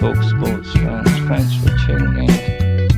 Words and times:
talk 0.00 0.16
sports 0.22 0.72
fans. 0.72 1.10
Thanks 1.28 1.54
for 1.56 1.68
tuning 1.86 2.24
in. 2.24 2.88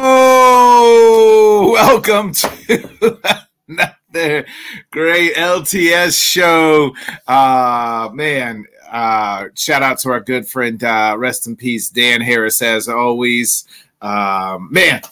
Oh, 0.00 1.70
welcome 1.72 2.32
to 2.32 3.38
another 3.68 4.44
great 4.90 5.36
LTS 5.36 6.20
show. 6.20 6.92
Uh, 7.28 8.10
man, 8.12 8.66
uh, 8.90 9.44
shout 9.54 9.84
out 9.84 10.00
to 10.00 10.10
our 10.10 10.20
good 10.20 10.48
friend, 10.48 10.82
uh, 10.82 11.14
rest 11.16 11.46
in 11.46 11.54
peace, 11.54 11.88
Dan 11.88 12.20
Harris, 12.20 12.60
as 12.60 12.88
always. 12.88 13.64
Um, 14.00 14.66
man, 14.72 15.02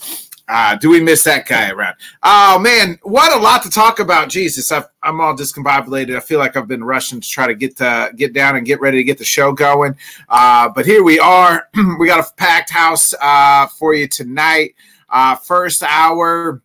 uh, 0.51 0.75
do 0.75 0.91
we 0.91 1.01
miss 1.01 1.23
that 1.23 1.47
guy 1.47 1.71
around? 1.71 1.95
Oh 2.25 2.59
man, 2.59 2.99
what 3.03 3.33
a 3.33 3.41
lot 3.41 3.63
to 3.63 3.71
talk 3.71 4.01
about. 4.01 4.29
Jesus, 4.29 4.73
I've, 4.73 4.89
I'm 5.01 5.21
all 5.21 5.37
discombobulated. 5.37 6.17
I 6.17 6.21
feel 6.21 6.41
like 6.41 6.57
I've 6.57 6.67
been 6.67 6.83
rushing 6.83 7.21
to 7.21 7.29
try 7.29 7.47
to 7.47 7.55
get 7.55 7.77
to 7.77 8.11
get 8.17 8.33
down 8.33 8.57
and 8.57 8.67
get 8.67 8.81
ready 8.81 8.99
to 8.99 9.05
get 9.05 9.17
the 9.17 9.25
show 9.25 9.53
going. 9.53 9.95
Uh, 10.29 10.69
but 10.69 10.87
here 10.87 11.05
we 11.05 11.21
are. 11.21 11.69
we 12.01 12.09
got 12.09 12.19
a 12.29 12.33
packed 12.35 12.71
house 12.71 13.15
uh, 13.21 13.69
for 13.69 13.95
you 13.95 14.09
tonight. 14.09 14.75
Uh, 15.09 15.37
first 15.37 15.85
hour, 15.85 16.61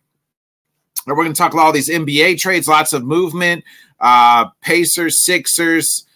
we're 1.06 1.14
going 1.14 1.32
to 1.32 1.34
talk 1.34 1.52
about 1.52 1.66
all 1.66 1.72
these 1.72 1.88
NBA 1.88 2.40
trades, 2.40 2.66
lots 2.66 2.92
of 2.92 3.04
movement, 3.04 3.62
uh, 4.00 4.46
Pacers, 4.62 5.20
Sixers, 5.20 6.06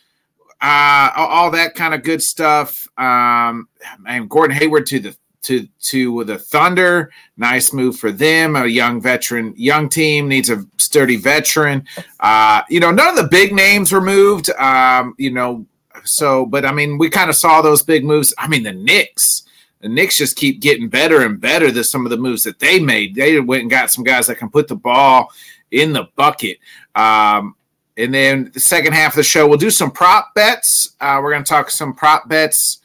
uh, 0.61 1.11
all, 1.17 1.29
all 1.29 1.51
that 1.53 1.77
kind 1.77 1.95
of 1.95 2.03
good 2.03 2.21
stuff. 2.21 2.89
Um, 2.99 3.69
and 4.09 4.29
Gordon 4.29 4.57
Hayward 4.57 4.87
to 4.87 4.99
the 4.99 5.17
to 5.43 5.67
to 5.81 6.25
the 6.25 6.39
Thunder, 6.39 7.11
nice 7.37 7.73
move 7.73 7.99
for 7.99 8.13
them. 8.13 8.57
A 8.57 8.67
young 8.67 9.01
veteran, 9.01 9.55
young 9.57 9.89
team 9.89 10.29
needs 10.29 10.51
a 10.51 10.65
sturdy 10.79 11.17
veteran. 11.17 11.87
Uh, 12.21 12.63
you 12.69 12.81
know, 12.81 12.91
none 12.91 13.09
of 13.09 13.17
the 13.17 13.29
big 13.29 13.55
names 13.55 13.93
were 13.93 14.01
moved. 14.01 14.51
Um, 14.51 15.15
you 15.19 15.31
know, 15.31 15.67
so 16.05 16.47
but 16.47 16.65
I 16.65 16.73
mean, 16.73 16.99
we 16.99 17.09
kind 17.09 17.31
of 17.31 17.37
saw 17.37 17.63
those 17.63 17.83
big 17.83 18.05
moves. 18.05 18.35
I 18.39 18.49
mean, 18.49 18.63
the 18.63 18.73
Knicks 18.73 19.45
the 19.81 19.89
Knicks 19.89 20.19
just 20.19 20.37
keep 20.37 20.61
getting 20.61 20.89
better 20.89 21.25
and 21.25 21.41
better 21.41 21.71
than 21.71 21.85
some 21.85 22.05
of 22.05 22.11
the 22.11 22.17
moves 22.17 22.43
that 22.45 22.59
they 22.59 22.79
made. 22.79 23.15
They 23.15 23.41
went 23.41 23.63
and 23.63 23.71
got 23.71 23.91
some 23.91 24.05
guys 24.05 24.27
that 24.27 24.37
can 24.37 24.51
put 24.51 24.69
the 24.69 24.77
ball 24.77 25.33
in 25.71 25.93
the 25.93 26.09
bucket. 26.17 26.59
Um, 26.95 27.57
and 27.97 28.13
then 28.13 28.51
the 28.53 28.61
second 28.61 28.93
half 28.93 29.13
of 29.13 29.17
the 29.17 29.23
show, 29.23 29.49
we'll 29.49 29.59
do 29.59 29.71
some 29.71 29.91
prop 29.91 30.35
bets. 30.35 30.97
Uh, 31.01 31.21
we're 31.23 31.31
going 31.31 31.45
to 31.45 31.49
talk 31.49 31.71
some 31.71 31.95
prop 31.95 32.29
bets 32.29 32.81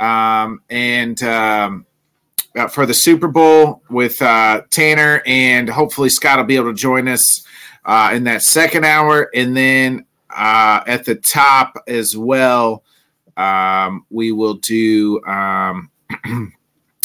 um, 0.00 0.62
and 0.70 1.22
um, 1.22 1.86
uh, 2.58 2.68
for 2.68 2.84
the 2.84 2.94
Super 2.94 3.28
Bowl 3.28 3.82
with 3.88 4.20
uh, 4.20 4.62
Tanner, 4.70 5.22
and 5.26 5.68
hopefully 5.68 6.08
Scott 6.08 6.38
will 6.38 6.44
be 6.44 6.56
able 6.56 6.72
to 6.72 6.78
join 6.78 7.08
us 7.08 7.44
uh, 7.84 8.10
in 8.12 8.24
that 8.24 8.42
second 8.42 8.84
hour. 8.84 9.30
And 9.34 9.56
then 9.56 10.04
uh, 10.30 10.82
at 10.86 11.04
the 11.04 11.14
top 11.14 11.74
as 11.86 12.16
well, 12.16 12.82
um, 13.36 14.04
we 14.10 14.32
will 14.32 14.54
do. 14.54 15.24
Um, 15.24 15.90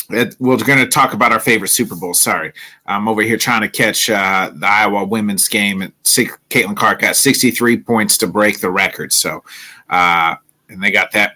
it, 0.09 0.35
we're 0.39 0.57
going 0.57 0.79
to 0.79 0.87
talk 0.87 1.13
about 1.13 1.31
our 1.31 1.39
favorite 1.39 1.69
Super 1.69 1.95
Bowl. 1.95 2.13
Sorry, 2.13 2.51
I'm 2.85 3.07
over 3.07 3.21
here 3.21 3.37
trying 3.37 3.61
to 3.61 3.69
catch 3.69 4.09
uh, 4.09 4.51
the 4.53 4.67
Iowa 4.67 5.05
women's 5.05 5.47
game. 5.47 5.81
And 5.81 5.93
Caitlin 6.03 6.75
Clark 6.75 7.01
got 7.01 7.15
63 7.15 7.77
points 7.79 8.17
to 8.17 8.27
break 8.27 8.59
the 8.59 8.71
record. 8.71 9.13
So, 9.13 9.43
uh, 9.89 10.35
and 10.69 10.81
they 10.81 10.91
got 10.91 11.11
that 11.11 11.35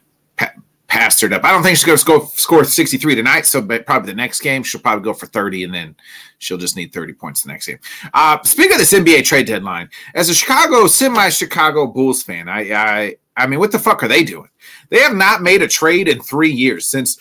passed 0.88 1.22
her 1.22 1.34
up. 1.34 1.44
I 1.44 1.52
don't 1.52 1.64
think 1.64 1.78
she's 1.78 1.86
going 1.86 1.98
to 1.98 2.02
score, 2.02 2.26
score 2.28 2.64
63 2.64 3.16
tonight. 3.16 3.46
So, 3.46 3.62
probably 3.62 4.12
the 4.12 4.16
next 4.16 4.42
game 4.42 4.64
she'll 4.64 4.82
probably 4.82 5.04
go 5.04 5.14
for 5.14 5.26
30, 5.28 5.66
and 5.66 5.74
then 5.74 5.96
she'll 6.40 6.58
just 6.58 6.76
need 6.76 6.94
30 6.94 7.14
points 7.14 7.44
the 7.44 7.50
next 7.50 7.68
game. 7.68 7.80
Uh, 8.14 8.42
speaking 8.44 8.74
of 8.74 8.80
this 8.80 8.94
NBA 8.94 9.26
trade 9.26 9.48
deadline, 9.48 9.90
as 10.16 10.30
a 10.30 10.36
Chicago 10.36 10.88
semi-Chicago 10.88 11.88
Bulls 11.88 12.24
fan, 12.24 12.48
I, 12.48 12.74
I, 12.74 13.16
I 13.36 13.48
mean, 13.48 13.60
what 13.60 13.72
the 13.72 13.80
fuck 13.80 14.04
are 14.04 14.08
they 14.08 14.24
doing? 14.24 14.50
They 14.90 15.00
have 15.00 15.16
not 15.16 15.42
made 15.42 15.62
a 15.62 15.68
trade 15.68 16.08
in 16.08 16.22
three 16.22 16.52
years 16.52 16.88
since 16.88 17.18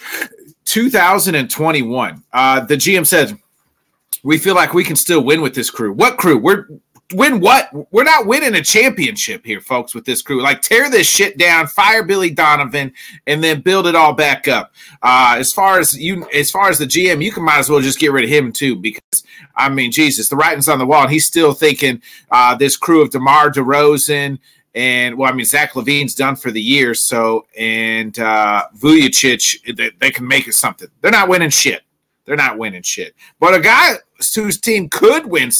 2021. 0.66 2.22
Uh, 2.32 2.60
the 2.64 2.76
GM 2.76 3.06
said, 3.06 3.36
"We 4.22 4.38
feel 4.38 4.54
like 4.54 4.74
we 4.74 4.84
can 4.84 4.96
still 4.96 5.22
win 5.22 5.42
with 5.42 5.54
this 5.54 5.70
crew. 5.70 5.92
What 5.92 6.16
crew? 6.16 6.38
We're 6.38 6.66
win 7.12 7.40
what? 7.40 7.70
We're 7.92 8.04
not 8.04 8.26
winning 8.26 8.54
a 8.54 8.62
championship 8.62 9.44
here, 9.44 9.60
folks. 9.60 9.94
With 9.94 10.04
this 10.04 10.22
crew, 10.22 10.42
like 10.42 10.62
tear 10.62 10.90
this 10.90 11.08
shit 11.08 11.38
down, 11.38 11.66
fire 11.66 12.02
Billy 12.02 12.30
Donovan, 12.30 12.92
and 13.26 13.42
then 13.42 13.60
build 13.60 13.86
it 13.86 13.94
all 13.94 14.12
back 14.12 14.48
up. 14.48 14.72
Uh, 15.02 15.36
as 15.38 15.52
far 15.52 15.78
as 15.78 15.98
you, 15.98 16.28
as 16.30 16.50
far 16.50 16.68
as 16.68 16.78
the 16.78 16.86
GM, 16.86 17.22
you 17.22 17.32
can 17.32 17.44
might 17.44 17.58
as 17.58 17.70
well 17.70 17.80
just 17.80 17.98
get 17.98 18.12
rid 18.12 18.24
of 18.24 18.30
him 18.30 18.52
too, 18.52 18.76
because 18.76 19.24
I 19.54 19.68
mean, 19.68 19.92
Jesus, 19.92 20.28
the 20.28 20.36
writing's 20.36 20.68
on 20.68 20.78
the 20.78 20.86
wall, 20.86 21.02
and 21.02 21.12
he's 21.12 21.26
still 21.26 21.52
thinking 21.52 22.02
uh, 22.30 22.54
this 22.54 22.76
crew 22.76 23.02
of 23.02 23.10
DeMar 23.10 23.50
DeRozan." 23.50 24.38
And 24.74 25.16
well, 25.16 25.32
I 25.32 25.34
mean, 25.34 25.46
Zach 25.46 25.72
LaVine's 25.72 26.14
done 26.14 26.36
for 26.36 26.50
the 26.50 26.60
year, 26.60 26.94
so 26.94 27.46
and 27.56 28.18
uh, 28.18 28.64
Vucevic, 28.76 29.76
they, 29.76 29.90
they 29.98 30.10
can 30.10 30.28
make 30.28 30.46
it 30.48 30.54
something. 30.54 30.88
They're 31.00 31.10
not 31.10 31.28
winning 31.28 31.50
shit. 31.50 31.82
They're 32.26 32.36
not 32.36 32.58
winning 32.58 32.82
shit. 32.82 33.14
But 33.40 33.54
a 33.54 33.60
guy 33.60 33.94
whose 34.34 34.60
team 34.60 34.90
could 34.90 35.26
win 35.26 35.50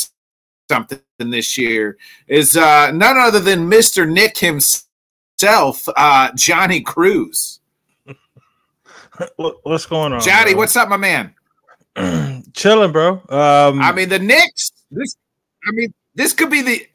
something 0.69 1.01
this 1.19 1.57
year 1.57 1.97
is 2.29 2.57
uh, 2.57 2.91
none 2.93 3.17
other 3.17 3.41
than 3.41 3.69
Mister 3.69 4.07
Nick 4.07 4.39
himself, 4.39 5.89
uh, 5.97 6.31
Johnny 6.35 6.81
Cruz. 6.81 7.61
What's 9.37 9.87
going 9.87 10.13
on, 10.13 10.21
Johnny, 10.21 10.53
bro? 10.53 10.61
what's 10.61 10.77
up, 10.77 10.89
my 10.89 10.97
man? 10.97 11.35
chilling, 12.53 12.93
bro? 12.93 13.15
Um, 13.29 13.81
I 13.81 13.93
mean, 13.93 14.09
the 14.09 14.19
Knicks. 14.19 14.73
This, 14.91 15.17
I 15.67 15.73
mean, 15.73 15.93
this 16.15 16.33
could 16.33 16.51
be 16.51 16.63
the. 16.63 16.87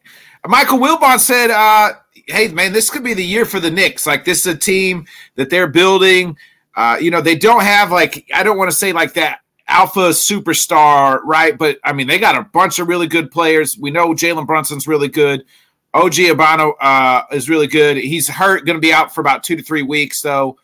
Michael 0.46 0.80
Wilbon 0.80 1.20
said, 1.20 1.52
uh, 1.52 1.94
"Hey, 2.28 2.50
man, 2.50 2.74
this 2.74 2.90
could 2.90 3.04
be 3.04 3.14
the 3.14 3.26
year 3.26 3.46
for 3.46 3.60
the 3.60 3.72
Knicks. 3.72 4.06
Like, 4.06 4.26
this 4.26 4.46
is 4.46 4.54
a 4.54 4.58
team 4.58 5.06
that 5.36 5.50
they're 5.50 5.68
building. 5.68 6.38
Uh, 6.76 6.98
you 7.02 7.12
know, 7.12 7.22
they 7.22 7.36
don't 7.36 7.64
have 7.64 7.92
like 7.92 8.26
I 8.34 8.44
don't 8.44 8.58
want 8.58 8.70
to 8.70 8.76
say 8.76 8.94
like 8.94 9.14
that 9.14 9.40
alpha 9.72 10.10
superstar, 10.10 11.22
right? 11.24 11.58
But 11.58 11.80
I 11.84 11.94
mean, 11.94 12.08
they 12.08 12.20
got 12.20 12.36
a 12.36 12.44
bunch 12.44 12.80
of 12.80 12.88
really 12.88 13.08
good 13.08 13.32
players. 13.32 13.78
We 13.80 13.90
know 13.90 14.10
Jalen 14.10 14.46
Brunson's 14.46 14.88
really 14.88 15.08
good. 15.08 15.46
OG 15.94 16.14
Abano 16.14 16.74
uh, 16.80 17.24
is 17.32 17.50
really 17.50 17.68
good. 17.68 17.98
He's 17.98 18.28
hurt, 18.28 18.66
going 18.66 18.78
to 18.78 18.82
be 18.82 18.94
out 18.94 19.14
for 19.14 19.22
about 19.22 19.44
two 19.44 19.56
to 19.56 19.64
three 19.64 19.84
weeks, 19.84 20.22
though, 20.22 20.58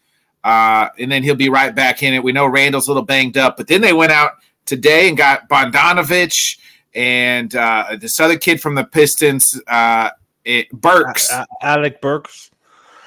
uh, 0.44 0.90
and 1.00 1.12
then 1.12 1.24
he'll 1.24 1.36
be 1.36 1.50
right 1.50 1.76
back 1.76 2.04
in 2.04 2.14
it. 2.14 2.24
We 2.24 2.32
know 2.32 2.46
Randall's 2.46 2.88
a 2.88 2.92
little 2.92 3.04
banged 3.04 3.38
up, 3.38 3.58
but 3.58 3.68
then 3.68 3.82
they 3.82 3.94
went 3.94 4.12
out 4.12 4.34
today 4.66 5.10
and 5.10 5.18
got 5.18 5.50
Bogdanovich 5.50 6.60
and 6.96 7.54
uh, 7.56 7.98
this 8.00 8.20
other 8.20 8.38
kid 8.38 8.62
from 8.62 8.76
the 8.76 8.84
Pistons, 8.84 9.60
uh, 9.68 10.10
it, 10.46 10.70
Burks. 10.72 11.32
Alec 11.62 12.02
Burks. 12.02 12.50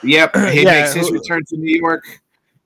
yep, 0.02 0.34
he 0.36 0.40
yeah, 0.62 0.82
makes 0.82 0.92
his 0.92 1.10
return 1.10 1.42
to 1.48 1.56
New 1.56 1.74
York. 1.78 2.04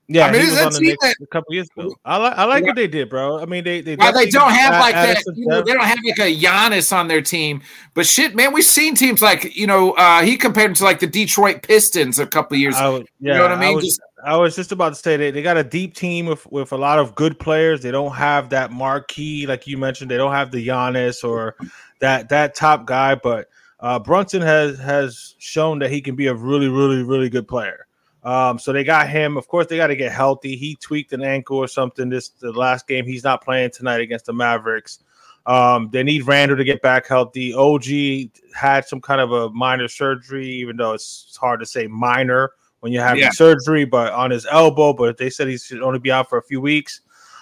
Yeah, 0.07 0.27
I 0.27 0.31
mean, 0.31 0.41
he 0.41 0.51
was 0.51 0.61
on 0.61 0.73
the 0.73 0.79
Knicks 0.81 1.03
that- 1.03 1.15
a 1.21 1.25
couple 1.27 1.53
years 1.55 1.67
ago. 1.75 1.95
I 2.05 2.17
like 2.17 2.33
I 2.37 2.43
like 2.45 2.61
Yeah. 2.63 2.67
what 2.69 2.75
they 2.75 2.87
did, 2.87 3.09
bro. 3.09 3.39
I 3.39 3.45
mean, 3.45 3.63
they 3.63 3.81
they 3.81 3.95
Well, 3.95 4.13
they 4.13 4.29
don't 4.29 4.51
have 4.51 4.79
like 4.79 4.93
added 4.93 5.17
that. 5.25 5.33
You 5.35 5.47
know, 5.47 5.61
they 5.63 5.73
don't 5.73 5.83
have 5.83 5.97
like 6.05 6.19
a 6.19 6.35
Giannis 6.35 6.95
on 6.95 7.07
their 7.07 7.21
team. 7.23 7.61
But 7.95 8.05
shit, 8.05 8.35
man, 8.35 8.53
we've 8.53 8.63
seen 8.63 8.93
teams 8.95 9.21
like 9.23 9.55
you 9.55 9.65
know 9.65 9.93
uh, 9.93 10.21
he 10.21 10.37
compared 10.37 10.69
them 10.69 10.75
to 10.75 10.83
like 10.83 10.99
the 10.99 11.07
Detroit 11.07 11.63
Pistons 11.63 12.19
a 12.19 12.27
couple 12.27 12.55
years. 12.57 12.75
I 12.75 12.87
was, 12.89 13.03
yeah, 13.19 13.33
you 13.33 13.37
know 13.39 13.43
what 13.45 13.51
I 13.53 13.59
mean? 13.59 13.75
was, 13.75 13.85
Just- 13.85 14.01
I 14.23 14.37
was 14.37 14.55
just 14.55 14.71
about 14.71 14.89
to 14.89 14.95
say 14.95 15.17
they, 15.17 15.29
they 15.29 15.43
got 15.43 15.55
a 15.57 15.63
deep 15.63 15.93
team 15.93 16.25
with, 16.25 16.51
with 16.51 16.71
a 16.71 16.77
lot 16.77 16.97
of 16.97 17.13
good 17.13 17.37
players. 17.37 17.81
They 17.83 17.91
don't 17.91 18.13
have 18.15 18.49
that 18.49 18.71
marquee, 18.71 19.45
like 19.45 19.67
you 19.67 19.77
mentioned. 19.77 20.09
They 20.09 20.17
don't 20.17 20.31
have 20.31 20.49
the 20.49 20.67
Giannis 20.67 21.23
or 21.23 21.55
that 21.99 22.29
that 22.29 22.55
top 22.55 22.85
guy, 22.85 23.13
but 23.15 23.49
uh, 23.81 23.99
Brunson 23.99 24.41
has 24.41 24.79
has 24.79 25.35
shown 25.39 25.77
that 25.79 25.91
he 25.91 26.01
can 26.01 26.15
be 26.15 26.25
a 26.27 26.33
really, 26.33 26.69
really, 26.69 27.03
really 27.03 27.29
good 27.29 27.47
player. 27.47 27.85
Um, 28.25 28.57
so 28.57 28.73
they 28.73 28.83
got 28.83 29.07
him. 29.07 29.37
Of 29.37 29.47
course, 29.47 29.67
they 29.67 29.77
got 29.77 29.87
to 29.87 29.95
get 29.95 30.11
healthy. 30.11 30.55
He 30.55 30.75
tweaked 30.81 31.13
an 31.13 31.23
ankle 31.23 31.57
or 31.57 31.67
something 31.67 32.09
this 32.09 32.29
the 32.29 32.51
last 32.51 32.87
game. 32.87 33.05
He's 33.05 33.23
not 33.23 33.43
playing 33.43 33.69
tonight 33.71 34.01
against 34.01 34.25
the 34.25 34.33
Mavericks. 34.33 34.99
Um, 35.45 35.89
they 35.91 36.01
need 36.01 36.25
Randall 36.25 36.57
to 36.57 36.63
get 36.63 36.81
back 36.81 37.05
healthy. 37.05 37.53
OG 37.53 38.31
had 38.55 38.85
some 38.85 38.99
kind 38.99 39.21
of 39.21 39.31
a 39.31 39.51
minor 39.51 39.87
surgery, 39.87 40.47
even 40.47 40.75
though 40.75 40.93
it's 40.93 41.37
hard 41.39 41.59
to 41.59 41.67
say 41.67 41.85
minor 41.85 42.51
when 42.79 42.91
you're 42.91 43.03
having 43.03 43.21
Yeah. 43.21 43.29
surgery, 43.29 43.85
but 43.85 44.11
on 44.11 44.31
his 44.31 44.47
elbow. 44.49 44.91
But 44.91 45.17
they 45.17 45.29
said 45.29 45.47
he 45.47 45.59
should 45.59 45.83
only 45.83 45.99
be 45.99 46.11
out 46.11 46.27
for 46.27 46.39
a 46.39 46.43
few 46.43 46.59
weeks. 46.59 47.01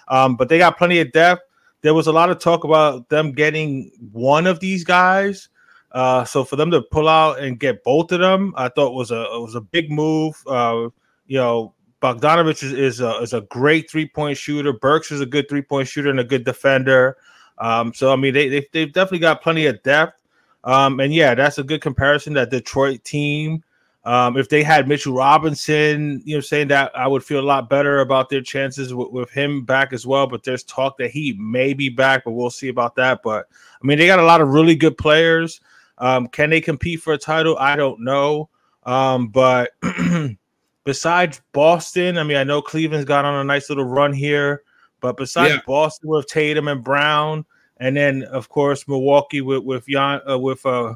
Um, 0.09 0.35
but 0.35 0.49
they 0.49 0.57
got 0.57 0.77
plenty 0.77 0.99
of 0.99 1.13
depth. 1.13 1.43
There 1.81 1.93
was 1.93 2.07
a 2.07 2.11
lot 2.11 2.29
of 2.29 2.39
talk 2.39 2.65
about 2.65 3.07
them 3.07 3.31
getting 3.31 3.91
one 4.11 4.47
of 4.47 4.59
these 4.59 4.83
guys. 4.83 5.47
Uh, 5.93 6.25
so 6.25 6.43
for 6.43 6.55
them 6.55 6.71
to 6.71 6.81
pull 6.81 7.07
out 7.07 7.39
and 7.39 7.59
get 7.59 7.83
both 7.83 8.11
of 8.11 8.19
them, 8.19 8.53
I 8.57 8.67
thought 8.69 8.95
was 8.95 9.11
a 9.11 9.23
was 9.39 9.55
a 9.55 9.61
big 9.61 9.91
move. 9.91 10.41
Uh, 10.47 10.89
you 11.27 11.37
know, 11.37 11.73
Bogdanovich 12.01 12.63
is, 12.63 12.73
is 12.73 12.99
a 12.99 13.17
is 13.19 13.33
a 13.33 13.41
great 13.41 13.89
three 13.89 14.07
point 14.07 14.37
shooter. 14.37 14.73
Burks 14.73 15.11
is 15.11 15.21
a 15.21 15.25
good 15.25 15.47
three 15.47 15.61
point 15.61 15.87
shooter 15.87 16.09
and 16.09 16.19
a 16.19 16.23
good 16.23 16.45
defender. 16.45 17.17
Um, 17.59 17.93
so 17.93 18.11
I 18.11 18.15
mean, 18.15 18.33
they, 18.33 18.49
they 18.49 18.67
they've 18.73 18.91
definitely 18.91 19.19
got 19.19 19.43
plenty 19.43 19.67
of 19.67 19.83
depth. 19.83 20.19
Um, 20.63 20.99
and 20.99 21.13
yeah, 21.13 21.35
that's 21.35 21.59
a 21.59 21.63
good 21.63 21.81
comparison. 21.81 22.33
That 22.33 22.49
Detroit 22.49 23.03
team 23.03 23.63
Um, 24.05 24.35
if 24.35 24.49
they 24.49 24.63
had 24.63 24.87
Mitchell 24.87 25.13
Robinson, 25.13 26.21
you 26.25 26.35
know, 26.35 26.41
saying 26.41 26.67
that 26.69 26.91
I 26.93 27.07
would 27.07 27.23
feel 27.23 27.39
a 27.39 27.41
lot 27.41 27.69
better 27.69 28.01
about 28.01 28.29
their 28.29 28.41
chances 28.41 28.93
with, 28.93 29.11
with 29.11 29.29
him 29.31 29.63
back 29.63 29.93
as 29.93 30.05
well. 30.05 30.27
But 30.27 30.43
there's 30.43 30.63
talk 30.63 30.97
that 30.97 31.11
he 31.11 31.37
may 31.39 31.73
be 31.73 31.87
back, 31.87 32.25
but 32.25 32.31
we'll 32.31 32.49
see 32.49 32.67
about 32.67 32.95
that. 32.95 33.21
But 33.23 33.47
I 33.81 33.85
mean, 33.85 33.97
they 33.97 34.07
got 34.07 34.19
a 34.19 34.25
lot 34.25 34.41
of 34.41 34.49
really 34.49 34.75
good 34.75 34.97
players. 34.97 35.61
Um, 35.97 36.27
can 36.27 36.49
they 36.49 36.61
compete 36.61 37.01
for 37.01 37.13
a 37.13 37.17
title? 37.17 37.57
I 37.59 37.75
don't 37.75 38.01
know. 38.01 38.49
Um, 38.83 39.27
but 39.29 39.71
besides 40.83 41.41
Boston, 41.51 42.17
I 42.17 42.23
mean, 42.23 42.37
I 42.37 42.43
know 42.43 42.61
Cleveland's 42.61 43.05
got 43.05 43.25
on 43.25 43.35
a 43.35 43.43
nice 43.43 43.69
little 43.69 43.85
run 43.85 44.13
here, 44.13 44.63
but 45.01 45.17
besides 45.17 45.53
Yeah. 45.55 45.59
Boston 45.65 46.09
with 46.09 46.27
Tatum 46.27 46.67
and 46.67 46.83
Brown, 46.83 47.45
and 47.77 47.95
then 47.95 48.23
of 48.23 48.49
course 48.49 48.87
Milwaukee 48.87 49.41
with 49.41 49.63
with 49.63 49.87
Jan, 49.87 50.21
uh, 50.29 50.37
with 50.39 50.65
uh 50.65 50.95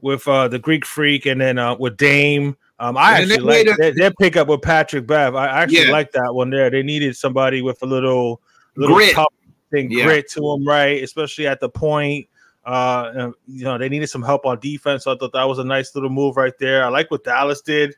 with 0.00 0.26
uh 0.28 0.48
the 0.48 0.58
Greek 0.58 0.84
Freak, 0.84 1.26
and 1.26 1.40
then 1.40 1.58
uh 1.58 1.76
with 1.76 1.96
Dame. 1.96 2.56
Um, 2.78 2.96
I 2.96 3.20
And 3.20 3.30
actually 3.30 3.44
like 3.46 3.66
a- 3.66 3.74
their, 3.76 3.92
their 3.94 4.10
pickup 4.12 4.48
with 4.48 4.62
Patrick 4.62 5.06
Bev. 5.06 5.34
I 5.36 5.46
actually 5.48 5.84
Yeah. 5.86 5.92
like 5.92 6.12
that 6.12 6.34
one 6.34 6.48
there. 6.50 6.70
They 6.70 6.82
needed 6.82 7.14
somebody 7.16 7.60
with 7.62 7.82
a 7.82 7.86
little 7.86 8.40
little 8.76 8.96
Grit. 8.96 9.14
thing, 9.70 9.90
Yeah. 9.90 10.04
grit 10.04 10.28
to 10.30 10.40
them, 10.40 10.66
right? 10.66 11.02
Especially 11.02 11.46
at 11.46 11.60
the 11.60 11.68
point. 11.68 12.26
Uh, 12.64 13.10
and, 13.14 13.34
you 13.46 13.64
know, 13.64 13.78
they 13.78 13.88
needed 13.88 14.08
some 14.08 14.22
help 14.22 14.44
on 14.44 14.58
defense. 14.60 15.04
So 15.04 15.12
I 15.12 15.16
thought 15.16 15.32
that 15.32 15.44
was 15.44 15.58
a 15.58 15.64
nice 15.64 15.94
little 15.94 16.10
move 16.10 16.36
right 16.36 16.52
there. 16.58 16.84
I 16.84 16.88
like 16.88 17.10
what 17.10 17.24
Dallas 17.24 17.60
did, 17.62 17.94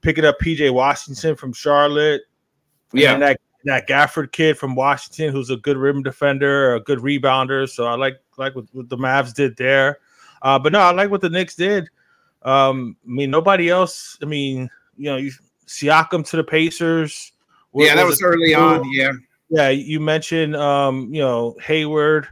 picking 0.00 0.24
up 0.24 0.38
PJ 0.40 0.72
Washington 0.72 1.36
from 1.36 1.52
Charlotte. 1.52 2.22
Yeah. 2.92 3.12
and 3.12 3.22
that 3.22 3.40
that 3.64 3.86
Gafford 3.88 4.32
kid 4.32 4.56
from 4.56 4.74
Washington, 4.74 5.32
who's 5.32 5.50
a 5.50 5.56
good 5.56 5.76
rim 5.76 6.02
defender, 6.02 6.74
a 6.74 6.80
good 6.80 7.00
rebounder. 7.00 7.68
So 7.68 7.84
I 7.84 7.96
like 7.96 8.16
like 8.36 8.54
what, 8.54 8.64
what 8.72 8.88
the 8.88 8.96
Mavs 8.96 9.34
did 9.34 9.56
there. 9.56 9.98
Uh, 10.42 10.58
but 10.58 10.72
no, 10.72 10.80
I 10.80 10.92
like 10.92 11.10
what 11.10 11.20
the 11.20 11.28
Knicks 11.28 11.56
did. 11.56 11.88
Um, 12.42 12.96
I 13.04 13.10
mean, 13.10 13.30
nobody 13.30 13.68
else. 13.68 14.16
I 14.22 14.26
mean, 14.26 14.70
you 14.96 15.10
know, 15.10 15.16
you 15.16 15.32
Siakam 15.66 16.26
to 16.30 16.36
the 16.36 16.44
Pacers. 16.44 17.32
yeah, 17.74 17.94
that 17.94 18.06
was 18.06 18.22
a- 18.22 18.24
early 18.24 18.54
on. 18.54 18.90
Yeah. 18.92 19.12
Yeah, 19.50 19.70
you 19.70 19.98
mentioned 19.98 20.54
um, 20.56 21.12
you 21.12 21.22
know, 21.22 21.56
Hayward 21.62 22.28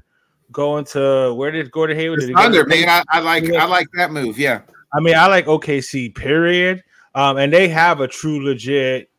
going 0.53 0.85
to 0.87 1.35
where 1.35 1.51
did 1.51 1.71
Gordon 1.71 1.97
Hayward? 1.97 2.21
Did 2.21 2.35
Thunder, 2.35 2.65
man. 2.67 2.89
I, 2.89 3.03
I 3.11 3.21
like 3.21 3.45
Yeah. 3.45 3.63
I 3.65 3.67
like 3.67 3.87
that 3.95 4.13
move. 4.13 4.39
Yeah. 4.39 4.61
I 4.95 5.01
mean, 5.01 5.15
I 5.17 5.27
like 5.27 5.47
OKC, 5.47 6.15
period. 6.15 6.83
Um, 7.15 7.37
and 7.39 7.53
they 7.53 7.69
have 7.69 8.01
a 8.01 8.09
true 8.09 8.45
legit 8.45 9.11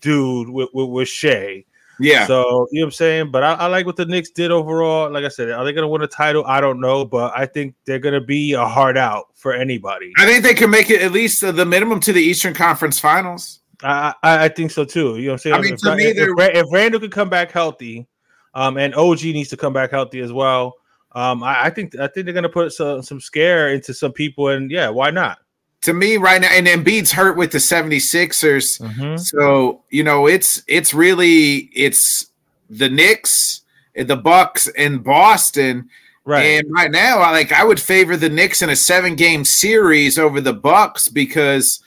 dude 0.00 0.48
with, 0.48 0.68
with, 0.72 0.88
with 0.88 1.08
Shai. 1.08 1.64
Yeah. 2.00 2.26
So 2.26 2.68
you 2.70 2.80
know 2.80 2.84
what 2.84 2.88
I'm 2.88 2.90
saying? 2.92 3.30
But 3.32 3.42
I, 3.42 3.54
I 3.54 3.66
like 3.66 3.84
what 3.86 3.96
the 3.96 4.04
Knicks 4.06 4.30
did 4.30 4.50
overall. 4.50 5.10
Like 5.10 5.24
I 5.24 5.28
said, 5.28 5.50
are 5.50 5.64
they 5.64 5.72
gonna 5.72 5.88
win 5.88 6.02
a 6.02 6.06
title? 6.06 6.44
I 6.46 6.60
don't 6.60 6.80
know, 6.80 7.04
but 7.04 7.32
I 7.36 7.44
think 7.46 7.74
they're 7.86 7.98
gonna 7.98 8.20
be 8.20 8.52
a 8.52 8.64
hard 8.64 8.96
out 8.96 9.26
for 9.34 9.52
anybody. 9.52 10.12
I 10.16 10.24
think 10.26 10.44
they 10.44 10.54
can 10.54 10.70
make 10.70 10.90
it 10.90 11.02
at 11.02 11.10
least 11.12 11.40
the 11.40 11.64
minimum 11.66 11.98
to 12.00 12.12
the 12.12 12.20
Eastern 12.22 12.54
Conference 12.54 13.00
Finals. 13.00 13.60
I 13.82 14.14
I, 14.22 14.44
I 14.44 14.48
think 14.48 14.70
so 14.70 14.84
too. 14.84 15.16
You 15.16 15.26
know 15.26 15.32
what 15.32 15.32
I'm 15.32 15.38
saying? 15.38 15.54
I 15.56 15.60
mean, 15.60 15.74
if, 15.74 15.80
to 15.80 15.96
me, 15.96 16.04
if, 16.04 16.16
they're- 16.16 16.30
if, 16.30 16.38
Ra- 16.38 16.60
if 16.60 16.66
Randall 16.70 17.00
could 17.00 17.12
come 17.12 17.28
back 17.30 17.50
healthy, 17.50 18.06
um, 18.54 18.76
and 18.76 18.94
OG 18.94 19.22
needs 19.24 19.50
to 19.50 19.56
come 19.56 19.72
back 19.72 19.90
healthy 19.90 20.20
as 20.20 20.32
well. 20.32 20.74
Um, 21.12 21.42
I, 21.42 21.64
I 21.66 21.70
think 21.70 21.96
I 21.98 22.06
think 22.08 22.24
they're 22.26 22.34
gonna 22.34 22.48
put 22.48 22.72
some 22.72 23.02
some 23.02 23.20
scare 23.20 23.70
into 23.70 23.94
some 23.94 24.12
people, 24.12 24.48
and 24.48 24.70
yeah, 24.70 24.88
why 24.88 25.10
not? 25.10 25.38
To 25.82 25.92
me, 25.92 26.16
right 26.16 26.40
now, 26.40 26.48
and 26.50 26.66
Embiid's 26.66 27.12
hurt 27.12 27.36
with 27.36 27.52
the 27.52 27.58
76ers. 27.58 28.80
Mhm. 28.80 29.18
So, 29.18 29.82
you 29.90 30.02
know, 30.02 30.26
it's 30.26 30.62
it's 30.66 30.92
really 30.92 31.70
it's 31.74 32.26
the 32.68 32.88
Knicks, 32.88 33.62
the 33.94 34.16
Bucks, 34.16 34.68
and 34.76 35.02
Boston. 35.04 35.88
Right. 36.24 36.42
And 36.42 36.70
right 36.70 36.90
now, 36.90 37.20
I 37.20 37.30
like 37.30 37.52
I 37.52 37.64
would 37.64 37.80
favor 37.80 38.16
the 38.16 38.28
Knicks 38.28 38.60
in 38.60 38.70
a 38.70 38.76
seven 38.76 39.14
game 39.14 39.44
series 39.44 40.18
over 40.18 40.40
the 40.40 40.52
Bucks 40.52 41.08
because 41.08 41.80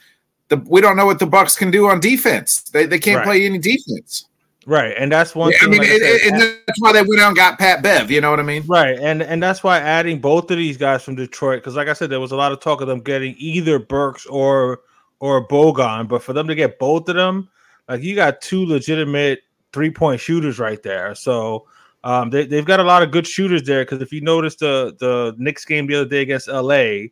the 0.48 0.56
we 0.56 0.80
don't 0.80 0.96
know 0.96 1.06
what 1.06 1.18
the 1.20 1.26
Bucks 1.26 1.54
can 1.56 1.70
do 1.70 1.86
on 1.88 2.00
defense. 2.00 2.62
They 2.62 2.86
they 2.86 2.98
can't 2.98 3.18
Right. 3.18 3.24
play 3.26 3.46
any 3.46 3.58
defense. 3.58 4.26
Right, 4.66 4.94
and 4.96 5.10
that's 5.10 5.34
one 5.34 5.52
Yeah, 5.52 5.58
I 5.62 5.66
mean, 5.66 5.78
like 5.78 5.88
I 5.88 5.98
said, 5.98 6.02
it- 6.02 6.32
and 6.32 6.40
that's 6.40 6.80
why 6.80 6.92
they 6.92 7.02
went 7.02 7.20
out 7.20 7.28
and 7.28 7.36
got 7.36 7.58
Pat 7.58 7.82
Bev. 7.82 8.10
You 8.10 8.20
know 8.20 8.30
what 8.30 8.40
I 8.40 8.44
mean? 8.44 8.64
Right, 8.66 8.98
and 8.98 9.22
and 9.22 9.42
that's 9.42 9.62
why 9.62 9.78
adding 9.78 10.20
both 10.20 10.50
of 10.50 10.56
these 10.56 10.76
guys 10.76 11.02
from 11.02 11.14
Detroit, 11.14 11.60
because 11.60 11.76
like 11.76 11.88
I 11.88 11.92
said, 11.92 12.10
there 12.10 12.20
was 12.20 12.32
a 12.32 12.36
lot 12.36 12.52
of 12.52 12.60
talk 12.60 12.80
of 12.80 12.88
them 12.88 13.00
getting 13.00 13.34
either 13.38 13.78
Burks 13.78 14.26
or 14.26 14.80
or 15.20 15.46
Bogon, 15.46 16.08
but 16.08 16.22
for 16.22 16.32
them 16.32 16.48
to 16.48 16.54
get 16.54 16.78
both 16.78 17.08
of 17.08 17.16
them, 17.16 17.48
like 17.88 18.02
you 18.02 18.14
got 18.14 18.40
two 18.40 18.66
legitimate 18.66 19.40
three 19.72 19.90
point 19.90 20.20
shooters 20.20 20.58
right 20.58 20.82
there. 20.82 21.14
So 21.14 21.66
um, 22.04 22.30
they 22.30 22.46
they've 22.46 22.64
got 22.64 22.80
a 22.80 22.84
lot 22.84 23.02
of 23.02 23.10
good 23.10 23.26
shooters 23.26 23.62
there. 23.62 23.84
Because 23.84 24.02
if 24.02 24.12
you 24.12 24.20
notice 24.20 24.56
the 24.56 24.96
the 24.98 25.34
Knicks 25.38 25.64
game 25.64 25.86
the 25.86 25.96
other 25.96 26.08
day 26.08 26.22
against 26.22 26.48
LA, 26.48 27.08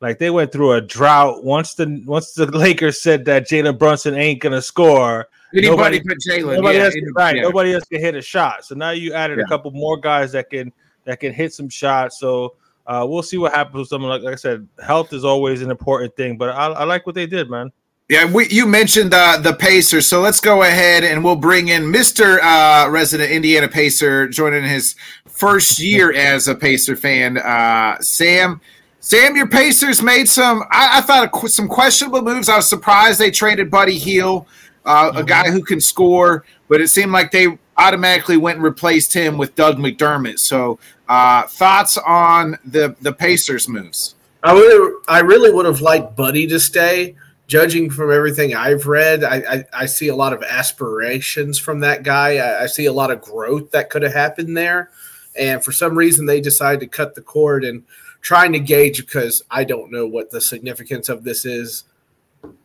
like 0.00 0.18
they 0.18 0.30
went 0.30 0.52
through 0.52 0.72
a 0.72 0.80
drought 0.80 1.44
once 1.44 1.74
the 1.74 2.02
once 2.06 2.32
the 2.32 2.46
Lakers 2.56 3.00
said 3.00 3.24
that 3.26 3.48
Jalen 3.48 3.78
Brunson 3.78 4.14
ain't 4.14 4.40
gonna 4.40 4.62
score. 4.62 5.28
Anybody 5.54 5.68
Nobody- 5.76 6.00
but 6.00 6.16
Jalen. 6.18 6.56
Nobody 6.56 6.78
yeah, 6.78 6.84
else, 6.84 6.94
any- 6.96 7.06
right? 7.16 7.36
yeah. 7.36 7.42
Nobody 7.42 7.72
else 7.74 7.84
can 7.84 8.00
hit 8.00 8.14
a 8.14 8.22
shot. 8.22 8.64
So 8.64 8.74
now 8.74 8.90
you 8.90 9.12
added 9.14 9.38
Yeah. 9.38 9.44
a 9.44 9.48
couple 9.48 9.70
more 9.70 9.96
guys 9.96 10.32
that 10.32 10.50
can 10.50 10.72
that 11.04 11.20
can 11.20 11.32
hit 11.32 11.54
some 11.54 11.68
shots. 11.70 12.20
So 12.20 12.54
uh, 12.86 13.06
we'll 13.08 13.22
see 13.22 13.38
what 13.38 13.54
happens 13.54 13.76
with 13.76 13.88
someone 13.88 14.10
like, 14.10 14.22
like 14.22 14.34
I 14.34 14.36
said. 14.36 14.66
Health 14.84 15.12
is 15.14 15.24
always 15.24 15.62
an 15.62 15.70
important 15.70 16.14
thing, 16.16 16.36
but 16.36 16.50
I, 16.50 16.66
I 16.68 16.84
like 16.84 17.06
what 17.06 17.14
they 17.14 17.26
did, 17.26 17.48
man. 17.50 17.70
Yeah, 18.10 18.30
we, 18.30 18.48
you 18.48 18.64
mentioned 18.66 19.12
uh, 19.12 19.36
the 19.38 19.52
Pacers, 19.52 20.06
so 20.06 20.20
let's 20.22 20.40
go 20.40 20.62
ahead 20.62 21.04
and 21.04 21.22
we'll 21.22 21.36
bring 21.36 21.68
in 21.68 21.82
Mr. 21.84 22.38
Uh, 22.42 22.88
resident 22.90 23.30
Indiana 23.30 23.68
Pacer, 23.68 24.26
joining 24.28 24.64
his 24.64 24.94
first 25.26 25.78
year 25.78 26.12
as 26.16 26.48
a 26.48 26.54
Pacer 26.54 26.96
fan. 26.96 27.36
Uh, 27.36 27.98
Sam, 28.00 28.62
Sam, 29.00 29.36
your 29.36 29.46
Pacers 29.48 30.02
made 30.02 30.26
some. 30.26 30.62
I, 30.70 30.98
I 30.98 31.00
thought 31.02 31.32
qu- 31.32 31.48
some 31.48 31.68
questionable 31.68 32.22
moves. 32.22 32.48
I 32.48 32.56
was 32.56 32.68
surprised 32.68 33.18
they 33.18 33.30
traded 33.30 33.70
Buddy 33.70 33.98
Hield, 33.98 34.46
uh, 34.88 35.12
a 35.14 35.22
guy 35.22 35.50
who 35.50 35.62
can 35.62 35.80
score, 35.80 36.44
but 36.68 36.80
it 36.80 36.88
seemed 36.88 37.12
like 37.12 37.30
they 37.30 37.58
automatically 37.76 38.38
went 38.38 38.56
and 38.56 38.64
replaced 38.64 39.12
him 39.12 39.36
with 39.36 39.54
Doug 39.54 39.76
McDermott. 39.76 40.38
So, 40.38 40.78
uh, 41.08 41.42
thoughts 41.46 41.98
on 41.98 42.58
the 42.64 42.96
the 43.02 43.12
Pacers 43.12 43.68
moves? 43.68 44.14
I 44.42 44.54
would, 44.54 44.92
I 45.08 45.20
really 45.20 45.52
would 45.52 45.66
have 45.66 45.80
liked 45.80 46.16
Buddy 46.16 46.46
to 46.48 46.58
stay. 46.58 47.16
Judging 47.48 47.88
from 47.88 48.12
everything 48.12 48.54
I've 48.54 48.86
read, 48.86 49.24
I, 49.24 49.36
I, 49.36 49.64
I 49.72 49.86
see 49.86 50.08
a 50.08 50.14
lot 50.14 50.34
of 50.34 50.42
aspirations 50.42 51.58
from 51.58 51.80
that 51.80 52.02
guy. 52.02 52.36
I, 52.36 52.64
I 52.64 52.66
see 52.66 52.84
a 52.84 52.92
lot 52.92 53.10
of 53.10 53.22
growth 53.22 53.70
that 53.70 53.88
could 53.88 54.02
have 54.02 54.12
happened 54.12 54.54
there, 54.54 54.90
and 55.38 55.64
for 55.64 55.72
some 55.72 55.96
reason 55.96 56.26
they 56.26 56.42
decided 56.42 56.80
to 56.80 56.86
cut 56.86 57.14
the 57.14 57.22
cord 57.22 57.64
and 57.64 57.84
trying 58.20 58.52
to 58.52 58.58
gauge 58.58 58.98
because 58.98 59.42
I 59.50 59.64
don't 59.64 59.90
know 59.90 60.06
what 60.06 60.30
the 60.30 60.40
significance 60.40 61.08
of 61.08 61.24
this 61.24 61.46
is. 61.46 61.84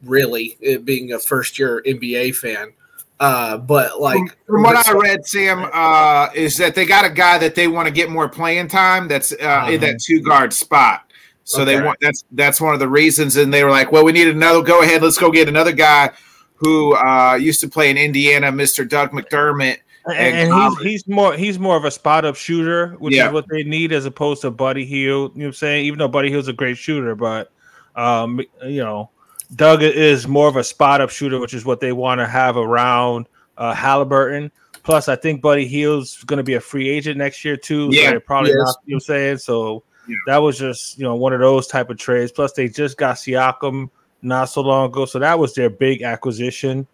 Really, 0.03 0.57
being 0.83 1.13
a 1.13 1.19
first 1.19 1.57
year 1.59 1.83
NBA 1.85 2.35
fan, 2.35 2.73
uh, 3.19 3.57
but 3.57 4.01
like 4.01 4.17
from, 4.17 4.31
from 4.47 4.63
what 4.63 4.87
I 4.87 4.91
read, 4.93 5.25
Sam, 5.25 5.69
uh, 5.71 6.29
is 6.33 6.57
that 6.57 6.75
they 6.75 6.85
got 6.85 7.05
a 7.05 7.09
guy 7.09 7.37
that 7.37 7.55
they 7.55 7.67
want 7.67 7.87
to 7.87 7.93
get 7.93 8.09
more 8.09 8.27
playing 8.27 8.67
time. 8.67 9.07
That's 9.07 9.31
uh, 9.31 9.67
in 9.69 9.79
that 9.81 10.01
two 10.01 10.21
guard 10.21 10.51
spot. 10.51 11.09
So 11.45 11.65
they 11.65 11.81
want 11.81 11.99
that's 12.01 12.23
that's 12.31 12.59
one 12.61 12.73
of 12.73 12.79
the 12.79 12.87
reasons. 12.87 13.35
And 13.35 13.53
they 13.53 13.63
were 13.63 13.69
like, 13.69 13.91
well, 13.91 14.03
we 14.03 14.11
need 14.11 14.27
another. 14.27 14.61
Go 14.61 14.81
ahead, 14.81 15.01
let's 15.01 15.17
go 15.17 15.31
get 15.31 15.47
another 15.47 15.71
guy 15.71 16.11
who 16.55 16.95
uh, 16.95 17.35
used 17.35 17.59
to 17.61 17.67
play 17.69 17.89
in 17.89 17.97
Indiana, 17.97 18.51
Mr. 18.51 18.87
Doug 18.87 19.11
McDermott. 19.11 19.77
And, 20.05 20.17
And 20.17 20.51
and 20.51 20.77
he's 20.77 20.81
he's 20.81 21.07
more 21.07 21.33
he's 21.33 21.59
more 21.59 21.77
of 21.77 21.85
a 21.85 21.91
spot 21.91 22.25
up 22.25 22.35
shooter, 22.35 22.95
which 22.99 23.15
Yeah. 23.15 23.27
is 23.27 23.33
what 23.33 23.45
they 23.49 23.63
need 23.63 23.93
as 23.93 24.05
opposed 24.05 24.41
to 24.41 24.51
Buddy 24.51 24.85
Hield. 24.85 25.33
You 25.33 25.39
know 25.39 25.45
what 25.45 25.49
I'm 25.49 25.53
saying? 25.53 25.85
Even 25.85 25.99
though 25.99 26.09
Buddy 26.09 26.29
Hield's 26.29 26.49
a 26.49 26.53
great 26.53 26.77
shooter, 26.77 27.15
but 27.15 27.51
um, 27.95 28.41
you 28.65 28.83
know, 28.83 29.11
Doug 29.55 29.83
is 29.83 30.27
more 30.27 30.47
of 30.47 30.55
a 30.55 30.63
spot 30.63 31.01
up 31.01 31.09
shooter, 31.09 31.39
which 31.39 31.53
is 31.53 31.65
what 31.65 31.79
they 31.79 31.91
want 31.91 32.19
to 32.19 32.27
have 32.27 32.57
around 32.57 33.27
uh, 33.57 33.73
Halliburton. 33.73 34.51
Plus, 34.83 35.07
I 35.07 35.15
think 35.15 35.41
Buddy 35.41 35.65
Hield's 35.65 36.23
going 36.23 36.37
to 36.37 36.43
be 36.43 36.55
a 36.55 36.59
free 36.59 36.89
agent 36.89 37.17
next 37.17 37.45
year 37.45 37.55
too. 37.55 37.91
so 37.93 37.99
Yeah, 38.01 38.11
they're 38.11 38.19
probably 38.19 38.51
he 38.51 38.55
is. 38.57 38.63
not. 38.63 38.75
You 38.85 38.91
know 38.91 38.95
what 38.95 38.95
I'm 38.95 38.99
saying? 39.01 39.37
So 39.37 39.83
Yeah. 40.07 40.15
that 40.27 40.37
was 40.37 40.57
just 40.57 40.97
you 40.97 41.03
know 41.03 41.15
one 41.15 41.33
of 41.33 41.39
those 41.39 41.67
type 41.67 41.89
of 41.89 41.97
trades. 41.97 42.31
Plus, 42.31 42.53
they 42.53 42.67
just 42.67 42.97
got 42.97 43.15
Siakam 43.15 43.89
not 44.21 44.45
so 44.45 44.61
long 44.61 44.89
ago, 44.89 45.05
so 45.05 45.19
that 45.19 45.37
was 45.39 45.53
their 45.53 45.69
big 45.69 46.01
acquisition 46.01 46.87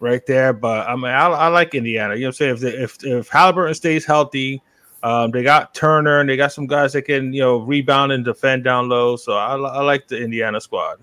right 0.00 0.24
there. 0.26 0.52
But 0.52 0.88
I 0.88 0.94
mean, 0.94 1.06
I, 1.06 1.26
I 1.26 1.48
like 1.48 1.74
Indiana. 1.74 2.14
You 2.14 2.22
know 2.22 2.26
what 2.28 2.40
I'm 2.40 2.56
saying? 2.56 2.56
If 2.56 2.60
they, 2.60 2.68
if 2.70 3.04
if 3.04 3.28
Halliburton 3.28 3.74
stays 3.74 4.04
healthy, 4.04 4.62
um, 5.02 5.30
they 5.32 5.42
got 5.42 5.74
Turner 5.74 6.20
and 6.20 6.28
they 6.28 6.36
got 6.36 6.52
some 6.52 6.66
guys 6.66 6.92
that 6.92 7.02
can 7.02 7.32
you 7.32 7.40
know 7.40 7.58
rebound 7.58 8.12
and 8.12 8.24
defend 8.24 8.62
down 8.64 8.88
low. 8.88 9.16
So 9.16 9.32
I, 9.32 9.56
I 9.56 9.82
like 9.82 10.06
the 10.08 10.22
Indiana 10.22 10.60
squad. 10.60 11.00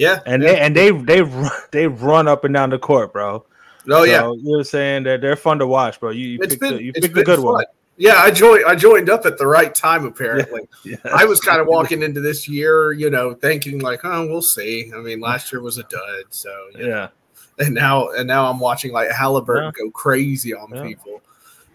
Yeah, 0.00 0.20
And 0.26 0.42
yeah. 0.42 0.48
they 0.52 0.60
and 0.60 0.76
they 0.76 0.90
they 0.90 1.22
run, 1.22 1.50
they 1.70 1.86
run 1.86 2.26
up 2.28 2.44
and 2.44 2.52
down 2.54 2.70
the 2.70 2.78
court, 2.78 3.12
bro. 3.12 3.44
oh 3.90 4.02
yeah, 4.04 4.26
you 4.32 4.40
know 4.56 4.62
saying? 4.62 5.04
They're 5.04 5.18
they're 5.18 5.36
fun 5.36 5.58
to 5.60 5.66
watch, 5.66 6.00
bro. 6.00 6.10
You, 6.10 6.26
you 6.28 6.38
picked 6.38 6.60
been- 6.60 6.76
the, 6.76 6.82
you 6.82 6.92
picked 6.92 7.16
a 7.16 7.22
good 7.22 7.36
fun. 7.36 7.44
one. 7.44 7.64
Yeah, 7.96 8.16
I 8.16 8.30
joined. 8.30 8.64
I 8.66 8.74
joined 8.76 9.10
up 9.10 9.26
at 9.26 9.36
the 9.36 9.46
right 9.46 9.74
time. 9.74 10.06
Apparently, 10.06 10.62
Yeah, 10.86 10.96
I 11.14 11.26
was 11.26 11.38
kind 11.38 11.60
of 11.60 11.66
walking 11.76 12.02
into 12.02 12.22
this 12.22 12.48
year, 12.48 12.92
you 12.92 13.10
know, 13.10 13.34
thinking 13.34 13.80
like, 13.80 14.00
"Oh, 14.04 14.26
we'll 14.26 14.40
see." 14.40 14.90
I 14.96 15.00
mean, 15.00 15.20
last 15.20 15.52
year 15.52 15.60
was 15.60 15.76
a 15.76 15.82
dud, 15.82 16.24
so 16.30 16.48
know. 16.76 16.86
yeah. 16.86 17.08
And 17.58 17.74
now, 17.74 18.08
and 18.08 18.26
now 18.26 18.50
I'm 18.50 18.58
watching 18.58 18.90
like 18.92 19.10
Halliburton 19.10 19.72
go 19.78 19.90
crazy 19.90 20.54
on 20.54 20.70
Yeah. 20.74 20.82
people, 20.82 21.20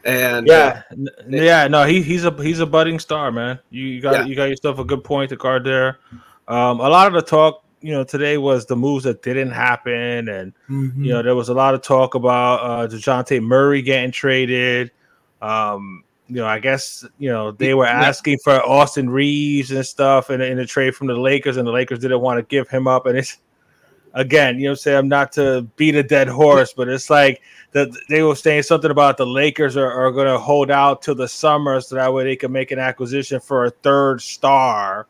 and 0.04 0.48
Yeah, 0.48 0.82
N- 0.92 1.10
yeah, 1.30 1.68
no, 1.68 1.84
he, 1.86 2.02
he's 2.02 2.26
a 2.26 2.32
he's 2.42 2.60
a 2.60 2.66
budding 2.66 2.98
star, 2.98 3.32
man. 3.32 3.60
You, 3.70 3.84
you 3.86 4.02
got 4.02 4.14
Yeah. 4.16 4.26
you 4.26 4.36
got 4.36 4.46
yourself 4.50 4.80
a 4.80 4.84
good 4.84 5.04
point 5.04 5.30
to 5.30 5.36
guard 5.36 5.64
there. 5.64 6.00
Um, 6.48 6.80
a 6.80 6.90
lot 6.90 7.06
of 7.06 7.14
the 7.14 7.22
talk 7.22 7.64
you 7.82 7.92
know 7.92 8.04
today 8.04 8.38
was 8.38 8.66
the 8.66 8.76
moves 8.76 9.04
that 9.04 9.22
didn't 9.22 9.52
happen, 9.52 10.30
and 10.30 10.54
Mm-hmm. 10.70 11.04
you 11.04 11.14
know 11.14 11.22
there 11.22 11.36
was 11.36 11.50
a 11.50 11.54
lot 11.54 11.74
of 11.74 11.82
talk 11.82 12.16
about 12.16 12.60
uh, 12.62 12.88
Dejounte 12.88 13.42
Murray 13.42 13.82
getting 13.82 14.12
traded. 14.12 14.92
Um, 15.42 16.04
you 16.28 16.38
know, 16.38 16.48
I 16.48 16.60
guess 16.60 17.06
you 17.20 17.30
know 17.30 17.52
they 17.52 17.74
were 17.74 17.86
asking 17.86 18.40
for 18.44 18.54
Austin 18.54 19.10
Reaves 19.10 19.72
and 19.72 19.86
stuff 19.86 20.30
in, 20.30 20.42
in 20.42 20.58
a 20.60 20.66
trade 20.66 20.96
from 20.96 21.08
the 21.08 21.14
Lakers, 21.16 21.58
and 21.58 21.68
the 21.68 21.72
Lakers 21.72 22.00
didn't 22.00 22.22
want 22.22 22.40
to 22.40 22.44
give 22.44 22.68
him 22.70 22.88
up. 22.88 23.06
And 23.06 23.18
it's 23.18 23.38
again, 24.16 24.58
you 24.58 24.66
know, 24.66 24.72
I'm 24.72 24.76
saying 24.78 24.98
I'm 24.98 25.08
not 25.08 25.32
to 25.34 25.64
beat 25.76 25.94
a 25.94 26.02
dead 26.02 26.28
horse, 26.28 26.74
but 26.74 26.88
it's 26.88 27.10
like 27.10 27.42
that 27.74 27.90
they 28.10 28.24
were 28.24 28.36
saying 28.36 28.64
something 28.64 28.90
about 28.90 29.18
the 29.18 29.28
Lakers 29.28 29.78
are, 29.78 29.92
are 29.92 30.12
going 30.12 30.28
to 30.28 30.40
hold 30.40 30.72
out 30.72 31.02
till 31.04 31.16
the 31.16 31.28
summer 31.28 31.80
so 31.82 31.96
that 31.96 32.14
way 32.14 32.24
they 32.24 32.36
can 32.36 32.52
make 32.52 32.72
an 32.72 32.80
acquisition 32.80 33.40
for 33.40 33.66
a 33.66 33.70
third 33.70 34.22
star. 34.22 35.08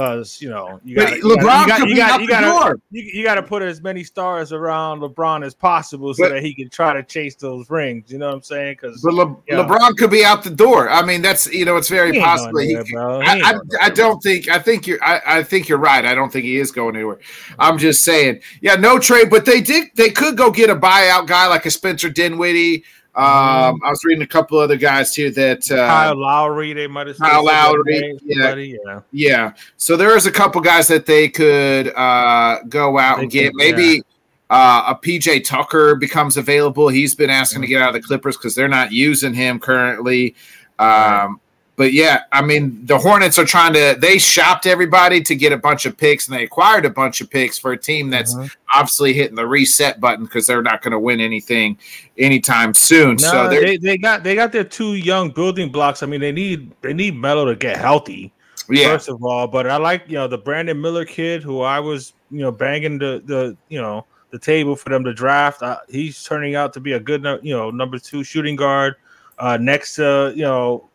Because 0.00 0.40
you 0.40 0.48
know 0.48 0.80
you 0.84 0.96
got 0.96 1.12
LeBron 1.18 1.76
could 1.76 1.86
be 1.86 2.00
out 2.00 2.20
the 2.20 2.26
door. 2.26 2.80
you, 2.90 3.02
you 3.02 3.22
got 3.24 3.34
to 3.34 3.42
put 3.42 3.60
as 3.62 3.82
many 3.82 4.02
stars 4.02 4.50
around 4.52 5.00
LeBron 5.00 5.44
as 5.44 5.54
possible 5.54 6.14
so 6.14 6.24
But- 6.24 6.30
that 6.34 6.42
he 6.42 6.54
can 6.54 6.70
try 6.70 6.94
to 6.94 7.02
chase 7.02 7.34
those 7.34 7.68
rings. 7.68 8.10
You 8.10 8.18
know 8.18 8.28
what 8.28 8.36
I'm 8.36 8.42
saying? 8.42 8.78
Because 8.80 9.04
Le- 9.04 9.36
Yeah. 9.46 9.56
LeBron 9.56 9.96
could 9.96 10.10
be 10.10 10.24
out 10.24 10.42
the 10.42 10.50
door. 10.50 10.88
I 10.88 11.02
mean, 11.04 11.20
that's 11.20 11.46
you 11.52 11.64
know, 11.64 11.76
it's 11.76 11.88
very 11.90 12.12
He 12.14 12.20
possible. 12.20 12.58
He- 12.60 12.76
I, 12.76 13.40
I, 13.52 13.54
I 13.82 13.90
don't 13.90 14.22
think. 14.22 14.48
I 14.48 14.58
think 14.58 14.86
you're. 14.86 15.02
I, 15.04 15.20
I 15.26 15.42
think 15.42 15.68
you're 15.68 15.78
right. 15.78 16.04
I 16.04 16.14
don't 16.14 16.32
think 16.32 16.44
he 16.46 16.56
is 16.56 16.72
going 16.72 16.96
anywhere. 16.96 17.18
I'm 17.58 17.76
just 17.76 18.02
saying. 18.02 18.40
Yeah, 18.62 18.76
no 18.76 18.98
trade, 18.98 19.28
but 19.28 19.44
they 19.44 19.60
did. 19.60 19.88
They 19.96 20.10
could 20.10 20.36
go 20.36 20.50
get 20.50 20.70
a 20.70 20.76
buyout 20.76 21.26
guy 21.26 21.46
like 21.46 21.66
a 21.66 21.70
Spencer 21.70 22.08
Dinwiddie. 22.08 22.84
Um, 23.20 23.80
I 23.84 23.90
was 23.90 24.02
reading 24.04 24.22
a 24.22 24.26
couple 24.26 24.58
other 24.58 24.76
guys 24.76 25.14
here 25.14 25.30
that. 25.32 25.70
Uh, 25.70 25.76
Kyle 25.76 26.16
Lowry, 26.16 26.72
they 26.72 26.86
might 26.86 27.06
have 27.06 27.16
said 27.16 27.26
Kyle 27.26 27.44
Lowry, 27.44 28.18
yeah. 28.22 28.54
yeah. 28.54 29.00
Yeah. 29.12 29.52
So 29.76 29.96
there 29.96 30.16
is 30.16 30.26
a 30.26 30.32
couple 30.32 30.60
guys 30.62 30.88
that 30.88 31.04
they 31.04 31.28
could 31.28 31.88
uh, 31.94 32.60
go 32.68 32.98
out 32.98 33.16
They 33.16 33.22
and 33.22 33.30
get. 33.30 33.46
could, 33.48 33.56
Maybe 33.56 34.02
uh, 34.48 34.84
a 34.88 34.94
PJ 34.94 35.44
Tucker 35.44 35.96
becomes 35.96 36.36
available. 36.36 36.88
He's 36.88 37.14
been 37.14 37.30
asking 37.30 37.62
to 37.62 37.68
get 37.68 37.82
out 37.82 37.94
of 37.94 37.94
the 37.94 38.06
Clippers 38.06 38.36
because 38.36 38.54
they're 38.54 38.68
not 38.68 38.90
using 38.92 39.34
him 39.34 39.60
currently. 39.60 40.34
Um. 40.78 41.40
But 41.80 41.94
yeah, 41.94 42.24
I 42.30 42.42
mean, 42.42 42.84
the 42.84 42.98
Hornets 42.98 43.38
are 43.38 43.46
trying 43.46 43.72
to. 43.72 43.96
They 43.98 44.18
shopped 44.18 44.66
everybody 44.66 45.22
to 45.22 45.34
get 45.34 45.50
a 45.50 45.56
bunch 45.56 45.86
of 45.86 45.96
picks, 45.96 46.28
and 46.28 46.36
they 46.36 46.44
acquired 46.44 46.84
a 46.84 46.90
bunch 46.90 47.22
of 47.22 47.30
picks 47.30 47.58
for 47.58 47.72
a 47.72 47.76
team 47.78 48.10
that's 48.10 48.34
Mhm. 48.34 48.54
obviously 48.70 49.14
hitting 49.14 49.34
the 49.34 49.46
reset 49.46 49.98
button 49.98 50.26
because 50.26 50.46
they're 50.46 50.60
not 50.60 50.82
going 50.82 50.92
to 50.92 50.98
win 50.98 51.22
anything 51.22 51.78
anytime 52.18 52.74
soon. 52.74 53.16
No, 53.22 53.30
so 53.30 53.48
they, 53.48 53.78
they 53.78 53.96
got 53.96 54.22
they 54.24 54.34
got 54.34 54.52
their 54.52 54.62
two 54.62 54.92
young 54.92 55.30
building 55.30 55.72
blocks. 55.72 56.02
I 56.02 56.06
mean, 56.06 56.20
they 56.20 56.32
need 56.32 56.70
they 56.82 56.92
need 56.92 57.16
Melo 57.16 57.46
to 57.46 57.56
get 57.56 57.78
healthy 57.78 58.30
yeah, 58.68 58.88
first 58.88 59.08
of 59.08 59.24
all. 59.24 59.46
But 59.46 59.66
I 59.66 59.78
like 59.78 60.02
you 60.06 60.16
know 60.16 60.28
the 60.28 60.36
Brandon 60.36 60.78
Miller 60.78 61.06
kid 61.06 61.42
who 61.42 61.62
I 61.62 61.80
was 61.80 62.12
you 62.30 62.40
know 62.40 62.52
banging 62.52 62.98
the 62.98 63.22
the 63.24 63.56
you 63.70 63.80
know 63.80 64.04
the 64.32 64.38
table 64.38 64.76
for 64.76 64.90
them 64.90 65.02
to 65.04 65.14
draft. 65.14 65.62
Uh, 65.62 65.78
he's 65.88 66.22
turning 66.24 66.56
out 66.56 66.74
to 66.74 66.80
be 66.80 66.92
a 66.92 67.00
good 67.00 67.24
you 67.42 67.56
know 67.56 67.70
number 67.70 67.98
two 67.98 68.22
shooting 68.22 68.54
guard. 68.54 68.96
Uh, 69.38 69.56
next 69.56 69.94
to 69.94 70.34
you 70.36 70.42
know 70.42 70.89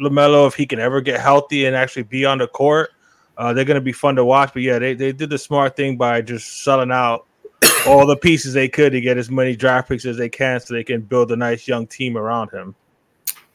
Lamelo, 0.00 0.46
if 0.46 0.54
he 0.54 0.66
can 0.66 0.78
ever 0.78 1.00
get 1.00 1.20
healthy 1.20 1.66
and 1.66 1.74
actually 1.76 2.04
be 2.04 2.24
on 2.24 2.38
the 2.38 2.46
court, 2.48 2.90
uh, 3.36 3.52
they're 3.52 3.64
going 3.64 3.76
to 3.76 3.80
be 3.80 3.92
fun 3.92 4.16
to 4.16 4.24
watch. 4.24 4.52
But 4.52 4.62
yeah, 4.62 4.78
they, 4.78 4.94
they 4.94 5.12
did 5.12 5.30
the 5.30 5.38
smart 5.38 5.76
thing 5.76 5.96
by 5.96 6.20
just 6.20 6.62
selling 6.64 6.90
out 6.90 7.26
all 7.86 8.06
the 8.06 8.16
pieces 8.16 8.52
they 8.54 8.68
could 8.68 8.92
to 8.92 9.00
get 9.00 9.16
as 9.18 9.30
many 9.30 9.54
draft 9.56 9.88
picks 9.88 10.04
as 10.04 10.16
they 10.16 10.28
can, 10.28 10.60
so 10.60 10.74
they 10.74 10.84
can 10.84 11.00
build 11.00 11.30
a 11.32 11.36
nice 11.36 11.66
young 11.68 11.86
team 11.86 12.16
around 12.16 12.50
him. 12.50 12.74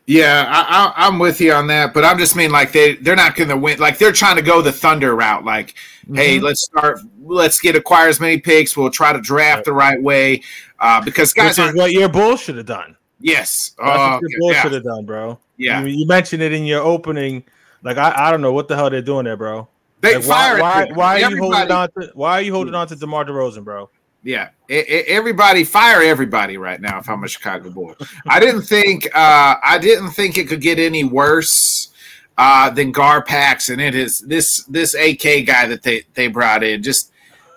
Yeah, 0.05 0.45
I, 0.49 0.91
I, 1.05 1.07
I'm 1.07 1.17
with 1.17 1.39
you 1.39 1.53
on 1.53 1.67
that, 1.67 1.93
but 1.93 2.03
I'm 2.03 2.17
just 2.17 2.35
mean 2.35 2.51
like 2.51 2.73
they 2.73 2.95
they're 2.95 3.15
not 3.15 3.35
going 3.37 3.47
to 3.49 3.55
win. 3.55 3.79
Like 3.79 3.97
they're 3.97 4.11
trying 4.11 4.35
to 4.35 4.41
go 4.41 4.61
the 4.61 4.71
Thunder 4.71 5.15
route. 5.15 5.45
Like, 5.45 5.75
hey, 6.13 6.39
Mhm. 6.39 6.41
let's 6.41 6.63
start. 6.65 6.99
Let's 7.21 7.61
get 7.61 7.77
acquire 7.77 8.09
as 8.09 8.19
many 8.19 8.37
picks. 8.37 8.75
We'll 8.75 8.89
try 8.89 9.13
to 9.13 9.21
draft 9.21 9.59
Right. 9.59 9.65
the 9.65 9.73
right 9.73 10.01
way 10.03 10.43
uh, 10.79 10.99
because 11.01 11.31
guys 11.31 11.57
which 11.57 11.69
is 11.69 11.75
what 11.75 11.93
your 11.93 12.09
Bulls 12.09 12.41
should 12.41 12.57
have 12.57 12.65
done. 12.65 12.97
Yes, 13.23 13.71
That's 13.77 13.97
oh, 13.99 14.11
what 14.21 14.21
your 14.29 14.39
Bulls 14.39 14.51
yeah, 14.53 14.61
should 14.61 14.73
have 14.73 14.83
done, 14.83 15.05
bro. 15.05 15.39
yeah. 15.57 15.81
You, 15.81 15.87
you 15.87 16.05
mentioned 16.07 16.43
it 16.43 16.53
in 16.53 16.65
your 16.65 16.81
opening. 16.81 17.43
Like 17.81 17.97
I, 17.97 18.13
I 18.15 18.31
don't 18.31 18.41
know 18.41 18.53
what 18.53 18.67
the 18.67 18.75
hell 18.75 18.89
they're 18.89 19.01
doing 19.01 19.25
there, 19.25 19.37
bro. 19.37 19.67
They 20.01 20.17
Like, 20.17 20.27
why, 20.27 20.61
why, 20.61 20.85
why 20.93 21.21
are 21.23 21.29
you 21.31 21.37
holding 21.37 21.71
on 21.71 21.89
to 21.99 22.11
why 22.13 22.33
are 22.33 22.41
you 22.41 22.53
holding 22.53 22.75
on 22.75 22.87
to 22.87 22.95
DeMar 22.95 23.25
DeRozan, 23.25 23.63
bro? 23.63 23.89
Yeah, 24.25 24.49
E- 24.69 24.75
e- 24.75 25.03
everybody 25.07 25.63
fire 25.63 26.01
everybody 26.01 26.57
right 26.57 26.79
now. 26.79 26.99
If 26.99 27.09
I'm 27.09 27.23
a 27.23 27.27
Chicago 27.27 27.69
Bull, 27.69 27.95
I 28.27 28.39
didn't 28.39 28.61
think 28.63 29.05
uh, 29.07 29.55
I 29.63 29.77
didn't 29.79 30.11
think 30.11 30.37
it 30.37 30.47
could 30.47 30.61
get 30.61 30.79
any 30.79 31.03
worse 31.03 31.89
uh, 32.37 32.69
than 32.69 32.93
Garpax, 32.93 33.69
and 33.69 33.81
it 33.81 33.95
is 33.95 34.19
this 34.19 34.63
this 34.65 34.93
AK 34.93 35.45
guy 35.45 35.67
that 35.67 35.83
they 35.83 36.03
they 36.13 36.27
brought 36.27 36.63
in. 36.63 36.81
Just, 36.83 37.11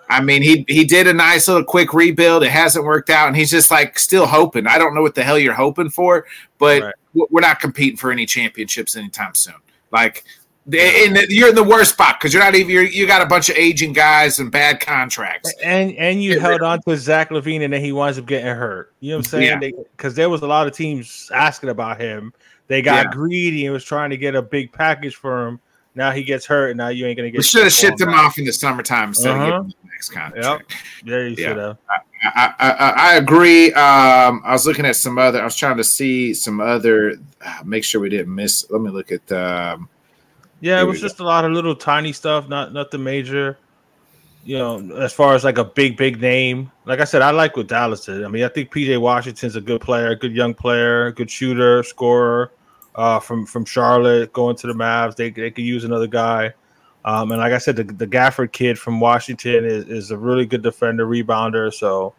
I 0.09 0.21
mean, 0.21 0.41
he 0.41 0.65
he 0.67 0.85
did 0.85 1.07
a 1.07 1.13
nice 1.13 1.47
little 1.47 1.63
quick 1.63 1.93
rebuild. 1.93 2.43
It 2.43 2.49
hasn't 2.51 2.85
worked 2.85 3.09
out, 3.09 3.27
and 3.27 3.35
he's 3.35 3.51
just 3.51 3.69
like 3.71 3.99
still 3.99 4.25
hoping. 4.25 4.65
I 4.67 4.77
don't 4.77 4.95
know 4.95 5.01
what 5.01 5.15
the 5.15 5.23
hell 5.23 5.37
you're 5.37 5.53
hoping 5.53 5.89
for, 5.89 6.25
but 6.57 6.81
Right. 6.81 6.93
we're 7.13 7.41
not 7.41 7.59
competing 7.59 7.97
for 7.97 8.11
any 8.11 8.25
championships 8.25 8.95
anytime 8.95 9.35
soon. 9.35 9.55
Like. 9.91 10.23
And 10.69 11.15
you're 11.29 11.47
in 11.47 11.55
the 11.55 11.63
worst 11.63 11.91
spot 11.93 12.19
because 12.19 12.33
you're 12.33 12.43
not 12.43 12.53
even 12.53 12.69
you're, 12.69 12.83
you 12.83 13.07
got 13.07 13.21
a 13.21 13.25
bunch 13.25 13.47
of 13.47 13.55
aging 13.55 13.93
guys 13.93 14.39
and 14.39 14.51
bad 14.51 14.81
contracts. 14.81 15.53
And 15.63 15.95
and 15.95 16.21
you 16.21 16.33
Get 16.33 16.41
held 16.41 16.61
on 16.61 16.81
to 16.81 16.97
Zach 16.97 17.29
LaVine, 17.29 17.61
and 17.63 17.71
then 17.71 17.81
he 17.81 17.93
winds 17.93 18.19
up 18.19 18.25
getting 18.25 18.47
hurt. 18.47 18.91
You 18.99 19.11
know 19.11 19.19
what 19.19 19.33
I'm 19.33 19.59
saying? 19.61 19.85
Because 19.95 20.13
there 20.13 20.29
was 20.29 20.41
a 20.41 20.45
lot 20.45 20.67
of 20.67 20.73
teams 20.73 21.31
asking 21.33 21.69
about 21.69 22.01
him. 22.01 22.33
They 22.67 22.81
got 22.81 23.05
Yeah. 23.05 23.11
greedy 23.11 23.63
and 23.65 23.71
was 23.71 23.85
trying 23.85 24.09
to 24.09 24.17
get 24.17 24.35
a 24.35 24.41
big 24.41 24.73
package 24.73 25.15
for 25.15 25.47
him. 25.47 25.61
Now 25.97 26.11
he 26.11 26.23
gets 26.23 26.45
hurt, 26.45 26.69
and 26.69 26.77
now 26.77 26.89
you 26.89 27.07
ain't 27.07 27.17
gonna 27.17 27.31
get. 27.31 27.37
We 27.39 27.43
should 27.43 27.63
have 27.63 27.73
shipped 27.73 27.99
him 27.99 28.09
off 28.13 28.37
in 28.37 28.45
the 28.45 28.53
summertime 28.53 29.09
instead 29.09 29.35
Uh-huh. 29.35 29.45
of 29.57 29.65
him 29.65 29.73
the 29.83 29.89
next 29.91 30.09
contract. 30.09 30.73
Yeah, 31.03 31.17
you 31.17 31.35
Yeah. 31.37 31.47
should 31.47 31.57
have. 31.57 31.77
I, 31.89 32.53
I, 32.59 32.69
I, 32.69 32.89
I 33.11 33.15
agree. 33.15 33.73
Um, 33.73 34.41
I 34.45 34.51
was 34.53 34.67
looking 34.67 34.85
at 34.85 34.95
some 34.95 35.17
other. 35.17 35.41
I 35.41 35.43
was 35.43 35.55
trying 35.55 35.77
to 35.77 35.83
see 35.83 36.33
some 36.35 36.61
other. 36.61 37.15
Uh, 37.43 37.53
make 37.65 37.83
sure 37.83 37.99
we 37.99 38.09
didn't 38.09 38.33
miss. 38.33 38.69
Let 38.69 38.81
me 38.81 38.91
look 38.91 39.11
at. 39.11 39.29
Um, 39.31 39.89
Yeah, 40.61 40.81
it 40.81 40.85
was 40.85 40.97
we 40.97 41.01
go. 41.01 41.07
just 41.07 41.19
a 41.19 41.23
lot 41.23 41.45
of 41.45 41.51
little 41.51 41.75
tiny 41.75 42.13
stuff, 42.13 42.47
not 42.47 42.73
nothing 42.73 43.03
major. 43.03 43.57
You 44.45 44.57
know, 44.59 44.95
as 44.97 45.11
far 45.13 45.33
as 45.35 45.43
like 45.43 45.57
a 45.57 45.65
big, 45.65 45.97
big 45.97 46.21
name. 46.21 46.71
Like 46.85 46.99
I 47.01 47.03
said, 47.05 47.21
I 47.23 47.31
like 47.31 47.57
what 47.57 47.67
Dallas 47.67 48.05
did. 48.05 48.23
I 48.23 48.27
mean, 48.27 48.43
I 48.43 48.47
think 48.49 48.71
PJ 48.71 48.97
Washington's 49.01 49.55
a 49.55 49.61
good 49.61 49.81
player, 49.81 50.13
good 50.15 50.31
young 50.35 50.53
player, 50.53 51.11
good 51.11 51.29
shooter, 51.29 51.81
scorer. 51.83 52.51
Uh, 52.97 53.19
from 53.19 53.45
from 53.45 53.63
Charlotte 53.63 54.33
going 54.33 54.55
to 54.57 54.67
the 54.67 54.73
Mavs, 54.73 55.15
they 55.15 55.29
they 55.29 55.51
could 55.51 55.63
use 55.63 55.83
another 55.83 56.07
guy. 56.07 56.51
Um, 57.05 57.31
and 57.31 57.39
like 57.39 57.53
I 57.53 57.57
said, 57.59 57.75
the, 57.77 57.83
the 57.83 58.07
Gafford 58.07 58.51
kid 58.51 58.77
from 58.77 58.99
Washington 58.99 59.63
is, 59.63 59.85
is 59.85 60.11
a 60.11 60.17
really 60.17 60.45
good 60.45 60.61
defender, 60.63 61.05
rebounder. 61.07 61.71
So 61.73 62.13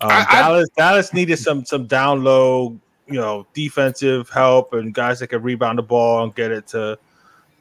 um, 0.00 0.10
I- 0.10 0.26
I- 0.28 0.42
Dallas 0.42 0.68
Dallas 0.76 1.14
needed 1.14 1.38
some 1.38 1.64
some 1.64 1.86
down 1.86 2.24
low, 2.24 2.76
you 3.06 3.14
know, 3.14 3.46
defensive 3.54 4.28
help 4.28 4.72
and 4.74 4.92
guys 4.92 5.20
that 5.20 5.28
can 5.28 5.40
rebound 5.40 5.78
the 5.78 5.82
ball 5.82 6.24
and 6.24 6.34
get 6.34 6.50
it 6.50 6.66
to 6.68 6.98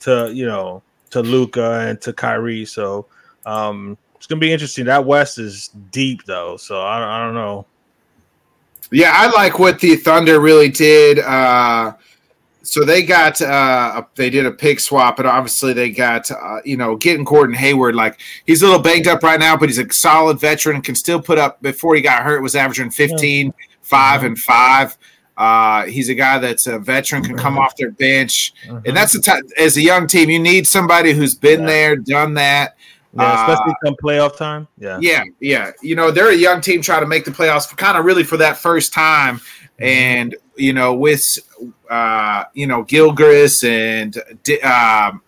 to 0.01 0.31
you 0.33 0.45
know 0.47 0.81
to 1.11 1.21
Luka 1.21 1.81
and 1.87 2.01
to 2.01 2.11
Kyrie. 2.11 2.65
So 2.65 3.05
um, 3.45 3.97
it's 4.15 4.25
gonna 4.25 4.39
be 4.39 4.51
interesting. 4.51 4.85
That 4.85 5.05
West 5.05 5.37
is 5.37 5.67
deep 5.91 6.23
though, 6.25 6.57
so 6.57 6.81
I, 6.81 7.17
I 7.19 7.23
don't 7.23 7.35
know. 7.35 7.65
yeah, 8.91 9.11
I 9.13 9.27
like 9.31 9.59
what 9.59 9.79
the 9.79 9.95
Thunder 9.95 10.39
really 10.39 10.69
did. 10.69 11.19
Uh, 11.19 11.93
so 12.63 12.85
they 12.85 13.03
got 13.03 13.41
uh, 13.41 14.03
they 14.15 14.29
did 14.29 14.45
a 14.45 14.51
pick 14.51 14.79
swap, 14.79 15.19
and 15.19 15.27
obviously 15.27 15.73
they 15.73 15.91
got 15.91 16.31
uh, 16.31 16.59
you 16.63 16.77
know 16.77 16.95
getting 16.95 17.25
Gordon 17.25 17.55
Hayward. 17.55 17.93
Like 17.93 18.19
he's 18.45 18.61
a 18.61 18.65
little 18.65 18.81
banged 18.81 19.07
up 19.07 19.21
right 19.21 19.39
now, 19.39 19.55
but 19.57 19.69
he's 19.69 19.77
a 19.77 19.91
solid 19.91 20.39
veteran 20.39 20.75
and 20.77 20.83
can 20.83 20.95
still 20.95 21.21
put 21.21 21.37
up. 21.37 21.61
Before 21.61 21.93
he 21.95 22.01
got 22.01 22.23
hurt, 22.23 22.41
was 22.41 22.55
averaging 22.55 22.89
15, 22.89 23.53
five 23.81 24.23
and 24.23 24.39
five. 24.39 24.97
Uh, 25.35 25.85
he's 25.85 26.09
a 26.09 26.15
guy 26.15 26.39
that's 26.39 26.67
a 26.67 26.79
veteran, 26.79 27.23
can 27.23 27.35
come 27.35 27.57
off 27.57 27.75
their 27.75 27.91
bench. 27.91 28.53
And 28.85 28.95
that's 28.95 29.13
the 29.13 29.19
time 29.19 29.41
as 29.59 29.75
a 29.77 29.81
young 29.81 30.07
team, 30.07 30.29
you 30.29 30.39
need 30.39 30.67
somebody 30.67 31.11
who's 31.13 31.35
been 31.35 31.61
Yeah. 31.61 31.65
there, 31.67 31.95
done 31.97 32.33
that. 32.35 32.75
yeah, 33.15 33.41
especially 33.41 33.71
uh, 33.71 33.85
come 33.85 33.95
playoff 34.03 34.37
time. 34.37 34.67
Yeah, 34.77 34.99
Yeah, 35.01 35.23
yeah. 35.39 35.71
You 35.81 35.95
know, 35.95 36.11
they're 36.11 36.29
a 36.31 36.35
young 36.35 36.61
team 36.61 36.81
trying 36.81 37.01
to 37.01 37.07
make 37.07 37.25
the 37.25 37.31
playoffs 37.31 37.67
for 37.67 37.75
kind 37.75 37.97
of 37.97 38.05
really 38.05 38.23
for 38.23 38.37
that 38.37 38.57
first 38.57 38.93
time. 38.93 39.41
And, 39.83 40.35
you 40.55 40.73
know, 40.73 40.93
with, 40.93 41.23
uh, 41.89 42.43
you 42.53 42.67
know, 42.67 42.83
Gilgeous 42.83 43.63
and, 43.63 44.15
um, 44.63 45.21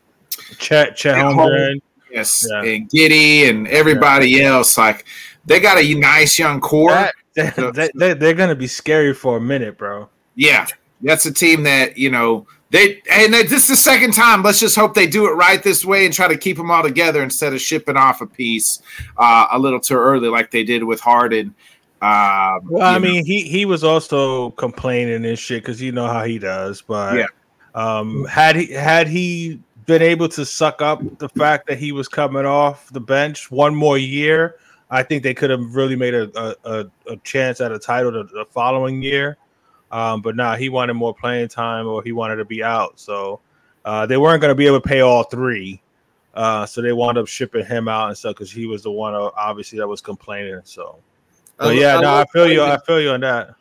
Chet 0.58 0.96
Chet 0.96 1.16
Holmgren. 1.16 1.82
yes, 2.12 2.46
Yeah. 2.50 2.62
and 2.64 2.90
Giddey 2.90 3.50
and 3.50 3.68
everybody 3.68 4.44
else, 4.44 4.78
like, 4.78 5.06
they 5.46 5.60
got 5.60 5.78
a 5.78 5.94
nice 5.96 6.40
young 6.40 6.60
core. 6.62 6.92
That- 6.92 7.14
they, 7.76 7.90
they, 7.96 8.14
they're 8.14 8.34
gonna 8.34 8.56
be 8.56 8.68
scary 8.68 9.14
for 9.14 9.36
a 9.38 9.42
minute, 9.42 9.78
bro. 9.78 10.08
Yeah, 10.36 10.68
that's 11.02 11.26
a 11.26 11.34
team 11.34 11.64
that 11.64 11.98
you 11.98 12.10
know 12.10 12.48
they 12.70 13.02
and 13.12 13.34
this 13.34 13.52
is 13.52 13.68
the 13.68 13.76
second 13.76 14.14
time. 14.14 14.42
Let's 14.42 14.60
just 14.62 14.76
hope 14.78 14.94
they 14.94 15.06
do 15.06 15.28
it 15.28 15.32
right 15.32 15.62
this 15.62 15.84
way 15.84 16.06
and 16.06 16.14
try 16.14 16.30
to 16.30 16.38
keep 16.38 16.56
them 16.56 16.72
all 16.72 16.82
together 16.82 17.22
instead 17.22 17.54
of 17.54 17.60
shipping 17.60 17.98
off 17.98 18.22
a 18.22 18.26
piece 18.26 18.82
uh, 19.18 19.48
a 19.52 19.60
little 19.60 19.82
too 19.82 19.96
early 19.96 20.30
like 20.30 20.50
they 20.52 20.64
did 20.64 20.84
with 20.86 21.02
Harden. 21.02 21.54
Um, 22.02 22.70
Well, 22.70 22.84
I 22.84 23.00
know. 23.00 23.00
mean, 23.00 23.26
he 23.26 23.42
he 23.44 23.66
was 23.66 23.84
also 23.84 24.52
complaining 24.52 25.26
and 25.26 25.40
shit 25.40 25.64
because 25.64 25.82
you 25.82 25.92
know 25.92 26.08
how 26.08 26.24
he 26.24 26.40
does. 26.40 26.82
But 26.82 27.18
Yeah. 27.18 27.28
um, 27.74 28.26
had 28.26 28.56
he 28.56 28.72
had 28.72 29.08
he 29.08 29.60
been 29.86 30.02
able 30.02 30.28
to 30.30 30.46
suck 30.46 30.82
up 30.82 31.02
the 31.20 31.30
fact 31.30 31.68
that 31.68 31.78
he 31.78 31.92
was 31.92 32.08
coming 32.08 32.46
off 32.46 32.92
the 32.92 33.00
bench 33.00 33.52
one 33.52 33.76
more 33.76 33.98
year, 33.98 34.56
I 34.90 35.04
think 35.04 35.24
they 35.24 35.34
could 35.34 35.50
have 35.50 35.76
really 35.76 35.96
made 35.96 36.14
a 36.14 36.56
a, 36.66 36.86
a 37.08 37.18
chance 37.18 37.62
at 37.62 37.72
a 37.72 37.80
title 37.80 38.12
the, 38.12 38.24
the 38.24 38.46
following 38.52 39.02
year. 39.02 39.38
Um, 39.92 40.22
but 40.22 40.36
now 40.36 40.52
nah, 40.52 40.56
he 40.58 40.70
wanted 40.70 40.96
more 40.96 41.14
playing 41.14 41.48
time 41.48 41.88
or 41.88 42.04
he 42.04 42.12
wanted 42.12 42.38
to 42.38 42.46
be 42.46 42.64
out. 42.64 43.00
So 43.00 43.40
uh, 43.86 44.06
they 44.06 44.18
weren't 44.18 44.42
going 44.42 44.52
to 44.52 44.56
be 44.56 44.68
able 44.68 44.82
to 44.82 44.88
pay 44.88 45.02
all 45.02 45.24
three. 45.24 45.82
Uh, 46.34 46.66
so 46.66 46.82
they 46.82 46.92
wound 46.92 47.18
up 47.18 47.28
shipping 47.28 47.66
him 47.66 47.88
out 47.88 48.10
and 48.10 48.18
stuff 48.18 48.36
because 48.36 48.52
he 48.52 48.66
was 48.66 48.84
the 48.84 48.92
one 48.92 49.14
uh, 49.14 49.30
obviously 49.38 49.80
that 49.80 49.88
was 49.88 50.02
complaining. 50.02 50.60
So, 50.66 50.98
but 51.58 51.68
I, 51.68 51.72
yeah, 51.74 51.98
I 51.98 52.02
no, 52.02 52.16
I 52.16 52.26
feel 52.32 52.52
you. 52.52 52.64
I 52.64 52.78
feel 52.80 53.02
you 53.02 53.12
on 53.12 53.22
that. 53.22 53.56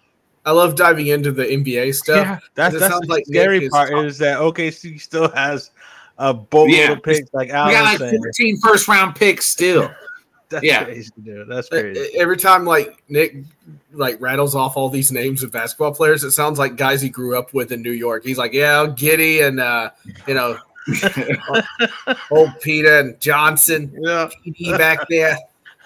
I 0.46 0.50
love 0.50 0.76
diving 0.76 1.06
into 1.06 1.32
the 1.32 1.44
NBA 1.44 1.94
stuff. 1.94 2.16
Yeah, 2.16 2.38
that's, 2.54 2.78
that's 2.78 3.00
the 3.00 3.06
like 3.06 3.24
scary 3.26 3.68
part 3.70 3.92
is, 3.98 4.14
is 4.14 4.18
that 4.18 4.38
OKC 4.38 5.00
still 5.00 5.30
has 5.30 5.70
a 6.18 6.34
boatload 6.34 6.90
of 6.90 7.02
picks 7.02 7.32
like 7.32 7.50
Alan 7.50 7.68
we 7.68 7.74
got 7.74 8.00
like 8.00 8.16
14 8.16 8.60
first 8.60 8.88
round 8.88 9.14
picks 9.14 9.46
still. 9.46 9.90
That's 10.50 10.64
yeah. 10.64 10.84
crazy, 10.84 11.10
dude. 11.22 11.48
That's 11.48 11.68
crazy. 11.68 12.16
Every 12.16 12.36
time 12.36 12.64
like 12.64 13.02
Nick 13.08 13.38
like 13.92 14.20
rattles 14.20 14.54
off 14.54 14.76
all 14.76 14.88
these 14.88 15.10
names 15.10 15.42
of 15.42 15.50
basketball 15.50 15.94
players, 15.94 16.22
it 16.22 16.32
sounds 16.32 16.58
like 16.58 16.76
guys 16.76 17.00
he 17.00 17.08
grew 17.08 17.36
up 17.36 17.54
with 17.54 17.72
in 17.72 17.82
New 17.82 17.90
York. 17.90 18.24
He's 18.24 18.38
like, 18.38 18.52
yeah, 18.52 18.86
Giddey 18.86 19.46
and 19.46 19.58
uh, 19.58 19.90
you 20.28 20.34
know, 20.34 20.58
old 22.30 22.50
Peter 22.60 23.00
and 23.00 23.18
Johnson, 23.20 23.92
yeah, 23.98 24.28
PD 24.46 24.76
back 24.78 24.98
there. 25.08 25.38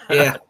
Yeah, 0.09 0.37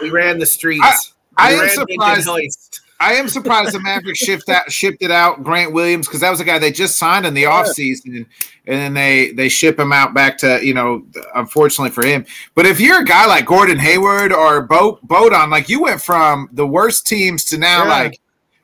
we 0.00 0.10
ran 0.10 0.38
the 0.38 0.46
streets. 0.46 1.14
I, 1.36 1.52
I 1.52 1.52
am 1.52 1.68
surprised. 1.68 2.80
I 3.00 3.14
am 3.14 3.28
surprised 3.28 3.72
the 3.72 3.80
Mavericks 3.80 4.18
shift 4.18 4.46
that 4.46 4.70
shifted 4.70 5.10
out 5.10 5.42
Grant 5.42 5.72
Williams 5.72 6.06
because 6.06 6.20
that 6.20 6.28
was 6.28 6.40
a 6.40 6.44
guy 6.44 6.58
they 6.58 6.70
just 6.70 6.96
signed 6.96 7.24
in 7.24 7.32
the 7.32 7.42
yeah. 7.42 7.64
offseason 7.64 8.14
and, 8.14 8.26
and 8.66 8.78
then 8.78 8.92
they 8.94 9.32
they 9.32 9.48
ship 9.48 9.78
him 9.78 9.90
out 9.90 10.12
back 10.12 10.36
to 10.38 10.64
you 10.64 10.74
know 10.74 11.02
unfortunately 11.34 11.90
for 11.90 12.04
him. 12.04 12.26
But 12.54 12.66
if 12.66 12.78
you're 12.78 13.00
a 13.00 13.04
guy 13.04 13.24
like 13.24 13.46
Gordon 13.46 13.78
Hayward 13.78 14.34
or 14.34 14.60
Bo 14.60 14.98
Bodon, 15.06 15.50
like 15.50 15.70
you 15.70 15.82
went 15.82 16.02
from 16.02 16.50
the 16.52 16.66
worst 16.66 17.06
teams 17.06 17.44
to 17.46 17.58
now 17.58 17.84
yeah. 17.84 17.88
like 17.88 18.20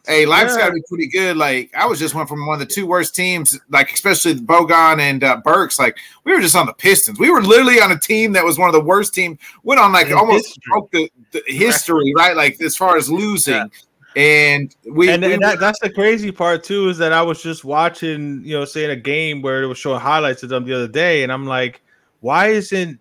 hey, 0.07 0.27
life's 0.27 0.55
yeah. 0.55 0.63
got 0.63 0.67
to 0.69 0.75
be 0.75 0.83
pretty 0.89 1.09
good. 1.09 1.37
Like 1.37 1.75
I 1.75 1.87
was 1.87 1.99
just 1.99 2.15
went 2.15 2.29
from 2.29 2.47
one 2.47 2.61
of 2.61 2.67
the 2.67 2.73
two 2.73 2.87
worst 2.87 3.15
teams, 3.15 3.59
like 3.69 3.93
especially 3.93 4.35
Bogan 4.35 5.01
and 5.01 5.23
uh, 5.25 5.39
Burks. 5.45 5.79
Like 5.79 5.99
we 6.25 6.33
were 6.33 6.41
just 6.41 6.57
on 6.57 6.67
the 6.67 6.73
Pistons. 6.73 7.19
We 7.19 7.31
were 7.31 7.43
literally 7.43 7.81
on 7.81 7.93
a 7.93 7.99
team 7.99 8.33
that 8.33 8.45
was 8.45 8.59
one 8.59 8.69
of 8.69 8.75
the 8.75 8.81
worst 8.81 9.15
teams. 9.15 9.39
Went 9.63 9.81
on 9.81 9.93
like 9.93 10.09
In 10.09 10.15
almost 10.15 10.47
history. 10.47 10.63
broke 10.71 10.91
the, 10.93 11.11
the 11.33 11.43
history, 11.47 12.13
right. 12.17 12.29
right? 12.29 12.37
Like 12.37 12.61
as 12.61 12.77
far 12.77 12.97
as 12.97 13.11
losing. 13.11 13.55
Yeah. 13.55 13.67
And 14.17 14.75
we 14.91 15.11
and, 15.11 15.23
we, 15.23 15.35
and 15.35 15.43
that, 15.43 15.61
that's 15.61 15.79
the 15.81 15.91
crazy 15.91 16.33
part 16.33 16.65
too 16.65 16.89
is 16.89 16.97
that 16.99 17.13
I 17.13 17.21
was 17.21 17.43
just 17.43 17.65
watching, 17.65 18.43
you 18.45 18.59
know, 18.59 18.65
saying 18.65 18.91
a 18.91 18.97
game 18.97 19.43
where 19.43 19.63
it 19.63 19.67
was 19.67 19.77
showing 19.77 20.01
highlights 20.01 20.43
of 20.43 20.49
them 20.49 20.65
the 20.65 20.75
other 20.75 20.89
day, 20.89 21.23
and 21.23 21.31
I'm 21.31 21.45
like, 21.45 21.83
why 22.21 22.49
isn't 22.49 22.99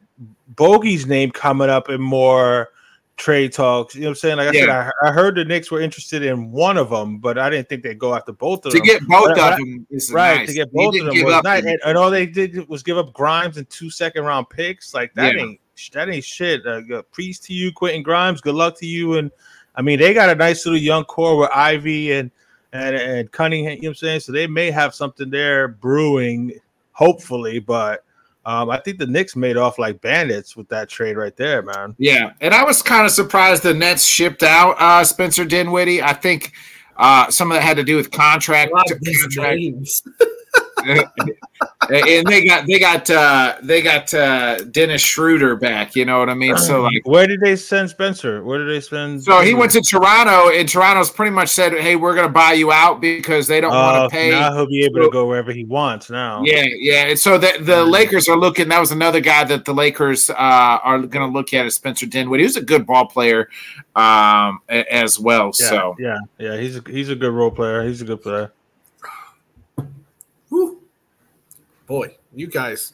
Bogey's 0.56 1.06
name 1.06 1.32
coming 1.32 1.70
up 1.70 1.90
in 1.90 2.02
more 2.02 2.70
trade 3.18 3.54
talks? 3.54 3.96
You 3.96 4.02
know 4.02 4.08
what 4.08 4.12
I'm 4.12 4.16
saying? 4.16 4.38
Like 4.38 4.48
I 4.50 4.52
yeah. 4.52 4.60
said, 4.62 4.70
I, 4.70 4.92
I, 5.10 5.12
heard 5.12 5.36
the 5.36 5.46
Knicks 5.46 5.72
were 5.72 5.82
interested 5.82 6.24
in 6.24 6.52
one 6.52 6.78
of 6.78 6.90
them, 6.90 7.20
but 7.20 7.38
I 7.38 7.50
didn't 7.50 7.70
think 7.70 7.84
they'd 7.84 8.00
go 8.00 8.16
after 8.16 8.32
both 8.32 8.66
of 8.66 8.72
to 8.72 8.78
them. 8.78 8.86
To 8.86 8.94
get 8.94 9.08
both 9.08 9.36
but, 9.36 9.54
of 9.54 9.60
them, 9.60 9.88
right? 10.12 10.38
Nice. 10.38 10.50
To 10.50 10.54
get 10.54 10.72
both 10.72 11.00
of 11.00 11.06
them 11.06 11.24
was 11.24 11.44
nice. 11.44 11.64
And, 11.66 11.80
and, 11.86 11.98
all 11.98 12.10
they 12.10 12.26
did 12.26 12.68
was 12.68 12.84
give 12.84 12.98
up 12.98 13.14
Grimes 13.14 13.58
and 13.58 13.70
two 13.70 13.90
second 13.90 14.24
round 14.24 14.50
picks. 14.50 14.94
Like 14.94 15.14
that 15.16 15.36
yeah. 15.36 15.44
ain't 15.44 15.60
that 15.94 16.10
ain't 16.10 16.24
shit. 16.24 16.66
Uh, 16.66 16.82
peace 17.14 17.40
to 17.40 17.54
you, 17.54 17.72
Quentin 17.72 18.04
Grimes. 18.04 18.42
Good 18.42 18.56
luck 18.56 18.78
to 18.80 18.86
you 18.86 19.18
and 19.18 19.32
I 19.76 19.82
mean, 19.82 20.00
they 20.00 20.14
got 20.14 20.30
a 20.30 20.36
nice 20.36 20.66
little 20.66 20.80
young 20.80 21.04
core 21.06 21.38
with 21.38 21.50
Ivey 21.54 22.14
and 22.14 22.32
and 22.74 22.96
and 22.96 23.32
Cunningham. 23.32 23.74
You 23.74 23.82
know 23.84 23.90
what 23.90 23.90
I'm 23.90 23.96
saying? 23.96 24.20
So 24.22 24.32
they 24.32 24.48
may 24.48 24.72
have 24.72 24.96
something 24.96 25.30
there 25.30 25.68
brewing, 25.68 26.60
hopefully. 26.92 27.60
But 27.60 28.04
um, 28.46 28.70
I 28.70 28.80
think 28.80 29.00
the 29.00 29.08
Knicks 29.08 29.36
made 29.36 29.58
off 29.58 29.80
like 29.80 30.02
bandits 30.02 30.56
with 30.56 30.68
that 30.70 30.88
trade 30.88 31.18
right 31.18 31.36
there, 31.36 31.62
man. 31.62 31.96
Yeah, 31.98 32.34
and 32.42 32.54
I 32.54 32.64
was 32.64 32.82
kind 32.82 33.06
of 33.06 33.12
surprised 33.12 33.64
the 33.64 33.74
Nets 33.74 34.06
shipped 34.06 34.44
out 34.44 34.76
uh, 34.80 35.04
Spencer 35.04 35.46
Dinwiddie. 35.46 36.04
I 36.04 36.14
think 36.14 36.52
uh, 36.98 37.30
some 37.30 37.52
of 37.52 37.56
that 37.56 37.64
had 37.64 37.78
to 37.78 37.84
do 37.84 37.96
with 37.96 38.12
contract. 38.12 38.72
contract. 38.72 39.62
and 40.86 42.28
they 42.28 42.46
got 42.46 42.66
they 42.68 42.80
got 42.80 43.10
uh, 43.10 43.56
they 43.62 43.82
got 43.82 44.14
uh, 44.14 44.58
Dennis 44.66 45.02
Schroeder 45.02 45.56
back. 45.56 45.96
You 45.96 46.06
know 46.06 46.20
what 46.20 46.30
I 46.30 46.34
mean? 46.34 46.58
So 46.58 46.84
like, 46.84 47.02
where 47.06 47.28
did 47.28 47.40
they 47.42 47.56
send 47.56 47.90
Spencer? 47.90 48.44
Where 48.44 48.60
did 48.60 48.70
they 48.70 48.82
send? 48.82 49.24
So 49.24 49.42
he 49.42 49.54
went 49.54 49.72
to 49.74 49.82
Toronto, 49.82 50.50
and 50.50 50.68
Toronto's 50.68 51.10
pretty 51.10 51.32
much 51.32 51.50
said, 51.50 51.74
"Hey, 51.74 51.96
we're 51.96 52.16
going 52.16 52.28
to 52.28 52.34
buy 52.34 52.54
you 52.54 52.72
out 52.72 53.02
because 53.02 53.48
they 53.48 53.62
don't 53.62 53.74
uh, 53.74 53.76
want 53.76 54.12
to 54.12 54.16
pay." 54.16 54.32
Now 54.32 54.54
he'll 54.54 54.68
be 54.68 54.84
able 54.86 55.02
to 55.02 55.10
go 55.10 55.28
wherever 55.28 55.52
he 55.52 55.66
wants. 55.66 56.10
Now, 56.10 56.44
yeah, 56.44 56.66
yeah. 56.68 57.08
And 57.08 57.20
so 57.20 57.38
the 57.38 57.54
the 57.60 57.86
mm. 57.86 57.92
Lakers 57.92 58.28
are 58.28 58.38
looking. 58.38 58.70
That 58.70 58.80
was 58.80 58.92
another 58.92 59.20
guy 59.20 59.44
that 59.46 59.66
the 59.66 59.74
Lakers 59.74 60.30
uh, 60.30 60.34
are 60.38 61.00
going 61.00 61.28
to 61.28 61.34
look 61.34 61.54
at 61.54 61.66
is 61.66 61.76
Spencer 61.76 62.06
Dinwiddie. 62.06 62.44
He 62.44 62.48
was 62.48 62.58
a 62.58 62.62
good 62.62 62.86
ball 62.86 63.08
player 63.08 63.50
um, 63.96 64.60
as 64.70 65.20
well. 65.20 65.52
Yeah, 65.60 65.70
so 65.70 65.96
yeah, 66.00 66.18
yeah. 66.38 66.58
He's 66.58 66.78
a, 66.78 66.84
he's 66.88 67.10
a 67.10 67.16
good 67.16 67.32
role 67.34 67.52
player. 67.52 67.84
He's 67.84 68.02
a 68.02 68.06
good 68.06 68.22
player. 68.22 68.52
Boy, 71.86 72.18
you 72.34 72.48
guys 72.48 72.94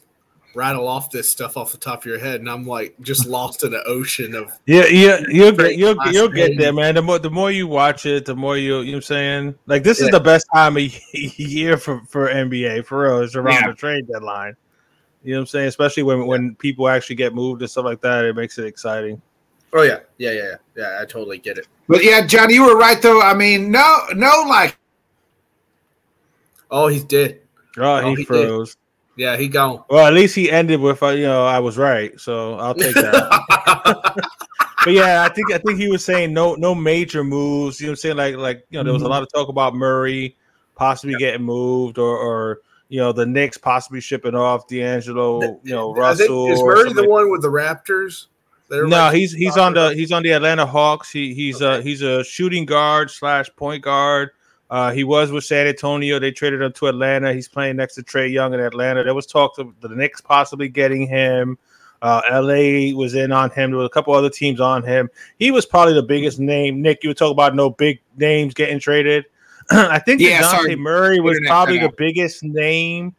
rattle 0.54 0.86
off 0.86 1.10
this 1.10 1.30
stuff 1.30 1.56
off 1.56 1.72
the 1.72 1.78
top 1.78 2.00
of 2.00 2.06
your 2.06 2.18
head, 2.18 2.40
and 2.40 2.48
I'm 2.48 2.66
like 2.66 2.94
just 3.00 3.26
lost 3.26 3.64
in 3.64 3.74
an 3.74 3.82
ocean 3.86 4.34
of 4.34 4.52
yeah, 4.66 4.86
yeah. 4.86 5.20
You'll 5.28 5.52
get 5.52 5.76
you'll, 5.76 5.96
you'll 6.10 6.28
get 6.28 6.58
there, 6.58 6.72
man. 6.72 6.94
The 6.94 7.02
more 7.02 7.18
the 7.18 7.30
more 7.30 7.50
you 7.50 7.66
watch 7.66 8.06
it, 8.06 8.24
the 8.24 8.36
more 8.36 8.56
you 8.56 8.80
you 8.80 8.86
know 8.86 8.90
what 8.92 8.96
I'm 8.96 9.02
saying. 9.02 9.54
Like 9.66 9.82
this 9.82 10.00
yeah. 10.00 10.06
is 10.06 10.12
the 10.12 10.20
best 10.20 10.46
time 10.54 10.76
of 10.76 10.82
year 11.12 11.76
for 11.76 12.00
for 12.08 12.28
NBA 12.28 12.84
for 12.86 13.02
real. 13.02 13.20
It's 13.22 13.34
around 13.34 13.62
yeah. 13.62 13.68
the 13.68 13.74
trade 13.74 14.08
deadline. 14.08 14.56
You 15.22 15.32
know 15.32 15.38
what 15.38 15.42
I'm 15.42 15.46
saying? 15.46 15.68
Especially 15.68 16.02
when 16.02 16.26
when 16.26 16.54
people 16.56 16.88
actually 16.88 17.16
get 17.16 17.34
moved 17.34 17.62
and 17.62 17.70
stuff 17.70 17.84
like 17.84 18.00
that, 18.02 18.24
it 18.24 18.36
makes 18.36 18.58
it 18.58 18.66
exciting. 18.66 19.20
Oh 19.72 19.82
yeah, 19.82 20.00
yeah, 20.18 20.32
yeah, 20.32 20.54
yeah. 20.76 20.98
I 21.00 21.06
totally 21.06 21.38
get 21.38 21.56
it. 21.56 21.66
But 21.88 22.04
yeah, 22.04 22.26
John, 22.26 22.50
you 22.50 22.66
were 22.66 22.76
right 22.76 23.00
though. 23.00 23.22
I 23.22 23.32
mean, 23.32 23.70
no, 23.70 24.00
no, 24.14 24.44
like, 24.46 24.76
oh, 26.70 26.88
he's 26.88 27.04
dead. 27.04 27.40
Oh, 27.78 27.82
oh, 27.82 28.00
he, 28.00 28.06
oh, 28.06 28.14
he 28.16 28.24
froze. 28.24 28.74
Did. 28.74 28.81
Yeah, 29.16 29.36
he 29.36 29.48
gone. 29.48 29.84
Well, 29.90 30.06
at 30.06 30.14
least 30.14 30.34
he 30.34 30.50
ended 30.50 30.80
with 30.80 31.02
uh, 31.02 31.08
you 31.08 31.26
know 31.26 31.44
I 31.44 31.58
was 31.58 31.76
right, 31.76 32.18
so 32.18 32.54
I'll 32.54 32.74
take 32.74 32.94
that. 32.94 34.14
but 34.84 34.92
yeah, 34.92 35.22
I 35.22 35.28
think 35.28 35.52
I 35.52 35.58
think 35.58 35.78
he 35.78 35.88
was 35.88 36.04
saying 36.04 36.32
no 36.32 36.54
no 36.54 36.74
major 36.74 37.22
moves. 37.22 37.80
You 37.80 37.86
know, 37.86 37.90
what 37.90 37.92
I'm 37.92 37.96
saying 37.96 38.16
like 38.16 38.36
like 38.36 38.66
you 38.70 38.78
know 38.78 38.84
there 38.84 38.92
was 38.92 39.02
a 39.02 39.04
mm-hmm. 39.04 39.12
lot 39.12 39.22
of 39.22 39.32
talk 39.32 39.48
about 39.48 39.74
Murray 39.74 40.36
possibly 40.74 41.14
getting 41.16 41.42
moved 41.42 41.98
or 41.98 42.16
or 42.16 42.60
you 42.88 43.00
know 43.00 43.12
the 43.12 43.26
Knicks 43.26 43.58
possibly 43.58 44.00
shipping 44.00 44.34
off 44.34 44.66
D'Angelo. 44.66 45.60
You 45.62 45.74
know 45.74 45.94
Russell. 45.94 46.46
Think, 46.46 46.58
is 46.58 46.62
Murray 46.62 46.92
the 46.92 47.08
one 47.08 47.30
with 47.30 47.42
the 47.42 47.50
Raptors? 47.50 48.26
No, 48.70 49.10
he's 49.10 49.32
he's 49.32 49.58
on 49.58 49.74
the 49.74 49.90
he's 49.90 50.12
on 50.12 50.22
the 50.22 50.32
Atlanta 50.32 50.64
Hawks. 50.64 51.10
He 51.10 51.34
he's 51.34 51.60
okay. 51.60 51.80
a 51.80 51.82
he's 51.82 52.00
a 52.00 52.24
shooting 52.24 52.64
guard 52.64 53.10
slash 53.10 53.50
point 53.56 53.84
guard. 53.84 54.30
Uh, 54.72 54.90
he 54.90 55.04
was 55.04 55.30
with 55.30 55.44
San 55.44 55.66
Antonio. 55.66 56.18
They 56.18 56.30
traded 56.30 56.62
him 56.62 56.72
to 56.72 56.86
Atlanta. 56.86 57.34
He's 57.34 57.46
playing 57.46 57.76
next 57.76 57.94
to 57.96 58.02
Trae 58.02 58.32
Young 58.32 58.54
in 58.54 58.60
Atlanta. 58.60 59.04
There 59.04 59.12
was 59.12 59.26
talk 59.26 59.58
of 59.58 59.78
the 59.82 59.90
Knicks 59.90 60.22
possibly 60.22 60.70
getting 60.70 61.06
him. 61.06 61.58
Uh, 62.00 62.22
LA 62.32 62.96
was 62.96 63.14
in 63.14 63.32
on 63.32 63.50
him. 63.50 63.70
There 63.70 63.80
were 63.80 63.84
a 63.84 63.90
couple 63.90 64.14
other 64.14 64.30
teams 64.30 64.60
on 64.60 64.82
him. 64.82 65.10
He 65.38 65.50
was 65.50 65.66
probably 65.66 65.92
the 65.92 66.02
biggest 66.02 66.40
name. 66.40 66.80
Nick, 66.80 67.04
you 67.04 67.10
were 67.10 67.14
talking 67.14 67.32
about 67.32 67.54
no 67.54 67.68
big 67.68 68.00
names 68.16 68.54
getting 68.54 68.80
traded. 68.80 69.26
I 69.70 69.98
think 69.98 70.22
yeah, 70.22 70.40
Dejounte 70.40 70.78
Murray 70.78 71.20
was 71.20 71.38
probably 71.46 71.78
the 71.78 71.92
biggest 71.98 72.42
name 72.42 73.14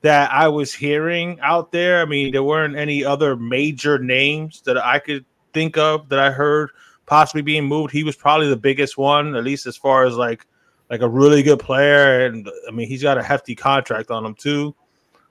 that 0.00 0.32
I 0.32 0.48
was 0.48 0.74
hearing 0.74 1.38
out 1.40 1.70
there. 1.70 2.02
I 2.02 2.04
mean, 2.04 2.32
there 2.32 2.42
weren't 2.42 2.74
any 2.74 3.04
other 3.04 3.36
major 3.36 4.00
names 4.00 4.60
that 4.62 4.76
I 4.76 4.98
could 4.98 5.24
think 5.54 5.78
of 5.78 6.08
that 6.08 6.18
I 6.18 6.32
heard 6.32 6.70
possibly 7.06 7.42
being 7.42 7.64
moved. 7.64 7.92
He 7.92 8.02
was 8.02 8.16
probably 8.16 8.48
the 8.48 8.56
biggest 8.56 8.98
one, 8.98 9.36
at 9.36 9.44
least 9.44 9.66
as 9.66 9.76
far 9.76 10.04
as 10.04 10.16
like 10.16 10.44
like 10.90 11.00
a 11.00 11.08
really 11.08 11.42
good 11.42 11.58
player, 11.58 12.26
and 12.26 12.48
I 12.68 12.70
mean 12.70 12.88
he's 12.88 13.02
got 13.02 13.18
a 13.18 13.22
hefty 13.22 13.54
contract 13.54 14.10
on 14.10 14.24
him 14.24 14.34
too. 14.34 14.74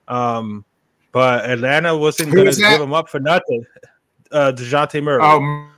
Um, 0.08 0.64
but 1.12 1.48
Atlanta 1.48 1.96
wasn't 1.96 2.32
going 2.32 2.50
to 2.50 2.60
give 2.60 2.80
him 2.80 2.92
up 2.92 3.08
for 3.08 3.20
nothing. 3.20 3.64
Uh, 4.30 4.52
Dejounte 4.54 5.02
Murray. 5.02 5.22
Um, 5.22 5.70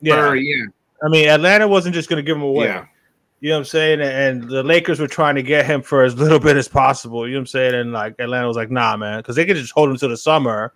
yeah. 0.00 0.16
Murray, 0.16 0.44
yeah. 0.44 0.66
I 1.02 1.08
mean, 1.08 1.28
Atlanta 1.28 1.66
wasn't 1.66 1.94
just 1.94 2.08
going 2.08 2.18
to 2.18 2.22
give 2.22 2.36
him 2.36 2.42
away. 2.42 2.66
Yeah. 2.66 2.86
You 3.40 3.50
know 3.50 3.56
what 3.56 3.58
I'm 3.60 3.64
saying? 3.66 4.00
And 4.00 4.48
the 4.48 4.62
Lakers 4.62 4.98
were 4.98 5.06
trying 5.06 5.36
to 5.36 5.42
get 5.42 5.64
him 5.64 5.82
for 5.82 6.02
as 6.02 6.16
little 6.16 6.40
bit 6.40 6.56
as 6.56 6.66
possible. 6.66 7.26
You 7.26 7.34
know 7.34 7.38
what 7.38 7.42
I'm 7.42 7.46
saying? 7.46 7.74
And 7.74 7.92
like 7.92 8.14
Atlanta 8.18 8.48
was 8.48 8.56
like, 8.56 8.70
nah, 8.70 8.96
man, 8.96 9.20
because 9.20 9.36
they 9.36 9.46
could 9.46 9.56
just 9.56 9.72
hold 9.72 9.90
him 9.90 9.96
to 9.96 10.08
the 10.08 10.16
summer, 10.16 10.72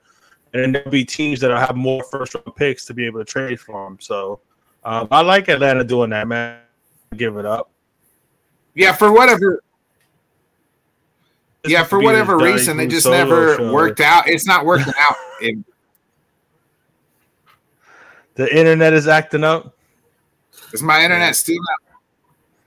and 0.52 0.62
then 0.62 0.72
there'll 0.72 0.90
be 0.90 1.04
teams 1.04 1.40
that'll 1.40 1.56
have 1.56 1.74
more 1.74 2.04
first 2.04 2.34
round 2.34 2.54
picks 2.56 2.84
to 2.86 2.94
be 2.94 3.04
able 3.06 3.18
to 3.18 3.24
trade 3.24 3.58
for 3.60 3.86
him. 3.86 3.98
So 4.00 4.40
um, 4.84 5.08
I 5.10 5.22
like 5.22 5.48
Atlanta 5.48 5.82
doing 5.82 6.10
that, 6.10 6.28
man. 6.28 6.58
Give 7.16 7.36
it 7.36 7.46
up. 7.46 7.70
Yeah, 8.74 8.92
for 8.92 9.12
whatever. 9.12 9.62
yeah, 11.66 11.84
for 11.84 12.00
whatever 12.00 12.38
reason, 12.38 12.76
they 12.76 12.86
just 12.86 13.06
never 13.06 13.56
show. 13.56 13.72
worked 13.72 14.00
out. 14.00 14.28
It's 14.28 14.46
not 14.46 14.64
working 14.64 14.92
out. 14.98 15.16
the 18.34 18.56
internet 18.56 18.92
is 18.92 19.08
acting 19.08 19.44
up. 19.44 19.76
Is 20.72 20.82
my 20.82 21.02
internet 21.02 21.36
still 21.36 21.58
out? 21.58 21.98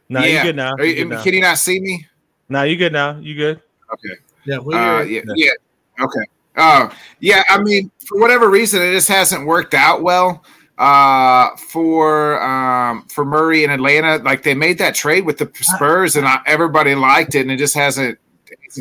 No, 0.09 0.19
yeah. 0.21 0.27
you 0.27 0.43
good 0.43 0.55
now. 0.55 0.73
Are 0.77 0.85
you, 0.85 0.95
good 0.95 1.09
now. 1.09 1.23
Can 1.23 1.33
you 1.33 1.41
not 1.41 1.57
see 1.57 1.79
me? 1.79 2.07
No, 2.49 2.63
you 2.63 2.77
good 2.77 2.93
now. 2.93 3.17
You 3.17 3.33
good? 3.33 3.61
Okay. 3.91 4.21
Yeah, 4.45 4.59
we 4.59 4.75
Uh, 4.75 5.03
hear 5.03 5.23
yeah, 5.25 5.33
yeah. 5.35 6.03
Okay. 6.03 6.25
Uh, 6.55 6.89
yeah. 7.19 7.43
I 7.49 7.61
mean, 7.61 7.89
for 8.05 8.19
whatever 8.19 8.49
reason, 8.49 8.81
it 8.81 8.91
just 8.91 9.07
hasn't 9.07 9.47
worked 9.47 9.73
out 9.73 10.03
well 10.03 10.43
uh, 10.77 11.55
for 11.55 12.41
um, 12.41 13.07
for 13.07 13.25
Murray 13.25 13.63
in 13.63 13.69
Atlanta. 13.71 14.17
Like 14.23 14.43
they 14.43 14.53
made 14.53 14.77
that 14.79 14.95
trade 14.95 15.25
with 15.25 15.38
the 15.38 15.49
Spurs, 15.55 16.15
and 16.15 16.27
I, 16.27 16.39
everybody 16.45 16.95
liked 16.95 17.35
it, 17.35 17.41
and 17.41 17.51
it 17.51 17.57
just 17.57 17.75
hasn't, 17.75 18.19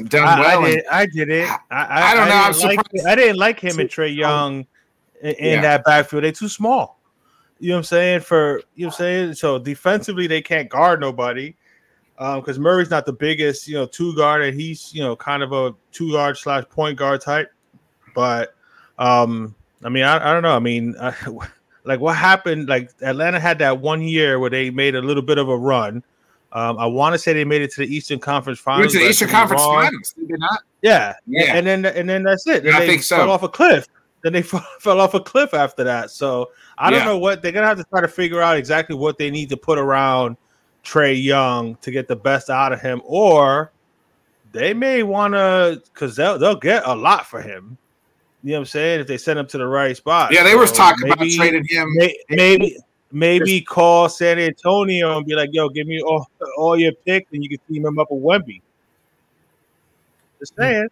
done 0.09 0.27
I, 0.27 0.41
well. 0.41 0.63
I, 0.63 0.67
And- 0.67 0.75
did, 0.75 0.87
I 0.87 1.07
did 1.07 1.29
it. 1.31 1.49
I, 1.49 1.59
I, 1.71 2.03
I 2.11 2.15
don't 2.15 2.29
know, 2.29 2.35
I'm 2.35 2.53
like, 2.53 2.79
surprised. 2.87 3.07
I 3.07 3.15
didn't 3.15 3.37
like 3.37 3.61
him 3.61 3.79
and 3.79 3.89
Trae 3.89 4.15
Young 4.15 4.67
in, 5.23 5.35
in 5.35 5.53
Yeah. 5.55 5.61
that 5.63 5.85
backfield. 5.85 6.25
They're 6.25 6.33
too 6.33 6.49
small. 6.49 7.01
You 7.61 7.69
know 7.69 7.77
what 7.77 7.79
I'm 7.79 7.85
saying? 7.85 8.21
For 8.21 8.63
you 8.75 8.83
know 8.85 8.89
what 8.89 8.95
I'm 8.95 8.99
saying? 8.99 9.35
So 9.35 9.59
defensively, 9.59 10.27
they 10.27 10.43
can't 10.43 10.69
guard 10.69 11.01
nobody. 11.01 11.55
Um, 12.17 12.41
because 12.41 12.61
Murray's 12.61 12.91
not 12.91 13.07
the 13.07 13.13
biggest, 13.13 13.67
you 13.67 13.75
know, 13.75 13.87
two 13.87 14.15
guard, 14.15 14.43
and 14.43 14.59
he's 14.59 14.95
you 14.95 15.03
know 15.03 15.17
kind 15.17 15.43
of 15.43 15.53
a 15.53 15.75
two 15.93 16.13
guard 16.13 16.37
slash 16.37 16.65
point 16.69 16.97
guard 16.99 17.21
type. 17.21 17.51
But 18.15 18.55
um, 18.99 19.55
I 19.83 19.89
mean, 19.89 20.05
I, 20.05 20.31
I 20.31 20.33
don't 20.33 20.43
know. 20.43 20.55
I 20.55 20.61
mean, 20.61 20.95
I, 21.01 21.15
like 21.85 22.01
what 22.01 22.17
happened? 22.17 22.69
Like 22.69 22.91
Atlanta 23.03 23.39
had 23.41 23.59
that 23.61 23.81
one 23.81 24.03
year 24.03 24.39
where 24.39 24.51
they 24.51 24.71
made 24.71 24.95
a 24.95 25.03
little 25.03 25.23
bit 25.23 25.39
of 25.39 25.49
a 25.49 25.57
run. 25.57 26.03
Um, 26.53 26.79
I 26.79 26.87
want 26.87 27.15
to 27.15 27.19
say 27.19 27.33
they 27.33 27.45
made 27.45 27.63
it 27.63 27.73
to 27.73 27.81
the 27.81 27.95
Eastern 27.95 28.19
Conference 28.21 28.61
We 28.61 28.63
Finals. 28.65 28.81
went 28.83 28.93
to 28.93 28.99
the 29.01 29.09
Eastern 29.11 29.29
Conference 29.29 29.61
wrong. 29.63 29.83
Finals. 29.85 30.15
Did 30.17 30.39
not? 30.39 30.61
Yeah, 30.83 31.15
Yeah. 31.27 31.57
and 31.57 31.67
then 31.67 31.85
and 31.85 32.09
then 32.09 32.23
that's 32.23 32.47
it. 32.47 32.63
Then 32.65 32.75
I 32.75 32.81
they 32.81 32.87
think 32.87 33.03
so. 33.03 33.17
fell 33.17 33.31
off 33.31 33.43
a 33.43 33.49
cliff. 33.49 33.87
Then 34.23 34.33
they 34.33 34.43
fell 34.43 34.65
fell 34.81 35.01
off 35.01 35.15
a 35.15 35.21
cliff 35.21 35.53
after 35.53 35.83
that. 35.85 36.11
So 36.11 36.51
I 36.79 36.91
don't 36.91 37.05
know 37.05 37.19
what 37.19 37.43
they're 37.43 37.53
gonna 37.53 37.67
have 37.67 37.79
to 37.79 37.85
try 37.85 38.01
to 38.01 38.09
figure 38.09 38.41
out 38.41 38.57
exactly 38.57 38.95
what 38.97 39.19
they 39.19 39.31
need 39.31 39.49
to 39.51 39.57
put 39.57 39.79
around 39.79 40.37
Trae 40.85 41.21
Young 41.21 41.75
to 41.77 41.91
get 41.91 42.07
the 42.09 42.17
best 42.17 42.51
out 42.51 42.73
of 42.73 42.81
him, 42.81 43.03
or 43.05 43.73
they 44.53 44.73
may 44.75 45.03
want 45.03 45.35
to 45.35 45.83
because 45.93 46.15
they'll 46.15 46.39
they'll 46.39 46.55
get 46.55 46.83
a 46.87 46.95
lot 46.95 47.27
for 47.27 47.43
him. 47.43 47.77
You 48.45 48.51
know 48.51 48.57
what 48.57 48.61
I'm 48.61 48.67
saying? 48.67 49.01
If 49.01 49.07
they 49.07 49.17
send 49.17 49.39
him 49.39 49.47
to 49.47 49.59
the 49.59 49.67
right 49.67 49.97
spot. 49.97 50.31
Yeah, 50.31 50.43
they 50.43 50.55
were 50.55 50.67
So 50.67 50.75
talking 50.75 51.07
about 51.07 51.19
maybe- 51.21 51.35
trading 51.37 51.65
him. 51.65 51.89
may- 51.95 52.17
maybe 52.29 52.77
maybe 53.11 53.63
call 53.63 54.09
San 54.11 54.39
Antonio 54.39 55.17
and 55.17 55.27
be 55.27 55.35
like, 55.35 55.49
"Yo, 55.53 55.71
give 55.71 55.87
me 55.87 56.03
all, 56.03 56.29
all 56.59 56.77
your 56.77 56.93
picks, 56.93 57.33
and 57.33 57.43
you 57.43 57.49
can 57.49 57.59
team 57.67 57.87
him 57.87 57.99
up 57.99 58.09
with 58.11 58.23
Wemby." 58.23 58.61
Just 60.39 60.55
hmm. 60.55 60.61
saying. 60.63 60.89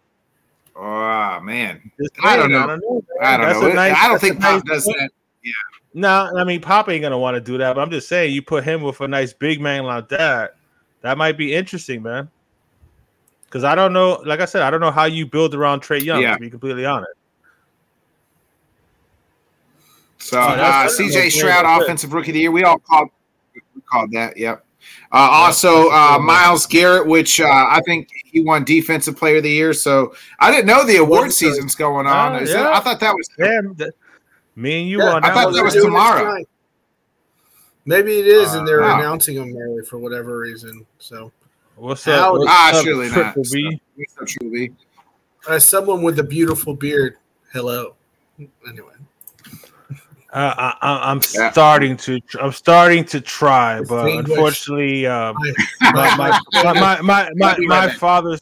Oh 0.75 1.39
man, 1.41 1.91
Just 2.01 2.13
I 2.23 2.35
don't 2.35 2.51
know. 2.51 2.63
I 2.63 2.65
don't 2.65 2.81
know. 2.81 3.03
I 3.21 3.37
don't 3.37 3.61
know. 3.61 3.73
nice- 3.73 3.95
I 3.95 4.07
don't 4.07 4.19
think 4.19 4.39
Pop 4.39 4.53
nice 4.53 4.63
does 4.63 4.85
point. 4.85 4.97
that. 4.97 5.11
Yeah. 5.43 5.51
No, 5.93 6.31
I 6.35 6.43
mean 6.43 6.59
Pop 6.59 6.89
ain't 6.89 7.03
gonna 7.03 7.19
want 7.19 7.35
to 7.35 7.41
do 7.41 7.59
that. 7.59 7.75
But 7.75 7.81
I'm 7.81 7.91
just 7.91 8.09
saying, 8.09 8.33
you 8.33 8.41
put 8.41 8.63
him 8.63 8.81
with 8.81 8.99
a 9.01 9.07
nice 9.07 9.31
big 9.31 9.61
man 9.61 9.83
like 9.83 10.09
that, 10.09 10.55
that 11.01 11.19
might 11.19 11.37
be 11.37 11.53
interesting, 11.53 12.01
man. 12.01 12.31
Because 13.45 13.63
I 13.63 13.75
don't 13.75 13.93
know, 13.93 14.23
like 14.25 14.39
I 14.39 14.45
said, 14.45 14.63
I 14.63 14.71
don't 14.71 14.79
know 14.81 14.89
how 14.89 15.05
you 15.05 15.27
build 15.27 15.53
around 15.53 15.83
Trae 15.83 16.01
Young. 16.01 16.23
Yeah. 16.23 16.33
To 16.33 16.39
be 16.39 16.49
completely 16.49 16.87
honest, 16.87 17.13
So 20.23 20.39
Oh, 20.39 20.41
uh, 20.41 20.87
CJ 20.87 21.13
that's 21.13 21.35
Stroud, 21.35 21.65
good. 21.65 21.83
offensive 21.83 22.13
rookie 22.13 22.31
of 22.31 22.33
the 22.35 22.39
year. 22.39 22.51
We 22.51 22.63
all 22.63 22.79
called 22.79 23.09
we 23.75 23.81
called 23.81 24.11
that. 24.13 24.37
Yep. 24.37 24.65
Uh, 25.11 25.15
also, 25.15 25.89
uh, 25.91 26.17
Myles 26.19 26.65
Garrett, 26.65 27.05
which 27.07 27.39
uh, 27.39 27.45
I 27.45 27.81
think 27.85 28.09
he 28.25 28.41
won 28.41 28.63
Defensive 28.63 29.15
Player 29.15 29.37
of 29.37 29.43
the 29.43 29.49
Year. 29.49 29.73
So 29.73 30.15
I 30.39 30.49
didn't 30.51 30.65
know 30.65 30.85
the 30.85 30.97
award 30.97 31.21
Well, 31.23 31.31
season's 31.31 31.75
going 31.75 32.07
on. 32.07 32.35
uh, 32.35 32.39
Is 32.39 32.51
that- 32.51 32.73
I 32.73 32.79
thought 32.79 32.99
that 33.01 33.13
was 33.13 33.27
damn, 33.37 33.75
th- 33.75 33.91
me 34.55 34.81
and 34.81 34.89
you 34.89 34.99
Yeah, 34.99 35.13
on 35.13 35.23
I 35.23 35.33
thought 35.33 35.53
that 35.53 35.63
was 35.63 35.73
They're 35.73 35.83
doing 35.83 35.93
it 35.93 35.97
tomorrow. 35.97 36.43
Maybe 37.85 38.17
it 38.19 38.27
is, 38.27 38.53
and 38.53 38.65
they're 38.67 38.81
Uh, 38.83 38.87
wow. 38.93 38.99
announcing 38.99 39.35
them 39.35 39.55
early 39.57 39.83
for 39.85 39.97
whatever 39.97 40.37
reason. 40.39 40.85
So, 40.99 41.31
What's 41.75 42.05
Howdy. 42.05 42.19
up? 42.19 42.33
What's 42.33 42.45
ah, 42.49 42.77
up, 42.77 42.83
surely 42.85 43.07
not. 43.07 43.13
Triple 43.15 43.43
So, 43.45 43.53
B? 43.55 43.81
so 44.17 44.25
truly. 44.25 44.71
as 45.49 45.65
someone 45.65 46.01
with 46.01 46.17
a 46.19 46.23
beautiful 46.23 46.73
beard, 46.75 47.17
hello. 47.51 47.95
Anyway, 48.67 48.92
Uh, 50.33 50.73
I, 50.81 51.11
I'm 51.11 51.21
Yeah. 51.33 51.51
starting 51.51 51.95
to. 51.97 52.19
I'm 52.41 52.51
starting 52.51 53.05
to 53.05 53.21
try, 53.21 53.81
but 53.81 54.03
Distinguished. 54.03 54.29
unfortunately, 54.29 55.05
um, 55.05 55.37
my, 55.93 56.15
my, 56.15 56.31
my, 56.51 56.73
my, 56.73 57.01
my, 57.01 57.29
my, 57.35 57.49
I'll 57.51 57.55
be 57.55 57.67
my 57.67 57.79
right 57.79 57.87
back. 57.87 57.97
father's 57.97 58.41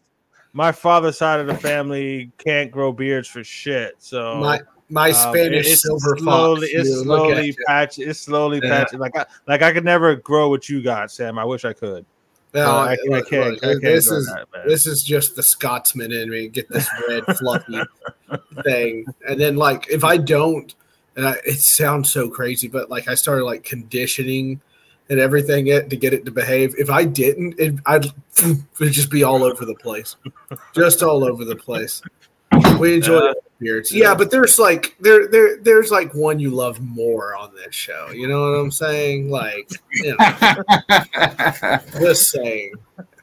my 0.54 0.71
father's 0.71 1.17
side 1.17 1.39
of 1.39 1.47
the 1.47 1.56
family 1.56 2.32
can't 2.38 2.71
grow 2.71 2.91
beards 2.91 3.27
for 3.27 3.43
shit. 3.43 3.95
So 3.99 4.38
my 4.39 4.62
my 4.89 5.10
um, 5.12 5.13
Spanish 5.13 5.67
it's 5.67 5.82
silver 5.82 6.17
slowly, 6.17 6.67
fox. 6.67 6.73
it's 6.73 7.01
slowly 7.01 7.56
patch. 7.67 7.99
It's 7.99 8.19
slowly 8.19 8.60
Yeah. 8.63 8.69
patching. 8.69 8.99
Like 8.99 9.15
I 9.17 9.25
like 9.47 9.62
I 9.62 9.71
could 9.71 9.86
never 9.86 10.15
grow 10.15 10.49
what 10.49 10.67
you 10.69 10.82
got, 10.82 11.12
Sam. 11.12 11.38
I 11.39 11.45
wish 11.45 11.65
I 11.65 11.73
could. 11.73 12.06
No, 12.54 12.63
I, 12.69 12.93
I 12.93 12.97
can't. 13.21 13.54
look, 13.54 13.63
I 13.63 13.67
can't 13.67 13.82
this 13.82 14.12
is 14.12 14.27
that, 14.27 14.47
this 14.65 14.86
is 14.86 15.04
just 15.04 15.36
the 15.38 15.43
Scotsman 15.43 16.12
in 16.12 16.30
me. 16.30 16.49
Get 16.49 16.67
this 16.69 16.89
red 17.08 17.23
fluffy 17.38 17.82
thing, 18.63 19.06
and 19.27 19.39
then 19.39 19.56
like 19.56 19.89
if 19.89 20.04
I 20.04 20.17
don't, 20.17 20.75
and 21.15 21.28
I, 21.28 21.36
it 21.45 21.60
sounds 21.60 22.12
so 22.12 22.30
crazy, 22.30 22.67
but 22.67 22.89
like 22.89 23.08
I 23.08 23.15
started 23.15 23.45
like 23.45 23.63
conditioning 23.63 24.62
and 25.10 25.19
everything 25.19 25.67
it 25.67 25.89
to 25.89 25.97
get 25.97 26.13
it 26.13 26.24
to 26.26 26.32
behave. 26.32 26.74
If 26.78 26.89
I 26.89 27.04
didn't, 27.04 27.60
it, 27.60 27.76
I'd 27.86 28.06
it'd 28.80 28.93
just 28.93 29.10
be 29.10 29.24
all 29.24 29.43
over 29.43 29.65
the 29.65 29.76
place, 29.76 30.15
just 30.74 31.04
all 31.04 31.24
over 31.24 31.43
the 31.43 31.56
place. 31.56 32.02
We 32.80 32.95
enjoy 32.95 33.17
Uh, 33.17 33.34
beards, 33.60 33.93
yeah, 33.93 34.15
but 34.15 34.32
there's 34.32 34.58
like 34.58 34.95
there 35.00 35.28
there 35.28 35.58
there's 35.58 35.91
like 35.91 36.13
one 36.13 36.39
you 36.39 36.50
love 36.50 36.80
more 36.80 37.36
on 37.36 37.54
this 37.56 37.76
show. 37.76 38.10
You 38.12 38.28
know 38.28 38.41
what 38.41 38.58
I'm 38.58 38.71
saying? 38.71 39.30
Like, 39.30 39.69
you 39.91 40.15
know, 40.17 41.78
just 42.00 42.32
saying. 42.32 42.74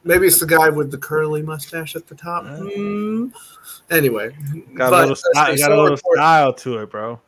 Maybe 0.05 0.27
it's 0.27 0.39
the 0.39 0.47
guy 0.47 0.69
with 0.69 0.91
the 0.91 0.97
curly 0.97 1.41
mustache 1.41 1.95
at 1.95 2.07
the 2.07 2.15
top. 2.15 2.45
Hmm. 2.45 3.27
Anyway, 3.91 4.29
got 4.73 4.91
but, 4.91 4.93
a 4.93 5.01
little, 5.01 5.15
style, 5.15 5.57
so 5.57 5.67
got 5.67 5.71
a 5.71 5.81
little 5.81 5.97
style 5.97 6.53
to 6.53 6.77
it, 6.77 6.89
bro. 6.89 7.19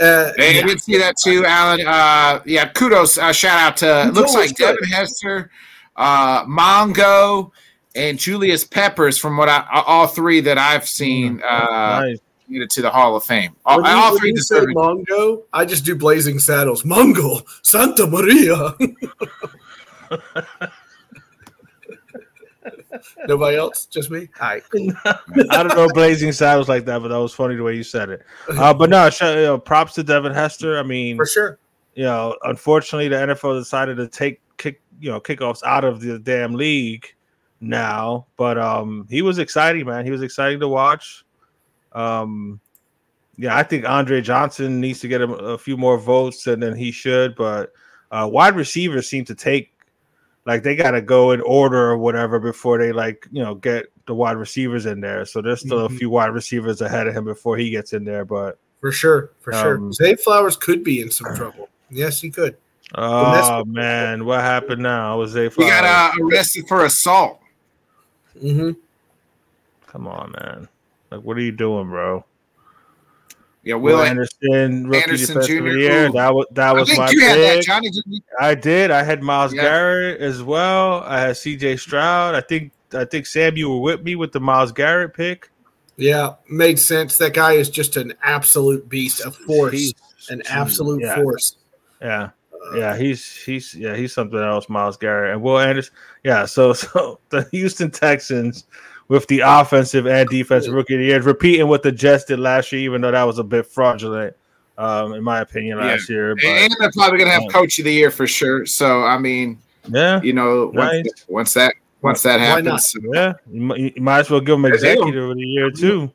Uh, 0.00 0.32
Hey, 0.36 0.56
yeah. 0.56 0.62
I 0.62 0.66
did 0.66 0.82
see 0.82 0.96
that 0.98 1.16
too, 1.16 1.44
Alan. 1.44 1.86
Uh, 1.86 2.42
yeah, 2.46 2.68
kudos. 2.68 3.18
Uh, 3.18 3.32
shout 3.32 3.58
out 3.58 3.76
to 3.78 4.06
He's 4.06 4.14
looks 4.14 4.34
always 4.34 4.50
like 4.50 4.56
Devin 4.56 4.88
Hester, 4.90 5.50
uh, 5.96 6.44
Mongo, 6.46 7.50
and 7.94 8.18
Julius 8.18 8.64
Peppers. 8.64 9.18
From 9.18 9.36
what 9.36 9.48
I 9.48 9.64
all 9.86 10.06
three 10.06 10.40
that 10.40 10.56
I've 10.58 10.88
seen 10.88 11.42
uh, 11.42 12.00
nice. 12.00 12.18
it 12.48 12.70
to 12.70 12.82
the 12.82 12.90
Hall 12.90 13.14
of 13.14 13.24
Fame. 13.24 13.54
All, 13.66 13.82
When 13.82 13.90
you, 13.90 13.96
all 13.96 14.12
when 14.12 14.20
three 14.20 14.30
you 14.30 14.36
say 14.38 14.60
deserving. 14.60 14.76
Mongo, 14.76 15.42
I 15.52 15.64
just 15.66 15.84
do 15.84 15.94
Blazing 15.94 16.38
Saddles. 16.38 16.82
Mongo, 16.84 17.42
Santa 17.62 18.06
Maria. 18.06 18.74
Nobody 23.26 23.56
else, 23.56 23.86
just 23.86 24.10
me. 24.10 24.28
Hi. 24.36 24.62
I 24.74 25.62
don't 25.62 25.76
know 25.76 25.88
Blazing 25.92 26.32
Saddles 26.32 26.68
like 26.68 26.84
that, 26.86 27.00
but 27.00 27.08
that 27.08 27.16
was 27.16 27.34
funny 27.34 27.56
the 27.56 27.62
way 27.62 27.76
you 27.76 27.82
said 27.82 28.10
it. 28.10 28.22
Uh, 28.48 28.74
but 28.74 28.90
no, 28.90 29.08
you 29.20 29.26
know, 29.42 29.58
props 29.58 29.94
to 29.94 30.02
Devin 30.02 30.32
Hester. 30.32 30.78
I 30.78 30.82
mean, 30.82 31.16
For 31.16 31.26
sure. 31.26 31.58
you 31.94 32.04
know, 32.04 32.36
unfortunately, 32.42 33.08
the 33.08 33.16
NFL 33.16 33.58
decided 33.58 33.96
to 33.96 34.08
take 34.08 34.40
kick, 34.56 34.80
you 35.00 35.10
know, 35.10 35.20
kickoffs 35.20 35.62
out 35.64 35.84
of 35.84 36.00
the 36.00 36.18
damn 36.18 36.54
league 36.54 37.06
now. 37.60 38.26
But 38.36 38.58
um, 38.58 39.06
he 39.10 39.22
was 39.22 39.38
exciting, 39.38 39.86
man. 39.86 40.04
He 40.04 40.10
was 40.10 40.22
exciting 40.22 40.60
to 40.60 40.68
watch. 40.68 41.24
Um, 41.92 42.60
yeah, 43.36 43.56
I 43.56 43.62
think 43.62 43.88
Andre 43.88 44.20
Johnson 44.20 44.80
needs 44.80 45.00
to 45.00 45.08
get 45.08 45.20
him 45.20 45.32
a 45.32 45.56
few 45.56 45.76
more 45.76 45.98
votes 45.98 46.44
than, 46.44 46.60
than 46.60 46.76
he 46.76 46.92
should. 46.92 47.34
But 47.34 47.72
uh, 48.10 48.28
wide 48.30 48.54
receivers 48.54 49.08
seem 49.08 49.24
to 49.24 49.34
take 49.34 49.72
like 50.46 50.62
they 50.62 50.74
got 50.76 50.92
to 50.92 51.02
go 51.02 51.32
in 51.32 51.40
order 51.42 51.90
or 51.90 51.98
whatever 51.98 52.38
before 52.38 52.78
they 52.78 52.92
like 52.92 53.26
you 53.30 53.42
know 53.42 53.54
get 53.54 53.86
the 54.06 54.14
wide 54.14 54.36
receivers 54.36 54.86
in 54.86 55.00
there. 55.00 55.24
So 55.24 55.40
there's 55.42 55.60
still 55.60 55.86
a 55.86 55.88
Mhm. 55.88 55.98
few 55.98 56.10
wide 56.10 56.32
receivers 56.32 56.80
ahead 56.80 57.06
of 57.06 57.14
him 57.14 57.24
before 57.24 57.56
he 57.56 57.70
gets 57.70 57.92
in 57.92 58.04
there. 58.04 58.24
But 58.24 58.58
For 58.80 58.90
sure. 58.92 59.30
For 59.40 59.52
sure. 59.52 59.76
Um, 59.76 59.92
Zay 59.92 60.16
Flowers 60.16 60.56
could 60.56 60.82
be 60.82 61.00
in 61.00 61.10
some 61.10 61.34
trouble. 61.36 61.68
Yes, 61.90 62.20
he 62.20 62.30
could. 62.30 62.56
oh 62.96 63.64
man, 63.66 64.24
what 64.24 64.40
happened 64.40 64.82
now? 64.82 65.18
Was 65.18 65.32
they? 65.32 65.48
He 65.48 65.66
got 65.68 65.84
uh, 65.84 66.12
arrested 66.22 66.66
for 66.66 66.84
assault. 66.84 67.40
hmm 68.40 68.70
Come 69.86 70.06
on, 70.06 70.32
man. 70.40 70.68
Like, 71.10 71.22
what 71.22 71.36
are 71.36 71.40
you 71.40 71.50
doing, 71.52 71.88
bro? 71.88 72.24
Yeah, 73.62 73.74
Will 73.74 73.96
Will. 73.98 74.02
Anderson, 74.04 74.86
rookie 74.88 75.02
Anderson 75.02 75.34
defensive 75.36 75.64
of 75.66 75.72
Jr., 75.72 75.72
the 75.72 75.78
year. 75.78 76.12
That 76.12 76.34
was 76.34 76.46
that 76.52 76.68
I 76.68 76.72
was 76.72 76.96
my 76.96 77.10
you 77.10 77.20
had 77.20 77.38
that, 77.38 77.56
pick. 77.56 77.66
Johnny. 77.66 77.90
You? 78.06 78.20
I 78.40 78.54
did. 78.54 78.90
I 78.90 79.02
had 79.02 79.22
Myles 79.22 79.52
Yeah. 79.52 79.62
Garrett 79.62 80.20
as 80.22 80.42
well. 80.42 81.02
I 81.04 81.20
had 81.20 81.36
C.J. 81.36 81.76
Stroud. 81.76 82.34
I 82.34 82.40
think 82.40 82.72
I 82.94 83.04
think 83.04 83.26
Sam, 83.26 83.56
you 83.56 83.68
were 83.70 83.80
with 83.80 84.02
me 84.02 84.16
with 84.16 84.32
the 84.32 84.40
Myles 84.40 84.72
Garrett 84.72 85.12
pick. 85.14 85.50
Yeah, 85.96 86.34
made 86.48 86.78
sense. 86.78 87.18
That 87.18 87.34
guy 87.34 87.52
is 87.52 87.68
just 87.68 87.96
an 87.98 88.14
absolute 88.22 88.88
beast, 88.88 89.20
a 89.26 89.30
force, 89.30 89.72
He's- 89.74 89.92
an 90.30 90.42
absolute 90.48 91.02
yeah. 91.02 91.16
force. 91.16 91.56
Yeah, 92.00 92.30
Uh, 92.54 92.76
yeah, 92.76 92.96
he's 92.96 93.30
he's 93.44 93.74
yeah 93.74 93.94
he's 93.94 94.14
something 94.14 94.38
else. 94.38 94.70
Myles 94.70 94.96
Garrett 94.96 95.34
and 95.34 95.42
Will 95.42 95.58
Anderson. 95.58 95.94
Yeah, 96.24 96.46
so 96.46 96.72
so 96.74 97.20
the 97.28 97.46
Houston 97.52 97.90
Texans 97.90 98.64
with 99.10 99.26
the 99.26 99.40
offensive 99.44 100.06
and 100.06 100.28
defensive 100.28 100.72
rookie 100.72 100.94
of 100.94 101.00
the 101.00 101.06
year, 101.06 101.20
repeating 101.20 101.66
what 101.66 101.82
the 101.82 101.90
Jets 101.90 102.24
did 102.24 102.38
last 102.38 102.70
year, 102.70 102.80
even 102.82 103.00
though 103.00 103.10
that 103.10 103.24
was 103.24 103.40
a 103.40 103.44
bit 103.44 103.66
fraudulent, 103.66 104.36
um, 104.78 105.14
in 105.14 105.22
my 105.24 105.40
opinion, 105.40 105.78
last 105.78 106.08
year. 106.08 106.36
But 106.36 106.44
And 106.44 106.72
they're 106.78 106.92
probably 106.92 107.18
gonna 107.18 107.32
have 107.32 107.42
Coach 107.52 107.78
of 107.80 107.84
the 107.86 107.92
Year 107.92 108.12
for 108.12 108.28
sure. 108.28 108.64
So 108.66 109.02
I 109.02 109.18
mean, 109.18 109.58
yeah, 109.88 110.22
you 110.22 110.32
know, 110.32 110.70
once, 110.72 111.04
Nice. 111.04 111.24
once 111.28 111.54
that 111.54 111.74
once 112.02 112.22
that 112.22 112.38
happens. 112.38 112.94
Yeah, 113.12 113.32
you, 113.52 113.92
might 113.96 114.20
as 114.20 114.30
well 114.30 114.40
give 114.40 114.54
him 114.54 114.62
Because 114.62 114.80
they 114.80 114.94
don't- 114.94 115.08
executive 115.08 115.30
of 115.30 115.36
the 115.36 115.42
year 115.46 115.70
too. 115.72 116.10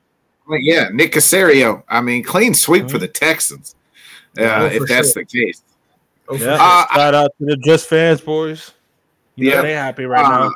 Yeah, 0.50 0.90
Nick 0.94 1.12
Caserio. 1.12 1.84
I 1.90 2.00
mean, 2.02 2.24
clean 2.24 2.54
sweep 2.54 2.90
for 2.90 2.98
the 2.98 3.08
Texans. 3.10 3.76
Uh, 4.38 4.42
Yeah, 4.42 4.64
if 4.68 4.84
that's 4.88 5.12
sure. 5.14 5.24
the 5.24 5.26
case. 5.26 5.62
Oh, 6.30 6.36
Yeah, 6.36 6.40
sure. 6.40 6.52
Uh, 6.54 6.86
shout 6.94 7.14
out 7.16 7.32
to 7.40 7.46
the 7.46 7.58
Just 7.58 7.88
fans 7.90 8.22
boys. 8.22 8.72
You 9.36 9.50
Yeah. 9.52 9.62
they 9.64 9.74
happy 9.74 10.06
right 10.06 10.24
Uh, 10.26 10.30
now. 10.30 10.52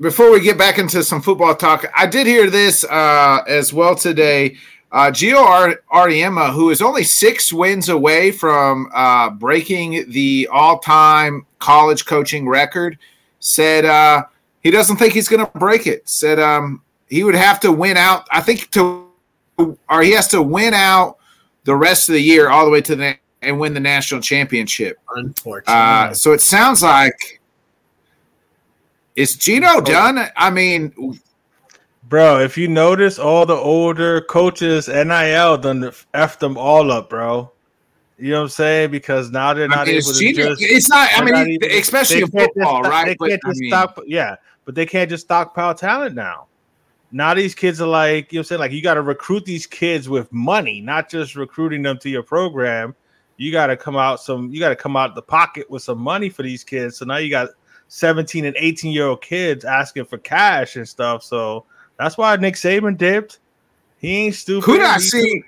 Before 0.00 0.30
we 0.30 0.40
get 0.40 0.56
back 0.56 0.78
into 0.78 1.04
some 1.04 1.20
football 1.20 1.54
talk, 1.54 1.84
I 1.94 2.06
did 2.06 2.26
hear 2.26 2.48
this 2.48 2.84
uh, 2.84 3.42
as 3.46 3.74
well 3.74 3.94
today. 3.94 4.56
Uh, 4.90 5.10
Gino 5.10 5.40
Auriemma, 5.92 6.54
who 6.54 6.70
is 6.70 6.80
only 6.80 7.04
six 7.04 7.52
wins 7.52 7.90
away 7.90 8.32
from 8.32 8.90
uh, 8.94 9.28
breaking 9.28 10.10
the 10.10 10.48
all-time 10.50 11.44
college 11.58 12.06
coaching 12.06 12.48
record, 12.48 12.98
said 13.40 13.84
uh, 13.84 14.24
he 14.62 14.70
doesn't 14.70 14.96
think 14.96 15.12
he's 15.12 15.28
going 15.28 15.44
to 15.44 15.58
break 15.58 15.86
it. 15.86 16.08
Said 16.08 16.40
um, 16.40 16.82
he 17.10 17.22
would 17.22 17.34
have 17.34 17.60
to 17.60 17.70
win 17.70 17.98
out. 17.98 18.26
I 18.30 18.40
think 18.40 18.70
to 18.70 19.06
or 19.58 20.02
he 20.02 20.12
has 20.12 20.28
to 20.28 20.40
win 20.40 20.72
out 20.72 21.18
the 21.64 21.76
rest 21.76 22.08
of 22.08 22.14
the 22.14 22.22
year 22.22 22.48
all 22.48 22.64
the 22.64 22.70
way 22.70 22.80
to 22.80 22.96
the 22.96 23.18
and 23.42 23.60
win 23.60 23.74
the 23.74 23.80
national 23.80 24.22
championship. 24.22 24.98
Unfortunately. 25.14 25.74
Uh, 25.74 26.14
so 26.14 26.32
it 26.32 26.40
sounds 26.40 26.82
like 26.82 27.39
is 29.16 29.36
Gino 29.36 29.68
oh. 29.76 29.80
done? 29.80 30.28
I 30.36 30.50
mean, 30.50 31.18
Bro, 32.10 32.40
if 32.40 32.58
you 32.58 32.66
notice, 32.66 33.20
all 33.20 33.46
the 33.46 33.54
older 33.54 34.20
coaches, 34.22 34.88
NIL 34.88 35.56
done 35.58 35.92
f 36.12 36.38
them 36.40 36.58
all 36.58 36.90
up, 36.90 37.08
bro. 37.08 37.52
You 38.18 38.32
know 38.32 38.38
what 38.38 38.42
I'm 38.42 38.48
saying? 38.48 38.90
Because 38.90 39.30
now 39.30 39.54
they're 39.54 39.66
I 39.66 39.76
not 39.76 39.86
mean, 39.86 39.94
able 39.94 40.10
it's 40.10 40.18
to 40.18 40.32
Gino. 40.32 40.48
just. 40.48 40.60
It's 40.60 40.88
not. 40.88 41.08
I 41.14 41.24
mean, 41.24 41.34
not 41.34 41.46
even- 41.46 41.70
especially 41.70 42.22
in 42.22 42.28
can't 42.28 42.32
just 42.32 42.54
football, 42.54 42.82
right? 42.82 43.06
They 43.06 43.14
But 43.14 43.28
can't 43.28 43.40
I 43.44 43.48
just 43.50 43.60
mean, 43.60 43.70
stock, 43.70 44.00
yeah, 44.08 44.34
but 44.64 44.74
they 44.74 44.86
can't 44.86 45.08
just 45.08 45.26
stockpile 45.26 45.72
talent 45.76 46.16
now. 46.16 46.48
Now 47.12 47.32
these 47.32 47.54
kids 47.54 47.80
are 47.80 47.86
like, 47.86 48.32
you 48.32 48.38
know 48.38 48.40
what 48.40 48.46
I'm 48.46 48.48
saying? 48.48 48.58
Like 48.60 48.72
you 48.72 48.82
got 48.82 48.94
to 48.94 49.02
recruit 49.02 49.44
these 49.44 49.66
kids 49.68 50.08
with 50.08 50.32
money, 50.32 50.80
not 50.80 51.08
just 51.08 51.36
recruiting 51.36 51.80
them 51.82 51.96
to 51.98 52.10
your 52.10 52.24
program. 52.24 52.96
You 53.36 53.52
got 53.52 53.68
to 53.68 53.76
come 53.76 53.96
out 53.96 54.20
some, 54.20 54.50
you 54.50 54.58
got 54.58 54.70
to 54.70 54.76
come 54.76 54.96
out 54.96 55.14
the 55.14 55.22
pocket 55.22 55.70
with 55.70 55.82
some 55.84 55.98
money 55.98 56.28
for 56.28 56.42
these 56.42 56.64
kids. 56.64 56.98
So 56.98 57.04
now 57.04 57.18
you 57.18 57.30
got 57.30 57.50
17 57.90 58.44
and 58.44 58.56
18 58.56 58.92
year 58.92 59.08
old 59.08 59.20
kids 59.20 59.64
asking 59.64 60.04
for 60.04 60.16
cash 60.16 60.76
and 60.76 60.88
stuff. 60.88 61.24
So 61.24 61.64
that's 61.98 62.16
why 62.16 62.36
Nick 62.36 62.54
Saban 62.54 62.96
dipped. 62.96 63.40
He 63.98 64.26
ain't 64.26 64.34
stupid. 64.36 64.64
who 64.64 64.76
did 64.78 64.86
I 64.86 64.98
see? 64.98 65.42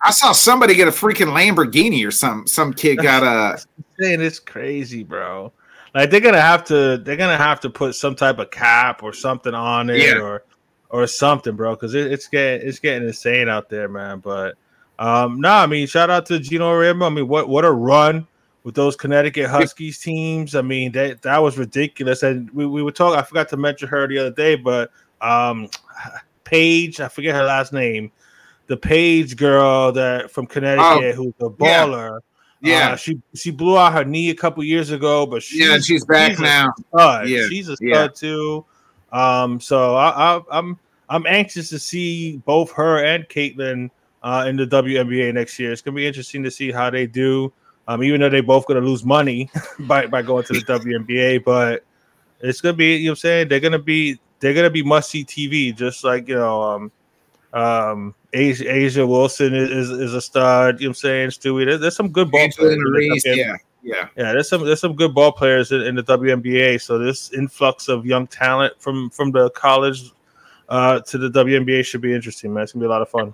I 0.00 0.10
saw 0.12 0.32
somebody 0.32 0.74
get 0.74 0.86
a 0.86 0.92
freaking 0.92 1.32
Lamborghini 1.34 2.06
or 2.06 2.10
some. 2.10 2.46
Some 2.46 2.74
kid 2.74 2.96
got 2.96 3.22
a. 3.22 3.58
saying 3.98 4.20
it's 4.20 4.38
crazy, 4.38 5.02
bro. 5.02 5.50
Like 5.94 6.10
they're 6.10 6.20
gonna 6.20 6.40
have 6.40 6.62
to, 6.66 6.98
they're 6.98 7.16
gonna 7.16 7.38
have 7.38 7.58
to 7.60 7.70
put 7.70 7.94
some 7.94 8.14
type 8.14 8.38
of 8.38 8.50
cap 8.50 9.02
or 9.02 9.14
something 9.14 9.54
on 9.54 9.88
it, 9.88 10.02
Yeah. 10.02 10.18
or 10.20 10.44
or 10.90 11.06
something, 11.06 11.56
bro, 11.56 11.74
because 11.74 11.94
it, 11.94 12.12
it's 12.12 12.28
getting 12.28 12.68
it's 12.68 12.78
getting 12.78 13.08
insane 13.08 13.48
out 13.48 13.70
there, 13.70 13.88
man. 13.88 14.20
But 14.20 14.56
um, 14.98 15.40
no, 15.40 15.50
I 15.50 15.66
mean, 15.66 15.86
shout 15.86 16.10
out 16.10 16.26
to 16.26 16.38
Gino 16.38 16.70
Auriemma. 16.70 17.06
I 17.06 17.08
mean, 17.08 17.26
what 17.28 17.48
what 17.48 17.64
a 17.64 17.72
run 17.72 18.26
with 18.68 18.74
those 18.74 18.96
Connecticut 18.96 19.48
Huskies 19.48 19.98
teams. 19.98 20.54
I 20.54 20.60
mean, 20.60 20.92
that 20.92 21.22
that 21.22 21.38
was 21.38 21.56
ridiculous. 21.56 22.22
And 22.22 22.50
we, 22.50 22.66
we 22.66 22.82
were 22.82 22.92
talking. 22.92 23.18
I 23.18 23.22
forgot 23.22 23.48
to 23.48 23.56
mention 23.56 23.88
her 23.88 24.06
the 24.06 24.18
other 24.18 24.30
day, 24.30 24.56
but 24.56 24.90
um, 25.22 25.70
Paige, 26.44 27.00
I 27.00 27.08
forget 27.08 27.34
her 27.34 27.44
last 27.44 27.72
name. 27.72 28.12
The 28.66 28.76
Page 28.76 29.36
girl 29.36 29.90
that 29.92 30.30
from 30.30 30.46
Connecticut, 30.46 31.14
who's 31.14 31.32
a 31.40 31.44
Oh, 31.44 31.50
baller. 31.50 32.20
Yeah, 32.60 32.90
Uh, 32.90 32.96
she 32.96 33.22
she 33.34 33.50
blew 33.50 33.78
out 33.78 33.94
her 33.94 34.04
knee 34.04 34.28
a 34.28 34.34
couple 34.34 34.62
years 34.62 34.90
ago, 34.90 35.24
but 35.24 35.42
she's, 35.42 35.66
yeah, 35.66 35.78
she's 35.78 36.04
back 36.04 36.32
she's 36.32 36.40
now. 36.40 36.74
Yeah, 36.94 37.46
She's 37.48 37.70
a 37.70 37.76
stud 37.76 37.88
yeah. 37.88 38.08
too. 38.08 38.66
Um, 39.12 39.62
so 39.62 39.96
I, 39.96 40.36
I, 40.36 40.40
I'm 40.52 40.78
I'm 41.08 41.26
anxious 41.26 41.70
to 41.70 41.78
see 41.78 42.36
both 42.44 42.70
her 42.72 43.02
and 43.02 43.26
Caitlin 43.30 43.88
uh, 44.22 44.44
in 44.46 44.56
the 44.56 44.66
WNBA 44.66 45.32
next 45.32 45.58
year. 45.58 45.72
It's 45.72 45.80
gonna 45.80 45.94
be 45.94 46.06
interesting 46.06 46.42
to 46.42 46.50
see 46.50 46.70
how 46.70 46.90
they 46.90 47.06
do. 47.06 47.50
Um, 47.88 48.02
even 48.04 48.20
though 48.20 48.28
they 48.28 48.42
both 48.42 48.66
gonna 48.66 48.80
lose 48.80 49.04
money 49.04 49.50
by, 49.80 50.06
by 50.06 50.22
going 50.22 50.44
to 50.44 50.52
the 50.52 50.60
WNBA, 50.60 51.42
but 51.42 51.84
it's 52.40 52.60
gonna 52.60 52.74
be 52.74 52.96
you 52.96 53.06
know 53.06 53.12
what 53.12 53.18
I'm 53.18 53.20
saying 53.20 53.48
they're 53.48 53.60
gonna 53.60 53.78
be 53.78 54.20
they're 54.40 54.54
gonna 54.54 54.70
be 54.70 54.82
must 54.82 55.10
see 55.10 55.24
TV, 55.24 55.74
just 55.74 56.04
like 56.04 56.28
you 56.28 56.36
know 56.36 56.62
um 56.62 56.92
um 57.54 58.14
Asia, 58.34 58.64
A'ja 58.64 59.08
Wilson 59.08 59.54
is, 59.54 59.70
is, 59.70 59.90
is 59.90 60.14
a 60.14 60.20
stud. 60.20 60.80
You 60.80 60.86
know 60.86 60.90
what 60.90 60.98
I'm 60.98 61.00
saying 61.00 61.30
Stewie. 61.30 61.64
There's, 61.64 61.80
there's 61.80 61.96
some 61.96 62.10
good 62.10 62.30
ball 62.30 62.48
players. 62.50 62.74
In 62.74 62.84
the 62.84 62.90
Reese, 62.90 63.24
yeah, 63.24 63.56
yeah. 63.82 64.08
Yeah, 64.16 64.32
there's 64.32 64.50
some 64.50 64.64
there's 64.64 64.80
some 64.80 64.94
good 64.94 65.14
ball 65.14 65.32
players 65.32 65.72
in, 65.72 65.80
in 65.80 65.94
the 65.94 66.04
WNBA. 66.04 66.82
So 66.82 66.98
this 66.98 67.32
influx 67.32 67.88
of 67.88 68.04
young 68.04 68.26
talent 68.26 68.74
from 68.78 69.08
from 69.08 69.32
the 69.32 69.48
college 69.50 70.12
uh, 70.68 71.00
to 71.00 71.16
the 71.16 71.30
WNBA 71.30 71.86
should 71.86 72.02
be 72.02 72.14
interesting, 72.14 72.52
man. 72.52 72.64
It's 72.64 72.72
gonna 72.72 72.82
be 72.82 72.86
a 72.86 72.90
lot 72.90 73.02
of 73.02 73.08
fun. 73.08 73.32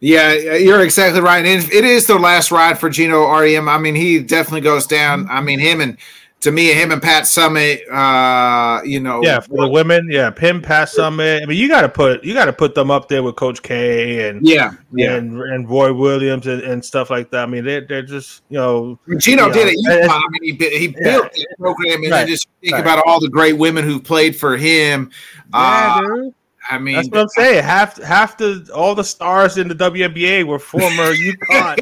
Yeah, 0.00 0.32
you're 0.56 0.82
exactly 0.82 1.20
right. 1.20 1.44
And 1.44 1.64
it 1.72 1.84
is 1.84 2.06
the 2.06 2.18
last 2.18 2.50
ride 2.52 2.78
for 2.78 2.88
Gino 2.88 3.28
REM. 3.36 3.68
I 3.68 3.78
mean, 3.78 3.94
he 3.96 4.20
definitely 4.20 4.60
goes 4.60 4.86
down. 4.86 5.26
I 5.28 5.40
mean, 5.40 5.58
him 5.58 5.80
and 5.80 5.96
to 6.40 6.52
me, 6.52 6.66
him 6.72 6.92
and 6.92 7.02
Pat 7.02 7.24
Summitt. 7.24 7.80
Uh, 7.90 8.80
you 8.84 9.00
know, 9.00 9.20
Yeah, 9.24 9.40
for 9.40 9.62
the 9.62 9.68
women, 9.68 10.08
yeah, 10.08 10.30
Pim 10.30 10.62
Pass 10.62 10.94
Summitt. 10.96 11.42
I 11.42 11.46
mean, 11.46 11.58
you 11.58 11.66
got 11.66 11.80
to 11.82 11.88
put 11.88 12.22
you 12.22 12.32
got 12.32 12.44
to 12.44 12.52
put 12.52 12.76
them 12.76 12.92
up 12.92 13.08
there 13.08 13.24
with 13.24 13.34
Coach 13.34 13.60
K 13.62 14.28
and 14.28 14.46
yeah, 14.46 14.70
yeah. 14.92 15.16
and 15.16 15.40
and 15.40 15.68
Roy 15.68 15.92
Williams 15.92 16.46
and, 16.46 16.62
and 16.62 16.84
stuff 16.84 17.10
like 17.10 17.32
that. 17.32 17.42
I 17.42 17.46
mean, 17.46 17.64
they're 17.64 17.80
they're 17.80 18.02
just 18.02 18.44
you 18.50 18.56
know 18.58 19.00
Gino 19.18 19.48
Yeah. 19.48 19.52
did 19.52 19.66
it. 19.66 19.78
It's- 19.84 20.08
I 20.08 20.20
mean, 20.30 20.42
he, 20.44 20.52
bu- 20.52 20.78
he 20.78 20.86
built 21.02 21.32
the 21.32 21.46
program, 21.58 22.04
and 22.04 22.12
Right. 22.12 22.18
then 22.18 22.28
just 22.28 22.46
think 22.60 22.74
Right. 22.74 22.82
about 22.82 23.02
all 23.04 23.18
the 23.18 23.28
great 23.28 23.54
women 23.54 23.84
who 23.84 23.98
played 23.98 24.36
for 24.36 24.56
him. 24.56 25.10
yeah, 25.52 25.96
Uh, 25.96 26.00
dude. 26.02 26.34
I 26.70 26.78
mean, 26.78 26.96
That's 26.96 27.08
what 27.08 27.20
I'm 27.20 27.28
saying. 27.28 27.64
Half 27.64 28.02
half 28.02 28.36
the 28.36 28.68
all 28.74 28.94
the 28.94 29.04
stars 29.04 29.56
in 29.58 29.68
the 29.68 29.74
WNBA 29.74 30.44
were 30.46 30.58
former 30.58 30.84
UConn 31.14 31.78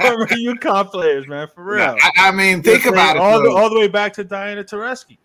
former 0.00 0.26
UConn 0.26 0.90
players, 0.90 1.26
man, 1.28 1.48
for 1.54 1.62
real. 1.64 1.96
I, 2.00 2.10
I 2.16 2.30
mean, 2.30 2.62
think 2.62 2.84
You 2.84 2.90
know 2.92 2.96
about 2.96 3.16
it. 3.16 3.22
all 3.22 3.42
the 3.42 3.50
all 3.50 3.68
the 3.68 3.78
way 3.78 3.88
back 3.88 4.12
to 4.14 4.24
Diana 4.24 4.64
Taurasi. 4.64 5.18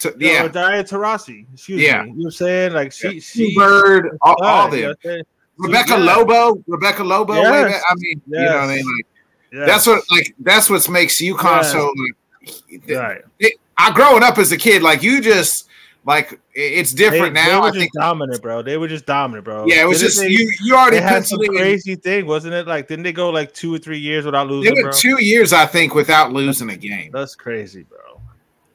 To- 0.00 0.14
Yeah, 0.18 0.32
yeah, 0.32 0.44
or 0.44 0.48
Diana 0.48 0.84
Taurasi. 0.84 1.46
Excuse 1.52 1.80
Yeah. 1.82 2.02
me. 2.02 2.08
You 2.10 2.14
know 2.14 2.18
what 2.18 2.24
I'm 2.26 2.30
saying? 2.32 2.72
Like 2.72 2.92
she 2.92 3.20
Sue 3.20 3.48
she 3.48 3.54
Bird, 3.56 4.16
all, 4.22 4.36
all 4.42 4.64
you 4.66 4.70
know 4.70 4.76
them. 4.76 4.88
what 4.88 4.90
I'm 4.90 4.96
saying? 5.10 5.24
Rebecca 5.58 5.90
yeah. 5.90 5.96
Lobo, 6.16 6.62
Rebecca 6.66 7.04
Lobo. 7.04 7.34
Yes. 7.34 7.82
I 7.88 7.94
mean, 7.96 8.22
you 8.26 8.38
know 8.40 8.44
what 8.46 8.54
I 8.56 8.66
mean? 8.76 8.84
Like, 8.96 9.06
Yeah. 9.52 9.64
That's 9.66 9.86
what 9.86 10.02
like 10.10 10.34
that's 10.40 10.70
what 10.70 10.88
makes 10.88 11.20
UConn 11.20 11.62
Yes. 11.62 11.72
so. 11.72 11.92
Like, 11.96 12.90
right. 12.90 13.20
it, 13.38 13.54
I 13.76 13.90
growing 13.92 14.22
up 14.22 14.38
as 14.38 14.50
a 14.52 14.56
kid, 14.56 14.82
like 14.82 15.02
you 15.02 15.20
just 15.20 15.68
like 16.04 16.40
it's 16.54 16.92
They, 16.92 17.10
different 17.10 17.34
they 17.34 17.42
now. 17.46 17.60
were 17.60 17.66
I 17.66 17.70
just 17.70 17.78
think. 17.80 17.92
dominant, 17.92 18.42
bro. 18.42 18.62
They 18.62 18.76
were 18.76 18.88
just 18.88 19.06
dominant, 19.06 19.44
bro. 19.44 19.66
Yeah, 19.66 19.82
it 19.82 19.86
was 19.86 19.98
Didn't 19.98 20.10
just 20.10 20.20
they, 20.22 20.28
you. 20.28 20.52
You 20.62 20.74
already 20.76 20.96
They 20.96 21.02
had 21.02 21.26
some 21.26 21.38
crazy 21.40 21.94
thing, 21.96 22.26
wasn't 22.26 22.54
it? 22.54 22.66
Like, 22.66 22.88
didn't 22.88 23.04
they 23.04 23.12
go 23.12 23.30
like 23.30 23.52
two 23.54 23.74
or 23.74 23.78
three 23.78 23.98
years 23.98 24.24
without 24.24 24.48
They 24.48 24.52
losing, 24.54 24.74
bro? 24.74 24.84
went 24.84 24.96
two 24.96 25.22
years, 25.22 25.52
I 25.52 25.66
think, 25.66 25.94
without 25.94 26.32
losing 26.32 26.70
a 26.70 26.76
game. 26.76 27.10
That's 27.12 27.34
crazy, 27.34 27.84
bro. 27.84 27.98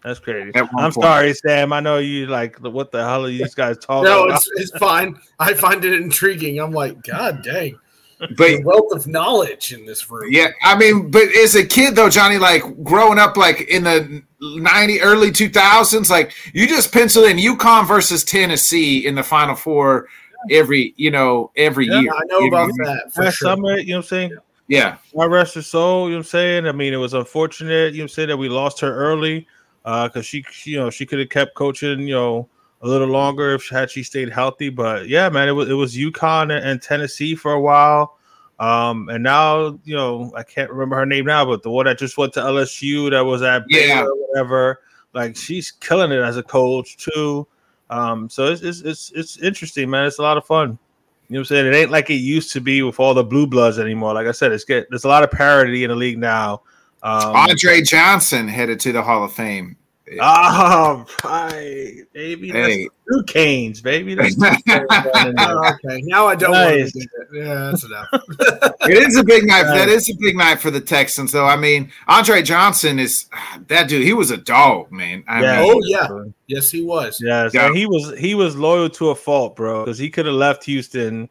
That's 0.03 0.19
crazy. 0.19 0.51
I'm 0.55 0.67
point. 0.69 0.93
sorry, 0.93 1.33
Sam. 1.33 1.73
I 1.73 1.81
know 1.81 1.97
you 1.97 2.27
like 2.27 2.57
what 2.59 2.91
the 2.91 3.03
hell 3.03 3.25
are 3.25 3.27
these 3.27 3.53
guys 3.53 3.77
talking 3.81 4.05
No, 4.09 4.25
about? 4.25 4.37
it's, 4.37 4.49
it's 4.55 4.77
fine. 4.77 5.19
I 5.39 5.53
find 5.53 5.83
it 5.83 5.93
intriguing. 5.93 6.59
I'm 6.59 6.71
like, 6.71 7.03
God 7.03 7.41
dang, 7.43 7.77
But 8.19 8.37
the 8.37 8.63
wealth 8.63 8.93
of 8.93 9.07
knowledge 9.07 9.73
in 9.73 9.85
this 9.85 10.09
room. 10.09 10.29
yeah, 10.31 10.49
I 10.63 10.77
mean, 10.77 11.11
but 11.11 11.23
as 11.35 11.55
a 11.55 11.65
kid 11.65 11.95
though, 11.95 12.09
Johnny, 12.09 12.37
like 12.37 12.63
growing 12.83 13.19
up, 13.19 13.35
like 13.35 13.61
in 13.61 13.83
the 13.83 14.23
ninety 14.41 15.01
early 15.01 15.31
two 15.31 15.49
thousands, 15.49 16.09
like 16.09 16.33
you 16.53 16.67
just 16.67 16.91
penciled 16.91 17.25
in 17.27 17.37
UConn 17.37 17.87
versus 17.87 18.23
Tennessee 18.23 19.05
in 19.07 19.15
the 19.15 19.23
Final 19.23 19.55
Four 19.55 20.07
every, 20.51 20.93
you 20.97 21.11
know, 21.11 21.51
every 21.55 21.87
Yeah, 21.87 22.01
year. 22.01 22.11
I 22.13 22.21
know 22.29 22.39
You 22.39 22.47
about 22.47 22.71
that 22.83 23.13
for 23.13 23.23
Last 23.23 23.35
sure. 23.35 23.49
summer, 23.49 23.77
you 23.77 23.87
know 23.87 23.97
what 23.97 24.05
I'm 24.05 24.07
saying? 24.07 24.37
Yeah, 24.67 24.97
God 25.15 25.31
rest 25.31 25.55
her 25.55 25.61
soul. 25.61 26.05
You 26.05 26.11
know 26.11 26.17
what 26.17 26.19
I'm 26.19 26.29
saying? 26.29 26.67
I 26.67 26.71
mean, 26.71 26.93
it 26.93 26.97
was 26.97 27.13
unfortunate. 27.13 27.93
You 27.93 27.99
know 27.99 28.03
what 28.03 28.03
I'm 28.03 28.07
saying 28.09 28.27
that 28.29 28.37
we 28.37 28.49
lost 28.49 28.79
her 28.81 28.93
early 28.93 29.47
uh 29.85 30.07
because 30.07 30.25
she, 30.25 30.43
she, 30.51 30.71
you 30.71 30.77
know, 30.77 30.89
she 30.89 31.05
could 31.05 31.19
have 31.19 31.29
kept 31.29 31.55
coaching. 31.55 32.01
You 32.01 32.13
know, 32.13 32.49
a 32.81 32.87
little 32.87 33.07
longer 33.07 33.53
if 33.55 33.67
had 33.69 33.89
she 33.89 34.03
stayed 34.03 34.29
healthy. 34.29 34.69
But 34.69 35.07
yeah, 35.07 35.29
man, 35.29 35.47
it 35.47 35.53
was 35.53 35.69
it 35.69 35.73
was 35.73 35.95
UConn 35.95 36.55
and, 36.55 36.65
and 36.65 36.81
Tennessee 36.81 37.35
for 37.35 37.53
a 37.53 37.61
while. 37.61 38.16
Um, 38.59 39.09
and 39.09 39.23
now 39.23 39.79
you 39.83 39.95
know 39.95 40.31
I 40.35 40.43
can't 40.43 40.71
remember 40.71 40.95
her 40.95 41.05
name 41.05 41.25
now, 41.25 41.45
but 41.45 41.63
the 41.63 41.69
one 41.69 41.85
that 41.85 41.99
just 41.99 42.17
went 42.17 42.33
to 42.33 42.39
LSU 42.39 43.11
that 43.11 43.21
was 43.21 43.41
at 43.41 43.63
Yeah. 43.67 44.05
Whatever, 44.05 44.81
like 45.13 45.35
she's 45.35 45.71
killing 45.71 46.11
it 46.11 46.19
as 46.19 46.37
a 46.37 46.43
coach 46.43 46.97
too. 46.97 47.47
Um, 47.89 48.29
so 48.29 48.47
it's 48.47 48.61
it's 48.61 48.81
it's, 48.81 49.11
it's 49.11 49.37
interesting, 49.37 49.89
man. 49.89 50.05
It's 50.05 50.19
a 50.19 50.23
lot 50.23 50.37
of 50.37 50.45
fun. 50.45 50.77
You 51.29 51.33
know 51.33 51.39
what 51.39 51.41
I'm 51.41 51.45
saying? 51.45 51.65
It 51.67 51.75
ain't 51.75 51.91
like 51.91 52.09
it 52.09 52.15
used 52.15 52.53
to 52.53 52.61
be 52.61 52.81
with 52.81 52.99
all 52.99 53.13
the 53.13 53.23
blue 53.23 53.47
bloods 53.47 53.79
anymore. 53.79 54.13
Like 54.13 54.27
I 54.27 54.31
said, 54.31 54.51
it's 54.51 54.63
get 54.63 54.89
there's 54.89 55.03
a 55.03 55.09
lot 55.09 55.23
of 55.23 55.31
parity 55.31 55.83
in 55.83 55.89
the 55.89 55.95
league 55.95 56.17
now. 56.17 56.61
Um, 57.03 57.35
Andre 57.35 57.81
Johnson 57.81 58.47
headed 58.47 58.79
to 58.81 58.91
the 58.91 59.03
Hall 59.03 59.23
of 59.23 59.33
Fame. 59.33 59.77
oh, 60.21 61.05
right, 61.23 62.03
baby. 62.13 62.51
That's 62.51 62.67
Hey. 62.67 62.89
two 63.11 63.23
canes, 63.23 63.81
baby. 63.81 64.15
That's 64.15 64.35
Oh, 64.69 65.73
okay, 65.85 66.01
now 66.05 66.27
I 66.27 66.35
don't 66.35 66.51
Nice. 66.51 66.79
want 66.79 66.93
to 66.93 66.99
do 67.33 67.37
Yeah, 67.39 67.53
that's 67.71 67.83
enough. 67.83 68.07
it 68.89 68.97
is 69.07 69.17
a 69.17 69.23
big 69.23 69.45
night. 69.45 69.63
That 69.63 69.89
is 69.89 70.09
a 70.09 70.13
big 70.19 70.35
night 70.37 70.59
for 70.59 70.71
the 70.71 70.79
Texans, 70.81 71.31
though. 71.33 71.45
I 71.45 71.57
mean, 71.57 71.91
Andre 72.07 72.41
Johnson 72.41 72.99
is 72.99 73.25
that 73.67 73.89
dude. 73.89 74.03
He 74.03 74.13
was 74.13 74.31
a 74.31 74.37
dog, 74.37 74.91
man. 74.91 75.23
I 75.27 75.41
Yeah. 75.41 75.61
mean, 75.61 75.71
oh 75.73 75.79
yeah, 75.85 76.07
yes, 76.47 76.71
he 76.71 76.83
was. 76.83 77.19
Yes, 77.21 77.53
Yeah. 77.53 77.67
and 77.67 77.75
he 77.77 77.85
was 77.85 78.17
he 78.17 78.33
was 78.35 78.55
loyal 78.55 78.89
to 78.91 79.09
a 79.09 79.15
fault, 79.15 79.55
bro, 79.55 79.83
because 79.85 79.97
he 79.97 80.09
could 80.09 80.25
have 80.25 80.35
left 80.35 80.63
Houston. 80.65 81.27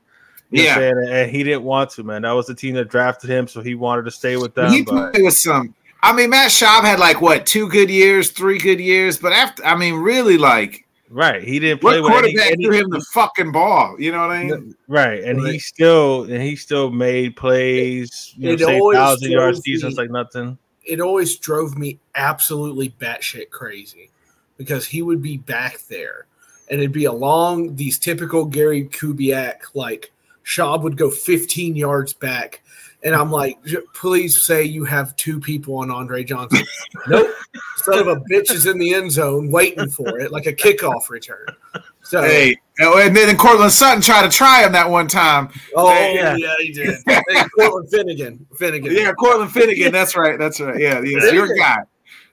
you 0.50 0.62
Yeah. 0.64 0.76
what 0.76 0.84
I'm 0.84 1.04
saying, 1.06 1.08
and 1.22 1.30
he 1.30 1.42
didn't 1.44 1.64
want 1.64 1.90
to, 1.90 2.04
man. 2.04 2.22
That 2.22 2.32
was 2.32 2.46
the 2.46 2.54
team 2.54 2.74
that 2.74 2.88
drafted 2.88 3.30
him, 3.30 3.48
so 3.48 3.62
he 3.62 3.74
wanted 3.74 4.04
to 4.04 4.10
stay 4.10 4.36
with 4.36 4.54
them. 4.54 4.70
he 4.70 4.82
but 4.82 5.12
played 5.12 5.24
with 5.24 5.36
some. 5.36 5.74
I 6.06 6.12
mean, 6.12 6.30
Matt 6.30 6.50
Schaub 6.52 6.82
had 6.82 7.00
like 7.00 7.20
what 7.20 7.46
two 7.46 7.68
good 7.68 7.90
years, 7.90 8.30
three 8.30 8.58
good 8.58 8.78
years, 8.78 9.18
but 9.18 9.32
after, 9.32 9.64
I 9.64 9.74
mean, 9.76 9.94
really, 9.94 10.38
like 10.38 10.86
right, 11.10 11.42
he 11.42 11.58
didn't 11.58 11.80
play 11.80 12.00
what 12.00 12.12
quarterback 12.12 12.52
any- 12.52 12.64
threw 12.64 12.76
him 12.78 12.90
the 12.90 13.04
fucking 13.12 13.50
ball? 13.50 13.96
You 13.98 14.12
know 14.12 14.20
what 14.20 14.30
I 14.30 14.44
mean? 14.44 14.76
right, 14.86 15.24
and 15.24 15.44
he 15.44 15.58
still 15.58 16.22
and 16.22 16.40
he 16.40 16.54
still 16.54 16.90
made 16.90 17.34
plays, 17.34 18.32
you 18.36 18.50
It 18.50 18.60
know, 18.60 18.66
say 18.66 18.78
always 18.78 18.96
thousand 18.96 19.30
yard 19.32 19.54
drove 19.54 19.62
seasons 19.64 19.96
me- 19.96 20.04
like 20.04 20.10
nothing. 20.10 20.56
It 20.84 21.00
always 21.00 21.36
drove 21.36 21.76
me 21.76 21.98
absolutely 22.14 22.90
batshit 23.00 23.50
crazy 23.50 24.10
because 24.56 24.86
he 24.86 25.02
would 25.02 25.20
be 25.20 25.38
back 25.38 25.80
there, 25.88 26.26
and 26.70 26.78
it'd 26.78 26.92
be 26.92 27.06
along 27.06 27.74
these 27.74 27.98
typical 27.98 28.44
Gary 28.44 28.84
Kubiak 28.84 29.62
like 29.74 30.12
Schaub 30.44 30.82
would 30.82 30.96
go 30.96 31.10
15 31.10 31.74
yards 31.74 32.12
back. 32.12 32.62
And 33.06 33.14
I'm 33.14 33.30
like, 33.30 33.56
please 33.94 34.44
say 34.44 34.64
you 34.64 34.84
have 34.84 35.14
two 35.14 35.38
people 35.38 35.76
on 35.76 35.92
Andre 35.92 36.24
Johnson. 36.24 36.66
nope. 37.06 37.30
Son 37.76 38.00
of 38.00 38.08
a 38.08 38.16
bitch 38.16 38.50
is 38.50 38.66
in 38.66 38.78
the 38.78 38.94
end 38.94 39.12
zone 39.12 39.48
waiting 39.48 39.88
for 39.88 40.18
it, 40.18 40.32
like 40.32 40.46
a 40.46 40.52
kickoff 40.52 41.08
return. 41.08 41.46
So, 42.02 42.20
Hey, 42.22 42.56
oh, 42.80 42.98
and 42.98 43.14
then 43.14 43.36
Cortland 43.36 43.70
Sutton 43.70 44.00
tried 44.02 44.28
to 44.28 44.36
try 44.36 44.64
him 44.66 44.72
that 44.72 44.90
one 44.90 45.06
time. 45.06 45.50
oh, 45.76 45.88
Yeah. 46.12 46.34
yeah, 46.36 46.54
he 46.58 46.72
did. 46.72 46.96
Hey, 47.06 47.20
Cortland 47.56 47.88
Finnegan. 47.90 48.44
Finnegan. 48.56 48.92
Yeah, 48.92 49.12
Cortland 49.12 49.52
Finnegan. 49.52 49.92
That's 49.92 50.16
right. 50.16 50.36
That's 50.36 50.60
right. 50.60 50.80
Yeah, 50.80 51.00
yes, 51.02 51.32
your 51.32 51.46
guy. 51.54 51.76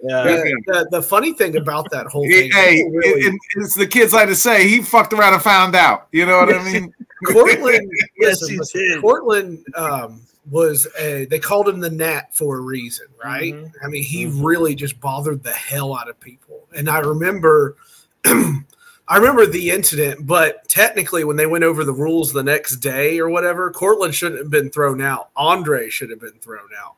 Yeah, 0.01 0.23
The, 0.23 0.61
the, 0.65 0.87
the 0.91 1.01
funny 1.03 1.33
thing 1.33 1.55
about 1.55 1.89
that 1.91 2.07
whole 2.07 2.27
thing, 2.27 2.51
hey, 2.51 2.77
people 2.77 2.91
really- 2.93 3.21
it, 3.21 3.33
it- 3.35 3.39
it's 3.57 3.75
the 3.77 3.85
kids 3.87 4.11
like 4.11 4.27
to 4.27 4.35
say 4.35 4.67
he 4.67 4.81
fucked 4.81 5.13
around 5.13 5.33
and 5.35 5.41
found 5.43 5.75
out. 5.75 6.07
You 6.11 6.25
know 6.25 6.39
what 6.39 6.53
I 6.55 6.63
mean? 6.73 6.91
Cortland, 7.27 7.89
Yes, 8.17 8.41
listen, 8.41 8.81
he 8.81 8.89
did. 8.95 9.01
Portland 9.01 9.63
um, 9.75 10.21
was 10.49 10.87
a, 10.99 11.25
they 11.25 11.39
called 11.39 11.69
him 11.69 11.79
the 11.79 11.89
Gnat 11.89 12.35
for 12.35 12.57
a 12.57 12.61
reason, 12.61 13.07
right? 13.23 13.53
Mhm. 13.53 13.71
I 13.83 13.87
mean, 13.87 14.03
he 14.03 14.25
Mhm. 14.25 14.43
really 14.43 14.75
just 14.75 14.99
bothered 14.99 15.41
the 15.43 15.53
hell 15.53 15.95
out 15.97 16.09
of 16.09 16.19
people. 16.19 16.67
And 16.75 16.89
I 16.89 16.99
remember, 16.99 17.77
I 18.25 19.17
remember 19.17 19.45
the 19.45 19.69
incident, 19.71 20.25
but 20.25 20.67
technically, 20.67 21.23
when 21.23 21.35
they 21.37 21.45
went 21.45 21.63
over 21.63 21.83
the 21.83 21.93
rules 21.93 22.31
the 22.33 22.43
next 22.43 22.77
day 22.77 23.19
or 23.19 23.29
whatever, 23.29 23.69
Cortland 23.71 24.15
shouldn't 24.15 24.39
have 24.39 24.49
been 24.49 24.69
thrown 24.69 25.01
out. 25.01 25.29
Andre 25.35 25.89
should 25.89 26.09
have 26.09 26.19
been 26.21 26.39
thrown 26.41 26.69
out. 26.81 26.95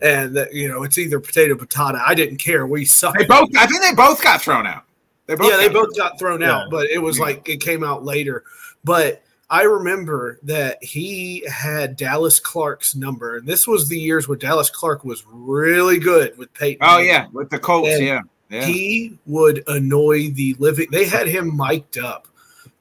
And 0.00 0.36
that, 0.36 0.54
you 0.54 0.68
know, 0.68 0.84
it's 0.84 0.98
either 0.98 1.18
potato 1.18 1.56
potato. 1.56 1.98
I 2.04 2.14
didn't 2.14 2.38
care. 2.38 2.66
We 2.66 2.84
sucked. 2.84 3.18
They 3.18 3.24
both. 3.26 3.48
I 3.56 3.66
think 3.66 3.82
they 3.82 3.92
both 3.94 4.22
got 4.22 4.40
thrown 4.40 4.66
out. 4.66 4.84
They 5.26 5.34
both. 5.34 5.50
yeah, 5.50 5.56
they 5.56 5.68
got 5.68 5.74
both 5.74 5.96
got 5.96 6.18
thrown 6.18 6.40
Yeah. 6.40 6.52
out, 6.58 6.70
but 6.70 6.86
it 6.88 6.98
was 6.98 7.18
Yeah. 7.18 7.24
like 7.24 7.48
it 7.48 7.60
came 7.60 7.82
out 7.82 8.04
later. 8.04 8.44
But 8.84 9.22
I 9.50 9.62
remember 9.62 10.38
that 10.42 10.82
he 10.84 11.42
had 11.50 11.96
Dallas 11.96 12.38
Clark's 12.38 12.94
number, 12.94 13.36
and 13.36 13.46
this 13.46 13.66
was 13.66 13.88
the 13.88 13.98
years 13.98 14.28
where 14.28 14.36
Dallas 14.36 14.68
Clark 14.68 15.04
was 15.04 15.24
really 15.26 15.98
good 15.98 16.36
with 16.36 16.52
Peyton. 16.52 16.86
Oh 16.86 16.98
yeah, 16.98 17.28
with 17.32 17.48
the 17.48 17.58
Colts. 17.58 17.88
And 17.88 18.04
yeah, 18.04 18.20
yeah. 18.50 18.66
He 18.66 19.18
would 19.24 19.64
annoy 19.66 20.30
the 20.30 20.54
living. 20.58 20.88
They 20.90 21.06
had 21.06 21.28
him 21.28 21.56
mic'd 21.56 21.96
up, 21.96 22.28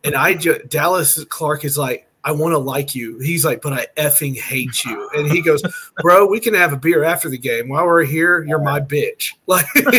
and 0.04 0.14
I 0.14 0.34
just 0.34 0.68
Dallas 0.70 1.24
Clark 1.26 1.64
is 1.66 1.78
like. 1.78 2.04
I 2.24 2.32
want 2.32 2.52
to 2.52 2.58
like 2.58 2.94
you. 2.94 3.20
He's 3.20 3.46
like, 3.46 3.62
but 3.62 3.72
I 3.72 3.88
effing 3.96 4.38
hate 4.38 4.84
you. 4.84 5.10
And 5.16 5.32
he 5.32 5.42
goes, 5.42 5.62
bro, 6.02 6.26
we 6.26 6.42
can 6.42 6.54
have 6.56 6.74
a 6.74 6.76
beer 6.76 7.06
after 7.06 7.30
the 7.30 7.38
game. 7.38 7.70
While 7.70 7.86
we're 7.86 8.04
here, 8.04 8.44
you're 8.44 8.60
my 8.60 8.82
bitch. 8.82 9.34
Like 9.48 9.66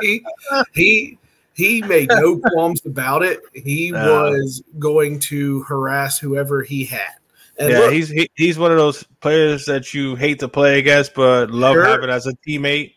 he, 0.00 0.24
he 0.72 1.18
he 1.60 1.82
made 1.82 2.08
no 2.08 2.38
qualms 2.52 2.84
about 2.86 3.22
it. 3.22 3.40
He 3.54 3.90
No. 3.90 4.30
was 4.30 4.62
going 4.78 5.18
to 5.20 5.62
harass 5.62 6.18
whoever 6.18 6.62
he 6.62 6.84
had. 6.84 7.12
And 7.58 7.70
yeah, 7.70 7.78
look, 7.80 7.92
he's 7.92 8.08
he, 8.08 8.30
he's 8.36 8.58
one 8.58 8.70
of 8.72 8.78
those 8.78 9.02
players 9.20 9.66
that 9.66 9.92
you 9.92 10.16
hate 10.16 10.38
to 10.40 10.48
play 10.48 10.78
against, 10.78 11.14
but 11.14 11.50
love 11.50 11.74
Sure. 11.74 11.84
having 11.84 12.08
as 12.10 12.26
a 12.26 12.32
teammate. 12.46 12.94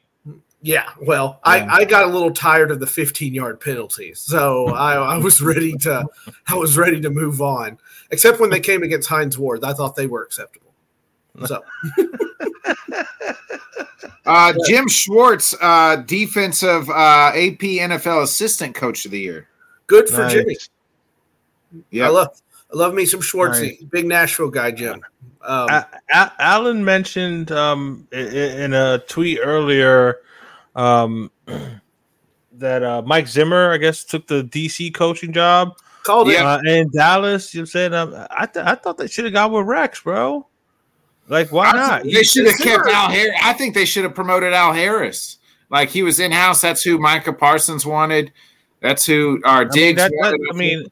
yeah, 0.62 0.90
well, 1.02 1.42
Yeah. 1.46 1.52
I, 1.70 1.80
I 1.80 1.86
got 1.86 2.06
a 2.06 2.08
little 2.08 2.32
tired 2.32 2.72
of 2.72 2.80
the 2.80 2.88
15 2.88 3.34
yard 3.34 3.60
penalties. 3.60 4.20
So 4.20 4.68
I, 4.74 4.94
I 4.96 5.18
was 5.18 5.42
ready 5.42 5.74
to 5.80 6.06
I 6.48 6.56
was 6.56 6.78
ready 6.78 7.02
to 7.02 7.10
move 7.10 7.42
on. 7.42 7.78
Except 8.12 8.40
when 8.40 8.50
they 8.52 8.60
came 8.62 8.84
against 8.84 9.10
Hines 9.10 9.38
Ward. 9.38 9.64
I 9.66 9.74
thought 9.74 9.96
they 9.96 10.08
were 10.08 10.24
acceptable. 10.24 10.63
So 11.46 11.64
Uh, 14.26 14.54
Jim 14.66 14.88
Schwartz, 14.88 15.54
uh, 15.62 15.98
defensive 16.06 16.90
uh, 16.90 17.32
AP 17.36 17.60
NFL 17.60 18.24
assistant 18.24 18.74
coach 18.74 19.04
of 19.04 19.12
the 19.12 19.20
year. 19.20 19.50
good 19.88 20.08
for 20.08 20.20
Nice. 20.22 20.32
Jimmy. 20.34 20.56
Yeah, 21.92 22.06
I 22.06 22.10
love 22.10 22.30
I 22.74 22.78
love 22.78 22.94
me 22.94 23.06
some 23.06 23.20
Schwartzy. 23.20 23.80
Nice. 23.82 23.84
Big 23.92 24.06
Nashville 24.06 24.50
guy, 24.50 24.72
Jim. 24.72 25.02
Um, 25.42 25.70
A- 25.70 25.88
A- 26.14 26.32
Alan 26.40 26.86
mentioned 26.86 27.52
um, 27.52 28.08
i- 28.14 28.16
i- 28.16 28.20
in 28.64 28.74
a 28.74 29.00
tweet 29.10 29.40
earlier 29.44 30.20
um, 30.76 31.30
that 32.54 32.82
uh, 32.82 33.02
Mike 33.06 33.28
Zimmer, 33.28 33.72
I 33.74 33.78
guess, 33.78 34.06
took 34.06 34.26
the 34.28 34.44
DC 34.46 34.94
coaching 34.94 35.34
job 35.34 35.74
called 36.04 36.30
it. 36.30 36.34
Yeah. 36.36 36.46
uh, 36.48 36.62
in 36.66 36.90
Dallas. 36.92 37.54
You 37.54 37.60
know 37.60 37.62
what 37.64 37.66
I'm 37.66 37.72
saying? 37.72 37.94
Um, 37.94 38.28
I, 38.32 38.46
th- 38.46 38.66
I 38.66 38.76
thought 38.76 38.98
they 38.98 39.08
should 39.08 39.26
have 39.26 39.34
gone 39.34 39.52
with 39.52 39.66
Rex, 39.66 40.00
bro. 40.02 40.48
Like, 41.30 41.52
why 41.52 41.72
not? 41.72 42.04
they 42.04 42.24
should 42.24 42.46
have 42.46 42.58
kept 42.58 42.88
Al 42.88 43.10
Harris. 43.10 43.36
I 43.42 43.54
think 43.54 43.74
they 43.76 43.86
should 43.86 44.04
have 44.04 44.14
promoted 44.16 44.54
Al 44.54 44.74
Harris. 44.74 45.38
Like 45.70 45.90
he 45.90 46.04
was 46.04 46.20
in 46.20 46.32
house. 46.32 46.62
That's 46.62 46.84
who 46.84 46.98
Micah 47.00 47.34
Parsons 47.34 47.86
wanted. 47.86 48.32
That's 48.82 49.06
who 49.06 49.42
our 49.46 49.62
I 49.62 49.70
mean, 49.74 49.96
that, 49.96 50.12
that. 50.12 50.40
I 50.52 50.56
mean, 50.56 50.86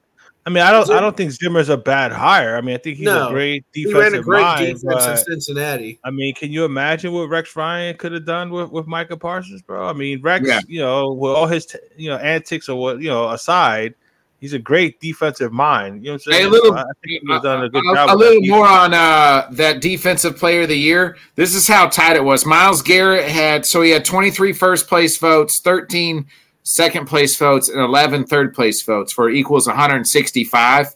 I 0.46 0.50
mean, 0.50 0.64
I 0.64 0.72
don't, 0.72 0.90
I 0.90 1.00
don't 1.00 1.16
think 1.16 1.32
Zimmer's 1.32 1.70
a 1.70 1.78
bad 1.78 2.12
hire. 2.12 2.56
I 2.56 2.62
mean, 2.62 2.74
I 2.74 2.80
think 2.80 2.98
he's 2.98 3.06
No. 3.06 3.28
a 3.28 3.32
great 3.32 3.64
defensive. 3.74 3.94
He 3.96 4.00
ran 4.02 4.16
a 4.16 4.24
great 4.24 4.42
mind. 4.42 4.82
defense 4.82 5.06
in 5.06 5.18
Cincinnati. 5.18 6.00
I 6.04 6.10
mean, 6.10 6.34
can 6.34 6.52
you 6.52 6.66
imagine 6.66 7.12
what 7.12 7.30
Rex 7.30 7.56
Ryan 7.56 7.96
could 7.98 8.12
have 8.14 8.26
done 8.26 8.50
with, 8.50 8.72
with 8.72 8.88
Micah 8.88 9.18
Parsons, 9.18 9.62
bro? 9.62 9.88
I 9.88 9.94
mean, 9.94 10.20
Rex, 10.22 10.48
Yeah. 10.48 10.62
you 10.68 10.80
know, 10.80 11.12
with 11.12 11.32
all 11.34 11.46
his, 11.46 11.68
t- 11.68 11.78
you 11.96 12.10
know, 12.10 12.18
antics 12.18 12.70
or 12.70 12.80
what, 12.80 13.02
you 13.02 13.10
know, 13.10 13.30
aside, 13.30 13.94
he's 14.42 14.52
a 14.54 14.60
great 14.60 15.00
defensive 15.00 15.54
mind. 15.54 16.04
You 16.04 16.10
know 16.12 16.14
what 16.16 16.24
I'm 16.28 16.34
Hey, 16.34 16.38
saying? 16.40 16.48
a 16.48 16.52
little- 16.52 16.74
So 16.76 16.84
think 17.06 17.22
he 17.22 17.28
done 17.40 17.64
a 17.64 17.70
good 17.70 17.84
a, 17.90 17.94
job. 17.96 18.10
a 18.10 18.18
little 18.18 18.42
more 18.42 18.68
on 18.68 18.94
uh, 18.94 19.48
that 19.52 19.80
defensive 19.82 20.36
player 20.36 20.64
of 20.64 20.68
the 20.70 20.78
year. 20.78 21.16
This 21.36 21.56
is 21.56 21.68
how 21.68 21.88
tight 21.88 22.16
it 22.18 22.24
was. 22.24 22.46
Myles 22.46 22.82
Garrett 22.82 23.30
had 23.30 23.66
so 23.66 23.82
he 23.82 23.92
had 23.92 24.04
23 24.04 24.52
first 24.52 24.88
place 24.90 25.16
votes, 25.18 25.60
13 25.62 26.26
second 26.64 27.06
place 27.08 27.38
votes, 27.38 27.70
and 27.70 27.80
11 27.80 28.26
third 28.26 28.54
place 28.54 28.82
votes 28.82 29.14
for 29.14 29.30
equals 29.30 29.68
165. 29.68 30.88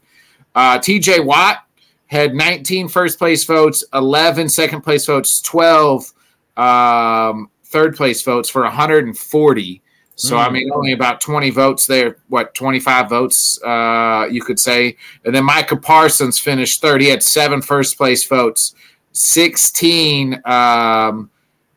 Uh, 0.56 0.80
TJ 0.80 1.24
Watt 1.24 1.60
had 2.08 2.34
19 2.36 2.88
first 2.88 3.18
place 3.18 3.44
votes, 3.44 3.84
11 3.94 4.50
second 4.50 4.82
place 4.82 5.06
votes, 5.06 5.40
12 5.42 6.14
um, 6.58 7.50
third 7.66 7.96
place 7.96 8.22
votes 8.24 8.50
for 8.50 8.62
140. 8.64 9.82
So 10.16 10.38
I 10.38 10.48
Mm. 10.48 10.54
mean, 10.54 10.72
only 10.74 10.94
about 10.94 11.20
20 11.20 11.50
votes 11.50 11.86
there. 11.88 12.18
What 12.30 12.54
25 12.54 13.10
votes, 13.10 13.60
uh, 13.64 14.28
you 14.32 14.42
could 14.42 14.60
say. 14.60 14.96
And 15.26 15.36
then 15.36 15.44
Micah 15.44 15.76
Parsons 15.76 16.40
finished 16.40 16.82
third. 16.82 17.02
He 17.02 17.10
had 17.10 17.22
seven 17.22 17.62
first 17.62 17.98
place 17.98 18.26
votes, 18.26 18.74
16 19.12 20.42
um, 20.46 21.30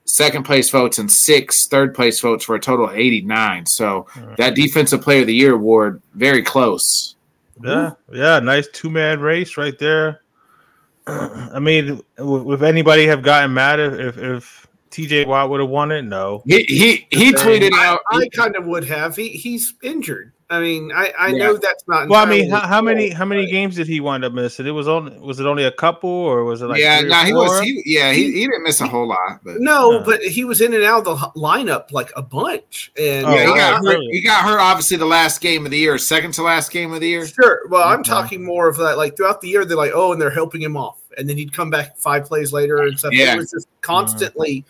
second 0.05 0.45
place 0.45 0.71
votes, 0.71 0.99
and 0.99 1.11
six 1.11 1.67
third 1.67 1.95
place 1.95 2.21
votes 2.21 2.45
for 2.45 2.55
a 2.55 2.61
total 2.61 2.89
of 2.89 2.97
89. 2.97 3.67
So 3.67 4.07
that 4.37 4.55
defensive 4.55 5.03
player 5.03 5.23
of 5.23 5.27
the 5.27 5.35
year 5.35 5.55
award 5.55 6.01
very 6.15 6.43
close. 6.43 7.17
Yeah, 7.63 7.91
yeah, 8.13 8.39
nice 8.39 8.69
two 8.73 8.89
man 8.89 9.19
race 9.21 9.57
right 9.57 9.77
there. 9.81 10.21
I 11.09 11.59
mean, 11.59 12.01
would 12.19 12.63
anybody 12.63 13.05
have 13.07 13.23
gotten 13.23 13.53
mad 13.53 13.81
if, 13.81 14.17
if 14.17 14.68
TJ 14.91 15.27
Watt 15.27 15.51
would 15.51 15.61
have 15.61 15.69
won 15.69 15.91
it? 15.93 16.03
No. 16.03 16.43
He 16.47 16.63
he 16.65 17.07
he 17.11 17.33
tweeted 17.33 17.73
out. 17.73 18.01
I 18.11 18.29
kind 18.29 18.57
of 18.57 18.67
would 18.67 18.85
have. 18.85 19.17
He 19.17 19.29
he's 19.29 19.75
injured. 19.83 20.33
I 20.51 20.61
mean, 20.61 20.91
I, 20.95 21.13
I 21.19 21.27
Yeah. 21.29 21.45
know 21.49 21.57
that's 21.59 21.85
not. 21.87 22.09
Well, 22.09 22.27
I 22.27 22.29
mean, 22.29 22.49
how, 22.49 22.61
how 22.61 22.81
many 22.81 23.11
how 23.11 23.27
many 23.27 23.45
but 23.45 23.51
games 23.51 23.77
did 23.77 23.87
he 23.87 24.01
wind 24.01 24.25
up 24.25 24.33
missing? 24.33 24.67
It 24.67 24.71
was 24.71 24.89
only 24.89 25.19
was 25.19 25.41
it 25.41 25.47
only 25.47 25.65
a 25.65 25.71
couple 25.73 26.09
or 26.09 26.43
was 26.45 26.63
it 26.63 26.69
like 26.69 26.81
yeah, 26.81 27.01
three 27.01 27.09
or 27.09 27.11
no, 27.11 27.17
he 27.25 27.33
was. 27.35 27.61
He, 27.61 27.83
yeah, 27.85 28.13
he, 28.13 28.33
he 28.33 28.47
didn't 28.47 28.63
miss 28.63 28.81
a 28.81 28.87
whole 28.89 29.07
lot, 29.07 29.41
but 29.45 29.57
No, 29.61 29.99
Yeah. 29.99 30.03
but 30.07 30.23
he 30.23 30.45
was 30.45 30.63
in 30.63 30.73
and 30.73 30.85
out 30.85 31.07
of 31.07 31.21
the 31.21 31.39
lineup 31.39 31.93
like 31.93 32.11
a 32.17 32.23
bunch. 32.23 32.91
And 32.99 33.27
Oh, 33.27 33.35
yeah, 33.35 33.41
he 33.43 33.47
oh, 33.49 33.51
wow. 33.51 33.57
got 33.73 33.85
hurt. 33.85 34.01
He 34.11 34.23
got 34.23 34.43
hurt. 34.43 34.59
Obviously, 34.59 34.97
the 34.97 35.05
last 35.05 35.43
game 35.43 35.67
of 35.67 35.71
the 35.71 35.79
year, 35.79 35.99
second 35.99 36.33
to 36.35 36.43
last 36.43 36.71
game 36.71 36.95
of 36.95 37.03
the 37.03 37.09
year. 37.09 37.27
Sure. 37.27 37.61
Well, 37.69 37.87
I'm 37.87 38.01
Okay. 38.01 38.09
talking 38.11 38.43
more 38.43 38.69
of 38.69 38.79
that. 38.79 38.97
Like 38.97 39.19
throughout 39.19 39.43
the 39.43 39.49
year, 39.49 39.67
they're 39.67 39.77
like, 39.77 39.93
oh, 39.95 40.13
and 40.15 40.23
they're 40.23 40.31
helping 40.31 40.63
him 40.63 40.79
off, 40.79 40.99
and 41.19 41.29
then 41.29 41.37
he'd 41.37 41.53
come 41.53 41.69
back 41.69 41.99
five 41.99 42.25
plays 42.25 42.55
later 42.55 42.79
and 42.79 42.99
stuff. 42.99 43.13
Yeah. 43.13 43.35
It 43.35 43.37
was 43.37 43.51
just 43.51 43.69
constantly 43.83 44.65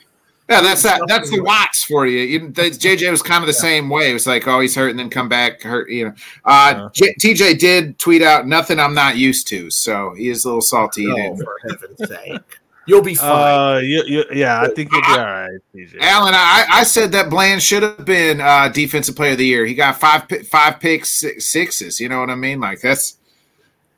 Yeah, 0.48 0.62
that's 0.62 0.82
that. 0.82 1.02
That's 1.08 1.30
the 1.30 1.42
Watts 1.42 1.84
for 1.84 2.06
you. 2.06 2.20
you 2.20 2.48
the, 2.48 2.70
JJ 2.70 3.10
was 3.10 3.20
kind 3.20 3.42
of 3.42 3.46
the 3.46 3.52
same 3.52 3.90
way. 3.90 4.10
It 4.10 4.14
was 4.14 4.26
like, 4.26 4.48
oh, 4.48 4.60
he's 4.60 4.74
hurt 4.74 4.88
and 4.88 4.98
then 4.98 5.10
come 5.10 5.28
back 5.28 5.62
hurt. 5.62 5.90
You 5.90 6.06
know, 6.06 6.14
uh, 6.46 6.88
J- 6.94 7.14
TJ 7.14 7.58
did 7.58 7.98
tweet 7.98 8.22
out 8.22 8.46
nothing 8.46 8.80
I'm 8.80 8.94
not 8.94 9.18
used 9.18 9.46
to, 9.48 9.70
so 9.70 10.14
he 10.16 10.30
is 10.30 10.44
a 10.44 10.48
little 10.48 10.62
salty. 10.62 11.06
Oh, 11.06 11.36
for 11.36 11.56
heaven's 11.68 12.08
sake. 12.08 12.58
You'll 12.86 13.02
be 13.02 13.14
fine. 13.14 13.76
Uh, 13.76 13.78
you, 13.80 14.02
you, 14.06 14.24
yeah, 14.32 14.62
I 14.62 14.68
think 14.68 14.90
you'll 14.90 15.02
be 15.02 15.06
all 15.10 15.18
right, 15.18 15.60
TJ. 15.74 16.00
Alan, 16.00 16.32
I, 16.34 16.64
I 16.70 16.82
said 16.84 17.12
that 17.12 17.28
Bland 17.28 17.62
should 17.62 17.82
have 17.82 18.06
been 18.06 18.40
uh, 18.40 18.68
defensive 18.68 19.14
player 19.16 19.32
of 19.32 19.38
the 19.38 19.46
year. 19.46 19.66
He 19.66 19.74
got 19.74 20.00
five 20.00 20.26
five 20.50 20.80
picks, 20.80 21.10
six, 21.10 21.44
sixes. 21.44 22.00
You 22.00 22.08
know 22.08 22.20
what 22.20 22.30
I 22.30 22.34
mean? 22.34 22.58
Like 22.58 22.80
that's 22.80 23.18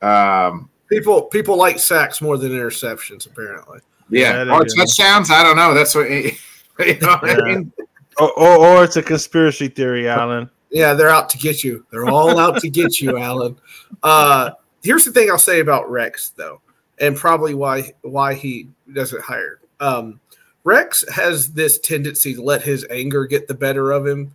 um, 0.01 0.69
people 0.89 1.21
people 1.21 1.55
like 1.55 1.79
sacks 1.79 2.21
more 2.21 2.37
than 2.37 2.51
interceptions, 2.51 3.25
apparently. 3.25 3.79
Yeah, 4.11 4.43
Yeah, 4.43 4.53
or 4.53 4.59
they 4.63 4.69
do. 4.69 4.75
touchdowns. 4.75 5.31
I 5.31 5.43
don't 5.43 5.55
know. 5.55 5.73
That's 5.73 5.95
what 5.95 6.09
you 6.09 6.31
know. 7.01 7.17
What 7.17 7.29
I 7.41 7.43
mean? 7.55 7.71
Or, 8.17 8.31
or, 8.33 8.57
or 8.57 8.83
it's 8.83 8.97
a 8.97 9.01
conspiracy 9.03 9.67
theory, 9.67 10.07
Alan. 10.07 10.49
Yeah, 10.69 10.93
they're 10.93 11.09
out 11.09 11.29
to 11.31 11.37
get 11.37 11.63
you. 11.63 11.85
They're 11.91 12.09
all 12.09 12.37
out 12.39 12.59
to 12.61 12.69
get 12.69 13.01
you, 13.01 13.17
Alan. 13.17 13.57
Uh, 14.03 14.51
here's 14.83 15.03
the 15.05 15.11
thing 15.11 15.29
I'll 15.29 15.37
say 15.39 15.59
about 15.59 15.89
Rex, 15.89 16.29
though, 16.29 16.61
and 16.99 17.15
probably 17.17 17.53
why 17.55 17.91
why 18.01 18.33
he 18.33 18.67
doesn't 18.93 19.21
hire. 19.21 19.59
Um, 19.79 20.19
Rex 20.63 21.03
has 21.09 21.51
this 21.53 21.79
tendency 21.79 22.35
to 22.35 22.41
let 22.41 22.61
his 22.61 22.85
anger 22.89 23.25
get 23.25 23.47
the 23.47 23.53
better 23.53 23.91
of 23.91 24.05
him, 24.05 24.31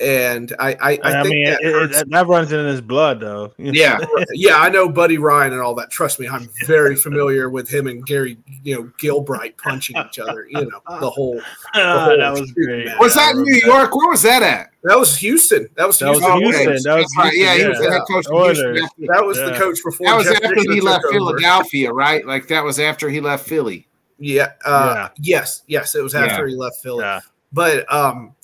and 0.00 0.54
I 0.58 0.68
I, 0.72 0.74
I, 0.80 0.98
I, 1.02 1.22
think 1.22 1.34
mean, 1.34 1.44
that 1.46 1.60
it, 1.60 1.92
it, 1.96 2.10
that 2.10 2.26
runs 2.26 2.52
in 2.52 2.64
his 2.66 2.80
blood, 2.80 3.20
though. 3.20 3.52
Yeah, 3.58 3.98
yeah, 4.32 4.56
I 4.58 4.68
know 4.68 4.88
Buddy 4.88 5.18
Ryan 5.18 5.52
and 5.52 5.60
all 5.62 5.74
that. 5.76 5.90
Trust 5.90 6.18
me, 6.20 6.28
I'm 6.28 6.48
very 6.66 6.96
familiar 6.96 7.50
with 7.50 7.68
him 7.68 7.86
and 7.86 8.04
Gary, 8.06 8.38
you 8.62 8.74
know, 8.74 8.92
Gilbride 9.00 9.56
punching 9.58 9.96
each 9.96 10.18
other. 10.18 10.46
You 10.48 10.62
know, 10.66 10.80
the 11.00 11.10
whole 11.14 11.40
Ah, 11.74 12.14
that 12.16 12.30
was 12.30 12.40
shooting 12.48 12.64
great. 12.64 12.86
match. 12.86 12.98
was 12.98 13.14
that 13.14 13.34
in 13.34 13.42
New 13.42 13.60
York? 13.64 13.94
Where 13.94 14.10
was 14.10 14.22
that 14.22 14.42
at? 14.42 14.70
that 14.84 14.98
was 14.98 15.16
Houston. 15.18 15.68
That 15.76 15.86
was 15.86 15.98
That 15.98 16.10
was 16.10 16.20
Houston. 16.20 16.40
Houston. 16.42 16.82
That 16.82 16.98
was 16.98 17.12
that's 17.14 17.16
right. 17.18 17.32
Yeah, 17.34 17.54
he 17.54 17.62
Houston, 17.62 17.68
was 17.70 17.78
the 17.78 17.90
head 17.92 18.02
coach 18.08 18.26
of 18.26 18.56
Houston. 18.56 19.06
That 19.06 19.24
was 19.24 19.36
the 19.38 19.52
coach 19.58 19.78
before. 19.84 20.06
That 20.06 20.16
was 20.16 20.26
Jeff 20.26 20.36
after 20.36 20.54
Fisher 20.54 20.72
he 20.72 20.80
took 20.80 20.84
left 20.88 21.04
over. 21.04 21.12
Philadelphia, 21.12 21.92
right? 21.92 22.26
Like 22.26 22.48
that 22.48 22.64
was 22.64 22.78
after 22.78 23.08
he 23.10 23.20
left 23.20 23.46
Philly. 23.46 23.88
Yeah, 24.18 24.52
uh, 24.64 25.08
Yes. 25.18 25.62
Yes. 25.66 25.94
It 25.94 26.02
was 26.02 26.14
after 26.14 26.46
he 26.46 26.54
left 26.56 26.76
Philly. 26.82 27.04
Yeah. 27.04 27.20
But 27.52 27.90
um, 27.92 28.34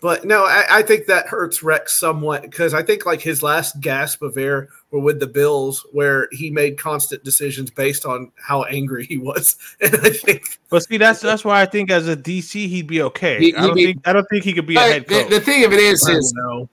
but 0.00 0.24
no, 0.24 0.44
I, 0.44 0.64
I 0.70 0.82
think 0.82 1.06
that 1.06 1.26
hurts 1.26 1.62
Rex 1.62 1.98
somewhat 1.98 2.42
because 2.42 2.72
I 2.72 2.82
think 2.82 3.04
like 3.04 3.20
his 3.20 3.42
last 3.42 3.80
gasp 3.80 4.22
of 4.22 4.36
air 4.38 4.68
were 4.90 5.00
with 5.00 5.18
the 5.18 5.26
Bills, 5.26 5.84
where 5.92 6.28
he 6.30 6.50
made 6.50 6.78
constant 6.78 7.24
decisions 7.24 7.70
based 7.70 8.06
on 8.06 8.30
how 8.36 8.62
angry 8.64 9.06
he 9.06 9.18
was, 9.18 9.56
and 9.80 9.94
I 9.96 10.10
think 10.10 10.58
But 10.70 10.84
see, 10.84 10.98
that's 10.98 11.20
that's 11.20 11.44
why 11.44 11.60
I 11.60 11.66
think 11.66 11.90
as 11.90 12.06
a 12.06 12.16
DC 12.16 12.68
he'd 12.68 12.86
be 12.86 13.02
okay. 13.02 13.38
He- 13.40 13.56
I 13.56 13.66
don't 13.66 13.74
be- 13.74 13.86
think 13.86 14.08
I 14.08 14.12
don't 14.12 14.26
think 14.28 14.44
he 14.44 14.52
could 14.52 14.66
be 14.66 14.76
a 14.76 14.80
head 14.80 15.08
coach. 15.08 15.30
the 15.30 15.40
thing 15.40 15.64
of 15.64 15.72
it 15.72 15.80
is, 15.80 16.06
I 16.06 16.12
is 16.12 16.32
don't 16.32 16.46
know. 16.46 16.68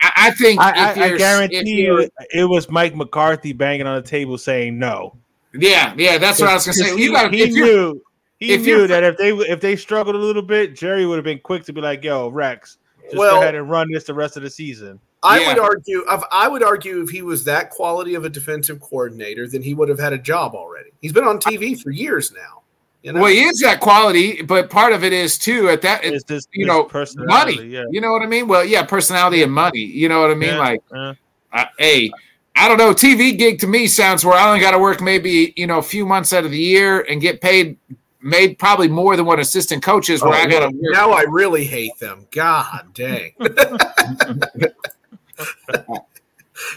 I, 0.00 0.12
I 0.16 0.30
think 0.32 0.60
I, 0.60 0.92
if 0.92 0.98
I, 0.98 1.04
I 1.14 1.16
guarantee 1.16 1.56
if 1.56 1.66
you, 1.66 2.10
it 2.32 2.44
was 2.44 2.70
Mike 2.70 2.94
McCarthy 2.94 3.52
banging 3.52 3.86
on 3.86 4.02
the 4.02 4.08
table 4.08 4.38
saying 4.38 4.78
no. 4.78 5.16
Yeah, 5.54 5.94
yeah, 5.96 6.18
that's 6.18 6.40
what 6.40 6.48
I 6.48 6.54
was 6.54 6.64
gonna 6.64 6.74
say. 6.74 6.96
You 6.96 7.12
got 7.12 7.32
he 7.32 7.42
if 7.42 7.50
you're 7.50 7.66
knew 7.66 8.02
he 8.46 8.52
if 8.54 8.62
knew 8.62 8.86
that 8.86 9.02
if 9.04 9.16
they 9.16 9.30
if 9.30 9.60
they 9.60 9.76
struggled 9.76 10.14
a 10.16 10.18
little 10.18 10.42
bit, 10.42 10.74
Jerry 10.76 11.06
would 11.06 11.16
have 11.16 11.24
been 11.24 11.40
quick 11.40 11.64
to 11.64 11.72
be 11.72 11.80
like, 11.80 12.02
"Yo, 12.04 12.28
Rex, 12.28 12.78
just 13.04 13.16
Well- 13.16 13.36
go 13.36 13.42
ahead 13.42 13.54
and 13.54 13.68
run 13.70 13.90
this 13.92 14.04
the 14.04 14.14
rest 14.14 14.36
of 14.36 14.42
the 14.42 14.50
season." 14.50 14.98
I 15.24 15.38
Yeah. 15.40 15.48
would 15.54 15.58
argue, 15.60 16.04
if- 16.10 16.22
I 16.32 16.48
would 16.48 16.64
argue, 16.64 17.00
if 17.02 17.08
he 17.10 17.22
was 17.22 17.44
that 17.44 17.70
quality 17.70 18.16
of 18.16 18.24
a 18.24 18.28
defensive 18.28 18.80
coordinator, 18.80 19.46
then 19.46 19.62
he 19.62 19.72
would 19.72 19.88
have 19.88 20.00
had 20.00 20.12
a 20.12 20.18
job 20.18 20.54
already. 20.56 20.90
He's 21.00 21.12
been 21.12 21.22
on 21.24 21.38
TV 21.38 21.76
for 21.80 21.90
years 21.90 22.32
now. 22.32 22.62
You 23.04 23.12
know, 23.12 23.20
well, 23.20 23.30
he 23.30 23.42
is 23.42 23.58
that 23.60 23.80
quality, 23.80 24.42
but 24.42 24.68
part 24.70 24.92
of 24.92 25.02
it 25.04 25.12
is 25.12 25.36
too 25.38 25.68
at 25.68 25.82
that 25.82 26.04
It's 26.04 26.22
just 26.24 26.48
you 26.52 26.66
know 26.66 26.84
personality, 26.84 27.56
money. 27.56 27.68
Yeah, 27.68 27.84
You 27.90 28.00
know 28.00 28.12
what 28.12 28.22
I 28.22 28.26
mean? 28.26 28.46
Well, 28.48 28.64
yeah, 28.64 28.82
personality 28.84 29.42
and 29.42 29.52
money. 29.52 29.80
You 29.80 30.08
know 30.08 30.20
what 30.20 30.30
I 30.30 30.34
mean? 30.34 30.50
Yeah, 30.50 30.58
Like, 30.58 30.80
yeah. 30.92 31.12
uh, 31.52 31.64
hey, 31.78 32.10
I 32.54 32.68
don't 32.68 32.78
know. 32.78 32.92
TV 32.92 33.36
gig 33.36 33.58
to 33.60 33.66
me 33.66 33.86
sounds 33.88 34.24
where 34.24 34.34
I 34.36 34.46
only 34.48 34.60
got 34.60 34.72
to 34.72 34.78
work 34.78 35.00
maybe 35.00 35.52
you 35.56 35.66
know 35.66 35.78
a 35.78 35.82
few 35.82 36.04
months 36.06 36.32
out 36.32 36.44
of 36.44 36.50
the 36.52 36.58
year 36.58 37.00
and 37.08 37.20
get 37.20 37.40
paid, 37.40 37.76
made 38.22 38.58
probably 38.58 38.88
more 38.88 39.16
than 39.16 39.26
what 39.26 39.38
assistant 39.38 39.82
coaches. 39.82 40.22
Where 40.22 40.32
Oh, 40.32 40.36
I 40.36 40.46
got 40.46 40.70
to 40.70 40.74
now 40.74 41.10
I 41.10 41.22
really 41.22 41.64
hate 41.64 41.98
them. 41.98 42.26
God 42.30 42.94
dang. 42.94 43.32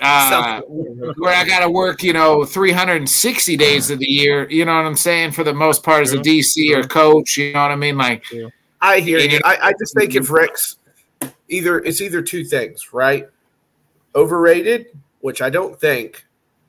uh, 0.02 0.62
where 0.62 1.36
I 1.36 1.46
got 1.46 1.60
to 1.60 1.70
work, 1.70 2.04
you 2.04 2.14
know, 2.14 2.46
360 2.46 3.58
days 3.58 3.90
of 3.90 4.00
the 4.00 4.10
year. 4.10 4.50
You 4.50 4.66
know 4.66 4.76
what 4.76 4.86
I'm 4.86 4.96
saying? 4.96 5.32
For 5.32 5.44
the 5.44 5.54
most 5.54 5.84
part, 5.84 6.04
as 6.04 6.14
a 6.14 6.18
DC 6.18 6.76
or 6.76 6.84
coach, 6.84 7.38
you 7.38 7.54
know 7.54 7.62
what 7.62 7.72
I 7.72 7.76
mean? 7.76 7.98
Like, 7.98 8.24
I 8.82 9.00
hear 9.00 9.20
you. 9.20 9.40
I, 9.44 9.58
I 9.62 9.74
just 9.80 9.96
think 9.96 10.16
if 10.16 10.30
Rex 10.30 10.78
either 11.48 11.80
it's 11.80 12.02
either 12.02 12.22
two 12.22 12.44
things, 12.44 12.94
right? 12.94 13.28
Overrated, 14.16 14.88
which 15.22 15.42
I 15.42 15.50
don't 15.50 15.80
think. 15.80 16.25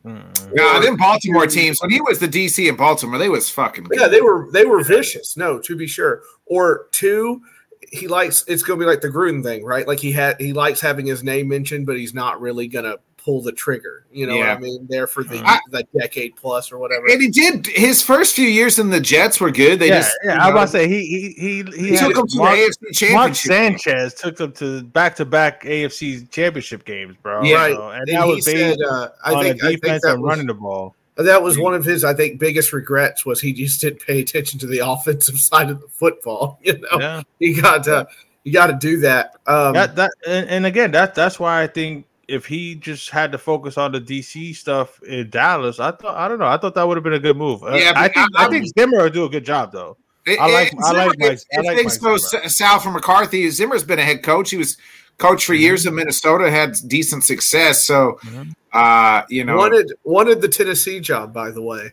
Mm. 0.07 0.55
nah, 0.55 0.79
them 0.79 0.97
Baltimore 0.97 1.49
teams 1.49 1.81
when 1.83 1.91
he 1.91 2.01
was 2.01 2.21
the 2.21 2.29
DC 2.29 2.69
in 2.69 2.77
Baltimore, 2.77 3.19
they 3.19 3.29
was 3.29 3.51
fucking. 3.51 3.85
Good. 3.85 4.01
Yeah, 4.01 4.07
they 4.07 4.21
were 4.21 4.49
they 4.53 4.65
were 4.65 4.85
vicious. 4.85 5.37
No, 5.37 5.59
to 5.59 5.75
be 5.75 5.89
sure. 5.89 6.23
Or 6.47 6.87
two, 6.93 7.43
he 7.91 8.07
likes 8.07 8.45
it's 8.47 8.63
gonna 8.63 8.79
be 8.79 8.87
like 8.87 9.01
the 9.01 9.09
Gruden 9.09 9.43
thing, 9.43 9.65
right? 9.65 9.87
Like 9.87 9.99
he 9.99 10.13
had 10.13 10.41
he 10.41 10.53
likes 10.53 10.81
having 10.81 11.07
his 11.07 11.25
name 11.25 11.49
mentioned, 11.49 11.87
but 11.87 11.97
he's 11.97 12.15
not 12.15 12.41
really 12.41 12.69
gonna 12.69 12.99
pull 13.27 13.43
the 13.43 13.51
trigger. 13.51 14.07
You 14.13 14.29
know 14.29 14.35
Yeah. 14.37 14.51
what 14.55 14.59
I 14.59 14.61
mean? 14.61 14.87
There 14.89 15.09
for 15.09 15.25
the 15.25 15.43
I- 15.45 15.59
the 15.71 15.85
decade 15.99 16.37
plus 16.37 16.71
or 16.71 16.79
whatever. 16.79 17.07
And 17.09 17.21
he 17.21 17.27
did 17.29 17.67
his 17.67 18.01
first 18.01 18.37
few 18.37 18.47
years 18.49 18.79
in 18.79 18.89
the 18.89 19.01
Jets 19.01 19.41
were 19.41 19.51
good. 19.51 19.81
They 19.81 19.89
yeah, 19.89 19.99
just 19.99 20.17
yeah. 20.25 20.35
you 20.35 20.39
I 20.41 20.47
was 20.47 20.47
know, 20.47 20.51
about 20.53 20.65
to 20.67 20.69
say 20.69 20.89
he 20.89 21.07
he 21.07 21.35
he 21.37 21.63
he, 21.77 21.89
he 21.91 21.97
took 21.97 22.15
them 22.15 22.29
to 22.29 22.37
Mark, 22.39 22.55
the 22.55 22.63
AFC 22.63 22.93
championship. 22.95 23.13
Mark 23.15 23.35
Championship. 23.35 23.83
Sanchez 23.83 24.15
took 24.15 24.37
them 24.37 24.53
to 24.53 24.83
back 24.85 25.17
to 25.17 25.25
back 25.25 25.65
AFC 25.65 26.31
championship 26.31 26.85
games, 26.85 27.17
bro. 27.21 27.43
Yeah. 27.43 27.57
right. 27.57 27.75
So, 27.75 27.89
and 27.91 28.09
And 28.09 28.17
that 28.17 28.27
was 28.29 28.45
based 28.45 28.57
said, 28.57 28.77
uh, 28.89 29.09
I 29.25 29.35
on 29.35 29.43
think, 29.43 29.63
a 29.63 29.67
I 29.67 29.69
think 29.71 29.83
defense 29.83 30.03
that 30.05 30.13
and 30.13 30.23
was, 30.23 30.29
running 30.31 30.47
the 30.47 30.55
ball. 30.55 30.95
that 31.17 31.43
was 31.43 31.59
one 31.59 31.75
of 31.75 31.85
his, 31.85 32.05
I 32.05 32.15
think, 32.15 32.39
biggest 32.39 32.73
regrets 32.73 33.27
was 33.27 33.41
he 33.41 33.53
just 33.53 33.81
didn't 33.81 34.07
pay 34.07 34.21
attention 34.21 34.61
to 34.61 34.67
the 34.69 34.79
offensive 34.85 35.39
side 35.41 35.69
of 35.69 35.81
the 35.81 35.89
football. 35.89 36.61
You 36.65 36.79
know, 36.79 36.99
Yeah. 37.01 37.23
you 37.41 37.61
got 37.61 37.83
to 37.85 38.07
you 38.45 38.53
got 38.53 38.69
to 38.69 38.75
do 38.75 38.99
that. 39.01 39.35
Um, 39.49 39.73
that 39.75 39.97
that 39.97 40.13
and, 40.29 40.49
and 40.49 40.67
again 40.67 40.93
that 40.93 41.17
that's 41.17 41.41
why 41.41 41.63
I 41.65 41.67
think 41.67 42.07
if 42.29 42.47
he 42.47 42.75
just 42.75 43.11
had 43.11 43.31
to 43.33 43.39
focus 43.39 43.79
on 43.79 43.93
the 43.93 44.01
DC 44.01 44.55
stuff 44.57 45.01
in 45.05 45.31
Dallas, 45.31 45.79
I 45.81 45.93
thought 45.93 46.17
I 46.17 46.27
don't 46.29 46.39
know. 46.39 46.47
I 46.47 46.57
thought 46.57 46.75
that 46.75 46.87
would 46.87 46.97
have 46.97 47.05
been 47.05 47.13
a 47.13 47.19
good 47.21 47.37
move. 47.37 47.63
Uh, 47.63 47.75
Yeah, 47.77 47.93
I 47.95 48.09
but 48.09 48.15
think 48.15 48.37
I- 48.37 48.45
I, 48.47 48.49
think 48.49 48.67
Zimmer 48.79 49.03
will 49.05 49.11
do 49.11 49.25
a 49.25 49.29
good 49.29 49.45
job 49.45 49.73
though. 49.73 49.97
It- 50.27 50.41
I 50.41 50.47
like- 50.53 50.73
it- 50.73 50.79
I 50.83 50.91
like 50.93 51.13
Zimmer- 51.13 51.29
Mike- 51.31 51.33
if, 51.33 51.45
I 51.57 51.61
if 51.61 51.67
like 51.67 51.77
things 51.77 51.99
go 51.99 52.17
south 52.17 52.83
for 52.83 52.91
McCarthy, 52.91 53.49
Zimmer's 53.51 53.85
been 53.85 53.99
a 54.01 54.03
head 54.03 54.23
coach. 54.25 54.51
He 54.51 54.57
was 54.57 54.77
coach 55.19 55.45
for 55.47 55.55
years 55.55 55.87
in 55.87 55.95
Minnesota, 55.95 56.51
had 56.51 56.77
decent 56.89 57.23
success. 57.25 57.87
So, 57.87 58.19
Mhm. 58.25 58.53
uh, 58.73 59.23
you 59.29 59.45
know, 59.45 59.57
wanted 59.57 59.93
wanted 60.05 60.41
the 60.43 60.49
Tennessee 60.49 60.99
job, 61.01 61.33
by 61.33 61.51
the 61.53 61.63
way, 61.63 61.93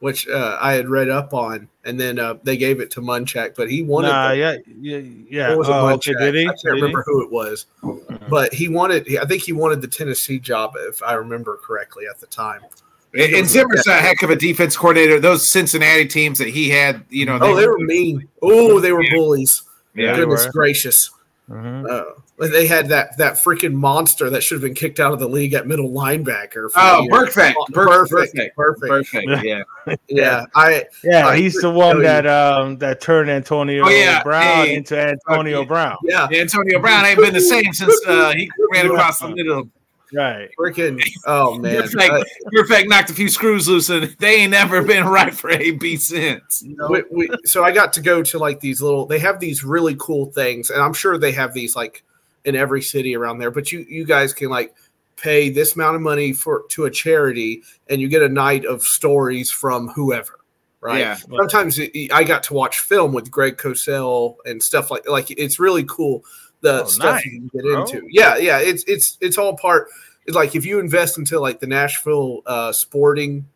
which 0.00 0.28
uh, 0.28 0.58
I 0.60 0.72
had 0.74 0.88
read 0.88 1.08
up 1.08 1.32
on, 1.32 1.68
and 1.84 1.98
then 1.98 2.18
uh, 2.18 2.34
they 2.42 2.56
gave 2.56 2.80
it 2.80 2.90
to 2.92 3.00
Munchak, 3.00 3.54
but 3.56 3.70
he 3.70 3.82
wanted. 3.82 4.08
Nah, 4.08 4.28
the, 4.30 4.36
yeah, 4.36 4.56
yeah, 4.80 4.98
yeah. 5.30 5.52
it 5.52 5.58
was 5.58 5.68
Oh, 5.68 5.72
a 5.72 5.92
okay, 5.94 6.12
Munchak. 6.12 6.18
did 6.18 6.34
he? 6.34 6.42
I 6.42 6.44
can't 6.48 6.60
he? 6.64 6.70
remember 6.72 7.02
who 7.06 7.22
it 7.24 7.30
was, 7.30 7.66
Mhm. 7.82 8.28
but 8.28 8.52
he 8.52 8.68
wanted. 8.68 9.16
I 9.16 9.24
think 9.24 9.42
he 9.42 9.52
wanted 9.52 9.80
the 9.80 9.88
Tennessee 9.88 10.38
job, 10.38 10.72
if 10.76 11.02
I 11.02 11.14
remember 11.14 11.58
correctly 11.62 12.04
at 12.10 12.20
the 12.20 12.26
time. 12.26 12.60
and, 13.14 13.32
and 13.34 13.48
Zimmer's 13.48 13.86
a 13.86 13.94
heck 13.94 14.22
of 14.22 14.28
a 14.30 14.36
defense 14.36 14.76
coordinator. 14.76 15.18
Those 15.18 15.48
Cincinnati 15.48 16.06
teams 16.06 16.38
that 16.38 16.48
he 16.48 16.68
had, 16.68 17.02
you 17.08 17.24
know, 17.24 17.38
Oh, 17.40 17.54
they 17.56 17.66
were 17.66 17.78
mean. 17.78 18.28
Oh, 18.42 18.78
they 18.80 18.92
were 18.92 19.02
Yeah. 19.02 19.14
bullies. 19.14 19.62
yeah. 19.94 20.14
Goodness 20.14 20.44
were. 20.44 20.52
gracious. 20.52 21.10
Mhm. 21.50 21.88
Uh, 21.88 22.04
they 22.48 22.66
had 22.66 22.88
that 22.88 23.16
that 23.18 23.34
freaking 23.34 23.72
monster 23.72 24.28
that 24.30 24.42
should 24.42 24.56
have 24.56 24.62
been 24.62 24.74
kicked 24.74 24.98
out 24.98 25.12
of 25.12 25.20
the 25.20 25.28
league 25.28 25.54
at 25.54 25.66
middle 25.66 25.90
linebacker. 25.90 26.68
for 26.70 26.72
Oh, 26.76 27.02
years. 27.02 27.12
Burfict, 27.34 27.54
Burfict, 27.70 28.08
Burfict, 28.08 28.50
Burfict. 28.58 28.88
Burfict. 29.14 29.44
Yeah, 29.86 29.96
Yeah, 30.08 30.44
I 30.56 30.84
Yeah, 31.04 31.28
I 31.28 31.36
he's 31.36 31.54
the 31.54 31.70
one 31.70 31.90
tell 31.90 31.96
you. 31.98 32.02
that 32.02 32.26
um 32.26 32.78
that 32.78 33.00
turned 33.00 33.30
Antonio 33.30 33.84
Oh, 33.86 33.88
yeah. 33.88 34.22
Brown 34.24 34.66
Hey. 34.66 34.74
into 34.74 34.98
Antonio 35.00 35.58
Okay. 35.60 35.68
Brown. 35.68 35.96
yeah, 36.02 36.26
Antonio 36.32 36.80
Brown 36.80 37.04
ain't 37.04 37.18
been 37.20 37.32
the 37.32 37.40
same 37.40 37.72
since 37.72 37.94
uh, 38.08 38.32
he 38.32 38.50
ran 38.72 38.86
across 38.86 39.20
the 39.20 39.28
middle. 39.28 39.68
Right. 40.16 40.48
freaking 40.58 41.02
oh 41.26 41.58
man. 41.58 41.82
Burfict, 41.82 42.10
Uh, 42.20 42.24
Burfict. 42.54 42.88
Knocked 42.88 43.10
a 43.10 43.14
few 43.14 43.28
screws 43.28 43.68
loose, 43.68 43.90
and 43.90 44.04
they 44.18 44.36
ain't 44.42 44.52
never 44.52 44.82
been 44.82 45.04
right 45.04 45.34
for 45.34 45.50
AB 45.50 45.96
since. 45.96 46.64
we, 46.88 47.02
we, 47.10 47.28
so 47.44 47.62
I 47.62 47.72
got 47.72 47.92
to 47.94 48.00
go 48.00 48.22
to 48.22 48.38
like 48.38 48.60
these 48.60 48.80
little. 48.80 49.06
They 49.06 49.18
have 49.18 49.40
these 49.40 49.62
really 49.64 49.96
cool 49.98 50.26
things, 50.32 50.70
and 50.70 50.80
I'm 50.82 50.94
sure 50.94 51.18
they 51.18 51.32
have 51.32 51.52
these 51.52 51.76
like 51.76 52.02
in 52.44 52.56
every 52.56 52.80
city 52.82 53.14
around 53.16 53.38
there. 53.38 53.50
But 53.50 53.72
you 53.72 53.84
you 53.88 54.04
guys 54.06 54.32
can 54.32 54.48
like 54.48 54.74
pay 55.16 55.48
this 55.50 55.74
amount 55.74 55.96
of 55.96 56.02
money 56.02 56.32
for 56.32 56.64
to 56.70 56.84
a 56.86 56.90
charity, 56.90 57.62
and 57.88 58.00
you 58.00 58.08
get 58.08 58.22
a 58.22 58.28
night 58.28 58.64
of 58.64 58.82
stories 58.82 59.50
from 59.50 59.88
whoever. 59.88 60.40
Right. 60.80 61.00
Yeah. 61.00 61.14
Sometimes 61.16 61.78
it, 61.80 62.12
I 62.12 62.22
got 62.22 62.42
to 62.44 62.54
watch 62.54 62.78
film 62.80 63.12
with 63.12 63.30
Greg 63.30 63.56
Cosell 63.56 64.36
and 64.44 64.62
stuff 64.62 64.90
like 64.90 65.08
like 65.08 65.30
it's 65.32 65.58
really 65.58 65.84
cool 65.84 66.22
the 66.60 66.84
Oh, 66.84 66.86
stuff 66.86 67.14
nice, 67.16 67.24
you 67.26 67.30
can 67.32 67.48
get 67.48 67.62
bro. 67.62 67.80
into. 67.82 68.06
Yeah, 68.10 68.36
yeah. 68.36 68.58
It's 68.60 68.84
it's 68.86 69.18
it's 69.20 69.36
all 69.36 69.56
part. 69.56 69.88
Like 70.28 70.54
if 70.56 70.64
you 70.66 70.78
invest 70.80 71.18
into 71.18 71.38
like 71.40 71.60
the 71.60 71.66
Nashville 71.66 72.42
uh, 72.46 72.72
sporting 72.72 73.46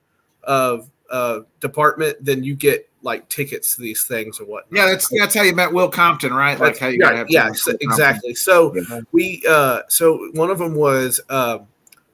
of 0.44 0.90
uh, 1.10 1.40
department, 1.60 2.16
then 2.24 2.44
you 2.44 2.54
get 2.54 2.88
like 3.02 3.28
tickets 3.28 3.74
to 3.76 3.82
these 3.82 4.04
things 4.04 4.38
or 4.40 4.44
what. 4.44 4.66
Yeah, 4.70 4.86
that's 4.86 5.08
that's 5.18 5.34
how 5.34 5.42
you 5.42 5.54
met 5.54 5.72
Will 5.72 5.88
Compton, 5.88 6.32
right? 6.32 6.58
Like 6.58 6.78
how 6.78 6.88
you 6.88 6.98
yeah, 7.00 7.14
have 7.14 7.26
yeah, 7.30 7.52
so- 7.52 7.76
exactly. 7.80 8.34
So 8.34 8.74
Yeah. 8.76 9.00
we, 9.12 9.42
uh, 9.48 9.80
so 9.88 10.30
one 10.34 10.50
of 10.50 10.58
them 10.58 10.74
was 10.74 11.20
um 11.28 11.66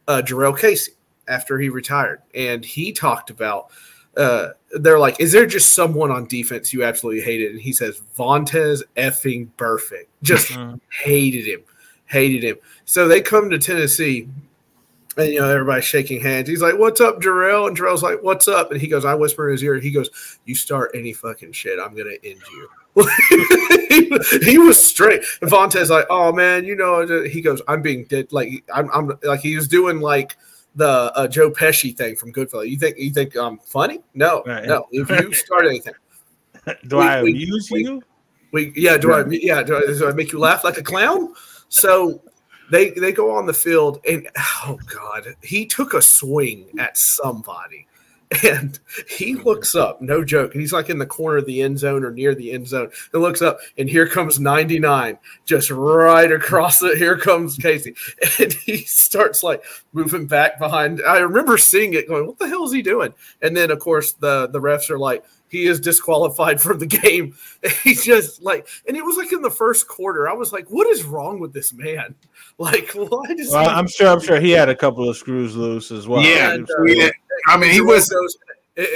uh, 0.09 0.23
Jurrell 0.25 0.59
Casey 0.59 0.93
after 1.29 1.59
he 1.59 1.69
retired, 1.69 2.23
and 2.35 2.65
he 2.65 2.93
talked 2.93 3.31
about. 3.31 3.71
Uh, 4.17 4.53
they're 4.81 4.99
like, 4.99 5.21
is 5.21 5.31
there 5.31 5.45
just 5.45 5.75
someone 5.75 6.11
on 6.11 6.25
defense 6.25 6.73
you 6.73 6.83
absolutely 6.83 7.21
hated? 7.21 7.51
And 7.53 7.61
he 7.61 7.71
says, 7.71 8.01
Vontaze 8.17 8.83
effing 8.97 9.49
Burfict. 9.59 10.07
Just 10.23 10.53
Mhm. 10.53 10.81
hated 10.91 11.45
him, 11.45 11.61
hated 12.07 12.43
him. 12.43 12.57
So 12.87 13.09
they 13.09 13.21
come 13.21 13.51
to 13.51 13.59
Tennessee, 13.59 14.27
and 15.17 15.29
you 15.33 15.41
know 15.41 15.49
everybody's 15.49 15.85
shaking 15.85 16.21
hands. 16.21 16.49
He's 16.49 16.63
like, 16.63 16.79
"What's 16.79 17.01
up, 17.01 17.21
Jurrell?" 17.21 17.69
And 17.69 17.77
Jurrell's 17.77 18.03
like, 18.03 18.23
"What's 18.23 18.49
up?" 18.49 18.71
And 18.73 18.81
he 18.81 18.87
goes, 18.89 19.05
I 19.05 19.15
whisper 19.15 19.49
in 19.49 19.53
his 19.53 19.63
ear. 19.63 19.77
He 19.79 19.91
goes, 19.91 20.11
"You 20.45 20.55
start 20.55 20.91
any 20.95 21.13
fucking 21.13 21.53
shit, 21.53 21.79
I'm 21.81 21.95
gonna 21.97 22.17
end 22.25 22.41
you." 22.53 22.69
he, 23.89 24.19
he 24.51 24.59
was 24.59 24.83
straight. 24.83 25.23
And 25.41 25.51
Vontaze 25.51 25.91
like, 25.91 26.07
"Oh 26.11 26.33
man, 26.33 26.65
you 26.65 26.77
know," 26.77 27.25
he 27.27 27.41
goes, 27.41 27.61
"I'm 27.69 27.83
being 27.83 28.05
dead." 28.05 28.33
Like 28.33 28.65
I'm, 28.75 28.91
I'm 28.93 29.19
like 29.23 29.41
he 29.41 29.57
was 29.57 29.69
doing 29.69 30.01
like 30.01 30.37
the 30.75 30.87
uh, 31.15 31.27
Joe 31.29 31.51
Pesci 31.51 31.97
thing 31.97 32.17
from 32.17 32.33
Goodfellas. 32.33 32.69
You 32.69 32.77
think 32.77 32.99
you 32.99 33.11
think 33.11 33.35
I'm 33.37 33.59
funny? 33.59 34.01
No, 34.15 34.43
Right. 34.47 34.67
no. 34.67 34.87
If 34.93 35.09
you 35.09 35.33
start 35.33 35.67
anything, 35.67 35.95
Do 36.89 36.99
We- 36.99 37.03
I 37.03 37.19
amuse 37.21 37.71
we- 37.71 37.85
you? 37.85 38.03
we 38.53 38.73
yeah, 38.77 38.97
do 38.99 39.13
I 39.13 39.25
yeah, 39.29 39.63
do 39.63 39.77
I, 39.77 39.81
do 39.81 40.09
I 40.09 40.13
make 40.13 40.33
you 40.33 40.39
laugh 40.39 40.65
like 40.65 40.77
a 40.79 40.83
clown? 40.83 41.33
So 41.69 42.21
they 42.71 42.91
they 42.91 43.13
go 43.13 43.35
on 43.37 43.47
the 43.47 43.53
field 43.53 44.01
and 44.09 44.29
oh 44.37 44.79
god, 44.87 45.35
he 45.43 45.67
took 45.67 45.95
a 45.95 46.03
swing 46.03 46.67
at 46.79 46.99
somebody. 46.99 47.87
And 48.43 48.79
he 49.09 49.37
looks 49.37 49.75
up, 49.75 50.03
no 50.03 50.25
joke. 50.25 50.53
He's 50.53 50.73
like 50.73 50.91
in 50.91 50.99
the 50.99 51.07
corner 51.07 51.39
of 51.39 51.47
the 51.47 51.63
end 51.63 51.79
zone 51.79 52.05
or 52.05 52.11
near 52.11 52.35
the 52.35 52.51
end 52.53 52.67
zone. 52.67 52.91
And 53.13 53.23
looks 53.23 53.41
up, 53.41 53.59
and 53.79 53.89
here 53.89 54.09
comes 54.09 54.41
99, 54.41 55.17
just 55.45 55.71
right 55.71 56.31
across 56.33 56.83
it. 56.83 56.99
Here 56.99 57.17
comes 57.17 57.57
Casey. 57.57 57.95
And 58.41 58.53
he 58.53 58.79
starts 58.79 59.43
like 59.43 59.63
moving 59.93 60.27
back 60.27 60.59
behind. 60.59 61.01
I 61.07 61.19
remember 61.19 61.57
seeing 61.57 61.95
it 61.95 62.09
going, 62.09 62.27
What 62.27 62.39
the 62.39 62.49
hell 62.49 62.65
is 62.65 62.73
he 62.73 62.83
doing? 62.83 63.15
And 63.43 63.57
then, 63.57 63.71
of 63.71 63.79
course, 63.79 64.13
the, 64.15 64.49
the 64.49 64.61
refs 64.61 64.91
are 64.91 64.99
like, 64.99 65.25
He 65.49 65.67
is 65.67 65.81
disqualified 65.81 66.61
from 66.63 66.79
the 66.79 66.87
game. 66.87 67.37
He's 67.83 68.05
just 68.05 68.43
like, 68.43 68.67
and 68.89 68.97
it 68.97 69.05
was 69.05 69.17
like 69.17 69.33
in 69.33 69.43
the 69.43 69.51
first 69.51 69.89
quarter. 69.89 70.29
I 70.29 70.33
was 70.33 70.53
like, 70.53 70.69
What 70.69 70.87
is 70.89 71.05
wrong 71.05 71.39
with 71.41 71.53
this 71.53 71.73
man? 71.73 72.15
Like, 72.59 72.93
why 72.93 73.35
does 73.35 73.51
Well, 73.51 73.65
he 73.65 73.69
I'm 73.69 73.87
sure. 73.87 74.07
I'm 74.09 74.21
sure 74.21 74.41
he 74.41 74.51
had 74.51 74.71
a 74.71 74.75
couple 74.75 75.07
of 75.07 75.15
screws 75.19 75.55
loose 75.55 75.91
as 75.91 76.09
well. 76.09 76.23
Yeah, 76.23 76.55
And, 76.55 76.67
uh, 76.71 76.83
yeah. 76.85 77.11
I 77.49 77.59
mean, 77.59 77.71
he 77.71 77.83
was. 77.83 78.09
Goes, 78.09 78.35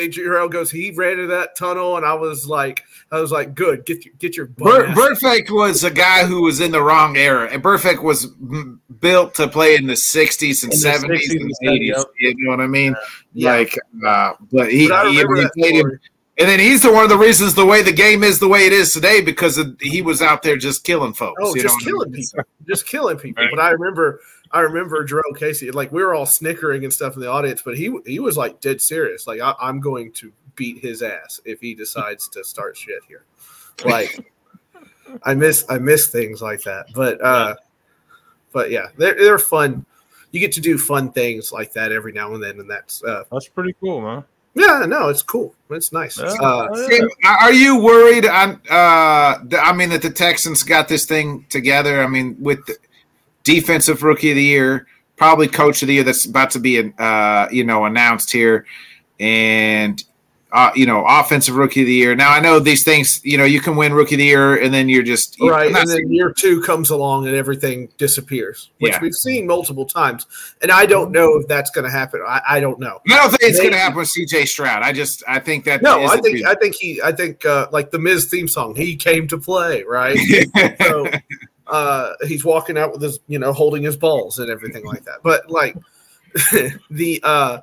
Jurrell 0.09 0.51
goes. 0.51 0.71
He 0.71 0.91
ran 0.93 1.13
into 1.13 1.27
that 1.27 1.57
tunnel, 1.57 1.99
and 1.99 2.07
I 2.07 2.15
was 2.15 2.47
like, 2.47 2.85
I 3.13 3.21
was 3.21 3.31
like, 3.33 3.55
good. 3.55 3.85
Get 3.85 4.05
your 4.07 4.15
get 4.19 4.35
your 4.37 4.47
bum 4.47 4.69
Bur- 4.69 4.87
Burfict 4.89 5.51
was 5.51 5.85
a 5.85 5.91
guy 5.91 6.25
who 6.25 6.41
was 6.43 6.61
in 6.61 6.71
the 6.73 6.83
wrong 6.83 7.19
era. 7.19 7.51
And 7.53 7.63
Burfict 7.63 8.03
was 8.03 8.27
m- 8.41 8.81
built 9.01 9.35
to 9.35 9.47
play 9.49 9.77
in 9.77 9.87
the 9.87 9.93
60s 9.93 10.65
and 10.65 10.73
In 10.73 10.81
the 10.81 10.89
70s 10.89 11.19
60s 11.19 11.31
and 11.33 11.41
and 11.43 11.81
80s. 11.81 11.87
yep. 11.87 12.07
You 12.19 12.35
know 12.39 12.51
what 12.53 12.61
I 12.61 12.67
mean? 12.67 12.95
Yeah. 13.35 13.53
Like, 13.53 13.79
uh, 14.07 14.33
but 14.53 14.71
he, 14.73 14.89
But 14.89 15.11
he, 15.11 15.17
he 15.19 15.49
played 15.59 15.75
him. 15.75 16.01
Story. 16.41 16.53
And 16.53 16.61
then 16.61 16.67
he's 16.67 16.83
the 16.83 16.93
one 16.93 17.05
of 17.05 17.11
the 17.11 17.19
reasons 17.19 17.55
the 17.55 17.67
way 17.67 17.83
the 17.83 17.93
game 17.93 18.23
is 18.23 18.39
the 18.39 18.49
way 18.49 18.67
it 18.67 18.73
is 18.73 18.93
today 18.93 19.21
because 19.21 19.59
of, 19.59 19.77
he 19.81 20.03
was 20.03 20.23
out 20.23 20.43
there 20.43 20.57
just 20.57 20.85
killing 20.85 21.13
folks. 21.13 21.41
Oh, 21.43 21.55
you 21.55 21.63
just 21.63 21.73
know 21.73 21.75
what 21.75 21.83
I 21.83 21.85
killing 21.85 22.13
mean? 22.13 22.23
people, 22.23 22.45
just 22.67 22.87
killing 22.87 23.19
people. 23.19 23.45
Right. 23.45 23.51
But 23.55 23.61
I 23.61 23.71
remember, 23.71 24.21
I 24.53 24.61
remember 24.61 25.05
Jerome 25.05 25.35
Casey. 25.37 25.71
Like 25.71 25.93
we 25.93 26.03
were 26.03 26.15
all 26.15 26.27
snickering 26.27 26.85
and 26.85 26.93
stuff 26.93 27.15
in 27.15 27.21
the 27.21 27.29
audience, 27.29 27.63
but 27.63 27.77
he 27.77 27.97
he 28.07 28.19
was 28.19 28.37
like 28.37 28.61
dead 28.61 28.81
serious. 28.81 29.27
Like 29.27 29.41
I, 29.41 29.55
I'm 29.61 29.81
going 29.81 30.13
to 30.13 30.33
beat 30.57 30.79
his 30.79 31.03
ass 31.03 31.41
if 31.45 31.61
he 31.61 31.75
decides 31.75 32.29
to 32.29 32.45
start 32.45 32.77
shit 32.77 33.03
here. 33.07 33.25
Like 33.85 34.33
I 35.25 35.35
miss 35.35 35.65
I 35.69 35.79
miss 35.79 36.09
things 36.09 36.43
like 36.43 36.63
that. 36.63 36.87
But 36.95 37.23
uh, 37.23 37.57
but 38.53 38.71
yeah, 38.71 38.87
they're 38.97 39.15
they're 39.15 39.39
fun. 39.39 39.85
You 40.33 40.39
get 40.39 40.53
to 40.53 40.61
do 40.61 40.79
fun 40.79 41.11
things 41.13 41.51
like 41.51 41.73
that 41.73 41.91
every 41.91 42.13
now 42.13 42.35
and 42.35 42.43
then, 42.43 42.61
and 42.61 42.71
that's 42.71 43.03
uh, 43.03 43.25
That's 43.33 43.49
pretty 43.49 43.75
cool, 43.81 44.01
man. 44.01 44.25
Yeah, 44.55 44.85
no, 44.87 45.09
it's 45.09 45.23
cool. 45.23 45.55
It's 45.71 45.93
nice. 45.93 46.19
Yeah. 46.19 46.27
Uh, 46.27 46.69
Oh, 46.71 46.81
yeah. 46.83 46.99
Tim, 46.99 47.09
Are 47.25 47.53
you 47.53 47.81
worried? 47.81 48.27
On, 48.27 48.61
uh, 48.69 49.39
th- 49.49 49.63
I 49.65 49.73
mean, 49.73 49.91
that 49.91 50.03
the 50.03 50.11
Texans 50.11 50.63
got 50.63 50.89
this 50.89 51.05
thing 51.07 51.47
together. 51.49 52.03
I 52.03 52.09
mean, 52.09 52.37
with 52.41 52.65
the 52.67 52.77
defensive 53.45 54.03
rookie 54.03 54.31
of 54.31 54.37
the 54.37 54.43
year, 54.43 54.87
probably 55.17 55.47
coach 55.47 55.83
of 55.83 55.89
the 55.89 55.95
year 55.95 56.03
that's 56.03 56.25
about 56.25 56.51
to 56.53 56.59
be, 56.59 56.93
uh, 56.99 57.49
you 57.51 57.63
know, 57.65 57.85
announced 57.85 58.33
here, 58.33 58.67
and 59.21 60.03
uh, 60.53 60.71
you 60.75 60.85
know, 60.87 61.05
offensive 61.07 61.55
rookie 61.55 61.83
of 61.83 61.87
the 61.87 61.95
year. 61.95 62.15
Now, 62.17 62.31
I 62.33 62.41
know 62.41 62.59
these 62.59 62.83
things. 62.85 63.21
You 63.25 63.39
know, 63.39 63.45
you 63.45 63.61
can 63.61 63.77
win 63.77 63.93
rookie 63.95 64.17
of 64.17 64.19
the 64.19 64.25
year, 64.25 64.57
and 64.61 64.75
then 64.75 64.89
you're 64.89 65.03
just 65.05 65.39
you- 65.39 65.49
right 65.51 65.69
I'm 65.71 65.77
and 65.77 65.89
then 65.89 65.97
saying- 65.99 66.13
year 66.13 66.33
two 66.37 66.61
comes 66.63 66.91
along 66.91 67.27
and 67.29 67.37
everything 67.37 67.89
disappears 67.99 68.71
which 68.79 68.93
Yeah. 68.93 68.99
we've 69.01 69.15
seen 69.15 69.47
multiple 69.47 69.85
times 69.87 70.27
and 70.63 70.71
i 70.73 70.87
don't 70.87 71.13
know 71.13 71.37
if 71.39 71.47
that's 71.47 71.71
going 71.71 71.85
to 71.85 71.91
happen 71.91 72.21
I, 72.27 72.41
I 72.49 72.61
don't 72.61 72.79
know 72.81 73.01
I 73.11 73.17
don't 73.17 73.31
think 73.31 73.43
it's 73.43 73.59
going 73.61 73.73
to 73.73 73.79
happen 73.79 73.99
with 73.99 74.09
C.J. 74.09 74.47
Stroud. 74.47 74.83
I 74.83 74.93
just, 74.93 75.23
I 75.29 75.39
think 75.39 75.65
that 75.67 75.83
no 75.83 76.05
i 76.07 76.17
think 76.21 76.45
i 76.47 76.55
think 76.55 76.75
he 76.75 77.01
i 77.03 77.13
think 77.13 77.45
uh 77.47 77.69
like 77.73 77.91
the 77.91 77.99
miz 77.99 78.27
theme 78.27 78.49
song 78.49 78.75
he 78.75 78.97
came 78.97 79.29
to 79.29 79.39
play 79.39 79.83
right 79.85 80.19
so 80.83 81.07
uh 81.69 82.13
he's 82.27 82.45
walking 82.45 82.77
out 82.79 82.93
with 82.93 83.03
his 83.03 83.21
you 83.29 83.39
know 83.39 83.53
holding 83.53 83.83
his 83.83 83.97
balls 83.97 84.39
and 84.39 84.51
everything 84.51 84.85
like 84.85 85.05
that 85.05 85.19
but 85.23 85.49
like 85.51 85.77
the 86.91 87.21
uh 87.23 87.59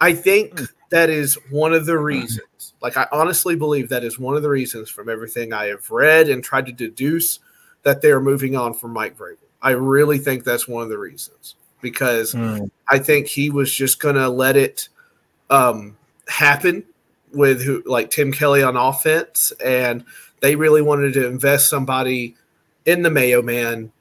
i 0.00 0.12
think 0.12 0.60
that 0.90 1.10
is 1.10 1.38
one 1.50 1.72
of 1.72 1.86
the 1.86 1.98
reasons. 1.98 2.74
Like 2.80 2.96
i 2.96 3.06
honestly 3.12 3.56
believe 3.56 3.88
that 3.88 4.04
is 4.04 4.18
one 4.18 4.36
of 4.36 4.42
the 4.42 4.50
reasons 4.50 4.90
from 4.90 5.08
everything 5.08 5.52
i 5.52 5.64
have 5.66 5.90
read 5.90 6.28
and 6.28 6.44
tried 6.44 6.66
to 6.66 6.72
deduce 6.72 7.38
that 7.82 8.02
they're 8.02 8.20
moving 8.20 8.54
on 8.56 8.74
from 8.74 8.92
mike 8.92 9.16
vrabel. 9.16 9.38
I 9.62 9.70
really 9.70 10.18
think 10.18 10.44
that's 10.44 10.68
one 10.68 10.82
of 10.82 10.88
the 10.88 10.98
reasons 10.98 11.56
because 11.80 12.34
Mm. 12.34 12.70
I 12.88 12.98
think 12.98 13.26
he 13.26 13.50
was 13.50 13.72
just 13.72 14.00
gonna 14.00 14.28
let 14.28 14.56
it 14.56 14.88
um, 15.50 15.96
happen 16.28 16.84
with 17.32 17.62
who 17.62 17.82
like 17.86 18.10
Tim 18.10 18.32
Kelly 18.32 18.62
on 18.62 18.76
offense, 18.76 19.52
and 19.64 20.04
they 20.40 20.56
really 20.56 20.82
wanted 20.82 21.12
to 21.14 21.26
invest 21.26 21.68
somebody 21.68 22.36
in 22.84 23.02
the 23.02 23.10
Mayo 23.10 23.42
Man, 23.42 23.92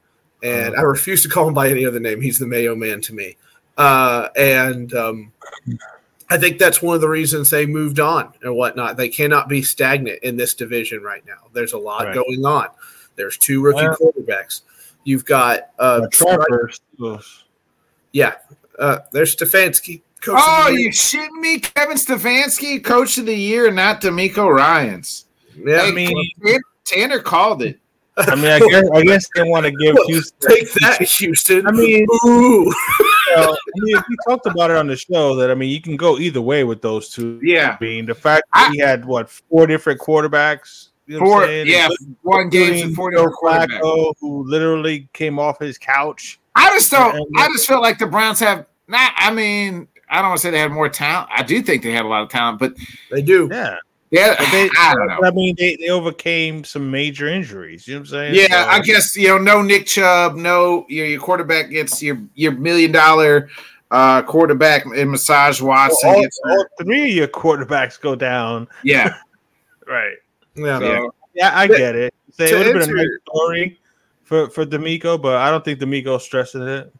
and 0.44 0.76
I 0.76 0.82
refuse 0.82 1.24
to 1.24 1.30
call 1.30 1.48
him 1.48 1.54
by 1.54 1.70
any 1.70 1.86
other 1.86 2.00
name. 2.00 2.22
He's 2.22 2.40
the 2.40 2.48
Mayo 2.48 2.76
Man 2.76 3.02
to 3.02 3.14
me, 3.14 3.38
uh, 3.78 4.30
and 4.36 4.94
um, 4.94 5.32
I 6.30 6.38
think 6.38 6.58
that's 6.58 6.82
one 6.82 6.96
of 6.96 7.02
the 7.02 7.10
reasons 7.10 7.50
they 7.50 7.66
moved 7.66 8.00
on 8.00 8.34
and 8.42 8.56
whatnot. 8.56 8.98
They 8.98 9.10
cannot 9.10 9.48
be 9.48 9.62
stagnant 9.62 10.24
in 10.24 10.38
this 10.38 10.54
division 10.56 11.02
right 11.04 11.24
now. 11.28 11.48
There's 11.54 11.74
a 11.74 11.78
lot 11.78 12.06
Right. 12.06 12.16
going 12.16 12.46
on. 12.46 12.68
There's 13.16 13.38
two 13.38 13.62
rookie 13.62 13.82
Yeah. 13.82 13.94
quarterbacks. 14.00 14.62
You've 15.04 15.24
got 15.26 15.70
uh, 15.78 16.02
Uh, 16.04 16.08
Trevor 16.12 16.72
yeah. 18.12 18.36
Uh, 18.80 19.00
there's 19.12 19.36
Stefanski. 19.36 20.02
Coach 20.22 20.36
of 20.40 20.44
Oh, 20.44 20.64
the 20.68 20.72
year. 20.72 20.80
you 20.88 20.92
shitting 20.92 21.40
me? 21.40 21.60
Kevin 21.60 21.98
Stefanski, 21.98 22.84
coach 22.84 23.18
of 23.20 23.26
the 23.28 23.36
year, 23.36 23.70
not 23.72 24.02
DeMeco 24.02 24.50
Ryans. 24.50 25.26
yeah. 25.56 25.82
Hey, 25.82 25.88
I 25.90 25.92
mean- 25.92 26.62
Tanner 26.86 27.20
called 27.20 27.62
it. 27.64 27.80
I 28.18 28.34
mean, 28.36 28.46
I 28.46 28.60
guess 28.60 28.86
I 28.94 29.02
guess 29.04 29.26
they 29.36 29.44
want 29.44 29.66
to 29.66 29.72
give 29.72 29.96
Houston. 30.08 30.50
Take 30.50 30.72
that, 30.76 31.02
Houston. 31.02 31.68
I 31.68 31.72
mean, 31.72 32.06
ooh, 32.26 32.64
you 32.66 32.74
know, 33.36 33.52
I 33.52 33.58
mean, 33.80 34.04
we 34.10 34.16
talked 34.28 34.46
about 34.46 34.72
it 34.72 34.78
on 34.78 34.88
the 34.88 34.96
show 34.96 35.36
that 35.36 35.52
I 35.52 35.56
mean, 35.56 35.70
you 35.70 35.82
can 35.82 35.96
go 35.98 36.18
either 36.18 36.42
way 36.42 36.64
with 36.64 36.82
those 36.82 37.10
two. 37.10 37.40
Yeah. 37.44 37.78
being 37.78 38.06
the 38.06 38.16
fact 38.16 38.44
that 38.54 38.70
I- 38.70 38.72
he 38.74 38.80
had 38.80 39.06
what 39.06 39.30
four 39.30 39.68
different 39.68 40.00
quarterbacks. 40.00 40.90
You 41.08 41.20
know 41.20 41.26
what 41.26 41.30
Four, 41.30 41.44
I'm 41.46 41.68
yeah, 41.68 41.88
one 42.24 42.50
game 42.50 42.62
Including 42.64 42.84
and 42.88 42.96
four 42.96 43.12
different 43.12 43.36
quarterbacks. 43.36 43.68
Flacco, 43.80 44.14
who 44.20 44.44
literally 44.50 45.08
came 45.14 45.38
off 45.38 45.60
his 45.60 45.78
couch. 45.78 46.40
I 46.56 46.70
just 46.72 46.90
don't. 46.92 47.16
And- 47.16 47.26
I 47.38 47.48
just 47.48 47.68
feel 47.68 47.80
like 47.82 48.00
the 48.00 48.08
Browns 48.08 48.40
have 48.40 48.66
not. 48.88 49.12
I 49.18 49.32
mean, 49.32 49.88
I 50.10 50.22
don't 50.22 50.30
want 50.30 50.40
to 50.40 50.48
say 50.48 50.52
they 50.52 50.60
had 50.60 50.72
more 50.72 50.90
talent. 50.90 51.30
I 51.36 51.44
do 51.44 51.62
think 51.62 51.84
they 51.84 51.92
had 51.92 52.06
a 52.06 52.08
lot 52.08 52.24
of 52.24 52.30
talent, 52.30 52.58
but 52.60 52.74
they 53.12 53.22
do. 53.22 53.48
Yeah, 53.52 53.76
yeah, 54.16 54.36
they, 54.52 54.70
I 54.80 54.94
don't 54.96 55.08
know. 55.08 55.20
I 55.28 55.32
mean, 55.32 55.56
they, 55.58 55.76
they 55.76 55.90
overcame 55.90 56.64
some 56.64 56.90
major 56.90 57.28
injuries. 57.28 57.88
You 57.88 57.96
know 57.96 58.00
what 58.00 58.08
I'm 58.08 58.12
saying? 58.12 58.36
Yeah, 58.36 58.64
So- 58.64 58.70
I 58.70 58.80
guess 58.82 59.16
you 59.16 59.28
know, 59.28 59.38
no 59.38 59.62
Nick 59.62 59.86
Chubb, 59.88 60.36
no 60.36 60.86
your 60.90 61.06
your 61.06 61.20
quarterback 61.22 61.70
gets 61.70 62.02
your 62.02 62.18
your 62.36 62.54
million 62.54 62.92
dollar 62.92 63.50
uh 63.92 64.22
quarterback 64.24 64.86
in 64.96 65.12
Massage 65.12 65.62
Watson. 65.62 66.10
all, 66.10 66.22
gets 66.22 66.40
all 66.50 66.66
three 66.82 67.04
of 67.10 67.16
your 67.16 67.28
quarterbacks 67.28 68.00
go 68.00 68.16
down. 68.16 68.68
yeah, 68.84 69.16
Right. 69.88 70.16
Yeah. 70.56 70.80
so, 70.80 71.14
Yeah, 71.34 71.52
I 71.54 71.68
But 71.68 71.78
get 71.78 71.96
it. 71.96 72.14
Say, 72.32 72.50
it 72.52 72.58
would 72.58 72.66
have 72.66 72.74
been 72.74 72.82
a 72.82 72.86
answer- 72.86 72.96
nice 72.96 73.08
story 73.30 73.80
for 74.24 74.50
for 74.50 74.66
DeMeco, 74.66 75.22
but 75.22 75.36
I 75.36 75.52
don't 75.52 75.64
think 75.64 75.80
DeMeco's 75.80 76.24
stressing 76.24 76.64
it. 76.68 76.92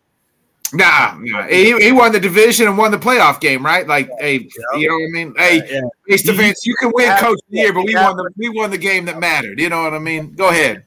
Nah, 0.74 1.16
nah. 1.20 1.48
He, 1.48 1.78
he 1.80 1.92
won 1.92 2.12
the 2.12 2.20
division 2.20 2.68
and 2.68 2.78
won 2.78 2.92
the 2.92 2.98
playoff 2.98 3.40
game, 3.40 3.66
right? 3.66 3.88
Like, 3.88 4.10
hey, 4.20 4.48
you 4.78 4.88
know 4.88 4.96
what 4.96 5.10
I 5.10 5.12
mean? 5.12 5.34
Hey, 5.38 5.82
yeah. 6.08 6.18
Stephens, 6.18 6.66
you 6.66 6.76
can 6.76 6.92
win 6.94 7.08
Yeah. 7.08 7.20
coach 7.20 7.38
of 7.38 7.52
the 7.52 7.58
year, 7.58 7.74
but 7.74 7.84
we 7.86 7.94
Yeah. 7.94 8.08
won 8.08 8.18
the 8.18 8.30
we 8.38 8.50
won 8.50 8.72
the 8.72 8.78
game 8.78 9.06
that 9.06 9.20
mattered. 9.20 9.60
You 9.60 9.70
know 9.70 9.84
what 9.84 9.94
I 9.94 10.00
mean? 10.00 10.34
Go 10.36 10.50
ahead. 10.50 10.84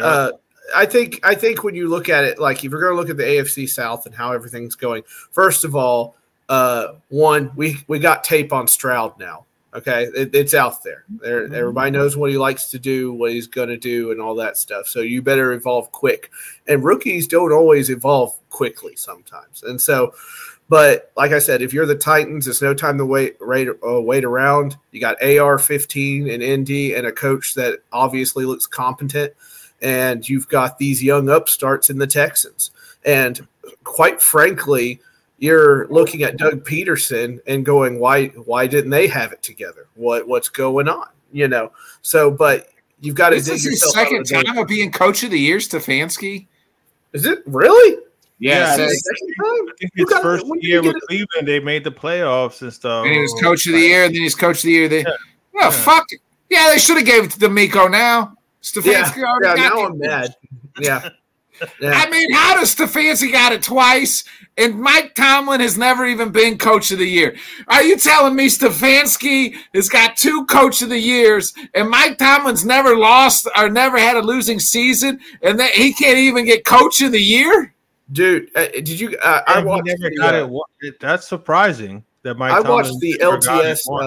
Uh, 0.00 0.32
I 0.74 0.86
think 0.86 1.20
I 1.22 1.34
think 1.34 1.64
when 1.64 1.74
you 1.74 1.88
look 1.88 2.08
at 2.08 2.24
it, 2.24 2.38
like 2.38 2.64
if 2.64 2.70
you're 2.70 2.80
going 2.80 2.92
to 2.92 2.96
look 3.00 3.10
at 3.10 3.16
the 3.16 3.24
AFC 3.24 3.68
South 3.68 4.06
and 4.06 4.14
how 4.14 4.32
everything's 4.32 4.74
going, 4.74 5.02
first 5.32 5.64
of 5.64 5.74
all, 5.74 6.14
Uh, 6.48 6.94
one, 7.10 7.50
we 7.56 7.76
we 7.88 7.98
got 7.98 8.24
tape 8.24 8.54
on 8.54 8.66
Stroud 8.66 9.18
now. 9.18 9.44
Okay, 9.74 10.04
it, 10.16 10.34
it's 10.34 10.54
out 10.54 10.82
there. 10.82 11.04
there. 11.08 11.44
Everybody 11.44 11.90
knows 11.90 12.16
what 12.16 12.30
he 12.30 12.38
likes 12.38 12.70
to 12.70 12.78
do, 12.78 13.12
what 13.12 13.32
he's 13.32 13.46
going 13.46 13.68
to 13.68 13.76
do, 13.76 14.10
and 14.10 14.20
all 14.20 14.34
that 14.36 14.56
stuff. 14.56 14.86
So 14.88 15.00
you 15.00 15.20
better 15.20 15.52
evolve 15.52 15.92
quick. 15.92 16.30
And 16.66 16.82
rookies 16.82 17.28
don't 17.28 17.52
always 17.52 17.90
evolve 17.90 18.34
quickly 18.48 18.96
sometimes. 18.96 19.62
And 19.62 19.80
so, 19.80 20.14
but 20.70 21.12
like 21.16 21.32
I 21.32 21.38
said, 21.38 21.60
if 21.60 21.74
you're 21.74 21.86
the 21.86 21.94
Titans, 21.94 22.48
it's 22.48 22.62
no 22.62 22.72
time 22.72 22.96
to 22.98 23.04
wait 23.04 23.36
wait, 23.40 23.68
uh, 23.68 24.00
wait 24.00 24.24
around. 24.24 24.76
You 24.90 25.00
got 25.00 25.22
AR 25.22 25.58
15 25.58 26.30
and 26.30 26.62
ND 26.62 26.94
and 26.96 27.06
a 27.06 27.12
coach 27.12 27.54
that 27.54 27.80
obviously 27.92 28.46
looks 28.46 28.66
competent, 28.66 29.34
and 29.82 30.26
you've 30.26 30.48
got 30.48 30.78
these 30.78 31.02
young 31.02 31.28
upstarts 31.28 31.90
in 31.90 31.98
the 31.98 32.06
Texans. 32.06 32.70
And 33.04 33.46
quite 33.84 34.20
frankly, 34.22 35.00
you're 35.38 35.86
looking 35.88 36.22
at 36.22 36.36
Doug 36.36 36.64
Pederson 36.64 37.40
and 37.46 37.64
going, 37.64 37.98
why 37.98 38.26
why 38.28 38.66
didn't 38.66 38.90
they 38.90 39.06
have 39.06 39.32
it 39.32 39.42
together? 39.42 39.86
What 39.94 40.26
what's 40.28 40.48
going 40.48 40.88
on? 40.88 41.08
You 41.32 41.48
know. 41.48 41.72
So, 42.02 42.30
but 42.30 42.68
you've 43.00 43.14
got 43.14 43.30
to 43.30 43.36
This 43.36 43.48
is 43.48 43.62
his 43.62 43.64
yourself 43.72 43.96
out 43.96 44.02
second 44.08 44.20
of 44.40 44.46
time 44.46 44.58
of 44.58 44.66
being 44.68 44.90
coach 44.90 45.22
of 45.22 45.30
the 45.30 45.38
year, 45.38 45.58
Stefanski. 45.58 46.46
Is 47.12 47.24
it 47.26 47.40
really? 47.46 48.02
Yeah, 48.40 48.76
so- 48.76 48.84
I 48.84 48.88
Second 48.88 49.34
time? 49.36 49.68
I 49.68 49.72
think 49.80 49.92
You 49.96 50.04
his 50.04 50.12
got- 50.12 50.22
first 50.22 50.46
when 50.46 50.60
year 50.60 50.80
with 50.82 50.94
Cleveland, 51.08 51.46
they 51.48 51.58
made 51.60 51.82
the 51.84 51.90
playoffs 51.90 52.62
and 52.62 52.72
stuff. 52.72 53.04
and 53.04 53.12
he 53.14 53.20
was 53.20 53.34
coach 53.42 53.66
of 53.66 53.72
the 53.72 53.80
year, 53.80 54.04
and 54.04 54.14
then 54.14 54.22
he's 54.22 54.34
coach 54.36 54.58
of 54.58 54.62
the 54.64 54.70
year. 54.72 54.88
They, 54.88 54.98
Yeah. 55.00 55.04
well, 55.52 55.70
Yeah. 55.72 55.82
fuck. 55.82 56.04
Yeah, 56.48 56.70
they 56.70 56.78
should 56.78 56.96
have 56.98 57.06
gave 57.06 57.24
it 57.24 57.30
to 57.32 57.38
DeMeco 57.40 57.90
now. 57.90 58.18
Yeah, 58.30 58.32
Stefanski 58.62 59.22
already 59.24 59.60
yeah. 59.60 59.68
got 59.68 59.74
Now 59.74 59.74
the- 59.74 59.86
I'm 59.92 59.98
mad. 59.98 60.34
Yeah, 60.80 61.08
yeah. 61.80 61.92
I 61.94 62.10
mean, 62.10 62.32
how 62.32 62.54
does 62.56 62.74
Stefanski 62.74 63.30
got 63.32 63.52
it 63.52 63.62
twice, 63.62 64.24
and 64.56 64.78
Mike 64.80 65.14
Tomlin 65.14 65.60
has 65.60 65.76
never 65.78 66.06
even 66.06 66.30
been 66.30 66.58
coach 66.58 66.90
of 66.90 66.98
the 66.98 67.06
year? 67.08 67.36
Are 67.68 67.82
you 67.82 67.96
telling 67.96 68.34
me 68.36 68.46
Stefanski 68.46 69.54
has 69.74 69.88
got 69.88 70.16
two 70.16 70.44
coach 70.46 70.82
of 70.82 70.88
the 70.88 70.98
years, 70.98 71.52
and 71.74 71.88
Mike 71.90 72.18
Tomlin's 72.18 72.64
never 72.64 72.96
lost 72.96 73.48
or 73.56 73.68
never 73.68 73.98
had 73.98 74.16
a 74.16 74.22
losing 74.22 74.58
season, 74.60 75.20
and 75.42 75.58
that 75.60 75.70
he 75.72 75.92
can't 75.92 76.18
even 76.18 76.44
get 76.44 76.64
coach 76.64 77.00
of 77.02 77.12
the 77.12 77.20
year? 77.22 77.74
dude. 78.12 78.50
Uh, 78.56 78.66
did 78.68 78.88
you? 78.88 79.16
Uh, 79.22 79.42
I 79.46 79.58
And 79.58 79.66
watched. 79.66 79.86
never 79.86 80.10
the, 80.10 80.16
got 80.16 80.34
uh, 80.34 80.48
it. 80.80 81.00
That's 81.00 81.28
surprising 81.28 82.04
that 82.22 82.34
Mike. 82.36 82.52
I 82.52 82.60
watched 82.60 82.98
the 83.00 83.16
never 83.20 83.38
got 83.38 83.64
it 83.64 83.78
LTS, 83.86 84.02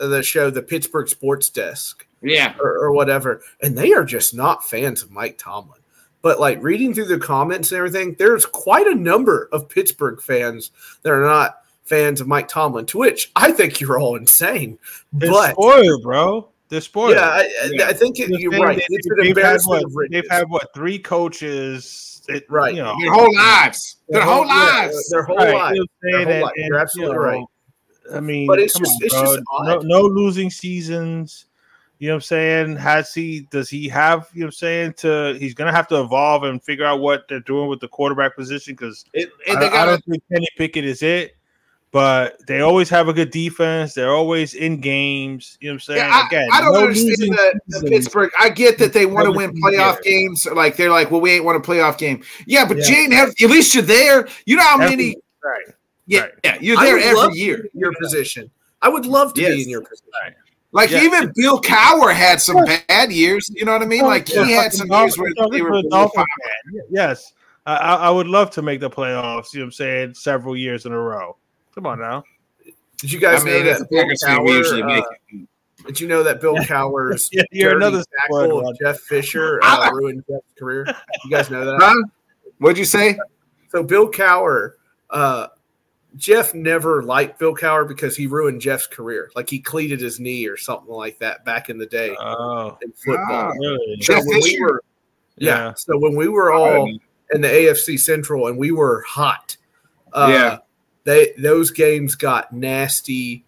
uh, 0.00 0.06
the 0.08 0.22
show, 0.22 0.50
the 0.50 0.62
Pittsburgh 0.62 1.08
Sports 1.08 1.50
Desk. 1.50 2.06
Yeah, 2.24 2.54
or, 2.60 2.78
or 2.78 2.92
whatever, 2.92 3.42
and 3.62 3.76
they 3.76 3.92
are 3.92 4.04
just 4.04 4.32
not 4.32 4.64
fans 4.64 5.02
of 5.02 5.10
Mike 5.10 5.38
Tomlin. 5.38 5.80
But 6.22 6.38
like 6.40 6.62
reading 6.62 6.94
through 6.94 7.06
the 7.06 7.18
comments 7.18 7.72
and 7.72 7.78
everything, 7.78 8.14
there's 8.18 8.46
quite 8.46 8.86
a 8.86 8.94
number 8.94 9.48
of 9.52 9.68
Pittsburgh 9.68 10.22
fans 10.22 10.70
that 11.02 11.10
are 11.12 11.20
not 11.24 11.58
fans 11.84 12.20
of 12.20 12.28
Mike 12.28 12.46
Tomlin. 12.48 12.86
To 12.86 12.98
which 12.98 13.32
I 13.36 13.50
think 13.52 13.80
you're 13.80 13.98
all 13.98 14.14
insane. 14.16 14.78
They're 15.12 15.30
but 15.30 15.52
spoiled, 15.52 16.02
bro. 16.02 16.48
They're 16.68 16.80
spoiled. 16.80 17.16
yeah, 17.16 17.28
I, 17.28 17.40
I- 17.40 17.70
Yeah. 17.72 17.86
I 17.88 17.92
think 17.92 18.18
it, 18.20 18.28
You're 18.30 18.52
you're 18.54 18.62
right. 18.62 18.78
They, 18.78 18.86
it's 18.88 19.08
they've, 19.20 19.36
had 19.44 19.60
what? 19.64 19.84
They've 20.10 20.30
had 20.30 20.48
what 20.48 20.72
three 20.74 20.98
coaches? 20.98 22.22
It, 22.28 22.44
Right. 22.48 22.72
You 22.74 22.82
know, 22.84 22.94
their 23.00 23.12
whole 23.12 23.34
lives, 23.34 23.96
their 24.08 24.22
whole 24.22 24.46
yeah, 24.46 24.54
lives. 24.54 25.10
their 25.10 25.24
whole 25.24 25.36
right, 25.38 25.52
life. 25.54 25.74
you 25.74 25.80
know 25.80 25.86
what 25.86 25.90
I'm 25.90 26.12
Their 26.12 26.12
saying? 26.12 26.24
whole 26.24 26.32
And- 26.34 26.42
life. 26.44 26.52
and, 26.56 26.66
You're 26.68 26.78
absolutely 26.78 27.14
you 27.14 27.18
know, 27.20 27.24
right. 28.10 28.16
I 28.16 28.20
mean, 28.20 28.46
But 28.46 28.60
it's 28.60 28.72
come 28.74 28.84
just- 28.84 28.94
on, 28.94 29.02
it's 29.02 29.14
bro. 29.14 29.24
just 29.74 29.84
no, 29.86 30.00
no 30.00 30.02
losing 30.06 30.50
seasons. 30.50 31.46
You 32.02 32.08
know 32.08 32.14
what 32.14 32.16
I'm 32.16 32.20
saying? 32.22 32.76
Has 32.78 33.14
he? 33.14 33.42
Does 33.52 33.70
he 33.70 33.88
have? 33.90 34.28
You 34.34 34.40
know 34.40 34.46
what 34.46 34.48
I'm 34.48 34.52
saying? 34.54 34.94
To 34.94 35.36
he's 35.38 35.54
gonna 35.54 35.70
have 35.70 35.86
to 35.86 36.00
evolve 36.00 36.42
and 36.42 36.60
figure 36.60 36.84
out 36.84 36.98
what 36.98 37.28
they're 37.28 37.38
doing 37.38 37.68
with 37.68 37.78
the 37.78 37.86
quarterback 37.86 38.34
position 38.34 38.74
because 38.74 39.04
And, 39.14 39.28
I, 39.46 39.52
and 39.52 39.62
they 39.62 39.68
I 39.68 39.86
don't 39.86 40.04
think 40.06 40.20
Kenny 40.28 40.48
Pickett 40.56 40.84
is 40.84 41.04
it. 41.04 41.36
But 41.92 42.44
they 42.48 42.60
always 42.60 42.88
have 42.88 43.06
a 43.06 43.12
good 43.12 43.30
defense. 43.30 43.94
They're 43.94 44.10
always 44.10 44.54
in 44.54 44.80
games. 44.80 45.56
You 45.60 45.68
know 45.68 45.74
what 45.74 45.76
I'm 45.76 45.80
saying? 45.80 45.98
Yeah, 46.00 46.20
I, 46.24 46.26
Again, 46.26 46.48
I 46.52 46.60
don't 46.60 46.72
no 46.72 46.80
understand 46.80 47.18
the, 47.18 47.60
the. 47.68 47.88
Pittsburgh. 47.88 48.30
I 48.40 48.48
get 48.48 48.78
that 48.78 48.92
they 48.92 49.06
want 49.06 49.26
to 49.26 49.30
win 49.30 49.52
playoff 49.62 50.02
there. 50.02 50.12
games. 50.12 50.44
Like 50.52 50.76
they're 50.76 50.90
like, 50.90 51.12
well, 51.12 51.20
we 51.20 51.30
ain't 51.30 51.44
won 51.44 51.54
a 51.54 51.60
playoff 51.60 51.98
game. 51.98 52.24
Yeah, 52.48 52.66
but 52.66 52.78
Yeah. 52.78 52.84
Jane, 52.84 53.12
have, 53.12 53.28
at 53.28 53.48
least 53.48 53.74
you're 53.74 53.82
there. 53.84 54.26
You 54.44 54.56
know 54.56 54.64
how 54.64 54.80
Every- 54.80 54.96
many? 54.96 55.16
Right. 55.44 55.66
Yeah, 56.06 56.20
right. 56.22 56.32
yeah, 56.42 56.58
you're 56.60 56.78
there 56.78 56.98
every 56.98 57.34
year. 57.36 57.68
your 57.74 57.92
position. 58.00 58.50
I 58.80 58.88
would 58.88 59.06
love 59.06 59.34
to 59.34 59.40
Yes. 59.42 59.54
be 59.54 59.62
in 59.62 59.68
your 59.68 59.82
position. 59.82 60.08
Like 60.72 60.90
Yeah. 60.90 61.02
even 61.02 61.32
Bill 61.36 61.60
Cowher 61.60 62.14
had 62.14 62.40
some 62.40 62.64
bad 62.64 63.12
years. 63.12 63.50
You 63.54 63.64
know 63.66 63.72
what 63.72 63.82
I 63.82 63.86
mean? 63.86 64.02
Like 64.04 64.28
he 64.28 64.34
Yeah, 64.34 64.44
had 64.44 64.72
some 64.72 64.88
fucking 64.88 65.02
years 65.04 65.18
where 65.18 65.32
they 65.52 65.62
were 65.62 65.68
for 65.68 65.74
a 65.78 65.82
below 65.82 65.90
Dolphin 65.90 66.20
five. 66.20 66.82
Yes, 66.90 67.32
I, 67.66 67.76
I 67.76 67.94
I 67.94 68.10
would 68.10 68.26
love 68.26 68.50
to 68.52 68.62
make 68.62 68.80
the 68.80 68.90
playoffs. 68.90 69.52
You 69.52 69.60
know 69.60 69.64
what 69.64 69.68
I'm 69.68 69.72
saying? 69.72 70.14
Several 70.14 70.56
years 70.56 70.86
in 70.86 70.92
a 70.92 70.98
row. 70.98 71.36
Come 71.74 71.86
on 71.86 72.00
now. 72.00 72.24
Did 72.98 73.12
you 73.12 73.20
guys 73.20 73.42
I 73.42 73.44
mean, 73.44 73.64
know 73.64 73.70
as 73.70 73.80
a 73.80 73.84
that 73.84 73.90
Bill 73.90 74.02
Packers 74.02 74.24
fan, 74.24 74.36
Cowher, 74.38 74.44
we 74.44 74.52
usually 74.52 74.82
uh, 74.82 74.86
make 74.86 75.04
it. 75.30 75.48
Did 75.86 76.00
you 76.00 76.08
know 76.08 76.22
that 76.22 76.40
Bill 76.40 76.54
Cowher's 76.60 77.28
Yeah, 77.32 77.42
you're 77.50 77.72
dirty 77.72 77.86
another 77.86 78.04
spoiled 78.26 78.42
tackle 78.50 78.62
one. 78.62 78.72
of 78.72 78.78
Jeff 78.78 79.00
Fisher 79.00 79.60
uh, 79.64 79.90
ruined 79.92 80.24
Jeff's 80.30 80.52
career? 80.58 80.86
You 81.24 81.30
guys 81.30 81.50
know 81.50 81.64
that? 81.64 81.80
Huh? 81.80 82.02
What'd 82.58 82.78
you 82.78 82.84
say? 82.84 83.18
So 83.70 83.82
Bill 83.82 84.10
Cowher, 84.10 84.72
uh, 85.10 85.48
Jeff 86.16 86.54
never 86.54 87.02
liked 87.02 87.38
Bill 87.38 87.54
Cowher 87.54 87.86
because 87.88 88.16
he 88.16 88.26
ruined 88.26 88.60
Jeff's 88.60 88.86
career. 88.86 89.30
Like 89.34 89.48
he 89.48 89.58
cleated 89.58 90.00
his 90.00 90.20
knee 90.20 90.46
or 90.46 90.56
something 90.56 90.92
like 90.92 91.18
that 91.20 91.44
back 91.44 91.70
in 91.70 91.78
the 91.78 91.86
day 91.86 92.14
Oh, 92.20 92.76
in 92.82 92.92
football. 92.92 93.26
Ah. 93.30 93.48
really? 93.58 93.98
So 94.02 94.14
when 94.24 94.40
we 94.42 94.58
were, 94.60 94.82
yeah, 95.36 95.56
Yeah. 95.68 95.74
So 95.74 95.96
when 95.98 96.14
we 96.14 96.28
were 96.28 96.52
all 96.52 96.86
in 97.32 97.40
the 97.40 97.48
AFC 97.48 97.98
Central 97.98 98.48
and 98.48 98.58
we 98.58 98.72
were 98.72 99.02
hot, 99.08 99.56
uh, 100.12 100.28
Yeah. 100.30 100.58
they 101.04 101.32
those 101.38 101.70
games 101.70 102.14
got 102.14 102.52
nasty 102.52 103.44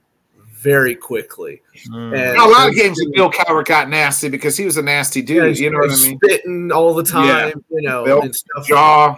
very 0.55 0.95
quickly. 0.95 1.61
Mm. 1.91 2.17
And 2.17 2.39
a 2.39 2.47
lot 2.47 2.71
of 2.71 2.75
games 2.75 2.99
with 2.99 3.12
Bill 3.15 3.31
Cowher 3.31 3.62
got 3.67 3.91
nasty 3.91 4.31
because 4.31 4.57
he 4.57 4.65
was 4.65 4.79
a 4.79 4.83
nasty 4.83 5.21
dude. 5.21 5.59
Yeah, 5.59 5.65
you 5.65 5.71
know 5.71 5.79
what 5.81 5.91
I 5.91 5.97
mean? 6.03 6.19
Spitting 6.25 6.73
all 6.73 6.95
the 6.95 7.03
time, 7.03 7.62
you 7.71 7.83
know, 7.83 8.05
Bill 8.07 8.23
and 8.23 8.35
stuff. 8.35 8.67
Jaw. 8.67 9.17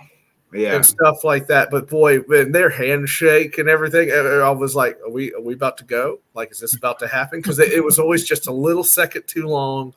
Yeah. 0.56 0.74
and 0.74 0.84
stuff 0.86 1.24
like 1.24 1.46
that. 1.48 1.70
But 1.70 1.88
boy, 1.88 2.18
when 2.20 2.52
their 2.52 2.70
handshake 2.70 3.58
and 3.58 3.68
everything, 3.68 4.10
I 4.10 4.50
was 4.50 4.74
like, 4.74 4.98
"Are 5.04 5.10
we 5.10 5.32
are 5.34 5.40
we 5.40 5.54
about 5.54 5.78
to 5.78 5.84
go? 5.84 6.20
Like, 6.34 6.50
is 6.50 6.60
this 6.60 6.74
about 6.76 6.98
to 7.00 7.08
happen?" 7.08 7.40
Because 7.40 7.58
it, 7.58 7.72
it 7.72 7.84
was 7.84 7.98
always 7.98 8.24
just 8.24 8.46
a 8.46 8.52
little 8.52 8.84
second 8.84 9.24
too 9.26 9.46
long, 9.46 9.94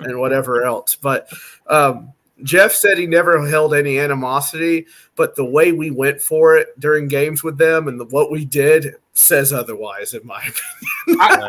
and 0.00 0.18
whatever 0.18 0.62
else. 0.64 0.96
But 0.96 1.28
um, 1.68 2.12
Jeff 2.42 2.72
said 2.72 2.98
he 2.98 3.06
never 3.06 3.46
held 3.48 3.74
any 3.74 3.98
animosity, 3.98 4.86
but 5.16 5.36
the 5.36 5.44
way 5.44 5.72
we 5.72 5.90
went 5.90 6.20
for 6.20 6.56
it 6.56 6.78
during 6.80 7.08
games 7.08 7.42
with 7.44 7.58
them 7.58 7.86
and 7.88 7.98
the, 8.00 8.04
what 8.06 8.30
we 8.30 8.44
did 8.44 8.96
says 9.14 9.52
otherwise, 9.52 10.14
in 10.14 10.26
my 10.26 10.42
opinion. 11.06 11.48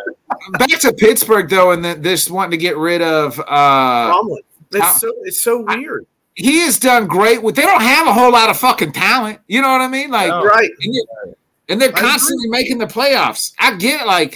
Back 0.60 0.70
to 0.82 0.94
Pittsburgh 0.94 1.50
though, 1.50 1.72
and 1.72 1.84
then 1.84 2.02
this 2.02 2.30
wanting 2.30 2.52
to 2.52 2.58
get 2.58 2.78
rid 2.78 3.02
of 3.02 3.40
uh 3.40 3.44
Tomlin. 4.12 4.44
It's 4.72 4.80
how- 4.84 4.94
so 4.94 5.12
it's 5.24 5.42
so 5.42 5.62
weird, 5.62 6.06
he 6.36 6.60
has 6.60 6.78
done 6.78 7.08
great 7.08 7.42
with 7.42 7.56
they 7.56 7.64
don't 7.64 7.82
have 7.82 8.08
a 8.08 8.14
whole 8.14 8.32
lot 8.32 8.50
of 8.50 8.58
fucking 8.58 8.92
talent. 8.92 9.40
You 9.48 9.62
know 9.62 9.72
what 9.72 9.82
I 9.82 9.88
mean? 9.88 10.12
Like 10.12 10.30
No. 10.30 10.44
right? 10.44 10.70
and, 10.82 10.94
you- 10.96 11.06
and 11.70 11.82
they're 11.82 11.96
I 11.96 12.00
constantly 12.00 12.48
making 12.50 12.78
the 12.78 12.86
playoffs. 12.86 13.54
I 13.60 13.76
get 13.76 14.02
it, 14.02 14.08
like 14.08 14.36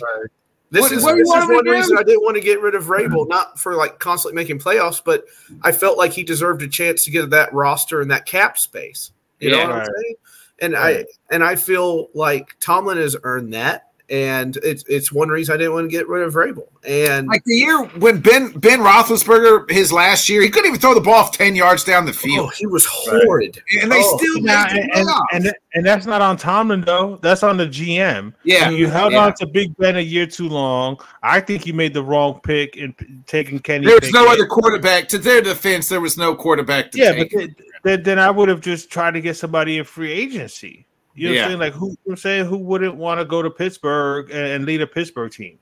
This 0.72 0.82
What- 0.84 0.92
is, 0.92 1.04
what 1.04 1.16
this 1.18 1.28
is 1.28 1.34
one 1.50 1.64
do? 1.66 1.72
reason 1.72 1.98
I 1.98 2.04
didn't 2.04 2.22
want 2.24 2.36
to 2.36 2.42
get 2.42 2.62
rid 2.62 2.76
of 2.76 2.90
Rabel, 2.90 3.26
not 3.30 3.60
for 3.60 3.76
like 3.76 4.00
constantly 4.00 4.36
making 4.42 4.60
playoffs, 4.60 5.02
but 5.04 5.26
I 5.64 5.72
felt 5.72 5.98
like 5.98 6.12
he 6.14 6.24
deserved 6.24 6.62
a 6.62 6.68
chance 6.68 7.04
to 7.06 7.12
get 7.12 7.30
that 7.32 7.52
roster 7.54 8.02
and 8.02 8.12
that 8.12 8.26
cap 8.26 8.58
space. 8.58 9.12
You 9.40 9.52
know 9.52 9.58
Yeah. 9.58 9.68
what 9.68 9.76
I'm 9.80 9.86
saying? 9.86 10.16
And 10.62 10.74
Right. 10.74 11.06
I 11.32 11.34
and 11.36 11.44
I 11.44 11.56
feel 11.56 12.10
like 12.14 12.56
Tomlin 12.60 12.98
has 12.98 13.16
earned 13.24 13.54
that, 13.54 13.88
and 14.10 14.58
it's 14.58 14.84
it's 14.88 15.12
one 15.12 15.30
reason 15.30 15.54
I 15.54 15.58
didn't 15.58 15.74
want 15.74 15.86
to 15.86 15.92
get 15.92 16.08
rid 16.08 16.24
of 16.26 16.36
Rabel. 16.36 16.68
And 16.88 17.28
like 17.28 17.44
the 17.44 17.56
year 17.56 17.84
when 18.00 18.20
Ben 18.22 18.52
Ben 18.54 18.80
Roethlisberger 18.80 19.70
his 19.70 19.92
last 19.92 20.30
year, 20.30 20.42
he 20.42 20.50
couldn't 20.50 20.70
even 20.70 20.80
throw 20.80 20.94
the 20.94 21.02
ball 21.02 21.28
ten 21.30 21.56
yards 21.56 21.84
down 21.84 22.06
the 22.06 22.12
oh, 22.12 22.14
field, 22.14 22.54
he 22.54 22.66
was 22.68 22.86
horrid. 22.86 23.62
and 23.82 23.92
they 23.92 24.02
Oh. 24.02 24.18
still 24.18 24.42
Now, 24.42 24.66
made 24.66 24.78
and, 24.82 24.92
and, 24.94 25.10
and 25.46 25.54
and 25.74 25.86
that's 25.86 26.06
not 26.06 26.22
on 26.22 26.38
Tomlin 26.38 26.82
though. 26.82 27.18
That's 27.22 27.44
on 27.44 27.58
the 27.58 27.68
GM. 27.68 28.34
yeah, 28.44 28.70
you 28.70 28.88
held 28.88 29.14
yeah. 29.14 29.26
on 29.26 29.34
to 29.36 29.46
Big 29.48 29.76
Ben 29.78 29.98
a 29.98 30.02
year 30.02 30.26
too 30.26 30.50
long. 30.50 30.98
I 31.22 31.40
think 31.40 31.66
you 31.68 31.74
made 31.74 31.94
the 31.94 32.04
wrong 32.04 32.40
pick 32.44 32.78
in 32.78 32.96
taking 33.28 33.60
Kenny. 33.60 33.86
There's 33.86 34.12
no 34.12 34.24
Pickett. 34.26 34.40
other 34.40 34.48
quarterback. 34.48 35.08
To 35.10 35.18
their 35.18 35.42
defense, 35.42 35.88
there 35.90 36.02
was 36.02 36.18
no 36.18 36.34
quarterback 36.36 36.92
to 36.92 36.98
Yeah, 36.98 37.12
take. 37.14 37.32
but 37.32 37.40
then, 37.40 37.56
then, 37.84 38.04
then 38.04 38.20
I 38.20 38.32
would 38.32 38.50
have 38.50 38.62
just 38.62 38.90
tried 38.90 39.12
to 39.12 39.22
get 39.22 39.38
somebody 39.38 39.78
in 39.78 39.86
free 39.86 40.12
agency. 40.12 40.86
You 41.20 41.26
know 41.26 41.32
what 41.32 41.36
Yeah. 41.36 41.44
I'm 41.44 41.50
saying? 41.50 41.60
Like 41.60 41.74
who 41.74 41.86
you 41.88 41.92
know 41.92 41.98
what 42.06 42.12
I'm 42.14 42.18
saying 42.18 42.46
who 42.46 42.58
wouldn't 42.58 42.96
want 42.96 43.20
to 43.20 43.26
go 43.26 43.42
to 43.42 43.50
Pittsburgh 43.50 44.30
and, 44.32 44.48
and 44.48 44.66
lead 44.66 44.82
a 44.82 44.88
Pittsburgh 44.88 45.32
team? 45.32 45.58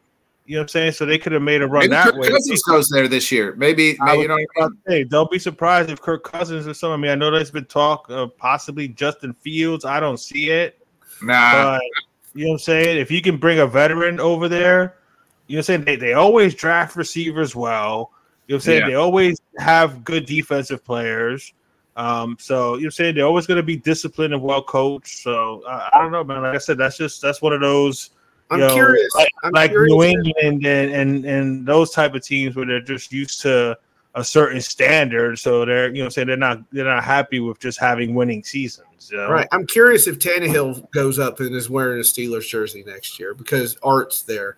You 0.45 0.55
know 0.55 0.59
what 0.59 0.63
I'm 0.63 0.67
saying? 0.69 0.91
So 0.93 1.05
they 1.05 1.17
could 1.17 1.31
have 1.33 1.41
made 1.41 1.61
a 1.61 1.67
run 1.67 1.81
Maybe 1.81 1.89
that 1.89 2.11
Kirk 2.11 2.15
way. 2.21 2.29
Cousins 2.29 2.63
goes 2.63 2.87
there 2.89 3.07
this 3.09 3.31
year. 3.31 3.53
Maybe, 3.57 3.97
maybe 3.99 4.21
you 4.21 4.27
know. 4.29 4.37
what 4.53 4.63
I 4.63 4.67
mean? 4.69 4.77
Hey, 4.87 5.03
don't 5.03 5.29
be 5.29 5.39
surprised 5.39 5.89
if 5.89 5.99
Kirk 5.99 6.23
Cousins 6.23 6.67
or 6.67 6.73
something. 6.73 6.93
I 6.93 6.97
mean, 6.97 7.11
I 7.11 7.15
know 7.15 7.31
there's 7.31 7.51
been 7.51 7.65
talk 7.65 8.09
of 8.09 8.37
possibly 8.37 8.87
Justin 8.87 9.33
Fields. 9.33 9.83
I 9.83 9.99
don't 9.99 10.19
see 10.19 10.51
it, 10.51 10.79
Nah, 11.21 11.51
but 11.77 11.81
you 12.33 12.45
know 12.45 12.51
what 12.51 12.53
I'm 12.55 12.59
saying. 12.59 12.97
If 12.97 13.09
you 13.11 13.21
can 13.21 13.37
bring 13.37 13.59
a 13.59 13.67
veteran 13.67 14.19
over 14.21 14.47
there, 14.47 14.95
you 15.47 15.55
know 15.55 15.59
what 15.59 15.59
I'm 15.59 15.63
saying. 15.63 15.85
They, 15.85 15.95
they 15.97 16.13
always 16.13 16.53
draft 16.53 16.95
receivers 16.95 17.53
well. 17.55 18.11
You 18.47 18.53
know 18.53 18.55
what 18.55 18.55
I'm 18.55 18.59
saying. 18.61 18.81
Yeah. 18.83 18.87
They 18.87 18.95
always 18.95 19.41
have 19.57 20.05
good 20.05 20.25
defensive 20.25 20.85
players. 20.85 21.51
Um, 21.97 22.37
so 22.39 22.77
you're 22.77 22.91
saying 22.91 23.15
they're 23.15 23.25
always 23.25 23.47
going 23.47 23.57
to 23.57 23.63
be 23.63 23.75
disciplined 23.75 24.33
and 24.33 24.41
well 24.41 24.63
coached. 24.63 25.23
So 25.23 25.63
uh, 25.67 25.89
I 25.91 25.97
don't 25.99 26.11
know, 26.11 26.23
man. 26.23 26.43
Like 26.43 26.55
I 26.55 26.59
said, 26.59 26.77
that's 26.77 26.95
just 26.97 27.21
that's 27.21 27.41
one 27.41 27.53
of 27.53 27.59
those. 27.59 28.11
I'm 28.49 28.59
know, 28.59 28.73
curious. 28.73 29.13
like, 29.15 29.29
I'm 29.43 29.51
like 29.51 29.71
curious 29.71 29.91
New 29.91 30.03
England 30.03 30.65
and, 30.65 30.91
and 30.93 31.25
and 31.25 31.65
those 31.67 31.91
type 31.91 32.13
of 32.13 32.23
teams 32.23 32.55
where 32.55 32.65
they're 32.65 32.79
just 32.79 33.11
used 33.11 33.41
to 33.41 33.77
a 34.15 34.23
certain 34.23 34.61
standard, 34.61 35.37
so 35.37 35.65
they're 35.65 35.93
you 35.93 36.03
know 36.03 36.09
saying 36.09 36.27
they're 36.27 36.37
not 36.37 36.59
they're 36.71 36.85
not 36.85 37.03
happy 37.03 37.39
with 37.39 37.59
just 37.59 37.79
having 37.79 38.13
winning 38.15 38.43
seasons. 38.43 39.09
You 39.11 39.17
know? 39.17 39.29
Right. 39.29 39.47
I'm 39.51 39.65
curious 39.65 40.07
if 40.07 40.19
Tannehill 40.19 40.89
goes 40.91 41.17
up 41.19 41.39
and 41.39 41.55
is 41.55 41.69
wearing 41.69 41.99
a 41.99 42.03
Steelers 42.03 42.47
jersey 42.47 42.83
next 42.85 43.19
year 43.19 43.33
because 43.33 43.77
Art's 43.83 44.21
there. 44.21 44.57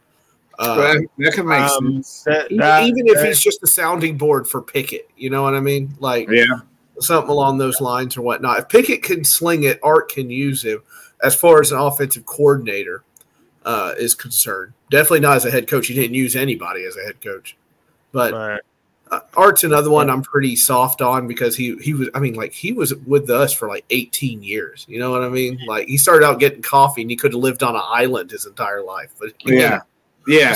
Uh, 0.58 0.76
That, 0.76 1.08
that 1.20 1.34
could 1.34 1.46
make 1.46 1.62
Um, 1.62 1.94
sense. 2.04 2.24
that- 2.24 2.46
even, 2.48 2.58
that- 2.58 2.84
even 2.84 3.08
if 3.08 3.16
that- 3.16 3.28
he's 3.28 3.40
just 3.40 3.64
a 3.64 3.68
sounding 3.68 4.18
board 4.18 4.48
for 4.48 4.62
Pickett, 4.62 5.10
you 5.16 5.30
know 5.30 5.42
what 5.44 5.54
I 5.56 5.60
mean? 5.62 5.94
Like 6.00 6.30
Yeah. 6.30 6.46
Something 7.00 7.30
along 7.30 7.58
those 7.58 7.82
lines 7.82 8.18
or 8.18 8.22
whatnot. 8.22 8.60
If 8.60 8.70
Pickett 8.70 9.04
can 9.04 9.24
sling 9.24 9.64
it, 9.64 9.80
Art 9.84 10.10
can 10.10 10.30
use 10.30 10.64
him 10.64 10.82
as 11.24 11.36
far 11.36 11.62
as 11.62 11.72
an 11.72 11.80
offensive 11.80 12.26
coordinator 12.26 13.04
uh, 13.66 13.94
is 13.98 14.16
concerned. 14.16 14.74
Definitely 14.90 15.22
not 15.22 15.38
as 15.38 15.46
a 15.46 15.52
head 15.52 15.68
coach. 15.68 15.88
He 15.88 15.94
didn't 15.94 16.16
use 16.16 16.36
anybody 16.36 16.86
as 16.86 16.96
a 16.98 17.04
head 17.04 17.22
coach. 17.22 17.56
But 18.12 18.34
right. 18.34 18.62
uh, 19.12 19.20
Art's 19.36 19.64
another 19.64 19.92
one 19.92 20.10
I'm 20.10 20.24
pretty 20.24 20.56
soft 20.56 21.02
on 21.02 21.28
because 21.28 21.56
he 21.56 21.76
he 21.78 21.94
was 21.94 22.10
I 22.16 22.20
mean 22.20 22.34
like 22.34 22.54
he 22.54 22.72
was 22.72 22.96
with 22.96 23.30
us 23.30 23.54
for 23.54 23.68
like 23.68 23.86
18 23.90 24.42
years. 24.42 24.86
You 24.90 25.00
know 25.00 25.12
what 25.12 25.22
I 25.22 25.30
mean? 25.30 25.60
Like 25.68 25.88
he 25.88 25.98
started 25.98 26.26
out 26.26 26.40
getting 26.40 26.62
coffee 26.62 27.02
and 27.02 27.12
he 27.12 27.18
could 27.18 27.34
have 27.34 27.42
lived 27.42 27.62
on 27.62 27.76
an 27.76 27.84
island 27.86 28.32
his 28.32 28.46
entire 28.46 28.84
life. 28.84 29.12
But 29.20 29.34
Yeah. 29.46 29.82
Yeah. 30.28 30.56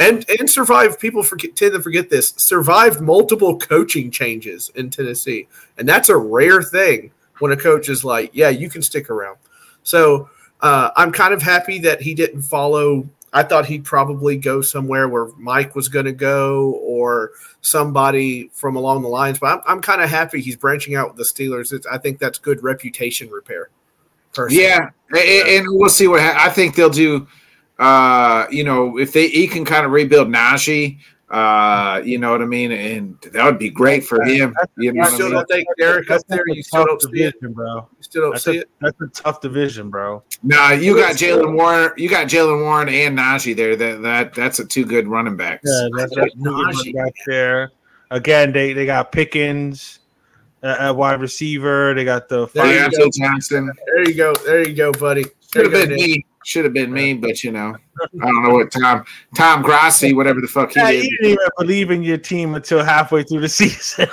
And 0.00 0.24
and 0.40 0.50
survived. 0.50 0.98
People 0.98 1.22
forget 1.22 1.54
tend 1.54 1.74
to 1.74 1.82
forget 1.82 2.10
this. 2.10 2.34
Survived 2.36 3.00
multiple 3.00 3.58
coaching 3.58 4.10
changes 4.10 4.72
in 4.74 4.90
Tennessee, 4.90 5.46
and 5.78 5.88
that's 5.88 6.08
a 6.08 6.16
rare 6.16 6.62
thing 6.62 7.12
when 7.38 7.52
a 7.52 7.56
coach 7.56 7.88
is 7.88 8.04
like, 8.04 8.30
"Yeah, 8.32 8.48
you 8.48 8.68
can 8.68 8.82
stick 8.82 9.10
around." 9.10 9.36
So 9.82 10.28
uh, 10.60 10.90
I'm 10.96 11.12
kind 11.12 11.32
of 11.32 11.40
happy 11.42 11.78
that 11.80 12.02
he 12.02 12.14
didn't 12.14 12.42
follow. 12.42 13.08
I 13.32 13.44
thought 13.44 13.64
he'd 13.66 13.84
probably 13.84 14.36
go 14.36 14.60
somewhere 14.60 15.08
where 15.08 15.28
Mike 15.38 15.76
was 15.76 15.88
going 15.88 16.06
to 16.06 16.12
go, 16.12 16.72
or 16.82 17.30
somebody 17.60 18.50
from 18.52 18.74
along 18.76 19.02
the 19.02 19.08
lines. 19.08 19.38
But 19.38 19.46
I'm, 19.58 19.60
I'm 19.66 19.80
kind 19.80 20.02
of 20.02 20.10
happy 20.10 20.40
he's 20.40 20.56
branching 20.56 20.96
out 20.96 21.08
with 21.08 21.16
the 21.16 21.22
Steelers. 21.24 21.72
It's, 21.72 21.86
I 21.86 21.96
think 21.98 22.18
that's 22.18 22.38
good 22.38 22.62
reputation 22.62 23.30
repair. 23.30 23.70
Personally. 24.32 24.64
Yeah, 24.64 24.90
a- 25.14 25.16
a- 25.18 25.58
and 25.58 25.66
we'll 25.70 25.88
see 25.88 26.08
what 26.08 26.20
ha- 26.20 26.36
I 26.38 26.48
think 26.50 26.74
they'll 26.74 26.90
do. 26.90 27.26
Uh, 27.80 28.46
you 28.50 28.62
know, 28.62 28.98
if 28.98 29.12
they 29.12 29.28
he 29.28 29.48
can 29.48 29.64
kind 29.64 29.86
of 29.86 29.90
rebuild 29.92 30.28
Najee, 30.28 30.98
uh, 31.30 32.02
you 32.04 32.18
know 32.18 32.30
what 32.30 32.42
I 32.42 32.44
mean, 32.44 32.72
and 32.72 33.16
that 33.32 33.44
would 33.44 33.58
be 33.58 33.70
great 33.70 34.04
for 34.04 34.22
him. 34.22 34.54
You 34.76 34.86
You 34.88 34.92
know 34.92 35.00
what 35.00 35.08
I 35.08 35.14
still 35.14 35.26
mean? 35.28 35.34
don't 35.36 35.48
think 35.48 35.68
Derek 35.78 36.10
up 36.10 36.20
there? 36.28 36.42
a 36.46 36.54
You 36.54 36.62
still 36.62 36.80
tough 36.80 36.86
don't 36.88 37.02
see 37.02 37.22
it? 37.22 37.34
division, 37.40 37.52
bro. 37.54 37.74
You 37.96 38.02
still 38.02 38.22
don't 38.22 38.30
That's 38.32 38.44
see 38.44 38.58
a, 38.58 38.60
it? 38.62 38.70
that's 38.82 39.00
a 39.00 39.06
tough 39.08 39.40
division, 39.40 39.88
bro. 39.88 40.22
Nah, 40.42 40.72
you 40.72 40.94
got 40.94 41.14
Jaylen 41.16 41.54
Warren. 41.54 41.92
You 41.96 42.10
got 42.10 42.26
Jaylen 42.26 42.62
Warren 42.62 42.88
and 42.90 43.16
Najee 43.18 43.56
there. 43.56 43.76
That 43.76 44.02
that 44.02 44.34
that's 44.34 44.58
a 44.58 44.66
two 44.66 44.84
good 44.84 45.08
running 45.08 45.36
backs. 45.36 45.62
Yeah, 45.64 45.88
that's 45.96 46.12
like 46.12 46.32
that's 46.36 46.82
Najee. 46.84 46.94
back 46.94 47.14
there. 47.26 47.70
Again, 48.10 48.52
they 48.52 48.72
they 48.74 48.84
got 48.84 49.10
Pickens 49.12 50.00
uh, 50.62 50.76
at 50.80 50.96
wide 50.96 51.20
receiver. 51.20 51.94
They 51.94 52.04
got 52.04 52.28
the 52.28 52.46
There 52.48 52.66
you 52.74 52.80
five- 52.82 52.90
Diontae 52.92 53.12
Johnson 53.14 53.70
There 53.86 54.08
you 54.08 54.14
go. 54.14 54.34
There 54.44 54.68
you 54.68 54.74
go, 54.74 54.92
buddy. 54.92 55.22
There 55.54 55.64
should 55.64 55.72
have 55.72 55.88
been 55.88 55.96
me. 55.96 56.26
Should 56.50 56.64
have 56.64 56.74
been 56.74 56.92
me, 56.92 57.14
but 57.14 57.44
you 57.44 57.52
know, 57.52 57.76
I 58.02 58.06
don't 58.26 58.42
know 58.42 58.54
what 58.54 58.72
Tom 58.72 59.04
Tom 59.36 59.62
Grassi, 59.62 60.12
whatever 60.14 60.40
the 60.40 60.48
fuck 60.48 60.72
he 60.72 60.80
Yeah, 60.80 60.90
you 60.90 61.02
did. 61.02 61.10
didn't 61.10 61.26
even 61.34 61.48
believe 61.58 61.90
in 61.92 62.02
your 62.02 62.18
team 62.18 62.56
until 62.56 62.82
halfway 62.82 63.22
through 63.22 63.42
the 63.42 63.48
season. 63.60 64.08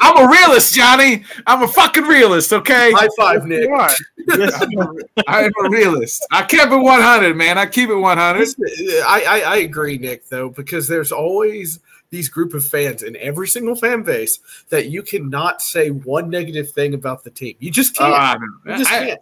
I'm 0.00 0.16
a 0.26 0.28
realist, 0.28 0.74
Johnny. 0.74 1.22
I'm 1.46 1.62
a 1.62 1.68
fucking 1.68 2.02
realist. 2.02 2.52
Okay, 2.52 2.90
High 2.90 3.06
five, 3.16 3.46
Nick. 3.46 3.68
You 3.68 3.72
are. 3.72 3.90
Yes, 4.36 4.64
you 4.68 4.80
are. 4.80 4.94
I'm 5.28 5.52
a 5.64 5.70
realist. 5.70 6.26
I 6.32 6.42
kept 6.42 6.72
it 6.72 6.76
100, 6.76 7.36
man. 7.36 7.56
I 7.56 7.66
keep 7.66 7.88
it 7.88 7.94
100. 7.94 8.48
I, 9.06 9.22
I, 9.22 9.40
I 9.46 9.56
agree, 9.58 9.98
Nick, 9.98 10.28
though, 10.28 10.48
because 10.48 10.88
there's 10.88 11.12
always 11.12 11.78
these 12.12 12.28
group 12.28 12.52
of 12.52 12.62
fans 12.64 13.02
in 13.02 13.16
every 13.16 13.48
single 13.48 13.74
fan 13.74 14.02
base 14.02 14.38
that 14.68 14.90
you 14.90 15.02
cannot 15.02 15.62
say 15.62 15.88
one 15.90 16.28
negative 16.28 16.70
thing 16.70 16.92
about 16.92 17.24
the 17.24 17.30
team. 17.30 17.56
You 17.58 17.70
just 17.70 17.96
can't. 17.96 18.12
Uh, 18.12 18.38
you 18.70 18.76
just 18.76 18.92
I- 18.92 19.06
can't. 19.06 19.20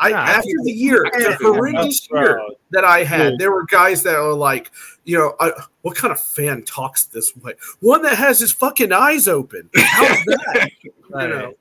I, 0.00 0.10
Nah, 0.10 0.16
after 0.18 0.50
the 0.64 0.72
year, 0.72 1.06
I 1.06 1.18
the 1.20 1.36
horrendous 1.40 2.06
Bro, 2.08 2.20
year 2.20 2.42
that 2.72 2.84
I 2.84 3.02
had, 3.04 3.38
there 3.38 3.50
were 3.52 3.64
guys 3.64 4.02
that 4.02 4.18
were 4.18 4.34
like, 4.34 4.70
you 5.04 5.16
know, 5.16 5.34
I, 5.40 5.52
what 5.82 5.96
kind 5.96 6.12
of 6.12 6.20
fan 6.20 6.64
talks 6.64 7.04
this 7.04 7.34
way? 7.36 7.54
One 7.80 8.02
that 8.02 8.16
has 8.18 8.40
his 8.40 8.52
fucking 8.52 8.92
eyes 8.92 9.26
open. 9.28 9.70
How's 9.74 10.22
that? 10.26 10.70
you 10.82 10.92
know, 11.10 11.54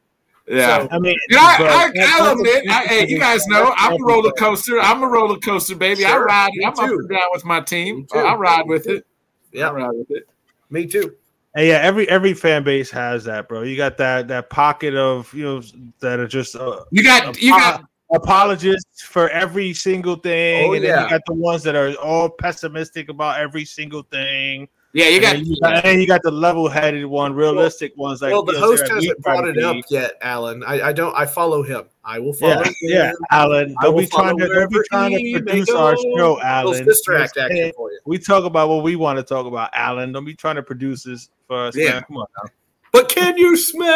yeah. 0.48 0.80
So- 0.82 0.88
I 0.92 1.00
mean, 1.00 1.16
You 1.30 1.38
know, 1.38 1.44
I, 1.44 1.92
I, 1.96 2.08
I'll 2.20 2.32
admit, 2.34 2.66
a- 2.66 2.72
I, 2.72 2.88
hey, 2.88 3.08
you 3.08 3.20
guys 3.20 3.46
know 3.48 3.74
I'm 3.78 3.94
a 3.94 4.06
roller 4.06 4.32
coaster. 4.32 4.80
I'm 4.82 5.04
a 5.04 5.08
roller 5.08 5.38
coaster, 5.38 5.76
baby. 5.76 6.04
I 6.04 6.18
ride. 6.18 6.52
me 6.56 6.66
I'm 6.66 6.74
up 6.74 6.80
and 6.90 7.08
down 7.10 7.22
with 7.32 7.46
my 7.46 7.62
team. 7.62 8.08
I 8.14 8.34
ride 8.36 8.66
with 8.68 8.88
it. 8.88 9.06
I 9.54 9.58
yeah, 9.58 9.70
ride 9.70 9.92
with 9.94 10.10
it. 10.10 10.28
Me 10.74 10.88
too. 10.88 11.16
And 11.56 11.68
yeah, 11.68 11.76
every 11.76 12.10
every 12.10 12.34
fan 12.34 12.64
base 12.64 12.90
has 12.92 13.24
that, 13.26 13.48
bro. 13.48 13.62
You 13.62 13.78
got 13.78 13.98
that 13.98 14.28
that 14.28 14.50
pocket 14.50 14.96
of 14.96 15.32
you 15.34 15.44
know 15.44 15.62
that 16.00 16.20
are 16.20 16.28
just 16.28 16.56
uh, 16.56 16.84
You 16.90 17.04
got, 17.04 17.40
you 17.40 17.52
got, 17.52 17.84
apologists 18.12 19.04
for 19.04 19.30
every 19.30 19.74
single 19.74 20.16
thing, 20.16 20.70
Oh, 20.70 20.74
and 20.74 20.84
then 20.84 21.04
you 21.04 21.10
got 21.10 21.22
the 21.28 21.34
ones 21.34 21.62
that 21.64 21.76
are 21.76 21.94
all 21.96 22.28
pessimistic 22.28 23.10
about 23.10 23.40
every 23.40 23.66
single 23.66 24.02
thing. 24.04 24.68
Yeah, 24.94 25.08
you 25.08 25.20
got. 25.20 25.34
then 25.34 25.46
you 25.46 25.60
got, 25.60 25.86
and 25.86 26.02
you 26.02 26.08
got 26.08 26.22
the 26.22 26.32
level-headed 26.32 27.06
one, 27.06 27.34
realistic 27.34 27.98
ones. 27.98 28.22
Like 28.22 28.32
well, 28.32 28.44
the 28.44 28.60
host 28.60 28.88
hasn't 28.88 29.20
brought 29.22 29.48
it 29.48 29.58
up 29.64 29.78
yet, 29.90 30.14
Alan. 30.22 30.64
I, 30.64 30.90
I 30.90 30.94
don't. 30.94 31.16
I 31.18 31.26
follow 31.26 31.64
him. 31.64 31.86
I 32.04 32.20
will 32.20 32.34
follow. 32.34 32.62
Yeah, 32.62 32.68
him. 32.68 32.76
yeah, 32.82 33.12
Alan. 33.32 33.76
Don't 33.82 33.98
be 33.98 34.06
trying 34.06 34.38
to 34.38 34.48
don't 34.48 34.70
be 34.72 34.80
trying 34.90 35.12
to 35.12 35.42
produce 35.42 35.70
our 35.72 35.98
show, 35.98 36.40
Alan. 36.42 36.86
sister 36.86 37.18
act 37.18 37.38
action 37.38 37.72
for 37.76 37.92
you. 37.92 38.00
We 38.06 38.20
talk 38.20 38.44
about 38.44 38.70
what 38.70 38.84
we 38.84 38.96
want 38.96 39.18
to 39.18 39.24
talk 39.24 39.48
about, 39.48 39.72
Alan. 39.74 40.12
Don't 40.12 40.26
be 40.26 40.36
trying 40.36 40.56
to 40.56 40.64
produce 40.64 41.04
this 41.04 41.30
for 41.48 41.66
us. 41.66 41.76
Yeah. 41.76 41.94
man. 41.94 42.04
Come 42.04 42.18
on, 42.18 42.28
now. 42.44 42.50
But 42.94 43.10
can 43.10 43.36
you 43.38 43.58
smell? 43.58 43.90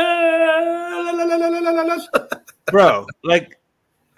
bro. 2.72 3.06
Like, 3.24 3.60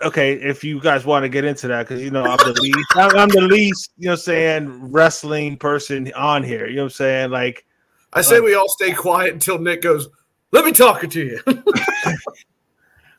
okay, 0.02 0.34
if 0.34 0.64
you 0.64 0.80
guys 0.80 1.06
want 1.06 1.24
to 1.24 1.30
get 1.30 1.46
into 1.46 1.68
that, 1.68 1.88
because 1.88 2.02
you 2.02 2.12
know 2.12 2.24
I'm 2.24 2.38
the 2.38 2.60
least, 2.62 2.88
I'm, 2.96 3.30
the 3.30 3.42
least, 3.42 3.92
you 3.98 4.08
know, 4.08 4.14
I'm 4.14 4.18
saying 4.18 4.92
wrestling 4.92 5.58
person 5.58 6.12
on 6.16 6.44
here. 6.44 6.68
You 6.68 6.78
know 6.78 6.84
what 6.84 6.88
I'm 6.88 6.92
saying? 6.92 7.32
Like, 7.32 7.66
I 8.14 8.22
say 8.22 8.38
uh, 8.38 8.42
we 8.42 8.56
all 8.56 8.70
stay 8.70 8.94
quiet 8.94 9.34
until 9.34 9.60
Nick 9.60 9.82
goes. 9.82 10.08
Let 10.52 10.66
me 10.66 10.72
talk 10.72 11.04
it 11.04 11.12
to 11.12 11.26
you. 11.26 11.40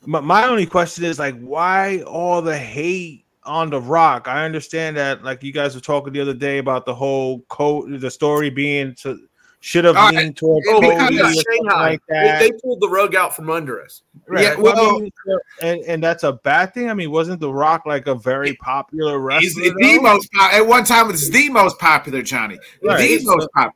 my, 0.06 0.20
my 0.20 0.46
only 0.46 0.66
question 0.66 1.04
is 1.04 1.18
like, 1.18 1.38
why 1.40 2.02
all 2.02 2.42
the 2.42 2.58
hate 2.58 3.24
on 3.44 3.70
the 3.70 3.80
Rock? 3.80 4.26
I 4.26 4.44
understand 4.44 4.96
that, 4.96 5.22
like, 5.22 5.42
you 5.42 5.52
guys 5.52 5.74
were 5.74 5.80
talking 5.80 6.12
the 6.12 6.20
other 6.20 6.34
day 6.34 6.58
about 6.58 6.86
the 6.86 6.94
whole 6.94 7.40
code, 7.42 8.00
the 8.00 8.10
story 8.10 8.50
being 8.50 8.96
to 8.96 9.18
should 9.60 9.84
have 9.84 9.96
leaned 10.14 10.36
toward 10.36 10.64
oh, 10.68 10.80
Cody 10.80 11.20
or 11.20 11.32
something 11.32 11.66
like 11.66 12.00
They, 12.08 12.14
that. 12.14 12.38
they 12.40 12.50
pulled 12.52 12.80
the 12.80 12.88
rug 12.88 13.14
out 13.14 13.36
from 13.36 13.50
under 13.50 13.82
us. 13.82 14.02
Yeah, 14.32 14.54
Well, 14.56 14.96
I 14.96 15.00
mean, 15.00 15.10
and 15.62 15.80
and 15.82 16.02
that's 16.02 16.24
a 16.24 16.32
bad 16.32 16.72
thing. 16.72 16.88
I 16.88 16.94
mean, 16.94 17.10
wasn't 17.10 17.40
The 17.40 17.52
Rock 17.52 17.84
like 17.84 18.06
a 18.06 18.14
very 18.14 18.54
popular 18.56 19.18
He's 19.38 19.56
wrestler? 19.56 19.74
the 19.76 19.98
most 20.00 20.32
pop- 20.32 20.52
at 20.54 20.66
one 20.66 20.84
time. 20.84 21.10
It's 21.10 21.28
the 21.28 21.50
most 21.50 21.78
popular 21.78 22.22
Johnny. 22.22 22.58
Right. 22.82 23.18
The 23.20 23.24
most 23.26 23.48
popular. 23.54 23.74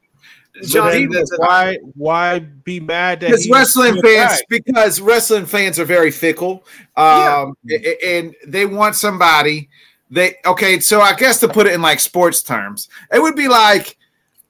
Johnny, 0.62 1.06
then 1.06 1.24
why 1.36 1.78
why 1.94 2.38
be 2.38 2.78
mad 2.78 3.20
that 3.20 3.26
because 3.26 3.42
he's 3.44 3.52
wrestling 3.52 4.00
fans 4.00 4.30
back? 4.40 4.42
because 4.48 5.00
wrestling 5.00 5.46
fans 5.46 5.80
are 5.80 5.84
very 5.84 6.12
fickle 6.12 6.64
um 6.96 7.56
a- 7.68 7.74
a- 8.06 8.18
and 8.20 8.36
they 8.46 8.64
want 8.64 8.94
somebody 8.94 9.68
they 10.10 10.36
okay 10.46 10.78
so 10.78 11.00
i 11.00 11.12
guess 11.12 11.40
to 11.40 11.48
put 11.48 11.66
it 11.66 11.72
in 11.72 11.82
like 11.82 11.98
sports 11.98 12.40
terms 12.40 12.88
it 13.12 13.20
would 13.20 13.34
be 13.34 13.48
like 13.48 13.96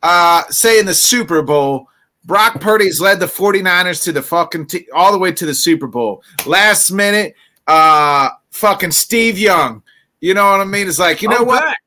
uh 0.04 0.44
say 0.50 0.78
in 0.78 0.86
the 0.86 0.94
super 0.94 1.42
bowl 1.42 1.88
brock 2.24 2.60
purdy's 2.60 3.00
led 3.00 3.18
the 3.18 3.26
49ers 3.26 4.02
to 4.04 4.12
the 4.12 4.22
fucking 4.22 4.66
t- 4.66 4.86
all 4.94 5.10
the 5.10 5.18
way 5.18 5.32
to 5.32 5.44
the 5.46 5.54
super 5.54 5.86
bowl 5.88 6.22
last 6.46 6.90
minute 6.92 7.34
uh 7.66 8.28
fucking 8.50 8.90
steve 8.92 9.36
young 9.38 9.82
you 10.20 10.32
know 10.34 10.50
what 10.52 10.60
i 10.60 10.64
mean 10.64 10.86
it's 10.86 10.98
like 11.00 11.20
you 11.22 11.28
know 11.28 11.38
I'm 11.38 11.46
what 11.46 11.64
back. 11.64 11.78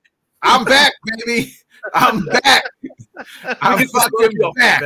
i'm 0.44 0.66
back 0.66 0.94
baby 1.26 1.54
i'm 1.94 2.26
back 2.26 2.64
i'm 3.62 3.88
fucking 3.88 3.90
monkey 4.20 4.38
off 4.42 4.54
my 4.58 4.62
back 4.64 4.82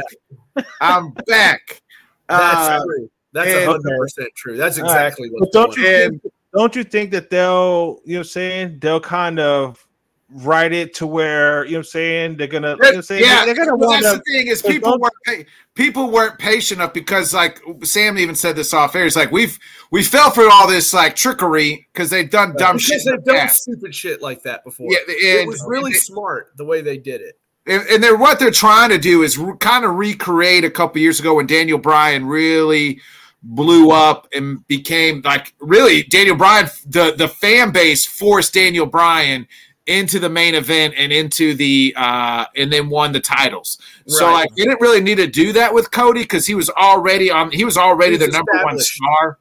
back. 0.55 0.65
i'm 0.81 1.11
back 1.27 1.81
That's 2.29 2.69
Uh, 2.69 2.83
true. 2.85 3.09
That's 3.33 3.49
and- 3.49 3.65
hundred 3.71 3.97
percent 3.97 4.29
true. 4.35 4.55
That's 4.57 4.77
All 4.79 4.85
right. 4.85 5.07
exactly 5.07 5.29
But 5.31 5.39
what's 5.41 5.51
don't 5.53 5.75
going 5.75 5.87
you 5.87 5.95
on. 5.97 6.01
and 6.03 6.21
think, 6.21 6.33
don't 6.53 6.75
you 6.77 6.83
think 6.85 7.11
that 7.11 7.29
they'll 7.29 7.99
you 8.05 8.13
know 8.13 8.19
what 8.19 8.25
I'm 8.27 8.29
saying 8.29 8.79
they'll 8.79 8.99
kind 9.01 9.39
of 9.39 9.85
write 10.33 10.71
it 10.71 10.93
to 10.95 11.05
where 11.05 11.65
you 11.65 11.71
know 11.71 11.77
what 11.79 11.79
I'm 11.79 11.83
saying 11.85 12.37
they're 12.37 12.47
gonna 12.47 12.77
you 12.81 12.93
know 12.93 13.01
saying 13.01 13.23
yeah, 13.23 13.45
they're 13.45 13.55
gonna 13.55 13.75
well, 13.75 13.89
want 13.89 14.03
that's 14.03 14.15
to 14.15 14.23
the 14.25 14.31
thing 14.31 14.47
is 14.47 14.61
people 14.61 14.97
weren't 14.97 15.13
pa- 15.25 15.51
people 15.75 16.09
weren't 16.09 16.39
patient 16.39 16.79
enough 16.79 16.93
because 16.93 17.33
like 17.33 17.61
Sam 17.83 18.17
even 18.17 18.35
said 18.35 18.55
this 18.55 18.73
off 18.73 18.95
air. 18.95 19.03
he's 19.03 19.15
like 19.15 19.31
we've 19.31 19.59
we 19.91 20.03
fell 20.03 20.31
for 20.31 20.49
all 20.49 20.67
this 20.67 20.93
like 20.93 21.15
trickery 21.15 21.87
because 21.91 22.09
they've 22.09 22.29
done 22.29 22.55
dumb 22.57 22.77
shit. 22.77 22.89
because 22.89 23.07
in 23.07 23.15
they've 23.15 23.25
done 23.25 23.35
past. 23.35 23.63
stupid 23.63 23.93
shit 23.93 24.21
like 24.21 24.41
that 24.43 24.63
before. 24.63 24.87
Yeah, 24.89 24.99
it 25.07 25.47
was 25.47 25.63
really 25.67 25.93
smart 25.93 26.51
the 26.55 26.65
way 26.65 26.81
they 26.81 26.97
did 26.97 27.19
it. 27.21 27.37
and, 27.67 27.83
and 27.89 28.03
they're 28.03 28.15
what 28.15 28.39
they're 28.39 28.51
trying 28.51 28.89
to 28.89 28.97
do 28.97 29.23
is 29.23 29.37
re- 29.37 29.57
kind 29.59 29.83
of 29.83 29.95
recreate 29.95 30.63
a 30.63 30.71
couple 30.71 31.01
years 31.01 31.19
ago 31.19 31.35
when 31.35 31.45
Daniel 31.47 31.77
Bryan 31.77 32.25
really 32.25 33.01
blew 33.43 33.89
up 33.89 34.27
and 34.33 34.65
became 34.67 35.21
like 35.25 35.53
really 35.59 36.03
Daniel 36.03 36.37
Bryan. 36.37 36.67
The 36.85 37.15
the 37.17 37.27
fan 37.27 37.71
base 37.71 38.05
forced 38.05 38.53
Daniel 38.53 38.85
Bryan 38.85 39.47
into 39.87 40.19
the 40.19 40.29
main 40.29 40.53
event 40.53 40.93
and 40.95 41.11
into 41.11 41.55
the 41.55 41.93
uh 41.97 42.45
and 42.55 42.71
then 42.71 42.89
won 42.89 43.11
the 43.11 43.19
titles. 43.19 43.79
So 44.07 44.27
Right. 44.27 44.33
like 44.33 44.49
they 44.55 44.63
didn't 44.63 44.79
really 44.81 45.01
need 45.01 45.15
to 45.15 45.27
do 45.27 45.53
that 45.53 45.73
with 45.73 45.89
Cody 45.91 46.21
because 46.21 46.45
he 46.45 46.53
was 46.55 46.69
already 46.69 47.31
on 47.31 47.51
he 47.51 47.65
was 47.65 47.77
already 47.77 48.11
He 48.11 48.17
the 48.17 48.27
number 48.27 48.51
one 48.63 48.77
star. 48.79 49.39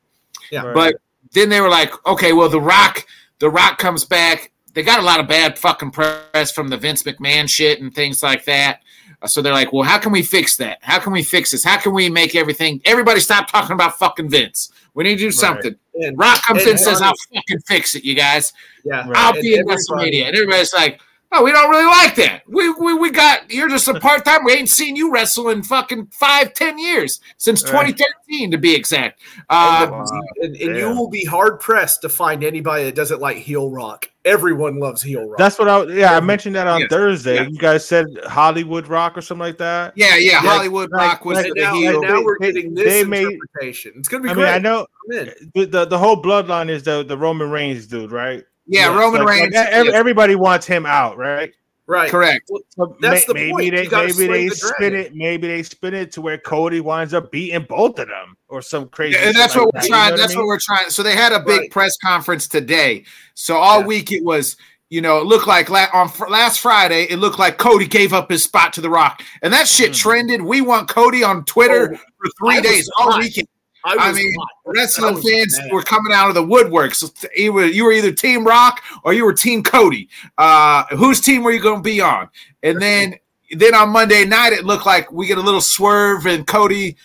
Yeah. 0.50 0.62
Right. 0.62 0.74
But 0.74 0.94
then 1.32 1.48
they 1.50 1.60
were 1.60 1.68
like, 1.68 1.92
okay, 2.06 2.32
well 2.32 2.48
the 2.48 2.60
Rock 2.60 3.06
the 3.38 3.50
Rock 3.50 3.78
comes 3.78 4.04
back. 4.04 4.50
They 4.72 4.82
got 4.82 5.00
a 5.00 5.02
lot 5.02 5.20
of 5.20 5.28
bad 5.28 5.58
fucking 5.58 5.90
press 5.90 6.52
from 6.52 6.68
the 6.68 6.76
Vince 6.76 7.02
McMahon 7.02 7.48
shit 7.48 7.80
and 7.80 7.94
things 7.94 8.22
like 8.22 8.44
that. 8.44 8.80
So 9.26 9.42
they're 9.42 9.52
like, 9.52 9.72
well, 9.72 9.82
how 9.82 9.98
can 9.98 10.12
we 10.12 10.22
fix 10.22 10.56
that? 10.56 10.78
How 10.80 10.98
can 10.98 11.12
we 11.12 11.22
fix 11.22 11.50
this? 11.50 11.62
How 11.62 11.78
can 11.78 11.92
we 11.92 12.08
make 12.08 12.34
everything? 12.34 12.80
Everybody 12.84 13.20
stop 13.20 13.50
talking 13.50 13.74
about 13.74 13.98
fucking 13.98 14.30
Vince. 14.30 14.72
We 14.94 15.04
need 15.04 15.16
to 15.16 15.24
do 15.24 15.30
something. 15.30 15.74
And, 15.94 16.18
Rock 16.18 16.42
comes 16.42 16.60
and 16.60 16.68
in 16.68 16.76
and 16.76 16.80
says, 16.80 17.02
"I'll 17.02 17.12
fucking 17.34 17.60
fix 17.66 17.94
it, 17.94 18.04
you 18.04 18.14
guys." 18.14 18.52
yeah, 18.84 19.06
Right. 19.06 19.16
I'll 19.16 19.32
be 19.34 19.54
in 19.54 19.66
WrestleMania. 19.66 20.26
And 20.26 20.36
everybody's 20.36 20.72
like, 20.72 21.00
oh, 21.32 21.44
we 21.44 21.52
don't 21.52 21.70
really 21.70 21.84
like 21.86 22.14
that. 22.16 22.42
We, 22.48 22.70
we, 22.70 22.94
we 22.94 23.10
got, 23.10 23.50
you're 23.52 23.68
just 23.68 23.86
a 23.88 23.98
part 24.00 24.24
time. 24.24 24.44
We 24.44 24.52
ain't 24.52 24.68
seen 24.68 24.96
you 24.96 25.12
wrestle 25.12 25.50
in 25.50 25.62
fucking 25.62 26.08
five, 26.12 26.54
ten 26.54 26.78
years, 26.78 27.20
since 27.36 27.62
Right. 27.72 27.88
2013 27.96 28.50
to 28.50 28.58
be 28.58 28.74
exact. 28.74 29.20
Uh, 29.48 29.80
And, 29.82 29.90
Wow. 29.92 30.04
and, 30.42 30.56
and 30.56 30.76
you 30.76 30.88
will 30.88 31.08
be 31.10 31.24
hard 31.24 31.60
pressed 31.60 32.02
to 32.02 32.08
find 32.08 32.42
anybody 32.42 32.84
that 32.84 32.94
doesn't 32.94 33.20
like 33.20 33.36
heel 33.36 33.70
rock. 33.70 34.10
Everyone 34.24 34.78
loves 34.78 35.02
heel 35.02 35.24
rock. 35.26 35.38
That's 35.38 35.58
what 35.58 35.66
I 35.68 35.82
yeah, 35.94 36.14
I 36.14 36.20
mentioned 36.20 36.54
that 36.56 36.66
on 36.66 36.80
Yes. 36.80 36.90
Thursday. 36.90 37.36
Yeah. 37.36 37.48
You 37.48 37.56
guys 37.58 37.86
said 37.86 38.06
Hollywood 38.26 38.86
Rock 38.86 39.16
or 39.16 39.22
something 39.22 39.40
like 39.46 39.56
that. 39.58 39.94
yeah, 39.96 40.16
yeah, 40.16 40.32
Yeah, 40.32 40.38
Hollywood 40.40 40.90
like- 40.90 41.00
Rock 41.00 41.24
was 41.24 41.36
like 41.36 41.46
and 41.46 41.54
the 41.56 41.60
now, 41.62 41.74
heel. 41.74 41.92
and 42.02 42.02
now 42.02 42.22
we're 42.22 42.36
They- 42.38 42.52
getting 42.52 42.74
this 42.74 42.84
they 42.84 43.04
made- 43.04 43.26
interpretation. 43.28 43.92
It's 43.96 44.08
going 44.08 44.22
to 44.22 44.26
be 44.26 44.30
I 44.30 44.34
great. 44.34 44.44
mean, 44.44 44.54
I 44.54 44.58
know 44.58 44.86
I'm 45.10 45.18
in. 45.28 45.32
the, 45.54 45.64
the 45.64 45.84
the 45.86 45.98
whole 45.98 46.20
bloodline 46.22 46.68
is 46.68 46.82
the 46.82 47.02
the 47.02 47.16
Roman 47.16 47.50
Reigns 47.50 47.86
dude, 47.86 48.12
right? 48.12 48.44
Yeah, 48.70 48.90
yeah, 48.90 48.98
Roman 48.98 49.24
Like, 49.24 49.28
Reigns. 49.40 49.54
like, 49.54 49.68
yeah, 49.70 49.90
everybody 49.92 50.34
wants 50.36 50.66
him 50.66 50.86
out, 50.86 51.16
right? 51.18 51.52
Right. 51.86 52.08
correct. 52.08 52.48
So 52.76 52.96
That's 53.00 53.26
may- 53.26 53.32
the 53.32 53.34
maybe 53.34 53.50
point. 53.50 53.74
they 53.74 53.88
maybe 53.88 54.26
they 54.28 54.48
the 54.48 54.54
spin 54.54 54.94
it 54.94 55.12
maybe 55.12 55.48
they 55.48 55.64
spin 55.64 55.92
it 55.92 56.12
to 56.12 56.20
where 56.20 56.38
Cody 56.38 56.80
winds 56.80 57.12
up 57.14 57.32
beating 57.32 57.66
both 57.68 57.98
of 57.98 58.06
them 58.06 58.36
or 58.46 58.62
some 58.62 58.88
crazy. 58.90 59.16
Yeah, 59.16 59.24
and 59.26 59.34
shit 59.34 59.36
that's 59.36 59.56
like 59.56 59.64
what 59.64 59.74
we're 59.74 59.80
that, 59.80 59.86
you 59.88 59.94
trying. 59.94 60.10
know 60.12 60.16
that's 60.16 60.34
I 60.36 60.38
what 60.38 60.46
we're 60.46 60.58
trying. 60.60 60.90
So 60.90 61.02
they 61.02 61.16
had 61.16 61.32
a 61.32 61.40
big 61.40 61.60
Right. 61.62 61.70
press 61.72 61.96
conference 61.96 62.46
today. 62.46 63.02
So 63.34 63.56
all 63.56 63.80
Yeah. 63.80 63.86
week 63.86 64.12
it 64.12 64.22
was, 64.22 64.56
you 64.88 65.00
know, 65.00 65.18
it 65.18 65.24
looked 65.26 65.48
like 65.48 65.68
la- 65.68 65.88
on 65.92 66.08
fr- 66.08 66.28
last 66.28 66.60
Friday, 66.60 67.08
it 67.10 67.16
looked 67.16 67.40
like 67.40 67.58
Cody 67.58 67.88
gave 67.88 68.12
up 68.12 68.30
his 68.30 68.44
spot 68.44 68.72
to 68.74 68.80
The 68.80 68.88
Rock, 68.90 69.22
and 69.42 69.52
that 69.52 69.66
shit 69.66 69.90
Mhm. 69.90 69.96
trended. 69.96 70.42
We 70.42 70.60
want 70.60 70.88
Cody 70.88 71.24
on 71.24 71.44
Twitter 71.44 71.90
Oh, 71.92 71.96
for 71.96 72.30
three 72.38 72.58
I 72.58 72.60
days 72.60 72.88
all 72.98 73.10
hot. 73.12 73.20
weekend. 73.20 73.48
I, 73.84 73.96
I 73.98 74.12
mean. 74.12 74.32
Wrestling 74.64 75.16
I 75.16 75.20
fans 75.20 75.58
mad. 75.58 75.72
were 75.72 75.82
coming 75.82 76.12
out 76.12 76.28
of 76.28 76.34
the 76.34 76.44
woodwork. 76.44 76.94
So 76.94 77.08
you 77.34 77.52
were, 77.52 77.64
you 77.64 77.84
were 77.84 77.92
either 77.92 78.12
Team 78.12 78.46
Rock 78.46 78.82
or 79.04 79.12
you 79.12 79.24
were 79.24 79.32
Team 79.32 79.62
Cody. 79.62 80.08
Uh, 80.38 80.84
whose 80.96 81.20
team 81.20 81.42
were 81.42 81.50
you 81.50 81.60
going 81.60 81.78
to 81.78 81.82
be 81.82 82.00
on? 82.00 82.28
And 82.62 82.80
then, 82.80 83.16
then 83.50 83.74
on 83.74 83.88
Monday 83.90 84.24
night, 84.24 84.52
it 84.52 84.64
looked 84.64 84.86
like 84.86 85.10
we 85.10 85.26
get 85.26 85.38
a 85.38 85.42
little 85.42 85.60
swerve, 85.60 86.26
and 86.26 86.46
Cody 86.46 86.96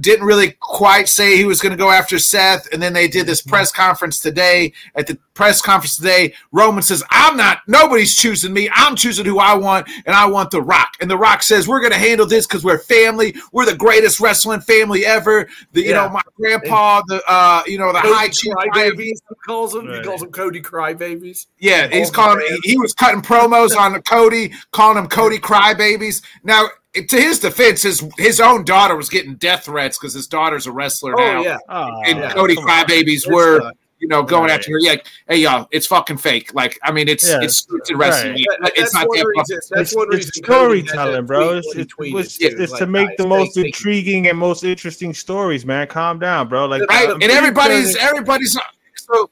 didn't 0.00 0.26
really 0.26 0.56
quite 0.60 1.08
say 1.08 1.36
he 1.36 1.44
was 1.44 1.60
going 1.60 1.70
to 1.70 1.76
go 1.76 1.90
after 1.90 2.18
Seth. 2.18 2.72
And 2.72 2.82
then 2.82 2.92
they 2.92 3.06
did 3.08 3.26
this 3.26 3.40
press 3.42 3.70
conference 3.70 4.18
today. 4.18 4.72
At 4.94 5.06
the 5.06 5.18
press 5.34 5.60
conference 5.60 5.96
today, 5.96 6.34
Roman 6.52 6.82
says, 6.82 7.02
"I'm 7.10 7.36
not. 7.36 7.58
Nobody's 7.66 8.16
choosing 8.16 8.52
me. 8.52 8.68
I'm 8.72 8.96
choosing 8.96 9.24
who 9.24 9.38
I 9.38 9.54
want, 9.54 9.88
and 10.06 10.14
I 10.14 10.26
want 10.26 10.50
The 10.50 10.62
Rock." 10.62 10.94
And 11.00 11.10
The 11.10 11.16
Rock 11.16 11.42
says, 11.42 11.66
"We're 11.68 11.80
going 11.80 11.92
to 11.92 11.98
handle 11.98 12.26
this 12.26 12.46
because 12.46 12.64
we're 12.64 12.78
family. 12.78 13.34
We're 13.52 13.66
the 13.66 13.76
greatest 13.76 14.20
wrestling 14.20 14.60
family 14.60 15.04
ever. 15.06 15.48
The 15.72 15.82
you 15.82 15.90
Yeah. 15.90 16.06
know 16.06 16.08
my 16.10 16.22
grandpa, 16.36 17.02
the 17.06 17.22
uh, 17.28 17.62
you 17.66 17.78
know 17.78 17.92
the 17.92 18.00
Cody 18.00 18.14
high 18.14 18.28
chief." 18.28 18.52
Crybabies, 18.54 18.98
he 18.98 19.34
calls 19.46 19.72
them. 19.72 19.86
He 19.86 19.92
Right. 19.94 20.04
calls 20.04 20.20
them 20.20 20.30
Cody 20.32 20.60
Crybabies. 20.60 21.46
Yeah, 21.58 21.88
he's 21.88 22.08
All 22.08 22.14
calling. 22.14 22.46
He, 22.62 22.70
he 22.72 22.76
was 22.78 22.92
cutting 22.94 23.22
promos 23.22 23.76
on 23.76 24.00
Cody, 24.02 24.52
calling 24.72 24.98
him 24.98 25.08
Cody 25.08 25.38
crybabies. 25.40 26.22
Now, 26.42 26.68
to 26.94 27.16
his 27.20 27.38
defense, 27.40 27.82
his 27.82 28.06
his 28.18 28.40
own 28.40 28.64
daughter 28.64 28.96
was 28.96 29.08
getting 29.08 29.34
death 29.36 29.64
threats 29.64 29.98
because 29.98 30.14
his 30.14 30.26
daughter's 30.26 30.66
a 30.66 30.72
wrestler 30.72 31.14
Oh 31.18 31.24
now, 31.24 31.42
yeah, 31.42 31.58
Oh, 31.68 31.90
and 32.06 32.18
yeah, 32.18 32.32
Cody 32.32 32.54
come 32.54 32.64
on. 32.64 32.84
crybabies 32.86 33.30
were. 33.30 33.60
uh, 33.62 33.70
you 34.00 34.08
know, 34.08 34.22
going 34.22 34.50
Right. 34.50 34.58
after 34.58 34.72
her, 34.72 34.78
yeah, 34.80 34.90
like, 34.90 35.06
hey 35.28 35.36
y'all, 35.38 35.66
it's 35.70 35.86
fucking 35.86 36.18
fake. 36.18 36.52
Like, 36.52 36.78
I 36.82 36.92
mean, 36.92 37.08
it's 37.08 37.26
Yeah. 37.26 37.38
it's 37.40 37.64
scripted 37.64 37.96
wrestling. 37.98 38.32
Right. 38.34 38.44
that- 38.60 38.72
It's 38.72 38.92
that's 38.92 38.94
not 38.94 39.06
that 39.14 39.24
reason. 39.24 39.60
That's 39.70 39.70
it's, 39.92 39.96
one 39.96 40.06
it's 40.08 40.26
reason. 40.26 40.42
Cody 40.44 40.86
storytelling, 40.86 41.24
bro. 41.26 41.56
It's, 41.56 41.66
when 41.96 42.08
he 42.10 42.18
it's, 42.18 42.36
it's, 42.38 42.54
too. 42.56 42.62
it's 42.62 42.72
Like, 42.72 42.78
to 42.80 42.86
make 42.86 43.08
guys, 43.10 43.16
the 43.18 43.26
most 43.28 43.54
taking- 43.54 43.66
intriguing 43.66 44.26
and 44.28 44.36
most 44.36 44.62
interesting 44.62 45.14
stories, 45.14 45.64
man. 45.64 45.86
Calm 45.86 46.18
down, 46.18 46.48
bro. 46.48 46.66
Like, 46.66 46.82
right? 46.90 47.08
I'm 47.08 47.22
And 47.22 47.30
everybody's 47.32 47.96
everybody's 47.96 48.54
uh, 48.56 48.60
so. 48.96 49.30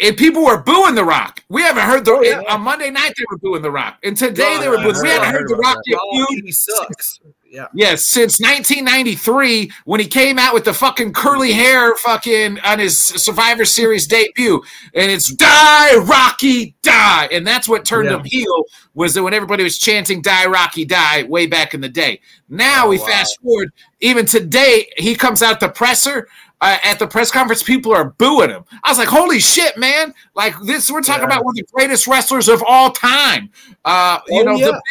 And 0.00 0.16
people 0.16 0.44
were 0.44 0.62
booing 0.62 0.96
The 0.96 1.04
Rock. 1.04 1.44
We 1.48 1.62
haven't 1.62 1.84
heard 1.84 2.04
the 2.04 2.12
Oh, 2.12 2.22
yeah. 2.22 2.42
on 2.48 2.62
Monday 2.62 2.90
night 2.90 3.12
they 3.16 3.24
were 3.30 3.38
booing 3.38 3.62
The 3.62 3.70
Rock, 3.70 3.98
and 4.02 4.16
today 4.16 4.58
they 4.58 4.68
were 4.68 4.78
booing. 4.78 4.96
We 5.00 5.08
haven't 5.08 5.28
heard 5.28 5.42
heard 5.42 5.48
The 5.48 5.56
Rock 5.56 5.78
get 5.86 5.98
booed 6.12 6.44
he 6.44 6.50
sucks. 6.50 7.20
Yeah. 7.48 7.66
Yes, 7.74 8.06
since 8.06 8.40
1993 8.40 9.72
when 9.84 9.98
he 10.00 10.06
came 10.06 10.38
out 10.38 10.54
with 10.54 10.64
the 10.64 10.72
fucking 10.74 11.12
curly 11.12 11.52
hair 11.52 11.96
fucking 11.96 12.60
on 12.60 12.78
his 12.78 12.96
Survivor 12.96 13.64
Series 13.64 14.06
debut, 14.06 14.62
and 14.94 15.10
it's 15.10 15.32
"Die 15.34 15.96
Rocky 15.96 16.76
Die," 16.82 17.28
and 17.32 17.44
that's 17.46 17.68
what 17.68 17.84
turned 17.84 18.08
Yeah. 18.08 18.18
him 18.18 18.24
heel 18.24 18.64
was 18.94 19.14
that 19.14 19.22
when 19.24 19.34
everybody 19.34 19.64
was 19.64 19.78
chanting 19.78 20.22
"Die 20.22 20.46
Rocky 20.46 20.84
Die" 20.84 21.24
way 21.24 21.46
back 21.46 21.74
in 21.74 21.80
the 21.80 21.88
day. 21.88 22.20
Now 22.48 22.86
Oh, 22.86 22.90
we 22.90 22.98
wow. 22.98 23.06
fast 23.06 23.38
forward, 23.42 23.72
even 24.00 24.26
today 24.26 24.88
he 24.96 25.14
comes 25.16 25.42
out 25.42 25.58
the 25.60 25.68
presser. 25.68 26.28
Uh, 26.62 26.76
at 26.84 26.98
the 26.98 27.06
press 27.06 27.30
conference, 27.30 27.62
people 27.62 27.94
are 27.94 28.10
booing 28.18 28.50
him. 28.50 28.64
I 28.84 28.90
was 28.90 28.98
like, 28.98 29.08
"Holy 29.08 29.40
shit, 29.40 29.76
man! 29.78 30.12
Like 30.34 30.54
this, 30.62 30.90
we're 30.90 31.00
talking 31.00 31.22
Yeah. 31.22 31.28
about 31.36 31.44
one 31.44 31.52
of 31.52 31.56
the 31.56 31.66
greatest 31.72 32.06
wrestlers 32.06 32.48
of 32.48 32.62
all 32.66 32.90
time." 32.90 33.50
Uh, 33.84 34.18
you 34.28 34.40
Oh, 34.42 34.44
know, 34.44 34.56
yeah. 34.56 34.66
the 34.66 34.82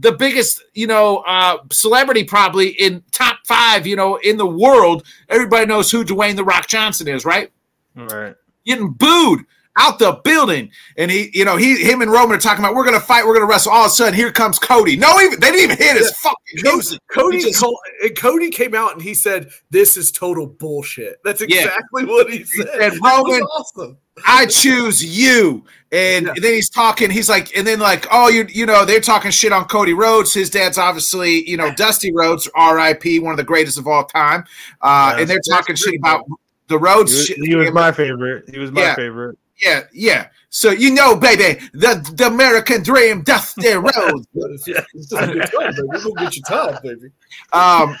the 0.00 0.12
biggest, 0.12 0.62
you 0.74 0.86
know, 0.86 1.18
uh, 1.26 1.56
celebrity 1.72 2.22
probably 2.22 2.68
in 2.68 3.02
top 3.10 3.38
five, 3.46 3.84
you 3.84 3.96
know, 3.96 4.14
in 4.16 4.36
the 4.36 4.46
world. 4.46 5.02
Everybody 5.28 5.66
knows 5.66 5.90
who 5.90 6.04
Dwayne 6.04 6.36
the 6.36 6.44
Rock 6.44 6.68
Johnson 6.68 7.08
is, 7.08 7.24
right? 7.24 7.50
Right. 7.96 8.36
Getting 8.64 8.92
booed 8.92 9.40
out 9.76 9.98
the 9.98 10.20
building, 10.24 10.70
and 10.96 11.10
he, 11.10 11.30
you 11.32 11.44
know, 11.44 11.56
he, 11.56 11.76
him 11.82 12.02
and 12.02 12.10
Roman 12.10 12.36
are 12.36 12.40
talking 12.40 12.64
about 12.64 12.74
we're 12.74 12.84
gonna 12.84 12.98
fight, 13.00 13.24
we're 13.26 13.34
gonna 13.34 13.46
wrestle. 13.46 13.72
All 13.72 13.84
of 13.84 13.90
a 13.92 13.94
sudden, 13.94 14.14
here 14.14 14.32
comes 14.32 14.58
Cody. 14.58 14.96
No, 14.96 15.20
even 15.20 15.38
they 15.38 15.50
didn't 15.52 15.72
even 15.72 15.76
hit 15.76 15.96
his 15.96 16.06
Yeah. 16.24 16.30
fucking 16.30 16.62
Cody, 16.64 16.74
music. 16.76 17.00
Cody, 17.12 17.40
just- 17.40 17.60
call- 17.60 17.80
and 18.02 18.16
Cody 18.16 18.50
came 18.50 18.74
out 18.74 18.92
and 18.94 19.02
he 19.02 19.14
said, 19.14 19.50
"This 19.70 19.96
is 19.96 20.10
total 20.10 20.46
bullshit." 20.46 21.18
That's 21.24 21.40
Yeah. 21.46 21.64
exactly 21.64 22.04
what 22.06 22.30
he 22.30 22.44
said. 22.44 22.68
said, 22.72 22.80
It 22.82 22.90
was 22.92 23.00
"Roman, 23.00 23.42
awesome. 23.42 23.96
I 24.26 24.46
choose 24.46 25.04
you. 25.04 25.64
And 25.92 26.26
Yeah. 26.26 26.32
then 26.42 26.52
he's 26.54 26.68
talking, 26.68 27.08
he's 27.08 27.28
like, 27.28 27.56
and 27.56 27.64
then 27.64 27.78
like, 27.78 28.06
oh, 28.10 28.28
you 28.28 28.46
you 28.50 28.66
know, 28.66 28.84
they're 28.84 29.00
talking 29.00 29.30
shit 29.30 29.52
on 29.52 29.64
Cody 29.66 29.92
Rhodes. 29.94 30.34
His 30.34 30.50
dad's 30.50 30.76
obviously, 30.76 31.48
you 31.48 31.56
know, 31.56 31.72
Dusty 31.72 32.12
Rhodes, 32.12 32.48
R.I.P., 32.56 33.20
one 33.20 33.30
of 33.30 33.36
the 33.36 33.44
greatest 33.44 33.78
of 33.78 33.86
all 33.86 34.04
time. 34.04 34.44
Uh, 34.82 35.12
Yeah, 35.14 35.20
and 35.20 35.30
they're 35.30 35.40
talking 35.48 35.76
shit 35.76 35.94
about 36.00 36.24
the 36.66 36.76
He 36.78 36.84
Rhodes 36.84 37.12
was, 37.14 37.26
shit. 37.26 37.38
he 37.38 37.54
was 37.54 37.70
my 37.70 37.92
favorite. 37.92 38.44
He 38.52 38.58
was 38.58 38.72
my 38.72 38.80
Yeah. 38.82 38.94
favorite. 38.96 39.38
Yeah, 39.60 39.82
yeah. 39.92 40.28
So 40.50 40.70
you 40.70 40.92
know, 40.94 41.14
baby, 41.16 41.60
the 41.72 42.08
the 42.14 42.26
American 42.26 42.82
dream, 42.82 43.22
Dusty 43.22 43.68
Rhodes. 43.74 44.26
It's 44.34 44.64
just, 44.64 44.86
it's 44.94 45.10
just 45.10 45.22
a 45.22 45.26
good 45.32 45.42
time, 45.42 45.72
baby. 45.74 45.82
We're 45.88 46.02
gonna 46.02 46.20
get 46.30 46.36
your 46.36 46.44
time, 46.46 46.78
baby. 46.82 47.10
Um, 47.52 47.96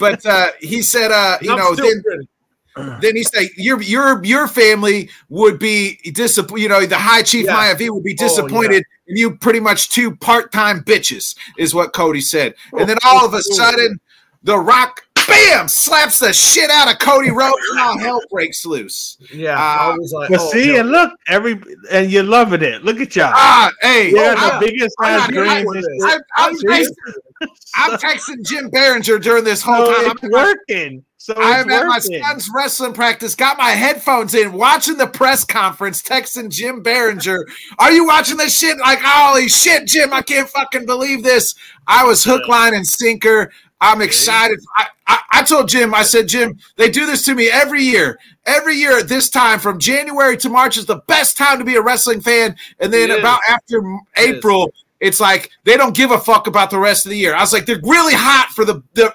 but 0.00 0.24
uh, 0.26 0.48
he 0.60 0.82
said, 0.82 1.12
uh, 1.12 1.38
you 1.42 1.52
I'm 1.52 1.58
know, 1.58 1.74
then 1.74 2.02
ready. 2.08 2.28
then 3.00 3.16
he 3.16 3.22
said 3.22 3.48
your 3.56 3.80
your 3.82 4.22
your 4.24 4.48
family 4.48 5.08
would 5.28 5.58
be 5.58 5.96
disappointed. 6.12 6.62
You 6.62 6.68
know, 6.68 6.84
the 6.86 6.98
High 6.98 7.22
Chief 7.22 7.44
Yeah. 7.46 7.72
Maivia 7.74 7.90
would 7.90 8.02
be 8.02 8.12
Oh, 8.12 8.22
yeah. 8.22 8.28
disappointed 8.28 8.84
in 9.06 9.16
you. 9.16 9.36
Pretty 9.36 9.60
much 9.60 9.88
two 9.90 10.14
part 10.16 10.50
time 10.52 10.80
bitches 10.82 11.36
is 11.56 11.74
what 11.74 11.92
Cody 11.92 12.20
said. 12.20 12.54
And 12.78 12.88
then 12.88 12.98
all 13.04 13.24
of 13.24 13.32
a 13.32 13.42
sudden, 13.42 14.00
The 14.42 14.58
Rock, 14.58 15.05
bam, 15.26 15.68
slaps 15.68 16.18
the 16.18 16.32
shit 16.32 16.70
out 16.70 16.90
of 16.92 16.98
Cody 16.98 17.30
Rhodes, 17.30 17.56
and 17.70 17.80
all 17.80 17.98
hell 17.98 18.20
breaks 18.30 18.64
loose. 18.66 19.18
Yeah, 19.32 19.54
Uh, 19.58 19.92
I 19.92 19.96
was 19.98 20.12
like, 20.12 20.30
But 20.30 20.40
oh, 20.40 20.50
see, 20.50 20.72
no. 20.72 20.80
and 20.80 20.90
look, 20.90 21.12
every 21.28 21.60
and 21.90 22.10
you're 22.10 22.22
loving 22.22 22.62
it. 22.62 22.84
Look 22.84 23.00
at 23.00 23.14
y'all. 23.16 23.32
Ah, 23.34 23.70
hey, 23.82 24.08
you 24.10 24.14
got 24.16 24.38
I, 24.38 24.58
the 24.60 24.66
biggest 24.66 24.94
I'm 25.00 25.06
ass 25.20 25.20
not 25.20 25.30
dreams. 25.30 25.62
doing 25.62 25.76
and 25.76 25.84
this. 25.84 26.12
shit. 26.12 26.22
I'm, 26.36 26.50
I'm, 26.50 26.56
texting, 26.58 27.48
I'm 27.76 27.98
texting 27.98 28.46
Jim 28.46 28.70
Behringer 28.70 29.22
during 29.22 29.44
this 29.44 29.62
whole 29.62 29.86
So 29.86 29.94
time. 30.02 30.10
it's 30.12 30.24
I'm, 30.24 30.30
working. 30.30 31.04
So 31.18 31.34
I 31.36 31.58
it's 31.60 31.64
am 31.66 31.70
at 31.72 31.86
my 31.86 31.98
son's 31.98 32.48
wrestling 32.54 32.92
practice, 32.92 33.34
got 33.34 33.58
my 33.58 33.70
headphones 33.70 34.32
in, 34.34 34.52
watching 34.52 34.96
the 34.96 35.08
press 35.08 35.42
conference, 35.42 36.00
texting 36.00 36.50
Jim 36.50 36.84
Behringer. 36.84 37.42
Are 37.80 37.90
you 37.90 38.06
watching 38.06 38.36
this 38.36 38.56
shit? 38.56 38.78
Like, 38.78 39.00
holy 39.02 39.48
shit, 39.48 39.88
Jim, 39.88 40.12
I 40.12 40.22
can't 40.22 40.48
fucking 40.48 40.86
believe 40.86 41.24
this. 41.24 41.56
I 41.88 42.04
was 42.04 42.22
hook, 42.22 42.46
line, 42.46 42.74
and 42.74 42.86
sinker. 42.86 43.50
I'm 43.80 44.00
excited. 44.00 44.58
I, 44.76 44.86
I, 45.06 45.18
I 45.32 45.42
told 45.42 45.68
Jim, 45.68 45.94
I 45.94 46.02
said, 46.02 46.28
Jim, 46.28 46.58
they 46.76 46.90
do 46.90 47.06
this 47.06 47.24
to 47.26 47.34
me 47.34 47.50
every 47.50 47.82
year. 47.82 48.18
Every 48.46 48.74
year 48.74 48.98
at 48.98 49.08
this 49.08 49.28
time, 49.28 49.58
from 49.58 49.78
January 49.78 50.36
to 50.38 50.48
March, 50.48 50.76
is 50.76 50.86
the 50.86 51.02
best 51.06 51.36
time 51.36 51.58
to 51.58 51.64
be 51.64 51.76
a 51.76 51.82
wrestling 51.82 52.20
fan. 52.20 52.56
And 52.80 52.92
then 52.92 53.10
It 53.10 53.14
is. 53.14 53.18
about 53.18 53.40
after 53.48 53.78
It 53.78 54.00
is. 54.18 54.36
April, 54.36 54.72
it's 55.00 55.20
like 55.20 55.50
they 55.64 55.76
don't 55.76 55.94
give 55.94 56.10
a 56.10 56.18
fuck 56.18 56.46
about 56.46 56.70
the 56.70 56.78
rest 56.78 57.04
of 57.04 57.10
the 57.10 57.18
year. 57.18 57.34
I 57.34 57.40
was 57.40 57.52
like, 57.52 57.66
they're 57.66 57.80
really 57.82 58.14
hot 58.14 58.48
for 58.54 58.64
the, 58.64 58.82
the 58.94 59.14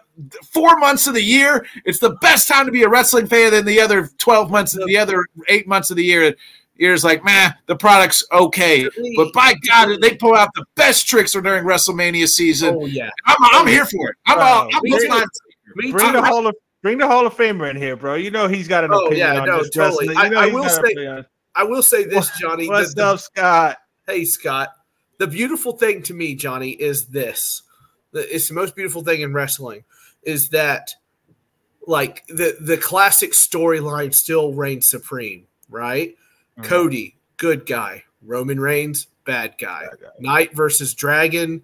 four 0.51 0.78
months 0.78 1.07
of 1.07 1.16
the 1.16 1.24
year. 1.24 1.66
It's 1.86 1.99
the 1.99 2.12
best 2.22 2.47
time 2.47 2.68
to 2.68 2.72
be 2.72 2.84
a 2.84 2.89
wrestling 2.89 3.26
fan 3.26 3.51
than 3.51 3.66
the 3.66 3.82
other 3.82 4.09
12 4.20 4.51
months 4.51 4.76
of 4.76 4.86
the 4.86 4.97
other 4.97 5.26
eight 5.47 5.68
months 5.68 5.89
of 5.89 5.97
the 5.97 6.05
year. 6.05 6.36
Year's 6.76 7.03
like, 7.03 7.24
man, 7.24 7.53
the 7.67 7.76
product's 7.76 8.26
okay. 8.32 8.88
But 9.15 9.34
by 9.34 9.53
God, 9.67 9.97
they 10.01 10.15
pull 10.15 10.36
out 10.36 10.49
the 10.55 10.65
best 10.76 11.07
tricks 11.07 11.34
during 11.34 11.63
WrestleMania 11.63 12.28
season. 12.28 12.76
Oh 12.80 12.86
yeah, 12.86 13.09
I'm, 13.26 13.36
I'm 13.39 13.49
oh, 13.63 13.65
here 13.65 13.86
for 13.86 14.09
it. 14.09 14.15
I'm, 14.26 14.39
all, 14.39 14.63
I'm 14.74 14.80
Me 14.84 14.91
looking 14.91 15.09
too. 15.11 15.15
on- 15.17 15.28
Me 15.76 15.91
Bring 15.91 16.11
the 16.13 16.22
Hall 16.24 16.47
of 16.47 16.55
Bring 16.82 16.97
the 16.97 17.05
Hall 17.07 17.28
of 17.28 17.36
Famer 17.36 17.69
in 17.69 17.78
here, 17.78 17.95
bro. 17.95 18.15
You 18.15 18.32
know 18.32 18.47
he's 18.47 18.67
got 18.67 18.84
an 18.84 18.91
Oh, 18.93 19.05
opinion 19.05 19.28
yeah, 19.36 19.41
on 19.41 19.47
no, 19.47 19.59
this 19.59 19.69
totally. 19.69 20.15
I- 20.15 20.24
You 20.26 20.30
know 20.32 20.39
I 20.39 20.45
he's 20.45 20.53
will 20.53 20.69
say- 20.69 21.24
I 21.53 21.63
will 21.63 21.84
say 21.84 22.03
this, 22.05 22.32
Johnny. 22.39 22.67
What's 22.67 22.93
the- 22.95 23.05
up, 23.05 23.19
Scott? 23.19 23.78
hey 24.07 24.26
Scott, 24.26 24.69
the 25.19 25.28
beautiful 25.28 25.74
thing 25.78 26.01
to 26.03 26.13
me, 26.15 26.34
Johnny, 26.34 26.72
is 26.72 27.05
this. 27.07 27.61
It's 28.13 28.47
the 28.47 28.55
most 28.55 28.76
beautiful 28.76 29.03
thing 29.03 29.22
in 29.22 29.34
wrestling 29.34 29.84
is 30.24 30.49
that 30.49 30.95
like 31.88 32.26
the 32.28 32.57
the 32.59 32.78
classic 32.78 33.32
storyline 33.34 34.13
still 34.13 34.53
reigns 34.53 34.88
supreme, 34.88 35.45
right? 35.69 36.15
Cody, 36.64 37.16
good 37.38 37.66
guy. 37.66 38.04
Roman 38.24 38.60
Reigns, 38.60 39.08
bad 39.26 39.56
guy. 39.58 39.86
Bad 39.89 39.99
guy. 40.02 40.10
Knight 40.20 40.56
versus 40.56 40.93
Dragon, 40.93 41.62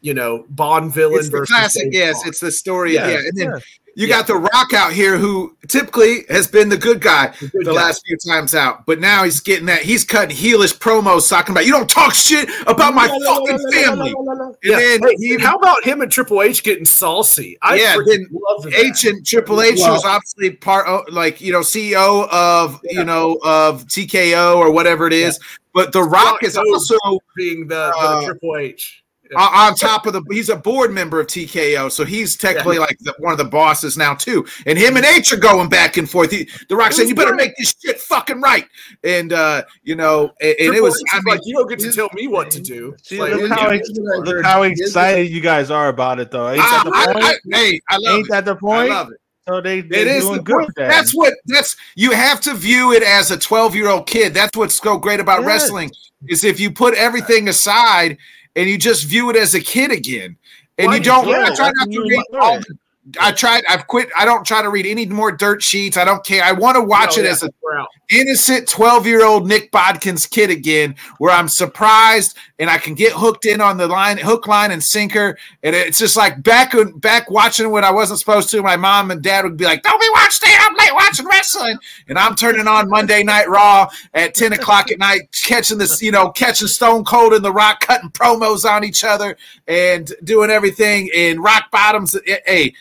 you 0.00 0.14
know, 0.14 0.44
Bond 0.50 0.92
villain 0.92 1.18
It's 1.18 1.28
the 1.30 1.38
versus 1.38 1.54
classic, 1.54 1.82
James 1.84 1.94
yes. 1.94 2.16
Bond. 2.18 2.28
It's 2.28 2.40
the 2.40 2.52
story. 2.52 2.94
Yeah. 2.94 3.08
Yeah. 3.08 3.18
And 3.18 3.36
then 3.38 3.46
Yeah. 3.46 3.58
You 3.96 4.06
Yeah. 4.06 4.16
got 4.18 4.26
The 4.26 4.36
Rock 4.36 4.72
out 4.74 4.92
here 4.92 5.16
who 5.16 5.56
typically 5.68 6.24
has 6.28 6.46
been 6.46 6.68
the 6.68 6.76
good 6.76 7.00
guy 7.00 7.32
The 7.40 7.48
good 7.48 7.66
the 7.66 7.72
guy. 7.72 7.76
last 7.76 8.02
few 8.06 8.16
times 8.16 8.54
out. 8.54 8.84
But 8.86 9.00
now 9.00 9.24
he's 9.24 9.40
getting 9.40 9.66
that. 9.66 9.82
He's 9.82 10.04
cutting 10.04 10.36
heelish 10.36 10.78
promos 10.78 11.28
talking 11.28 11.52
about, 11.52 11.64
you 11.66 11.72
don't 11.72 11.88
talk 11.88 12.12
shit 12.14 12.48
about 12.66 12.94
my 12.94 13.08
fucking 13.08 13.70
family. 13.72 14.12
And 14.16 14.56
Yeah. 14.62 14.76
then 14.76 15.00
Hey, 15.02 15.14
he 15.18 15.38
how 15.38 15.54
about 15.56 15.82
him 15.84 16.00
and 16.02 16.10
Triple 16.10 16.42
H 16.42 16.62
getting 16.62 16.84
saucy? 16.84 17.56
I 17.62 17.76
Yeah, 17.76 17.96
then. 18.06 18.26
H 18.74 19.04
and 19.04 19.24
Triple 19.26 19.60
H 19.62 19.78
was 19.78 20.04
obviously 20.04 20.50
part 20.50 20.86
of, 20.86 21.02
like 21.12 21.40
you 21.40 21.52
know 21.52 21.60
CEO 21.60 22.28
of 22.30 22.80
you 22.84 23.04
know 23.04 23.38
of 23.44 23.86
TKO 23.86 24.56
or 24.56 24.70
whatever 24.70 25.06
it 25.06 25.12
is, 25.12 25.38
but 25.72 25.92
The 25.92 26.02
Rock 26.02 26.42
is 26.42 26.56
also 26.56 26.96
being 27.36 27.66
the, 27.68 27.92
the 27.92 27.96
Uh, 27.98 28.24
Triple 28.26 28.56
H. 28.56 29.03
on 29.36 29.54
on 29.72 29.74
top 29.74 30.06
of 30.06 30.12
the 30.12 30.22
he's 30.30 30.48
a 30.48 30.56
board 30.56 30.92
member 30.92 31.20
of 31.20 31.26
TKO, 31.26 31.90
so 31.90 32.04
he's 32.04 32.36
technically 32.36 32.78
like 32.78 32.98
the, 33.00 33.14
one 33.18 33.32
of 33.32 33.38
the 33.38 33.44
bosses 33.44 33.96
now 33.96 34.14
too. 34.14 34.44
And 34.66 34.78
him 34.78 34.96
and 34.96 35.04
H 35.04 35.32
are 35.32 35.36
going 35.36 35.68
back 35.68 35.96
and 35.96 36.08
forth. 36.08 36.30
He, 36.30 36.48
the 36.68 36.76
Rock 36.76 36.90
It 36.90 36.94
said, 36.94 37.08
"You 37.08 37.14
better 37.14 37.32
great. 37.32 37.48
make 37.48 37.56
this 37.56 37.74
shit 37.84 38.00
fucking 38.00 38.40
right." 38.40 38.66
And 39.02 39.32
uh, 39.32 39.62
you 39.82 39.94
know, 39.96 40.32
and, 40.40 40.54
and 40.60 40.74
it 40.74 40.82
was 40.82 40.96
H 40.96 41.02
I 41.12 41.18
is 41.18 41.24
mean, 41.24 41.34
like, 41.34 41.40
you 41.44 41.54
don't 41.56 41.68
get 41.68 41.78
to 41.80 41.92
tell 41.92 42.08
me 42.14 42.28
what 42.28 42.50
to 42.52 42.60
do. 42.60 42.96
See, 43.02 43.18
Like, 43.20 43.34
look 43.34 43.50
how, 43.50 43.68
ex- 43.68 43.88
look 43.92 44.44
how 44.44 44.62
excited 44.62 45.30
you 45.30 45.40
guys 45.40 45.70
are 45.70 45.88
about 45.88 46.20
it, 46.20 46.30
though. 46.30 46.48
Ain't 46.50 46.60
I, 46.62 46.70
that 46.70 46.84
the 46.84 47.12
point? 47.12 47.24
I- 47.24 47.56
hey, 47.56 47.80
I 47.90 47.96
love 47.98 48.16
Ain't 48.16 48.26
it. 48.26 48.30
that 48.30 48.44
the 48.44 48.56
point? 48.56 48.90
I 48.90 48.94
love 48.94 49.08
it. 49.12 49.18
So 49.46 49.60
they 49.60 49.80
It 49.80 49.90
they're 49.90 50.08
is 50.08 50.24
doing 50.24 50.36
the 50.38 50.42
good. 50.42 50.68
then. 50.74 50.88
That's 50.88 51.12
what 51.14 51.34
that's 51.44 51.76
you 51.96 52.12
have 52.12 52.40
to 52.42 52.54
view 52.54 52.92
it 52.94 53.02
as 53.02 53.30
a 53.30 53.36
12 53.36 53.74
year 53.76 53.88
old 53.90 54.06
kid. 54.06 54.32
That's 54.32 54.56
what's 54.56 54.74
so 54.76 54.96
great 54.96 55.20
about 55.20 55.40
Yes. 55.40 55.46
wrestling 55.46 55.90
is 56.28 56.44
if 56.44 56.58
you 56.58 56.70
put 56.70 56.94
everything 56.94 57.48
aside 57.48 58.16
and 58.56 58.68
you 58.68 58.78
just 58.78 59.04
view 59.04 59.30
it 59.30 59.36
as 59.36 59.54
a 59.54 59.60
kid 59.60 59.90
again. 59.90 60.36
And 60.78 60.88
Why 60.88 60.96
you 60.96 61.02
do 61.02 61.10
you 61.10 61.22
don't 61.22 61.44
that? 61.46 61.56
try 61.56 61.70
not 61.74 61.90
to 61.90 62.00
read 62.02 62.22
all 62.40 62.58
the 62.58 62.78
I 63.20 63.32
tried 63.32 63.64
I've 63.68 63.86
quit 63.86 64.08
I 64.16 64.24
don't 64.24 64.46
try 64.46 64.62
to 64.62 64.70
read 64.70 64.86
any 64.86 65.04
more 65.06 65.30
dirt 65.30 65.62
sheets. 65.62 65.96
I 65.96 66.04
don't 66.04 66.24
care. 66.24 66.42
I 66.42 66.52
want 66.52 66.76
to 66.76 66.82
watch 66.82 67.16
No, 67.16 67.22
it 67.22 67.26
yeah, 67.26 67.32
as 67.32 67.42
a 67.42 67.50
we're 67.62 67.84
innocent 68.10 68.66
12 68.68 69.06
year 69.06 69.24
old 69.24 69.46
Nick 69.46 69.70
Bodkins 69.72 70.28
kid 70.28 70.48
again, 70.48 70.94
where 71.18 71.30
I'm 71.30 71.48
surprised 71.48 72.38
and 72.58 72.70
I 72.70 72.78
can 72.78 72.94
get 72.94 73.12
hooked 73.12 73.44
in 73.44 73.60
on 73.60 73.76
the 73.76 73.88
line, 73.88 74.16
hook, 74.16 74.46
line, 74.46 74.70
and 74.70 74.82
sinker. 74.82 75.36
And 75.62 75.76
it's 75.76 75.98
just 75.98 76.16
like 76.16 76.42
back 76.42 76.74
back 76.96 77.30
watching 77.30 77.70
when 77.70 77.84
I 77.84 77.90
wasn't 77.90 78.20
supposed 78.20 78.48
to. 78.50 78.62
My 78.62 78.76
mom 78.76 79.10
and 79.10 79.20
dad 79.22 79.44
would 79.44 79.58
be 79.58 79.64
like, 79.66 79.82
"Don't 79.82 80.00
be 80.00 80.08
watching, 80.14 80.48
I'm 80.58 80.74
late 80.74 80.94
watching 80.94 81.26
wrestling," 81.26 81.78
and 82.08 82.18
I'm 82.18 82.34
turning 82.34 82.66
on 82.66 82.88
Monday 82.88 83.22
Night 83.22 83.50
Raw 83.50 83.88
at 84.14 84.34
10 84.34 84.54
o'clock 84.54 84.90
at 84.90 84.98
night, 84.98 85.22
catching 85.42 85.76
this, 85.76 86.00
you 86.00 86.10
know, 86.10 86.30
catching 86.30 86.68
Stone 86.68 87.04
Cold 87.04 87.34
and 87.34 87.44
The 87.44 87.52
Rock 87.52 87.80
cutting 87.80 88.10
promos 88.10 88.68
on 88.68 88.82
each 88.82 89.04
other 89.04 89.36
and 89.68 90.10
doing 90.24 90.48
everything 90.50 91.08
in 91.12 91.40
rock 91.40 91.70
bottoms. 91.70 92.16
Hey, 92.46 92.72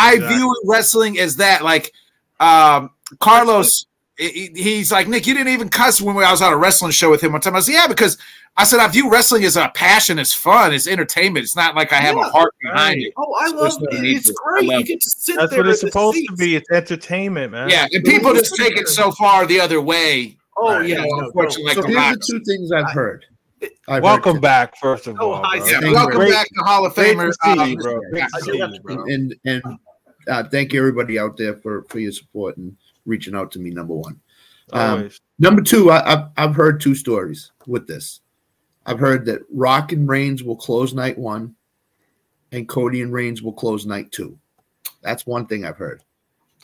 I 0.00 0.14
Exactly. 0.14 0.36
view 0.38 0.56
wrestling 0.66 1.18
as 1.18 1.36
that, 1.36 1.62
like 1.62 1.92
um, 2.40 2.90
Carlos 3.20 3.86
he's 4.16 4.92
like 4.92 5.08
Nick. 5.08 5.26
You 5.26 5.32
didn't 5.34 5.52
even 5.52 5.68
cuss 5.70 6.00
when 6.00 6.14
I 6.18 6.30
was 6.30 6.42
on 6.42 6.52
a 6.52 6.56
wrestling 6.56 6.92
show 6.92 7.10
with 7.10 7.22
him 7.22 7.32
one 7.32 7.40
time. 7.40 7.56
I 7.56 7.60
said, 7.60 7.72
"Yeah," 7.72 7.86
because 7.86 8.18
I 8.56 8.64
said 8.64 8.78
I 8.80 8.86
view 8.88 9.10
wrestling 9.10 9.44
as 9.44 9.56
a 9.56 9.70
passion. 9.74 10.18
It's 10.18 10.34
fun. 10.34 10.74
It's 10.74 10.86
entertainment. 10.86 11.44
It's 11.44 11.56
not 11.56 11.74
like 11.74 11.90
I 11.92 11.96
have 11.96 12.16
Yeah, 12.16 12.26
a 12.26 12.30
heart 12.30 12.52
behind 12.62 13.00
it. 13.00 13.14
Oh, 13.16 13.34
I 13.40 13.48
love 13.48 13.80
no 13.80 13.88
it. 13.98 14.04
It's 14.04 14.30
great. 14.30 14.64
You 14.64 14.84
get 14.84 15.00
to 15.00 15.10
sit 15.10 15.36
That's 15.36 15.50
there 15.50 15.60
what 15.60 15.68
it's 15.70 15.82
in 15.82 15.86
the 15.86 15.90
supposed 15.92 16.18
to 16.28 16.36
be. 16.36 16.56
It's 16.56 16.70
entertainment, 16.70 17.52
man. 17.52 17.70
Yeah, 17.70 17.86
and 17.92 18.04
people 18.04 18.34
just 18.34 18.54
take 18.56 18.76
it 18.76 18.88
so 18.88 19.10
far 19.12 19.46
the 19.46 19.58
other 19.60 19.80
way. 19.80 20.36
Oh, 20.58 20.80
you 20.80 20.88
yeah. 20.94 20.96
know, 21.02 21.04
no, 21.06 21.18
unfortunately, 21.26 21.64
like 21.64 21.74
so 21.76 21.82
the 21.82 21.88
here's 21.88 21.98
Rock. 22.00 22.14
the 22.16 22.26
two 22.38 22.44
things 22.44 22.72
I've 22.72 22.90
heard. 22.92 23.24
I've 23.88 24.02
Welcome 24.02 24.34
heard 24.34 24.42
back, 24.42 24.76
first 24.78 25.06
of 25.06 25.16
Oh, 25.18 25.32
all. 25.32 25.42
hi. 25.44 25.56
Yeah, 25.66 25.80
welcome 25.92 26.18
Great- 26.18 26.32
back 26.32 26.46
to 26.48 26.60
Hall 26.64 26.84
of 26.84 26.94
great 26.94 27.16
Famer. 27.16 27.26
to 27.28 27.32
see 27.32 27.50
uh, 27.60 27.64
you, 27.64 27.76
bro. 27.78 28.00
Great 28.10 28.18
yeah, 28.20 28.26
to 28.26 28.30
I 28.36 28.40
see 28.40 28.52
do 28.52 28.58
have 28.58 28.70
you, 28.70 28.76
to- 28.76 28.82
bro. 28.82 29.04
and 29.06 29.34
and 29.46 29.62
uh, 30.30 30.44
thank 30.44 30.72
you 30.72 30.80
everybody 30.80 31.18
out 31.18 31.36
there 31.36 31.54
for 31.56 31.82
for 31.88 31.98
your 31.98 32.12
support 32.12 32.56
and 32.56 32.76
reaching 33.04 33.34
out 33.34 33.50
to 33.52 33.58
me. 33.58 33.70
Number 33.70 33.94
one. 33.94 34.20
Um, 34.72 35.10
Number 35.38 35.62
two, 35.62 35.90
I, 35.90 36.12
I've 36.12 36.28
I've 36.36 36.54
heard 36.54 36.80
two 36.80 36.94
stories 36.94 37.50
with 37.66 37.86
this. 37.86 38.20
I've 38.86 38.98
heard 38.98 39.24
that 39.26 39.40
Rock 39.52 39.92
and 39.92 40.08
Reigns 40.08 40.42
will 40.42 40.56
close 40.56 40.94
night 40.94 41.18
one, 41.18 41.54
and 42.52 42.68
Cody 42.68 43.02
and 43.02 43.12
Reigns 43.12 43.42
will 43.42 43.52
close 43.52 43.86
night 43.86 44.12
two. 44.12 44.38
That's 45.02 45.26
one 45.26 45.46
thing 45.46 45.64
I've 45.64 45.76
heard. 45.76 46.02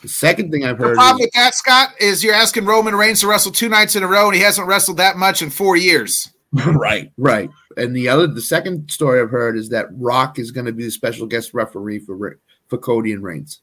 The 0.02 0.08
second 0.08 0.50
thing 0.50 0.64
I've 0.64 0.78
heard. 0.78 0.84
The 0.84 0.88
heard 0.88 0.96
problem 0.96 1.20
is, 1.20 1.26
with 1.26 1.32
that, 1.34 1.54
Scott, 1.54 1.94
is 1.98 2.22
you're 2.22 2.34
asking 2.34 2.66
Roman 2.66 2.94
Reigns 2.94 3.20
to 3.20 3.28
wrestle 3.28 3.52
two 3.52 3.68
nights 3.68 3.96
in 3.96 4.02
a 4.02 4.06
row, 4.06 4.26
and 4.26 4.36
he 4.36 4.42
hasn't 4.42 4.68
wrestled 4.68 4.98
that 4.98 5.16
much 5.16 5.40
in 5.40 5.50
four 5.50 5.76
years. 5.76 6.30
right, 6.66 7.10
right. 7.16 7.50
And 7.76 7.96
the 7.96 8.08
other, 8.08 8.26
the 8.26 8.40
second 8.40 8.90
story 8.90 9.20
I've 9.20 9.30
heard 9.30 9.56
is 9.56 9.68
that 9.70 9.86
Rock 9.92 10.38
is 10.38 10.50
going 10.50 10.66
to 10.66 10.72
be 10.72 10.84
the 10.84 10.90
special 10.90 11.26
guest 11.26 11.54
referee 11.54 12.00
for 12.00 12.14
Re- 12.14 12.34
for 12.68 12.78
Cody 12.78 13.12
and 13.12 13.22
Reigns. 13.22 13.60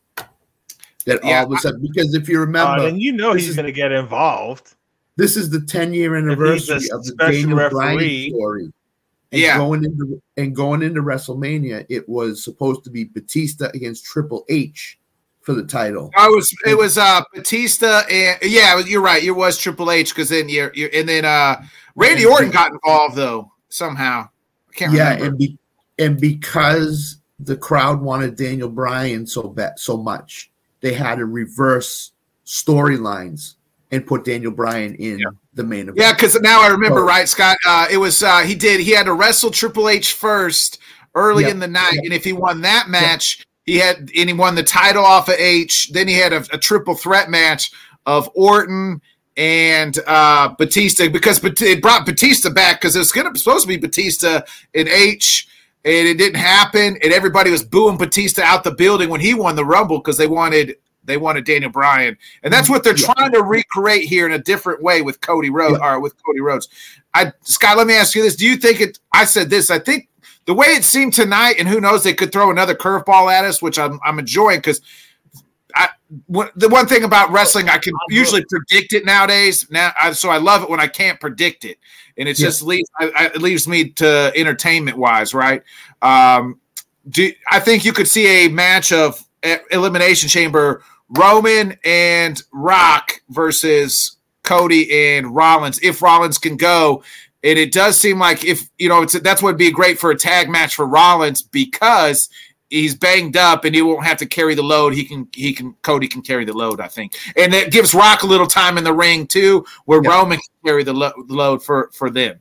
That 1.06 1.20
Yeah, 1.24 1.40
all 1.40 1.52
of 1.52 1.58
a 1.58 1.62
sudden, 1.62 1.82
because 1.82 2.14
if 2.14 2.30
you 2.30 2.38
Uh, 2.38 2.46
remember, 2.46 2.84
then 2.84 3.00
you 3.00 3.12
know 3.12 3.34
he's 3.34 3.56
going 3.56 3.66
to 3.66 3.72
get 3.74 3.92
involved. 3.92 4.76
this 5.18 5.36
is 5.38 5.50
the 5.50 5.60
10 5.62 5.94
year 5.94 6.16
anniversary 6.16 6.90
of 6.92 7.04
the 7.04 7.12
special 7.12 7.50
Daniel 7.50 7.70
Bryan 7.70 8.30
story. 8.32 8.64
And 9.34 9.42
Yeah. 9.42 9.58
going 9.58 9.84
into 9.84 10.22
and 10.38 10.56
going 10.56 10.82
into 10.82 11.02
WrestleMania, 11.02 11.86
it 11.90 12.08
was 12.08 12.44
supposed 12.44 12.84
to 12.86 12.90
be 12.92 13.04
Batista 13.04 13.70
against 13.74 14.06
Triple 14.06 14.46
H 14.50 14.98
for 15.42 15.54
the 15.54 15.64
title. 15.64 16.12
I 16.16 16.30
was 16.30 16.54
it 16.66 16.78
was 16.78 16.98
uh 16.98 17.22
Batista 17.34 18.04
and 18.10 18.38
yeah, 18.44 18.80
you're 18.80 19.02
right. 19.02 19.24
It 19.24 19.32
was 19.32 19.58
Triple 19.58 19.92
H 19.92 20.10
because 20.16 20.30
then 20.30 20.48
you're, 20.50 20.72
you're 20.74 20.90
and 20.94 21.10
then 21.10 21.26
uh 21.26 21.62
Randy 21.96 22.26
Orton 22.26 22.50
got 22.52 22.72
involved 22.72 23.16
though 23.16 23.52
somehow. 23.70 24.30
I 24.70 24.74
can't 24.74 24.94
Yeah, 24.94 25.10
remember. 25.16 25.26
and 25.26 25.38
be, 25.38 25.58
and 26.00 26.20
because 26.22 27.18
the 27.46 27.58
crowd 27.58 28.02
wanted 28.02 28.36
Daniel 28.36 28.70
Bryan 28.70 29.26
so 29.28 29.44
bad 29.44 29.80
so 29.80 29.98
much, 29.98 30.52
they 30.82 30.94
had 30.94 31.16
to 31.16 31.26
reverse 31.26 32.12
storylines 32.46 33.56
and 33.92 34.06
put 34.06 34.26
Daniel 34.26 34.52
Bryan 34.52 34.96
in 34.96 35.24
the 35.54 35.64
main 35.64 35.82
event. 35.82 35.98
Yeah, 35.98 36.14
because 36.14 36.40
now 36.42 36.62
I 36.62 36.68
remember, 36.68 37.02
Oh. 37.02 37.06
right, 37.08 37.28
Scott? 37.30 37.58
Uh, 37.66 37.88
it 37.92 37.98
was 37.98 38.24
uh, 38.24 38.40
he 38.40 38.56
did 38.56 38.80
he 38.82 38.92
had 38.92 39.06
to 39.06 39.14
wrestle 39.14 39.52
Triple 39.52 39.90
H 39.90 40.14
first 40.14 40.80
early 41.16 41.44
Yep. 41.44 41.52
in 41.52 41.60
the 41.60 41.68
night, 41.68 42.00
and 42.04 42.14
if 42.14 42.24
he 42.24 42.34
won 42.34 42.62
that 42.62 42.90
match, 42.90 43.46
he 43.66 43.78
had 43.78 44.10
and 44.18 44.30
he 44.30 44.34
won 44.34 44.56
the 44.56 44.64
title 44.64 45.06
off 45.06 45.30
of 45.30 45.36
H. 45.38 45.92
Then 45.94 46.08
he 46.08 46.16
had 46.16 46.34
a, 46.34 46.44
a 46.52 46.58
triple 46.58 46.96
threat 46.96 47.30
match 47.30 47.72
of 48.06 48.30
Orton 48.34 49.02
and 49.38 49.98
uh, 50.06 50.50
Batista 50.58 51.10
because 51.10 51.44
it 51.44 51.82
brought 51.82 52.06
Batista 52.06 52.50
back 52.50 52.82
because 52.82 52.96
it 52.96 53.00
was 53.00 53.12
going 53.12 53.32
to 53.32 53.40
supposed 53.40 53.64
to 53.64 53.68
be 53.68 53.78
Batista 53.78 54.42
in 54.74 54.88
H. 54.88 55.48
And 55.86 56.08
it 56.08 56.18
didn't 56.18 56.40
happen, 56.40 56.98
and 57.04 57.12
everybody 57.12 57.52
was 57.52 57.64
booing 57.64 57.98
Batista 57.98 58.42
out 58.44 58.64
the 58.64 58.72
building 58.72 59.10
when 59.10 59.20
he 59.20 59.34
won 59.34 59.56
the 59.58 59.66
Rumble 59.66 59.98
because 59.98 60.18
they 60.18 60.28
wanted 60.28 60.78
they 61.06 61.18
wanted 61.18 61.44
Daniel 61.44 61.70
Bryan, 61.70 62.18
and 62.44 62.54
that's 62.54 62.70
what 62.70 62.84
they're 62.86 62.96
Yeah. 62.98 63.14
trying 63.14 63.32
to 63.34 63.44
recreate 63.44 64.06
here 64.08 64.26
in 64.26 64.32
a 64.32 64.40
different 64.40 64.82
way 64.82 65.02
with 65.02 65.20
Cody 65.20 65.50
Rhodes 65.50 65.80
or 65.82 66.00
with 66.00 66.14
Cody 66.26 66.40
Rhodes. 66.40 66.70
I 67.14 67.34
Scott, 67.42 67.78
let 67.78 67.88
me 67.88 67.96
ask 67.96 68.16
you 68.16 68.24
this: 68.24 68.38
Do 68.38 68.46
you 68.46 68.56
think 68.56 68.80
it? 68.80 69.00
I 69.12 69.26
said 69.26 69.50
this. 69.50 69.70
I 69.70 69.80
think 69.80 70.08
the 70.46 70.54
way 70.54 70.68
it 70.68 70.86
seemed 70.86 71.14
tonight, 71.14 71.56
and 71.60 71.68
who 71.68 71.82
knows, 71.82 72.04
they 72.04 72.14
could 72.14 72.32
throw 72.32 72.50
another 72.52 72.76
curveball 72.76 73.30
at 73.34 73.44
us, 73.44 73.62
which 73.62 73.78
I'm 73.78 74.00
I'm 74.06 74.20
enjoying 74.20 74.60
because. 74.60 74.80
I, 75.76 75.90
the 76.30 76.70
one 76.70 76.86
thing 76.86 77.04
about 77.04 77.32
wrestling, 77.32 77.68
I 77.68 77.80
can 77.80 77.94
usually 78.08 78.46
predict 78.48 78.94
it 78.94 79.06
nowadays. 79.06 79.66
Now, 79.72 79.92
I, 80.00 80.12
so 80.12 80.30
I 80.30 80.38
love 80.38 80.62
it 80.62 80.70
when 80.70 80.80
I 80.80 80.86
can't 80.86 81.20
predict 81.20 81.66
it, 81.66 81.80
and 82.18 82.30
it 82.30 82.38
Yeah. 82.40 82.46
just 82.48 82.62
leaves 82.64 82.90
I, 83.00 83.28
it 83.34 83.42
leaves 83.42 83.68
me 83.68 83.90
to 83.90 84.32
entertainment 84.36 84.98
wise, 84.98 85.34
right? 85.34 85.64
Um, 86.02 86.60
do 87.10 87.32
I 87.52 87.60
think 87.60 87.84
you 87.86 87.94
could 87.94 88.08
see 88.08 88.46
a 88.46 88.50
match 88.50 88.92
of 88.92 89.24
elimination 89.72 90.30
chamber 90.30 90.84
Roman 91.10 91.78
and 91.84 92.42
Rock 92.52 93.22
versus 93.30 94.18
Cody 94.44 94.92
and 95.16 95.36
Rollins 95.36 95.80
if 95.82 96.02
Rollins 96.02 96.38
can 96.38 96.56
go 96.58 97.04
and 97.44 97.60
it 97.60 97.74
does 97.74 97.98
seem 97.98 98.20
like 98.20 98.46
if 98.46 98.70
you 98.80 98.88
know 98.90 99.02
it's 99.02 99.20
that's 99.20 99.42
what 99.42 99.50
would 99.50 99.58
be 99.58 99.70
great 99.72 100.00
for 100.00 100.12
a 100.12 100.18
tag 100.18 100.50
match 100.50 100.76
for 100.76 100.86
Rollins 100.86 101.42
because 101.42 102.30
he's 102.74 102.96
banged 102.96 103.38
up 103.38 103.66
and 103.66 103.76
he 103.76 103.82
won't 103.82 104.04
have 104.04 104.18
to 104.18 104.26
carry 104.26 104.56
the 104.56 104.64
load. 104.64 104.94
He 104.94 105.06
can 105.06 105.28
he 105.34 105.54
can 105.54 105.74
Cody 105.84 106.08
can 106.08 106.22
carry 106.22 106.44
the 106.44 106.54
load, 106.54 106.82
I 106.82 106.88
think, 106.88 107.16
and 107.38 107.54
it 107.54 107.72
gives 107.72 107.94
Rock 107.94 108.24
a 108.24 108.28
little 108.28 108.48
time 108.48 108.78
in 108.78 108.84
the 108.84 108.94
ring 108.94 109.28
too, 109.28 109.64
where 109.86 110.02
Yeah. 110.04 110.10
Roman 110.12 110.40
can 110.40 110.56
carry 110.66 110.84
the, 110.84 110.94
lo- 110.94 111.14
load 111.28 111.64
for 111.64 111.90
for 111.94 112.10
them. 112.10 112.40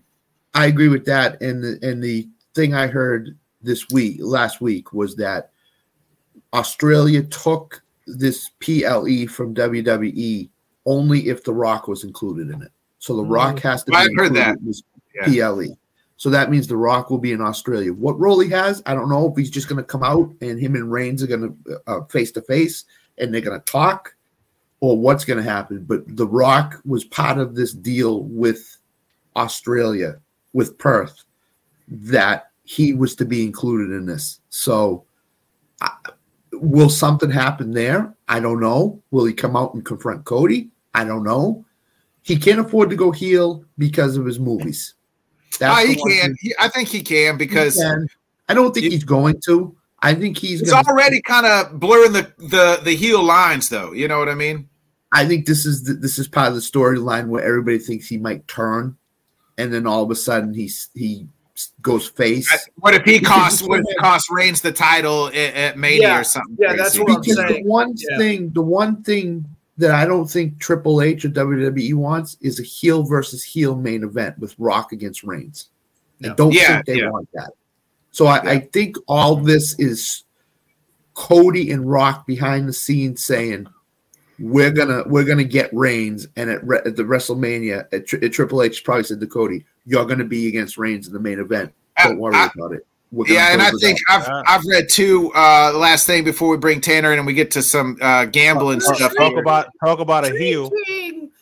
I 0.54 0.66
agree 0.66 0.88
with 0.88 1.04
that. 1.06 1.40
And 1.42 1.62
the 1.62 1.78
and 1.82 2.02
the 2.02 2.28
thing 2.54 2.74
I 2.74 2.86
heard 2.86 3.36
this 3.62 3.88
week, 3.90 4.16
last 4.20 4.60
week, 4.60 4.92
was 4.92 5.14
that 5.16 5.50
Australia 6.52 7.22
took 7.22 7.82
this 8.06 8.50
PLE 8.60 9.26
from 9.28 9.54
WWE 9.54 10.48
only 10.86 11.28
if 11.28 11.44
The 11.44 11.52
Rock 11.52 11.86
was 11.88 12.04
included 12.04 12.50
in 12.50 12.62
it. 12.62 12.72
So 12.98 13.16
The 13.16 13.24
Rock 13.24 13.56
mm-hmm. 13.56 13.68
has 13.68 13.84
to 13.84 13.90
be 13.92 13.96
I've 13.96 14.10
heard 14.16 14.34
that. 14.34 14.58
in 14.58 14.66
this 14.66 14.82
Yeah. 15.14 15.50
PLE. 15.50 15.76
So 16.16 16.30
that 16.30 16.50
means 16.50 16.66
The 16.66 16.76
Rock 16.76 17.10
will 17.10 17.18
be 17.18 17.32
in 17.32 17.40
Australia. 17.40 17.92
What 17.92 18.18
role 18.18 18.38
he 18.38 18.48
has, 18.50 18.82
I 18.86 18.94
don't 18.94 19.08
know. 19.08 19.30
If 19.30 19.36
he's 19.36 19.50
just 19.50 19.68
going 19.68 19.82
to 19.82 19.82
come 19.82 20.04
out 20.04 20.32
and 20.40 20.60
him 20.60 20.74
and 20.76 20.90
Reigns 20.90 21.22
are 21.22 21.26
going 21.26 21.56
to 21.66 21.80
uh, 21.86 22.04
face 22.04 22.30
to 22.32 22.42
face 22.42 22.84
and 23.18 23.32
they're 23.32 23.40
going 23.40 23.58
to 23.58 23.64
talk, 23.64 24.14
or 24.80 24.98
what's 24.98 25.24
going 25.24 25.42
to 25.42 25.48
happen. 25.48 25.84
But 25.84 26.16
The 26.16 26.26
Rock 26.26 26.80
was 26.84 27.04
part 27.04 27.38
of 27.38 27.54
this 27.54 27.72
deal 27.72 28.24
with 28.24 28.78
Australia, 29.36 30.20
with 30.52 30.76
Perth, 30.76 31.24
that 31.88 32.50
he 32.64 32.92
was 32.92 33.14
to 33.16 33.24
be 33.24 33.44
included 33.44 33.94
in 33.94 34.06
this. 34.06 34.40
So, 34.50 35.04
I, 35.80 35.92
will 36.52 36.90
something 36.90 37.30
happen 37.30 37.72
there? 37.72 38.14
I 38.28 38.40
don't 38.40 38.60
know. 38.60 39.00
Will 39.10 39.24
he 39.24 39.32
come 39.32 39.56
out 39.56 39.74
and 39.74 39.84
confront 39.84 40.24
Cody? 40.24 40.70
I 40.94 41.04
don't 41.04 41.24
know. 41.24 41.64
He 42.22 42.36
can't 42.36 42.60
afford 42.60 42.90
to 42.90 42.96
go 42.96 43.10
heel 43.10 43.64
because 43.78 44.16
of 44.16 44.26
his 44.26 44.38
movies. 44.38 44.94
The 45.58 45.74
he 45.86 45.94
can. 45.96 46.34
He, 46.40 46.54
I 46.58 46.68
think 46.68 46.88
he 46.88 47.02
can 47.02 47.34
he 47.34 47.38
because 47.38 47.76
can. 47.76 48.06
I 48.48 48.54
don't 48.54 48.72
think 48.74 48.84
He- 48.84 48.90
he's 48.90 49.04
going 49.04 49.40
to. 49.46 49.76
I 50.04 50.14
think 50.14 50.36
he's 50.36 50.60
it's 50.62 50.72
gonna, 50.72 50.88
already 50.88 51.20
kind 51.22 51.46
of 51.46 51.78
blurring 51.78 52.12
the, 52.12 52.32
the 52.38 52.80
the 52.82 52.96
heel 52.96 53.22
lines, 53.22 53.68
though. 53.68 53.92
You 53.92 54.08
know 54.08 54.18
what 54.18 54.28
I 54.28 54.34
mean? 54.34 54.68
I 55.14 55.24
think 55.26 55.46
this 55.46 55.64
is 55.64 55.84
the, 55.84 55.92
this 55.94 56.18
is 56.18 56.26
part 56.26 56.48
of 56.48 56.54
the 56.54 56.60
storyline 56.60 57.26
where 57.28 57.44
everybody 57.44 57.78
thinks 57.78 58.08
he 58.08 58.18
might 58.18 58.46
turn, 58.48 58.96
and 59.58 59.72
then 59.72 59.86
all 59.86 60.02
of 60.02 60.10
a 60.10 60.16
sudden 60.16 60.52
he's 60.54 60.88
he 60.94 61.28
goes 61.82 62.08
face. 62.08 62.50
What 62.76 62.94
if 62.94 63.04
he 63.04 63.20
Because 63.20 63.28
costs 63.28 63.62
what 63.62 63.78
if 63.80 63.86
he 63.88 63.94
costs 63.96 64.28
Reigns 64.30 64.60
the 64.60 64.72
title 64.72 65.28
at, 65.28 65.34
at 65.54 65.78
Mania 65.78 66.00
Yeah, 66.02 66.20
or 66.20 66.24
something? 66.24 66.56
yeah, 66.58 66.74
that's 66.74 66.96
crazy? 66.96 67.02
what 67.04 67.12
I'm 67.12 67.20
because 67.20 67.36
the 67.36 67.48
saying. 67.48 67.68
one 67.68 67.94
Yeah. 67.96 68.18
thing, 68.18 68.50
the 68.54 68.62
one 68.62 69.02
thing 69.04 69.44
that 69.78 69.90
I 69.92 70.04
don't 70.04 70.28
think 70.30 70.58
Triple 70.58 71.00
H 71.02 71.24
or 71.24 71.30
WWE 71.30 71.94
wants 71.94 72.36
is 72.40 72.60
a 72.60 72.62
heel 72.62 73.02
versus 73.04 73.42
heel 73.42 73.74
main 73.76 74.04
event 74.04 74.38
with 74.38 74.54
Rock 74.58 74.92
against 74.92 75.24
Reigns. 75.24 75.70
I 76.24 76.28
don't 76.34 76.52
Yeah, 76.52 76.74
think 76.74 76.86
they 76.86 76.98
yeah. 77.00 77.10
want 77.10 77.28
that. 77.34 77.50
So 78.10 78.26
I, 78.26 78.38
I 78.38 78.58
think 78.60 78.96
all 79.08 79.36
this 79.36 79.74
is 79.78 80.24
Cody 81.14 81.70
and 81.72 81.90
Rock 81.90 82.26
behind 82.26 82.68
the 82.68 82.72
scenes 82.72 83.24
saying 83.24 83.66
we're 84.38 84.70
gonna 84.70 85.02
we're 85.06 85.24
gonna 85.24 85.44
get 85.44 85.72
Reigns, 85.72 86.26
and 86.36 86.50
at, 86.50 86.66
Re- 86.66 86.80
at 86.84 86.96
the 86.96 87.02
WrestleMania 87.04 87.86
at, 87.92 88.06
Tri- 88.06 88.20
at 88.22 88.32
Triple 88.32 88.62
H 88.62 88.82
probably 88.84 89.04
said 89.04 89.20
to 89.20 89.26
Cody, 89.26 89.64
"You're 89.86 90.06
gonna 90.06 90.24
be 90.24 90.48
against 90.48 90.78
Reigns 90.78 91.06
in 91.06 91.12
the 91.12 91.20
main 91.20 91.38
event. 91.38 91.72
Don't 92.02 92.18
worry 92.18 92.34
I- 92.34 92.50
about 92.54 92.72
it." 92.72 92.86
We're 93.12 93.26
gonna 93.26 93.34
Yeah, 93.38 93.52
and 93.52 93.62
I 93.62 93.70
think. 93.72 93.98
I've 94.08 94.22
Yeah. 94.26 94.42
I've 94.46 94.64
read 94.64 94.88
two. 94.88 95.30
Uh, 95.34 95.72
last 95.76 96.06
thing 96.06 96.24
before 96.24 96.48
we 96.48 96.56
bring 96.56 96.80
Tanner 96.80 97.12
in 97.12 97.18
and 97.18 97.26
we 97.26 97.34
get 97.34 97.50
to 97.52 97.62
some 97.62 97.98
uh, 98.00 98.24
gambling 98.24 98.80
Talk, 98.80 98.96
stuff. 98.96 99.12
talk 99.16 99.32
here. 99.32 99.40
about 99.40 99.68
talk 99.84 100.00
about 100.00 100.24
a 100.24 100.30
heel. 100.36 100.70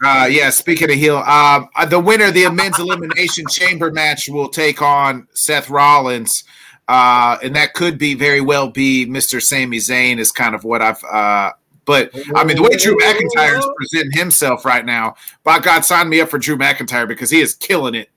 Uh, 0.05 0.27
yeah, 0.31 0.51
speaking 0.51 0.91
of 0.91 0.97
heel, 0.97 1.19
um, 1.19 1.69
uh, 1.77 1.87
the 1.87 2.01
winner 2.01 2.27
of 2.27 2.35
the 2.35 2.51
men's 2.51 2.79
elimination 2.79 3.45
chamber 3.49 3.91
match 3.93 4.29
will 4.29 4.49
take 4.49 4.83
on 4.83 5.29
Seth 5.35 5.71
Rollins, 5.71 6.43
uh, 6.89 7.37
and 7.43 7.55
that 7.55 7.75
could 7.75 7.99
be 7.99 8.15
very 8.15 8.41
well 8.41 8.69
be 8.71 9.07
Mr. 9.07 9.41
Sami 9.41 9.77
Zayn 9.77 10.19
is 10.19 10.33
kind 10.33 10.55
of 10.55 10.65
what 10.65 10.83
I've. 10.83 11.05
Uh, 11.05 11.53
but 11.85 12.11
I 12.35 12.45
mean, 12.45 12.57
the 12.57 12.63
way 12.63 12.77
Drew 12.77 12.97
McIntyre 12.97 13.59
is 13.59 13.69
presenting 13.77 14.19
himself 14.19 14.65
right 14.65 14.85
now, 14.85 15.15
by 15.45 15.59
God, 15.61 15.85
sign 15.85 16.09
me 16.09 16.21
up 16.21 16.31
for 16.31 16.39
Drew 16.39 16.57
McIntyre 16.57 17.07
because 17.07 17.31
he 17.31 17.41
is 17.41 17.55
killing 17.55 17.95
it. 17.95 18.09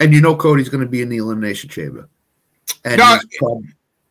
and 0.00 0.14
you 0.14 0.20
know 0.20 0.36
Cody's 0.36 0.68
gonna 0.68 0.86
be 0.86 1.02
in 1.02 1.08
the 1.08 1.16
elimination 1.18 1.68
chamber. 1.68 2.08
And 2.84 2.98
No, 2.98 3.18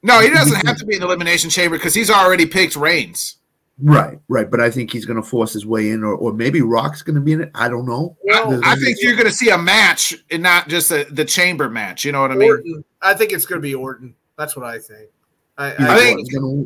No, 0.04 0.20
he 0.22 0.30
doesn't 0.30 0.66
have 0.66 0.78
to 0.78 0.86
be 0.86 0.96
in 0.96 1.02
the 1.02 1.08
elimination 1.08 1.50
chamber 1.50 1.78
because 1.78 1.94
he's 1.94 2.10
already 2.10 2.46
picked 2.46 2.76
Reigns. 2.76 3.38
right, 3.82 4.20
right, 4.30 4.50
but 4.50 4.62
I 4.62 4.70
think 4.72 4.92
he's 4.92 5.06
gonna 5.06 5.24
force 5.24 5.52
his 5.54 5.66
way 5.66 5.90
in, 5.90 6.04
or, 6.04 6.14
or 6.16 6.32
maybe 6.34 6.62
Rock's 6.62 7.02
gonna 7.02 7.20
be 7.22 7.34
in 7.34 7.42
it. 7.42 7.52
I 7.56 7.68
don't 7.70 7.86
know. 7.86 8.16
Well, 8.24 8.62
I 8.64 8.76
think 8.76 8.98
you're 9.02 9.16
going 9.16 9.26
to 9.28 9.34
see 9.34 9.50
a 9.50 9.58
match 9.58 10.14
and 10.32 10.42
not 10.44 10.70
just 10.70 10.92
a, 10.92 11.06
the 11.12 11.26
chamber 11.26 11.70
match. 11.70 12.06
You 12.06 12.12
know 12.12 12.22
what 12.22 12.32
I 12.32 12.36
mean? 12.36 12.50
Orton. 12.50 12.86
I 13.02 13.14
think 13.14 13.32
it's 13.34 13.46
going 13.46 13.60
to 13.60 13.64
be 13.64 13.76
Orton. 13.76 14.16
That's 14.38 14.56
what 14.56 14.66
I 14.66 14.80
think. 14.80 15.10
I, 15.58 15.72
I 15.72 15.76
I, 15.96 15.98
think- 16.00 16.32
gonna 16.34 16.66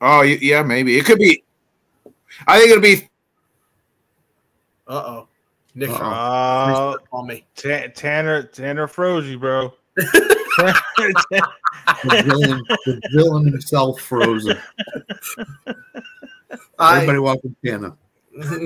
Oh, 0.00 0.22
yeah, 0.22 0.62
maybe 0.62 0.98
it 0.98 1.04
could 1.06 1.18
be. 1.18 1.42
I 2.46 2.58
think 2.58 2.70
it'll 2.72 2.82
be. 2.82 3.08
Uh 4.86 5.02
oh. 5.06 5.28
Nick 5.74 5.88
Uh-oh. 5.90 6.02
Uh, 6.02 6.96
on 7.12 7.26
me. 7.26 7.46
Ta- 7.56 7.88
Tanner 7.94 8.42
Tanner 8.42 8.86
froze 8.86 9.26
you, 9.26 9.38
bro. 9.38 9.72
the 10.56 11.42
villain, 12.24 12.62
the 12.86 13.00
villain 13.12 13.46
himself 13.46 14.00
frozen. 14.00 14.58
I 16.78 16.96
Everybody 16.96 17.18
welcome 17.18 17.56
Tanner. 17.64 17.92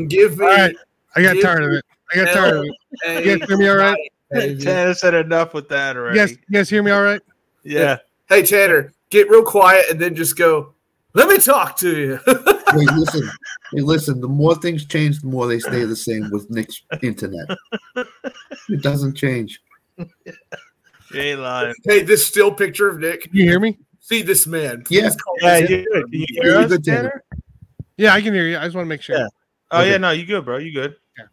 give 0.09 0.39
me. 0.39 0.45
All 0.47 0.53
right. 0.57 0.77
I 1.17 1.23
got 1.23 1.41
tired 1.41 1.65
of 1.65 1.73
it. 1.73 1.85
I 2.13 2.17
got 2.17 2.33
tired 2.33 2.57
of 2.59 2.65
it. 2.65 3.25
You 3.25 3.39
guys 3.39 3.49
hear 3.49 3.59
me 3.59 3.69
all 3.69 3.77
right? 3.77 3.99
Tanner 4.33 4.95
said 4.95 5.15
enough 5.15 5.55
with 5.55 5.69
that 5.69 5.97
already. 5.97 6.19
Yes, 6.19 6.31
you 6.33 6.39
guys 6.53 6.69
hear 6.71 6.83
me 6.83 6.91
all 6.91 7.03
right? 7.03 7.23
Yeah. 7.65 7.99
Hey 8.29 8.43
Tanner, 8.43 8.93
get 9.11 9.31
real 9.31 9.43
quiet 9.45 9.87
and 9.91 10.01
then 10.01 10.15
just 10.15 10.37
go. 10.37 10.75
Let 11.15 11.29
me 11.29 11.39
talk 11.39 11.77
to 11.79 11.99
you. 11.99 12.21
Hey, 12.27 12.85
listen, 12.95 13.31
hey, 13.73 13.81
listen. 13.81 14.21
The 14.21 14.29
more 14.29 14.55
things 14.55 14.85
change, 14.85 15.23
the 15.23 15.27
more 15.27 15.47
they 15.47 15.59
stay 15.59 15.85
the 15.85 15.97
same 15.97 16.29
with 16.31 16.51
Nick's 16.51 16.83
internet. 17.03 17.49
It 18.69 18.83
doesn't 18.83 19.15
change. 19.15 19.63
You 21.13 21.21
ain't 21.21 21.41
lying. 21.41 21.75
hey, 21.85 22.03
this 22.03 22.27
still 22.27 22.53
picture 22.53 22.89
of 22.89 22.99
Nick. 23.01 23.23
Can 23.23 23.31
you 23.35 23.45
hear 23.45 23.61
me? 23.61 23.79
See 24.01 24.23
this 24.23 24.47
man. 24.47 24.83
Please 24.85 25.03
Yeah. 25.03 25.11
call 25.11 25.37
Yeah, 25.43 25.57
you 25.59 25.67
good. 25.69 26.11
Can 26.11 26.21
you 26.21 26.27
hear 26.29 26.57
us, 26.59 26.69
good, 26.71 26.85
Tanner. 26.85 27.03
Tanner? 27.09 27.25
Yeah, 27.97 28.15
I 28.15 28.21
can 28.23 28.33
hear 28.35 28.47
you. 28.47 28.57
I 28.59 28.65
just 28.65 28.75
want 28.77 28.85
to 28.87 28.89
make 28.89 29.03
sure. 29.03 29.17
Yeah. 29.17 29.27
Oh 29.71 29.81
Okay. 29.81 29.91
yeah, 29.91 29.97
no, 29.99 30.11
you 30.13 30.25
good, 30.25 30.45
bro. 30.45 30.57
You 30.59 30.73
good. 30.73 30.97
Yeah. 31.19 31.25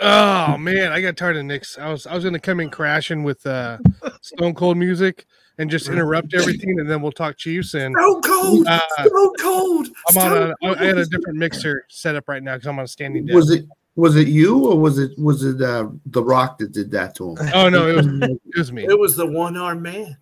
Oh 0.00 0.56
man, 0.56 0.92
I 0.92 1.00
got 1.00 1.16
tired 1.16 1.36
of 1.36 1.44
Nick's. 1.44 1.76
I 1.76 1.90
was 1.90 2.06
I 2.06 2.14
was 2.14 2.22
gonna 2.24 2.38
come 2.38 2.60
in 2.60 2.70
crashing 2.70 3.24
with 3.24 3.44
uh 3.46 3.78
Stone 4.22 4.54
Cold 4.54 4.76
music 4.76 5.26
and 5.58 5.68
just 5.68 5.88
interrupt 5.88 6.34
everything, 6.34 6.78
and 6.78 6.88
then 6.88 7.02
we'll 7.02 7.10
talk 7.12 7.36
Chiefs. 7.36 7.74
And 7.74 7.94
Stone 7.98 8.22
cold. 8.22 8.66
Uh, 8.68 8.78
Stone 9.04 9.34
cold. 9.40 9.88
I'm 10.08 10.18
on 10.18 10.30
Stone 10.30 10.54
a. 10.62 10.66
I 10.66 10.82
I 10.82 10.84
had 10.86 10.98
a 10.98 11.04
different 11.06 11.38
mixer 11.38 11.84
set 11.88 12.14
up 12.14 12.28
right 12.28 12.42
now 12.42 12.54
because 12.54 12.68
I'm 12.68 12.78
on 12.78 12.84
a 12.84 12.88
standing 12.88 13.26
desk. 13.26 13.34
Was 13.34 13.50
it 13.50 13.64
was 13.98 14.14
it 14.16 14.28
you 14.28 14.64
or 14.66 14.78
was 14.78 14.98
it 14.98 15.10
was 15.18 15.44
it 15.44 15.60
uh, 15.60 15.88
the 16.06 16.22
Rock 16.22 16.58
that 16.58 16.72
did 16.72 16.90
that 16.92 17.14
to 17.16 17.34
him? 17.36 17.48
Oh 17.54 17.68
no, 17.68 17.88
it 17.88 17.96
was 17.96 18.06
it 18.06 18.56
was 18.56 18.72
me. 18.72 18.84
It 18.84 18.98
was 18.98 19.16
the 19.16 19.26
one 19.26 19.56
armed 19.56 19.82
man. 19.82 20.16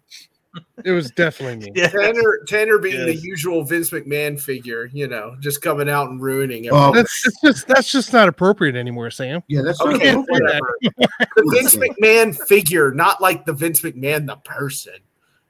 It 0.87 0.93
was 0.93 1.11
definitely 1.11 1.67
me. 1.67 1.73
Yeah. 1.79 1.89
Tanner, 1.89 2.41
Tanner 2.49 2.79
being 2.79 3.05
the 3.05 3.15
usual 3.15 3.63
Vince 3.63 3.91
McMahon 3.91 4.41
figure, 4.41 4.89
you 4.91 5.07
know, 5.07 5.37
just 5.41 5.61
coming 5.61 5.91
out 5.91 6.09
and 6.09 6.19
ruining 6.23 6.67
Oh, 6.71 6.89
everything. 6.89 6.95
That's, 7.03 7.23
that's 7.23 7.41
just 7.43 7.69
that's 7.69 7.93
just 7.93 8.13
not 8.15 8.29
appropriate 8.29 8.75
anymore, 8.77 9.11
Sam. 9.11 9.43
yeah, 9.49 9.61
that's 9.63 9.79
Okay, 9.83 10.15
not 10.15 10.25
whatever. 10.29 10.75
the 10.81 11.53
Vince 11.55 11.77
McMahon 12.01 12.35
figure, 12.49 12.93
not 12.93 13.21
like 13.21 13.45
the 13.45 13.53
Vince 13.53 13.83
McMahon 13.83 14.27
the 14.27 14.37
person. 14.37 14.95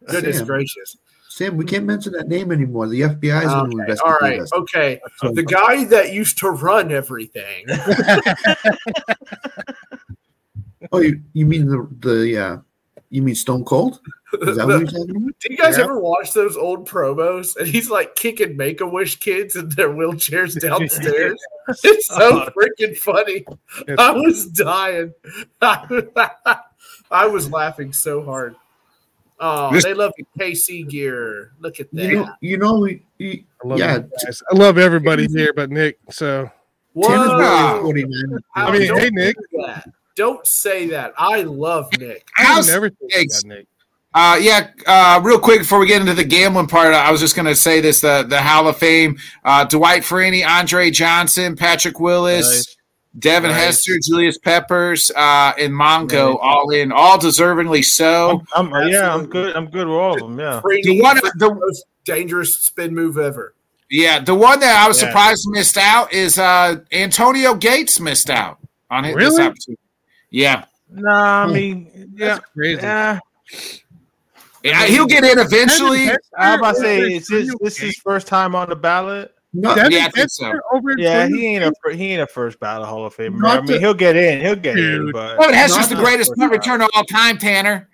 Goodness 0.09 0.39
Sam. 0.39 0.47
gracious. 0.49 0.97
Sam, 1.37 1.59
we 1.59 1.67
can't 1.67 1.85
mention 1.85 2.15
that 2.15 2.29
name 2.29 2.51
anymore. 2.51 2.89
The 2.89 3.03
FBI 3.03 3.45
is 3.45 3.53
going 3.53 3.71
to 3.73 3.77
investigate 3.79 4.11
all 4.11 4.17
right. 4.23 4.41
us. 4.41 4.51
Okay. 4.55 4.99
So- 5.19 5.33
The 5.33 5.43
guy 5.43 5.85
that 5.85 6.15
used 6.15 6.39
to 6.39 6.49
run 6.49 6.91
everything. 6.91 7.67
oh, 10.93 11.01
you, 11.01 11.21
you 11.35 11.45
mean 11.45 11.67
the 11.67 11.87
the 12.01 12.39
uh, 12.39 12.57
you 13.11 13.21
mean 13.21 13.35
Stone 13.35 13.65
Cold? 13.65 14.01
Is 14.41 14.57
that 14.57 14.67
what 14.67 14.79
you're 14.81 14.87
talking 14.89 15.11
about? 15.17 15.33
Do 15.41 15.53
you 15.53 15.59
guys 15.59 15.77
Yeah. 15.77 15.85
ever 15.85 16.01
watch 16.01 16.33
those 16.33 16.57
old 16.57 16.89
promos? 16.89 17.55
And 17.57 17.69
he's 17.69 17.91
like 17.91 18.15
kicking 18.17 18.57
Make 18.57 18.81
a 18.81 18.87
Wish 18.87 19.17
kids 19.21 19.57
in 19.57 19.69
their 19.69 19.91
wheelchairs 19.91 20.59
downstairs. 20.69 21.39
it's 21.85 22.07
so 22.07 22.47
Oh. 22.47 22.49
freaking 22.57 22.97
funny. 22.97 23.45
I 23.99 24.11
was 24.13 24.47
dying. 24.47 25.13
I 25.61 27.27
was 27.27 27.51
laughing 27.51 27.93
so 27.93 28.23
hard. 28.25 28.57
Oh, 29.39 29.73
This- 29.73 29.85
they 29.85 29.95
love 29.95 30.13
the 30.17 30.25
KC 30.39 30.89
gear. 30.89 31.53
Look 31.61 31.79
at 31.81 31.91
that. 31.93 32.03
You 32.05 32.17
know, 32.17 32.29
you 32.41 32.57
know, 32.59 32.79
we- 32.81 33.03
you- 33.19 33.45
I 33.65 33.69
love 33.69 33.79
yeah. 33.79 33.99
guys. 34.25 34.43
I 34.51 34.57
love 34.57 34.79
everybody 34.79 35.27
here, 35.27 35.53
but 35.55 35.71
Nick. 35.71 35.99
So 36.11 36.51
Tanner's 37.03 37.29
Whoa. 37.29 37.81
really 37.83 38.03
49. 38.05 38.39
I 38.55 38.71
mean, 38.79 38.89
don't 38.89 38.99
hey, 39.01 39.11
Nick. 39.11 39.37
do 39.53 39.63
that. 39.67 39.89
Don't 40.17 40.47
say 40.47 40.87
that. 40.89 41.13
I 41.19 41.43
love 41.43 41.89
Nick. 41.99 42.27
I 42.39 42.45
How's- 42.45 42.67
never 42.69 42.89
think 42.89 43.13
Thanks. 43.13 43.43
about 43.43 43.57
Nick. 43.57 43.67
Uh, 44.15 44.39
yeah, 44.41 44.69
uh, 44.87 45.21
real 45.23 45.39
quick 45.39 45.59
before 45.61 45.79
we 45.79 45.87
get 45.87 46.01
into 46.01 46.15
the 46.15 46.25
gambling 46.25 46.67
part, 46.67 46.95
I 46.95 47.11
was 47.11 47.21
just 47.21 47.37
going 47.37 47.45
to 47.45 47.55
say 47.55 47.83
this: 47.83 48.01
the 48.01 48.25
the 48.27 48.41
Hall 48.41 48.67
of 48.67 48.79
Fame, 48.79 49.19
uh, 49.45 49.65
Dwight 49.65 50.05
Freeney, 50.05 50.47
Andre 50.47 50.91
Johnson, 50.91 51.55
Patrick 51.55 52.01
Willis, 52.01 52.47
Nice. 52.49 52.76
Devin 53.19 53.51
Nice. 53.51 53.61
Hester, 53.65 53.99
Julius 54.03 54.37
Peppers, 54.39 55.11
uh, 55.17 55.53
and 55.59 55.73
Mongo 55.73 56.31
Nice. 56.33 56.39
all 56.43 56.71
in, 56.71 56.93
all 56.93 57.19
deservingly 57.19 57.85
so. 57.85 58.43
I'm, 58.55 58.73
I'm- 58.75 58.89
yeah, 58.89 59.15
I'm 59.15 59.27
good. 59.27 59.57
I'm 59.57 59.67
good 59.71 59.87
with 59.87 59.97
all 59.97 60.15
of 60.15 60.21
them. 60.21 60.39
Yeah. 60.39 60.61
The 60.83 61.01
one- 61.01 61.17
the 61.17 61.33
the- 61.37 61.55
most 61.55 61.85
dangerous 62.05 62.55
spin 62.57 62.95
move 62.95 63.17
ever. 63.19 63.55
Yeah, 63.91 64.19
the 64.21 64.35
one 64.35 64.61
that 64.61 64.85
I 64.85 64.89
was 64.89 65.01
Yeah. 65.01 65.09
surprised 65.09 65.49
missed 65.49 65.79
out 65.79 66.13
is 66.13 66.39
uh, 66.39 66.77
Antonio 66.93 67.55
Gates 67.55 68.01
missed 68.01 68.29
out 68.31 68.59
on 68.91 69.05
it. 69.05 69.15
This 69.15 69.17
Really? 69.17 69.43
opportunity. 69.45 69.81
Yeah. 70.31 70.65
Nah, 70.91 71.45
I 71.45 71.47
mean, 71.47 72.11
yeah, 72.17 72.35
That's 72.35 72.47
crazy. 72.55 72.83
yeah. 72.83 73.19
Yeah, 74.65 74.85
he'll 74.87 75.07
get 75.07 75.23
in 75.25 75.39
eventually. 75.39 76.11
I'm 76.37 76.59
about 76.59 76.75
to 76.75 76.81
say, 76.81 76.97
Over 76.99 77.07
is 77.07 77.27
this 77.29 77.49
Antonio 77.51 77.77
his 77.77 77.97
first 77.99 78.27
time 78.27 78.55
on 78.57 78.69
the 78.69 78.75
ballot? 78.77 79.33
Not, 79.53 79.77
Devin 79.77 79.93
Yeah, 79.93 80.07
I 80.07 80.11
think 80.11 80.31
so. 80.31 80.53
over 80.73 80.95
Yeah, 80.99 81.29
he 81.29 81.47
ain't 81.57 81.65
a 81.65 81.73
he 81.95 82.13
ain't 82.13 82.21
a 82.23 82.27
first 82.27 82.61
ballot 82.61 82.89
Hall 82.89 83.07
of 83.07 83.17
Famer. 83.17 83.39
Not 83.41 83.57
I 83.57 83.61
mean, 83.61 83.67
to- 83.69 83.79
he'll 83.81 83.95
get 83.95 84.15
in. 84.17 84.41
He'll 84.41 84.55
get 84.57 84.77
in, 84.79 85.07
Dude. 85.07 85.13
but 85.15 85.37
oh, 85.39 85.43
Devin 85.43 85.55
Hester's 85.55 85.89
the 85.89 85.95
greatest 85.97 86.31
first 86.31 86.39
punt 86.41 86.53
ballot. 86.53 86.65
returner 86.65 86.85
of 86.85 86.91
all 86.95 87.05
time, 87.05 87.39
Tanner. 87.39 87.89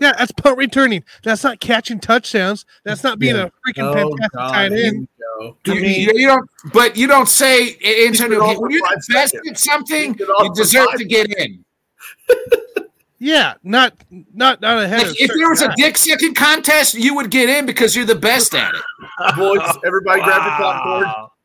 Yeah, 0.00 0.12
that's 0.18 0.32
punt 0.32 0.56
returning. 0.58 1.04
That's 1.22 1.44
not 1.44 1.60
catching 1.60 2.00
touchdowns. 2.00 2.64
That's 2.84 3.04
not 3.04 3.18
being 3.18 3.36
Yeah. 3.36 3.44
a 3.66 3.72
freaking 3.72 3.84
Oh, 3.84 3.92
fantastic 3.94 4.32
God, 4.32 4.48
tight 4.52 4.72
end. 4.72 5.08
we. 5.40 5.46
You, 5.46 5.54
I 5.66 5.74
mean- 5.74 6.00
you- 6.08 6.12
you 6.14 6.26
don't, 6.26 6.50
but 6.72 6.96
you 6.96 7.06
don't 7.06 7.28
say 7.28 7.76
Antonio. 8.06 8.38
been 8.40 8.46
Gates. 8.48 8.56
off 8.56 8.60
When 8.62 8.70
you're 8.70 8.80
the 8.80 9.02
best 9.12 9.34
at 9.34 9.58
something, 9.58 10.14
He's 10.14 10.16
been 10.16 10.26
off 10.28 10.44
you 10.44 10.54
deserve 10.54 10.88
to 10.96 11.04
get 11.04 11.30
in. 11.38 11.64
Yeah, 13.24 13.54
not 13.62 13.94
not 14.34 14.60
not 14.60 14.82
ahead 14.82 15.00
If, 15.00 15.08
of. 15.08 15.16
if 15.18 15.30
there 15.34 15.48
was 15.48 15.62
a 15.62 15.72
dick 15.76 15.96
sucking 15.96 16.34
contest, 16.34 16.92
you 16.92 17.14
would 17.14 17.30
get 17.30 17.48
in 17.48 17.64
because 17.64 17.96
you're 17.96 18.04
the 18.04 18.14
best 18.14 18.54
at 18.54 18.74
it. 18.74 18.82
Boys, 19.34 19.62
everybody 19.86 20.20
grab 20.20 20.42
your 20.42 20.52
popcorn. 20.58 21.04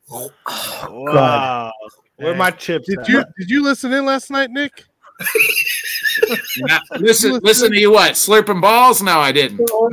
Wow. 0.09 1.13
Wow. 1.13 1.73
Where 2.17 2.35
my 2.35 2.51
chips? 2.51 2.85
Did 2.85 2.99
at? 2.99 3.07
you 3.07 3.23
did 3.37 3.49
you 3.49 3.63
listen 3.63 3.93
in 3.93 4.05
last 4.05 4.29
night, 4.29 4.51
Nick? 4.51 4.83
Not- 6.57 6.81
listen, 6.99 7.39
listen 7.43 7.71
to 7.71 7.79
you. 7.79 7.91
What 7.91 8.11
slurping 8.11 8.59
balls? 8.59 9.01
No, 9.01 9.19
I 9.19 9.31
didn't. 9.31 9.61
Oh 9.71 9.89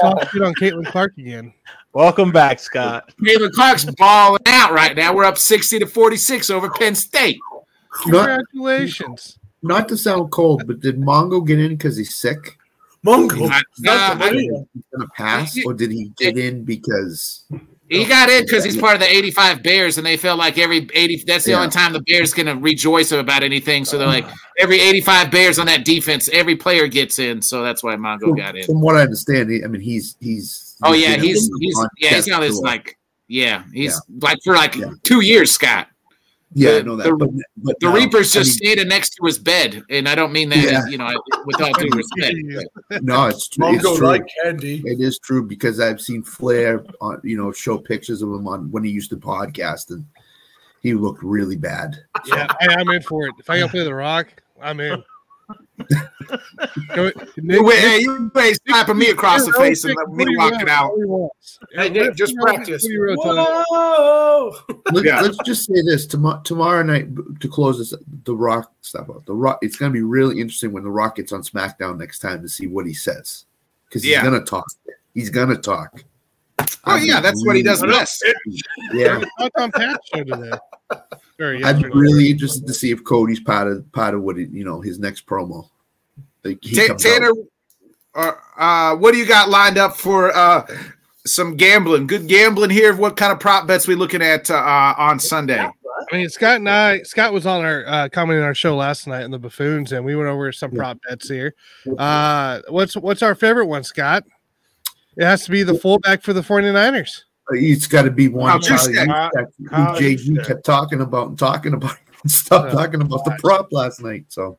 talk 0.00 0.30
shit 0.30 0.42
on 0.42 0.54
Caitlin 0.54 0.86
Clark 0.86 1.18
again. 1.18 1.52
Welcome 1.94 2.30
back, 2.30 2.60
Scott. 2.60 3.12
Caitlin 3.20 3.50
Clark's 3.50 3.86
balling 3.86 4.42
out 4.46 4.70
right 4.72 4.94
now. 4.94 5.12
We're 5.12 5.24
up 5.24 5.36
sixty 5.36 5.80
to 5.80 5.86
forty 5.86 6.16
six 6.16 6.48
over 6.48 6.70
Penn 6.70 6.94
State. 6.94 7.40
Congratulations. 8.04 9.37
Not 9.62 9.88
to 9.88 9.96
sound 9.96 10.30
cold, 10.30 10.66
but 10.66 10.80
did 10.80 10.98
Mongo 10.98 11.46
get 11.46 11.58
in 11.58 11.70
because 11.76 11.96
he's 11.96 12.14
sick? 12.14 12.56
Mongo. 13.06 13.48
I- 13.50 13.62
That's 13.78 14.20
uh, 14.20 14.24
I- 14.24 14.30
Maria. 14.30 14.64
He's 14.74 14.82
gonna 14.92 15.08
pass, 15.16 15.56
or 15.64 15.72
did 15.74 15.90
he 15.92 16.12
get 16.16 16.36
in 16.36 16.64
because 16.64 17.44
He 17.90 18.04
got 18.04 18.28
in 18.28 18.44
because 18.44 18.64
he's 18.64 18.76
part 18.76 18.94
of 18.94 19.00
the 19.00 19.08
85 19.10 19.62
Bears, 19.62 19.96
and 19.96 20.06
they 20.06 20.18
feel 20.18 20.36
like 20.36 20.58
every 20.58 20.88
80 20.92 21.24
that's 21.26 21.44
the 21.46 21.52
Yeah. 21.52 21.58
only 21.60 21.70
time 21.70 21.94
the 21.94 22.02
Bears 22.02 22.34
can 22.34 22.60
rejoice 22.60 23.12
about 23.12 23.42
anything. 23.42 23.86
So 23.86 23.96
they're 23.96 24.06
like, 24.06 24.26
every 24.58 24.78
85 24.78 25.30
Bears 25.30 25.58
on 25.58 25.66
that 25.68 25.86
defense, 25.86 26.28
every 26.30 26.54
player 26.54 26.86
gets 26.86 27.18
in. 27.18 27.40
So 27.40 27.62
that's 27.62 27.82
why 27.82 27.96
Mongo 27.96 28.20
from, 28.20 28.34
got 28.36 28.56
in. 28.58 28.64
from 28.66 28.82
what 28.82 28.96
I 28.96 29.00
understand? 29.02 29.48
he- 29.50 29.64
I 29.64 29.68
mean, 29.68 29.80
he's 29.80 30.16
he's. 30.20 30.76
Oh, 30.82 30.92
yeah. 30.92 31.16
He's, 31.16 31.48
he's, 31.60 31.78
yeah, 31.98 32.10
he's 32.10 32.26
contest 32.26 32.30
on 32.32 32.40
this 32.42 32.58
like, 32.60 32.98
yeah, 33.26 33.62
he's 33.72 33.98
like 34.20 34.38
for 34.44 34.54
like 34.54 34.74
Yeah. 34.76 34.90
two 35.02 35.22
years, 35.22 35.50
Scott. 35.50 35.88
Yeah, 36.54 36.70
the- 36.72 36.78
I 36.78 36.82
know 36.82 36.96
that. 36.96 37.04
the- 37.04 37.16
but, 37.16 37.30
but 37.58 37.76
The 37.80 37.86
no, 37.88 37.94
Reaper's 37.94 38.34
I 38.36 38.40
just 38.40 38.56
standing 38.58 38.88
next 38.88 39.10
to 39.16 39.26
his 39.26 39.38
bed. 39.38 39.82
And 39.90 40.08
I 40.08 40.14
don't 40.14 40.32
mean 40.32 40.48
that, 40.50 40.58
Yeah. 40.58 40.86
you 40.86 40.98
know, 40.98 41.08
with 41.44 41.60
all 41.60 41.72
due 41.74 41.88
respect. 41.94 43.02
no, 43.02 43.26
it's 43.26 43.48
true. 43.48 43.74
It's 43.74 43.82
true. 43.82 44.06
like 44.06 44.26
candy. 44.42 44.82
It 44.84 45.00
is 45.00 45.18
true 45.18 45.46
because 45.46 45.80
I've 45.80 46.00
seen 46.00 46.22
Flair 46.22 46.84
on 47.00 47.20
you 47.24 47.36
know 47.36 47.52
show 47.52 47.78
pictures 47.78 48.22
of 48.22 48.30
him 48.30 48.46
on 48.48 48.70
when 48.70 48.84
he 48.84 48.90
used 48.90 49.10
to 49.10 49.16
podcast 49.16 49.90
and 49.90 50.04
he 50.80 50.94
looked 50.94 51.22
really 51.22 51.56
bad. 51.56 51.96
Yeah, 52.26 52.46
I, 52.60 52.68
I'm 52.78 52.88
in 52.90 53.02
for 53.02 53.26
it. 53.26 53.34
If 53.38 53.50
I 53.50 53.58
gotta 53.58 53.70
play 53.70 53.84
the 53.84 53.94
rock, 53.94 54.28
I'm 54.62 54.80
in. 54.80 55.02
Go, 56.94 57.10
Nick, 57.38 57.62
Wait, 57.62 57.78
hey, 57.78 57.98
you 58.00 58.30
ain't 58.36 58.58
slapping 58.66 58.98
me 58.98 59.10
across 59.10 59.46
the 59.46 59.52
face 59.52 59.84
and 59.84 59.94
let 59.96 60.08
me 60.08 60.36
what 60.36 60.52
walk 60.52 60.62
it 60.62 60.68
out. 60.68 60.90
what 60.92 60.98
he 60.98 61.04
wants. 61.04 61.58
Hey, 61.72 61.88
Nick, 61.88 62.14
just 62.16 62.34
practice. 62.36 62.86
wrote, 62.90 63.16
what 63.16 63.36
he 63.36 63.36
wrote, 63.38 63.46
Tony. 63.46 63.64
Whoa! 63.70 64.56
Let, 64.92 65.04
Yeah. 65.04 65.20
Let's 65.20 65.38
just 65.44 65.64
say 65.66 65.80
this 65.82 66.06
tomorrow 66.06 66.40
tomorrow 66.42 66.82
night 66.82 67.08
to 67.40 67.48
close 67.48 67.78
this 67.78 67.94
the 68.24 68.34
Rock 68.36 68.72
stuff 68.82 69.08
up. 69.10 69.24
The 69.26 69.34
Rock. 69.34 69.58
It's 69.62 69.76
going 69.76 69.92
to 69.92 69.94
be 69.96 70.02
really 70.02 70.40
interesting 70.40 70.72
when 70.72 70.82
the 70.84 70.90
Rock 70.90 71.16
gets 71.16 71.32
on 71.32 71.42
SmackDown 71.42 71.98
next 71.98 72.18
time 72.18 72.42
to 72.42 72.48
see 72.48 72.66
what 72.66 72.86
he 72.86 72.92
says 72.94 73.44
because 73.88 74.02
he's 74.02 74.12
Yeah. 74.12 74.22
going 74.22 74.38
to 74.38 74.44
talk. 74.44 74.66
He's 75.14 75.30
going 75.30 75.48
to 75.48 75.56
talk. 75.56 76.04
Oh, 76.84 76.96
yeah, 76.96 77.20
that's 77.20 77.44
what 77.46 77.56
he 77.56 77.62
does 77.62 77.82
really- 77.82 77.94
best. 77.94 78.24
Yeah, 78.92 79.22
Talked 79.38 79.58
on 79.58 79.72
Pat's 79.72 79.98
show 80.14 80.24
today. 80.24 80.58
I'm 81.64 81.82
really 81.92 82.30
interested 82.30 82.66
to 82.66 82.74
see 82.74 82.90
if 82.90 83.04
Cody's 83.04 83.40
part 83.40 83.68
of 83.68 83.90
part 83.92 84.14
of 84.14 84.22
what 84.22 84.36
he, 84.36 84.46
you 84.46 84.64
know 84.64 84.80
his 84.80 84.98
next 84.98 85.26
promo. 85.26 85.68
Like, 86.44 86.58
he 86.62 86.74
Ta- 86.76 86.86
comes 86.88 87.02
Tanner, 87.02 87.30
uh, 88.14 88.32
uh, 88.56 88.96
what 88.96 89.12
do 89.12 89.18
you 89.18 89.26
got 89.26 89.48
lined 89.48 89.78
up 89.78 89.96
for 89.96 90.34
uh, 90.34 90.66
some 91.26 91.56
gambling? 91.56 92.06
Good 92.06 92.26
gambling 92.26 92.70
here. 92.70 92.94
What 92.96 93.16
kind 93.16 93.32
of 93.32 93.38
prop 93.38 93.66
bets 93.66 93.86
we 93.86 93.94
looking 93.94 94.22
at 94.22 94.50
uh, 94.50 94.54
uh, 94.54 94.94
on 94.98 95.20
Sunday? 95.20 95.58
I 95.60 96.16
mean, 96.16 96.28
Scott 96.28 96.56
and 96.56 96.68
I, 96.68 97.02
Scott 97.02 97.32
was 97.32 97.44
on 97.44 97.64
our 97.64 97.84
uh, 97.86 98.08
commenting 98.08 98.42
on 98.42 98.46
our 98.48 98.54
show 98.54 98.74
last 98.76 99.06
night 99.06 99.22
in 99.22 99.30
the 99.30 99.38
buffoons, 99.38 99.92
and 99.92 100.04
we 100.04 100.16
went 100.16 100.28
over 100.28 100.50
some 100.52 100.70
prop 100.70 100.98
bets 101.08 101.28
here. 101.28 101.54
Uh, 101.98 102.62
what's 102.68 102.96
what's 102.96 103.22
our 103.22 103.34
favorite 103.34 103.66
one, 103.66 103.84
Scott? 103.84 104.24
It 105.18 105.24
has 105.24 105.44
to 105.44 105.50
be 105.50 105.64
the 105.64 105.74
fullback 105.74 106.22
for 106.22 106.32
the 106.32 106.40
49ers. 106.42 107.24
It's 107.50 107.86
got 107.88 108.02
to 108.02 108.10
be 108.10 108.28
one 108.28 108.50
Kyle 108.50 108.60
Kyle 108.60 108.78
Juszczyk. 108.78 109.06
Juszczyk, 109.06 109.46
who 109.58 109.68
Kyle 109.68 109.96
JG 109.96 110.46
kept 110.46 110.64
talking 110.64 111.00
about 111.00 111.28
and 111.28 111.38
talking 111.38 111.74
about. 111.74 111.96
and 112.22 112.30
Stop 112.30 112.66
Yeah. 112.66 112.72
talking 112.72 113.00
about 113.02 113.24
the 113.24 113.36
prop 113.40 113.68
last 113.72 114.00
night. 114.00 114.26
So, 114.28 114.58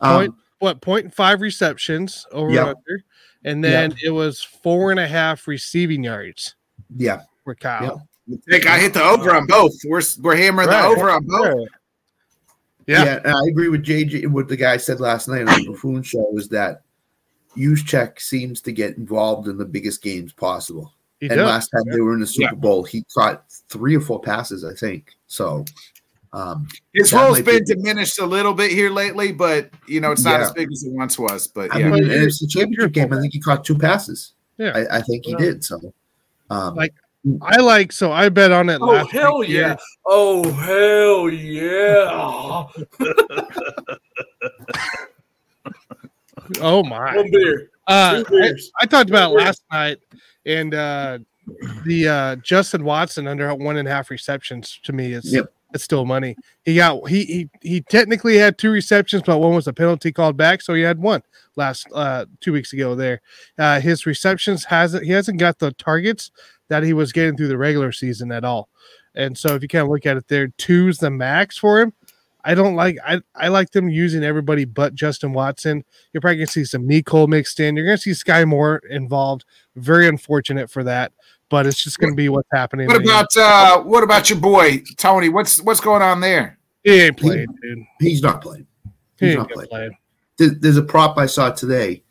um, 0.00 0.16
Point, 0.16 0.34
what 0.60 0.80
point 0.80 1.04
and 1.06 1.14
five 1.14 1.40
receptions 1.40 2.24
over 2.30 2.52
Yep. 2.52 2.66
under, 2.66 3.04
and 3.44 3.64
then 3.64 3.94
it 4.02 4.10
was 4.10 4.42
four 4.42 4.90
and 4.92 5.00
a 5.00 5.08
half 5.08 5.48
receiving 5.48 6.04
yards 6.04 6.54
yeah, 6.96 7.22
for 7.44 7.54
Kyle. 7.54 8.06
Yep. 8.28 8.38
I 8.48 8.50
think 8.50 8.66
I 8.66 8.78
hit 8.78 8.94
the 8.94 9.02
over 9.02 9.34
on 9.34 9.46
both. 9.46 9.72
We're 9.86 10.02
we're 10.20 10.36
hammering 10.36 10.68
Right. 10.68 10.82
the 10.82 10.88
over 10.88 11.10
on 11.10 11.24
both. 11.24 11.68
Yeah. 12.86 12.98
Yeah. 12.98 13.04
Yeah, 13.04 13.20
and 13.24 13.32
I 13.32 13.40
agree 13.48 13.68
with 13.68 13.82
JJ. 13.84 14.26
What 14.26 14.48
the 14.48 14.56
guy 14.56 14.76
said 14.76 15.00
last 15.00 15.26
night 15.28 15.48
on 15.48 15.60
the 15.60 15.66
Buffoon 15.70 16.02
show 16.02 16.32
is 16.36 16.48
that 16.48 16.82
Juszczyk 17.58 18.20
seems 18.20 18.60
to 18.62 18.72
get 18.72 18.96
involved 18.96 19.48
in 19.48 19.58
the 19.58 19.64
biggest 19.64 20.02
games 20.02 20.32
possible. 20.32 20.92
He 21.20 21.26
and 21.28 21.36
does. 21.36 21.46
last 21.46 21.68
time 21.70 21.82
they 21.90 22.00
were 22.00 22.14
in 22.14 22.20
the 22.20 22.26
Super 22.26 22.54
Yeah. 22.54 22.60
Bowl, 22.60 22.84
he 22.84 23.04
caught 23.14 23.44
three 23.68 23.96
or 23.96 24.00
four 24.00 24.20
passes, 24.20 24.64
I 24.64 24.72
think. 24.74 25.16
So, 25.26 25.64
um, 26.32 26.68
His 26.94 27.12
role's 27.12 27.40
been 27.42 27.64
be- 27.64 27.74
diminished 27.74 28.20
a 28.20 28.26
little 28.26 28.54
bit 28.54 28.70
here 28.70 28.90
lately, 28.90 29.32
but 29.32 29.70
you 29.88 30.00
know 30.00 30.12
it's 30.12 30.24
not 30.24 30.38
Yeah. 30.40 30.46
as 30.46 30.52
big 30.52 30.68
as 30.70 30.84
it 30.84 30.92
once 30.92 31.18
was. 31.18 31.48
But 31.48 31.74
I 31.74 31.80
yeah, 31.80 31.90
mean, 31.90 32.04
and 32.04 32.12
it's 32.12 32.38
the 32.40 32.46
championship 32.46 32.92
game. 32.92 33.12
I 33.12 33.20
think 33.20 33.32
he 33.32 33.40
caught 33.40 33.64
two 33.64 33.76
passes. 33.76 34.32
Yeah. 34.58 34.72
I, 34.74 34.98
I 34.98 35.02
think 35.02 35.24
he 35.24 35.32
Yeah. 35.32 35.38
did. 35.38 35.64
So, 35.64 35.92
um, 36.50 36.76
Like, 36.76 36.94
I 37.42 37.56
like 37.60 37.90
so 37.92 38.12
I 38.12 38.28
bet 38.28 38.52
on 38.52 38.70
it 38.70 38.80
Oh 38.80 38.86
last 38.86 39.10
hell 39.10 39.38
week 39.40 39.48
yeah! 39.50 39.68
here. 39.68 39.76
Oh 40.06 40.50
hell 40.52 41.28
yeah! 41.28 42.66
Oh 46.60 46.82
my. 46.82 47.16
One 47.16 47.30
beer, 47.30 47.70
Uh, 47.86 48.22
I. 48.28 48.52
I 48.80 48.86
talked 48.86 49.10
about 49.10 49.32
last 49.32 49.62
night, 49.72 49.98
and 50.46 50.74
uh, 50.74 51.18
the 51.84 52.08
uh, 52.08 52.36
Justin 52.36 52.84
Watson 52.84 53.26
under 53.26 53.52
one 53.54 53.76
and 53.76 53.88
a 53.88 53.90
half 53.90 54.10
receptions 54.10 54.78
to 54.84 54.92
me 54.92 55.12
is 55.12 55.32
Yep. 55.32 55.52
it's 55.74 55.84
still 55.84 56.04
money. 56.04 56.36
He 56.64 56.76
got 56.76 57.08
he 57.08 57.24
he 57.24 57.50
he 57.62 57.80
technically 57.80 58.36
had 58.36 58.58
two 58.58 58.70
receptions, 58.70 59.22
but 59.24 59.38
one 59.38 59.54
was 59.54 59.66
a 59.68 59.72
penalty 59.72 60.12
called 60.12 60.36
back, 60.36 60.60
so 60.62 60.74
he 60.74 60.82
had 60.82 60.98
one 60.98 61.22
last 61.56 61.86
uh, 61.94 62.26
two 62.40 62.52
weeks 62.52 62.72
ago. 62.72 62.94
There, 62.94 63.20
uh, 63.58 63.80
his 63.80 64.04
receptions 64.06 64.64
hasn't 64.64 65.04
he 65.04 65.12
hasn't 65.12 65.38
got 65.38 65.58
the 65.58 65.72
targets 65.72 66.30
that 66.68 66.82
he 66.82 66.92
was 66.92 67.12
getting 67.12 67.36
through 67.36 67.48
the 67.48 67.56
regular 67.58 67.92
season 67.92 68.30
at 68.30 68.44
all. 68.44 68.68
And 69.14 69.36
so 69.36 69.54
if 69.54 69.62
you 69.62 69.68
kind 69.68 69.82
of 69.84 69.88
look 69.88 70.04
at 70.04 70.18
it 70.18 70.28
there, 70.28 70.48
two's 70.58 70.98
the 70.98 71.10
max 71.10 71.56
for 71.56 71.80
him. 71.80 71.92
I 72.44 72.54
don't 72.54 72.76
like 72.76 72.96
I, 73.04 73.20
I 73.34 73.48
like 73.48 73.70
them 73.70 73.88
using 73.88 74.22
everybody 74.24 74.64
but 74.64 74.94
Justin 74.94 75.32
Watson. 75.32 75.84
You're 76.12 76.20
probably 76.20 76.36
gonna 76.38 76.46
see 76.46 76.64
some 76.64 76.82
Mecole 76.88 77.28
mixed 77.28 77.60
in. 77.60 77.76
You're 77.76 77.84
gonna 77.86 77.98
see 77.98 78.12
Skyy 78.12 78.46
Moore 78.46 78.80
involved. 78.90 79.44
Very 79.76 80.06
unfortunate 80.08 80.70
for 80.70 80.84
that, 80.84 81.12
but 81.50 81.66
it's 81.66 81.82
just 81.82 81.98
gonna 81.98 82.14
be 82.14 82.28
what's 82.28 82.48
happening. 82.52 82.86
what 82.86 83.02
about 83.02 83.26
uh, 83.36 83.80
what 83.82 84.02
about 84.04 84.30
your 84.30 84.38
boy 84.38 84.82
Tony? 84.96 85.28
What's 85.28 85.60
what's 85.62 85.80
going 85.80 86.02
on 86.02 86.20
there? 86.20 86.58
he 86.84 87.00
ain't 87.02 87.16
playing, 87.16 87.46
dude. 87.60 87.84
he's 88.00 88.22
not 88.22 88.40
playing. 88.40 88.66
He's 89.18 89.30
ain't 89.30 89.38
not 89.40 89.48
gonna 89.52 89.66
playing. 89.66 89.90
There- 90.38 90.50
There's 90.50 90.76
a 90.76 90.82
prop 90.82 91.18
I 91.18 91.26
saw 91.26 91.50
today. 91.50 92.02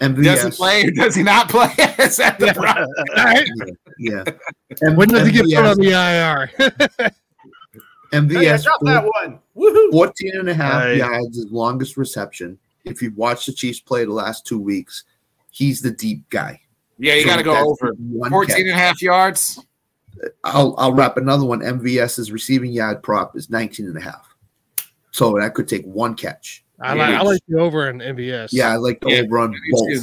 MVS. 0.00 0.24
Does 0.24 0.42
he 0.44 0.50
play 0.50 0.84
or 0.84 0.90
does 0.92 1.14
he 1.14 1.22
not 1.22 1.48
play? 1.48 1.66
Is 1.98 2.16
that 2.16 2.38
the 2.38 2.52
problem? 2.54 2.88
All 3.16 3.24
right. 3.24 3.48
Yeah. 3.98 4.24
M- 4.82 4.96
When 4.96 5.08
does 5.08 5.26
he 5.26 5.32
get 5.32 5.44
put 5.46 5.64
on 5.66 5.76
the 5.78 5.90
IR? 5.92 7.10
Hey, 8.14 8.50
I 8.50 8.56
MVS 8.56 8.64
got 8.64 8.80
that 8.84 9.04
one. 9.04 9.38
Woohoo! 9.56 9.90
14 9.92 10.32
and 10.36 10.48
a 10.48 10.54
half 10.54 10.84
Right. 10.84 10.96
yards 10.98 11.36
is 11.38 11.50
longest 11.50 11.96
reception. 11.96 12.58
If 12.84 13.02
you've 13.02 13.16
watched 13.16 13.46
the 13.46 13.52
Chiefs 13.52 13.80
play 13.80 14.04
the 14.04 14.12
last 14.12 14.46
two 14.46 14.58
weeks, 14.60 15.04
he's 15.50 15.80
the 15.80 15.90
deep 15.90 16.28
guy. 16.30 16.60
Yeah, 16.98 17.14
you 17.14 17.22
So 17.22 17.28
got 17.28 17.36
to 17.38 17.42
go 17.42 17.56
over 17.56 17.92
one 17.98 18.30
14 18.30 18.48
catch. 18.54 18.60
and 18.60 18.70
a 18.70 18.74
half 18.74 19.02
yards. 19.02 19.58
I'll 20.44 20.74
I'll 20.78 20.92
wrap 20.92 21.16
another 21.16 21.44
one. 21.44 21.60
MVS's 21.60 22.30
receiving 22.30 22.70
yard 22.72 23.02
prop 23.02 23.36
is 23.36 23.50
19 23.50 23.86
and 23.86 23.96
a 23.96 24.00
half. 24.00 24.28
So 25.10 25.36
that 25.38 25.54
could 25.54 25.66
take 25.66 25.84
one 25.84 26.14
catch. 26.14 26.64
I 26.80 26.94
like 26.94 27.14
I 27.14 27.22
like 27.22 27.40
the 27.48 27.58
over 27.58 27.88
in 27.90 27.98
MVS. 27.98 28.50
Yeah, 28.52 28.68
I 28.72 28.76
like 28.76 29.00
the 29.00 29.10
Yeah, 29.10 29.20
over 29.22 29.38
on 29.38 29.50
both. 29.72 29.88
too. 29.88 30.02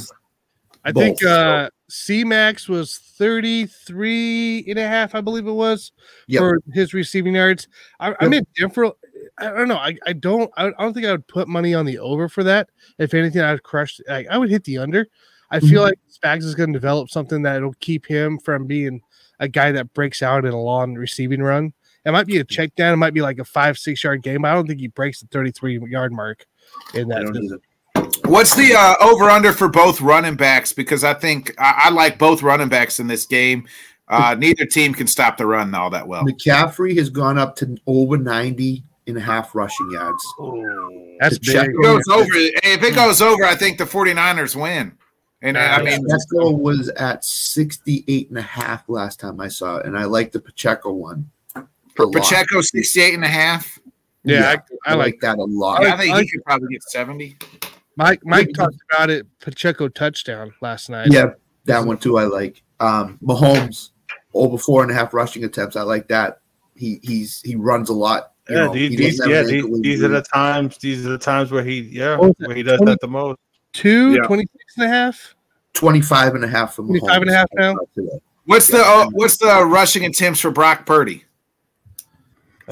I 0.84 0.92
think 0.92 1.20
both. 1.20 1.28
uh 1.30 1.70
C 1.92 2.24
Max 2.24 2.68
was 2.68 2.96
33 2.96 4.64
and 4.68 4.78
a 4.78 4.86
half, 4.88 5.14
I 5.14 5.20
believe 5.20 5.46
it 5.46 5.52
was, 5.52 5.92
Yep. 6.28 6.40
for 6.40 6.58
his 6.72 6.94
receiving 6.94 7.34
yards. 7.34 7.68
I, 8.00 8.14
I'm 8.20 8.32
indifferent. 8.32 8.94
I 9.38 9.46
don't 9.50 9.68
know. 9.68 9.76
I, 9.76 9.96
I 10.06 10.12
don't 10.14 10.50
I, 10.56 10.70
don't 10.78 10.94
think 10.94 11.06
I 11.06 11.12
would 11.12 11.26
put 11.28 11.48
money 11.48 11.74
on 11.74 11.84
the 11.86 11.98
over 11.98 12.28
for 12.28 12.42
that. 12.44 12.70
If 12.98 13.14
anything, 13.14 13.42
I'd 13.42 13.62
crush 13.62 14.00
I, 14.08 14.26
I 14.30 14.38
would 14.38 14.50
hit 14.50 14.64
the 14.64 14.78
under. 14.78 15.06
I 15.50 15.60
feel 15.60 15.82
Mhm. 15.82 15.86
like 15.86 15.98
Spags 16.10 16.44
is 16.44 16.54
going 16.54 16.72
to 16.72 16.78
develop 16.78 17.10
something 17.10 17.42
that'll 17.42 17.74
keep 17.80 18.06
him 18.06 18.38
from 18.38 18.66
being 18.66 19.02
a 19.38 19.48
guy 19.48 19.70
that 19.72 19.92
breaks 19.92 20.22
out 20.22 20.44
in 20.46 20.52
a 20.52 20.60
long 20.60 20.94
receiving 20.94 21.42
run. 21.42 21.72
It 22.06 22.12
might 22.12 22.26
be 22.26 22.38
a 22.38 22.44
check 22.44 22.74
down, 22.74 22.94
it 22.94 22.96
might 22.96 23.14
be 23.14 23.20
like 23.22 23.38
a 23.38 23.44
five, 23.44 23.76
six 23.78 24.02
yard 24.02 24.22
game. 24.22 24.44
I 24.44 24.52
don't 24.54 24.66
think 24.66 24.80
he 24.80 24.88
breaks 24.88 25.20
the 25.20 25.26
33 25.28 25.78
yard 25.90 26.12
mark 26.12 26.46
in 26.94 27.08
that. 27.08 27.60
Don't 28.32 28.40
either. 28.40 28.40
What's 28.40 28.54
the 28.54 28.74
uh, 28.74 28.94
over 29.00 29.30
under 29.30 29.52
for 29.52 29.68
both 29.68 30.00
running 30.00 30.36
backs? 30.36 30.72
Because 30.72 31.04
I 31.04 31.14
think 31.14 31.54
I, 31.58 31.82
I 31.84 31.90
like 31.90 32.18
both 32.18 32.42
running 32.42 32.68
backs 32.68 33.00
in 33.00 33.06
this 33.06 33.26
game. 33.26 33.66
Uh, 34.08 34.34
neither 34.38 34.66
team 34.66 34.92
can 34.92 35.06
stop 35.06 35.36
the 35.38 35.46
run 35.46 35.74
all 35.74 35.88
that 35.90 36.06
well. 36.06 36.22
McCaffrey 36.24 36.96
has 36.98 37.08
gone 37.08 37.38
up 37.38 37.56
to 37.56 37.76
over 37.86 38.18
90 38.18 38.84
and 39.06 39.16
a 39.16 39.20
half 39.20 39.54
rushing 39.54 39.90
yards. 39.90 40.22
That's 41.20 41.38
big. 41.38 41.56
If 41.56 41.64
it 41.64 41.82
goes 41.82 42.02
over, 42.08 42.28
if 42.34 42.82
it 42.82 42.94
goes 42.94 43.22
over, 43.22 43.44
I 43.44 43.54
think 43.54 43.78
the 43.78 43.84
49ers 43.84 44.60
win. 44.60 44.92
And 45.40 45.58
I 45.58 45.82
mean, 45.82 46.04
Pacheco 46.04 46.50
was 46.50 46.88
at 46.90 47.24
68 47.24 48.28
and 48.28 48.38
a 48.38 48.42
half 48.42 48.88
last 48.88 49.18
time 49.18 49.40
I 49.40 49.48
saw 49.48 49.78
it, 49.78 49.86
and 49.86 49.98
I 49.98 50.04
like 50.04 50.30
the 50.30 50.40
Pacheco 50.40 50.92
one. 50.92 51.30
a 51.56 51.62
lot. 51.98 52.12
Pacheco 52.12 52.60
68 52.60 53.14
and 53.14 53.24
a 53.24 53.28
half. 53.28 53.78
Yeah, 54.24 54.54
I, 54.86 54.92
I 54.92 54.94
like 54.94 55.18
that 55.20 55.38
a 55.38 55.42
lot. 55.42 55.82
Yeah, 55.82 55.94
I 55.94 55.96
think 55.96 56.14
I- 56.14 56.20
he 56.20 56.28
could 56.28 56.44
probably 56.44 56.68
get 56.68 56.82
70. 56.84 57.36
Mike 57.96 58.20
Mike 58.24 58.50
talked 58.54 58.76
about 58.90 59.10
it. 59.10 59.26
Pacheco 59.40 59.88
touchdown 59.88 60.52
last 60.60 60.88
night. 60.90 61.08
Yeah, 61.10 61.30
that 61.64 61.84
one 61.84 61.98
too. 61.98 62.18
I 62.18 62.24
like. 62.24 62.62
Um, 62.80 63.18
Mahomes 63.22 63.90
over 64.34 64.58
four 64.58 64.82
and 64.82 64.90
a 64.90 64.94
half 64.94 65.12
rushing 65.14 65.44
attempts. 65.44 65.76
I 65.76 65.82
like 65.82 66.08
that. 66.08 66.40
He 66.74 66.98
he's 67.02 67.40
he 67.42 67.54
runs 67.56 67.90
a 67.90 67.92
lot. 67.92 68.32
you 68.48 68.56
Yeah, 68.56 68.64
know, 68.66 68.72
these, 68.72 68.90
he 68.90 68.96
these 68.96 69.20
yeah, 69.26 69.42
these, 69.42 69.80
these 69.82 70.02
are 70.02 70.08
the 70.08 70.22
times. 70.22 70.78
These 70.78 71.06
are 71.06 71.10
the 71.10 71.18
times 71.18 71.50
where 71.52 71.62
he, 71.62 71.80
yeah, 71.80 72.16
What 72.16 72.28
was 72.28 72.36
it? 72.40 72.46
where 72.48 72.56
he 72.56 72.62
does 72.62 72.78
20? 72.78 72.92
that 72.92 73.00
the 73.00 73.08
most. 73.08 73.38
Two, 73.72 74.12
Yeah. 74.14 74.20
26 74.22 74.64
and 74.78 74.86
a 74.86 74.88
half. 74.88 75.34
25 75.74 76.34
and 76.34 76.44
a 76.44 76.48
half 76.48 76.74
from 76.74 76.86
25 76.88 77.22
and 77.22 77.30
a 77.30 77.34
half 77.34 77.48
now? 77.54 77.74
What's 78.44 78.66
the 78.68 78.78
uh, 78.84 79.08
what's 79.12 79.36
the 79.36 79.64
rushing 79.64 80.04
attempts 80.04 80.40
for 80.40 80.50
Brock 80.50 80.84
Purdy? 80.86 81.24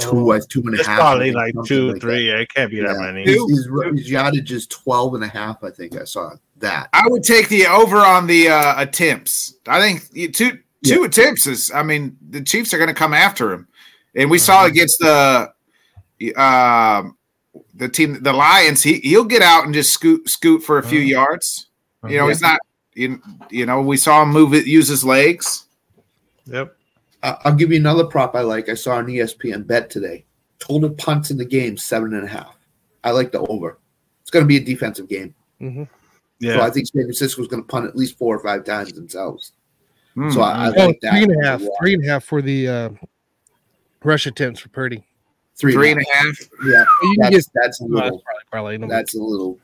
Two, 0.01 0.33
uh, 0.33 0.41
two 0.49 0.61
and 0.61 0.79
a 0.79 0.85
probably 0.85 1.33
like 1.33 1.55
two, 1.67 1.93
like 1.93 2.01
three. 2.01 2.29
Yeah, 2.29 2.39
it 2.39 2.49
can't 2.55 2.71
be 2.71 2.81
that 2.81 2.97
many. 2.99 3.25
His, 3.25 3.37
his, 3.51 3.69
his 3.95 4.11
yardage 4.11 4.53
is 4.53 4.67
12 4.67 5.15
and 5.15 5.25
a 5.25 5.29
half. 5.29 5.63
I 5.63 5.71
think 5.71 6.01
I 6.01 6.05
saw 6.05 6.33
that. 6.59 6.89
I 6.93 7.03
would 7.07 7.23
take 7.23 7.49
the 7.49 7.67
over 7.67 7.99
on 7.99 8.27
the 8.27 8.49
uh, 8.49 8.75
attempts. 8.81 9.55
I 9.67 9.81
think 9.81 10.05
you- 10.13 10.31
two 10.33 10.59
two 10.85 11.05
attempts 11.05 11.47
is. 11.47 11.71
I 11.75 11.83
mean, 11.83 12.17
the 12.31 12.41
Chiefs 12.43 12.73
are 12.73 12.79
going 12.79 12.89
to 12.89 12.95
come 12.95 13.13
after 13.15 13.53
him, 13.53 13.69
and 14.15 14.31
we 14.31 14.39
saw 14.39 14.65
against 14.67 14.99
the 15.01 15.53
um 16.37 17.17
the 17.75 17.89
team, 17.89 18.23
the 18.23 18.33
Lions. 18.33 18.83
He 18.83 19.01
he'll 19.01 19.25
get 19.25 19.43
out 19.43 19.65
and 19.65 19.75
just 19.75 19.93
scoot 19.93 20.29
scoot 20.29 20.63
for 20.63 20.79
a 20.79 20.83
few 20.83 21.01
yards. 21.01 21.67
You 22.09 22.17
know, 22.19 22.29
he's 22.29 22.41
not. 22.43 22.59
You, 22.95 23.23
you 23.51 23.67
know, 23.67 23.81
we 23.83 23.97
saw 23.97 24.23
him 24.23 24.31
move 24.31 24.53
it, 24.53 24.67
use 24.67 24.89
his 24.89 25.05
legs. 25.05 25.65
Yep. 26.47 26.77
I- 27.23 27.37
I'll 27.45 27.55
give 27.55 27.71
you 27.71 27.77
another 27.79 28.05
prop 28.05 28.35
I 28.35 28.41
like. 28.41 28.69
I 28.69 28.75
saw 28.75 28.97
on 28.97 29.07
ESPN 29.07 29.67
bet 29.67 29.91
today. 29.91 30.25
Total 30.59 30.91
punts 30.91 31.31
in 31.31 31.37
the 31.39 31.45
game, 31.45 31.77
seven 31.77 32.15
and 32.15 32.25
a 32.25 32.29
half. 32.29 32.57
I 33.05 33.11
like 33.13 33.33
the 33.33 33.41
over. 33.41 33.79
It's 34.23 34.31
going 34.31 34.45
to 34.45 34.49
be 34.49 34.57
a 34.59 34.61
defensive 34.65 35.09
game. 35.09 35.35
Mm-hmm. 35.61 35.85
Yeah. 36.39 36.57
So 36.57 36.63
I 36.63 36.71
think 36.71 36.87
San 36.87 37.03
Francisco's 37.03 37.49
going 37.49 37.63
to 37.63 37.67
punt 37.67 37.87
at 37.87 37.97
least 37.97 38.19
four 38.19 38.37
or 38.37 38.43
five 38.43 38.65
times 38.65 38.93
themselves. 38.93 39.53
Hmm. 40.15 40.31
So 40.31 40.41
I, 40.41 40.67
I 40.69 40.73
Oh, 40.77 40.87
like 40.87 41.01
that. 41.03 41.13
three 41.13 41.23
and 41.25 41.43
a 41.43 41.47
half. 41.47 41.61
lot. 41.63 41.71
Three 41.81 41.95
and 41.95 42.05
a 42.05 42.09
half 42.09 42.25
for 42.25 42.43
the 42.43 42.69
uh, 42.69 42.89
rush 44.03 44.27
attempts 44.27 44.61
for 44.61 44.69
Purdy. 44.71 45.05
Three, 45.57 45.73
three 45.75 45.93
and 45.93 46.01
a 46.01 46.15
half. 46.15 46.37
Yeah, 46.65 46.85
You 47.03 47.15
can 47.15 47.17
that's, 47.21 47.31
get 47.31 47.45
that's 47.55 47.81
a 47.81 47.85
that's 47.85 47.91
little. 47.91 48.23
probably 48.51 48.79
probably. 48.79 48.89
That's 48.89 49.15
a 49.15 49.19
little. 49.23 49.59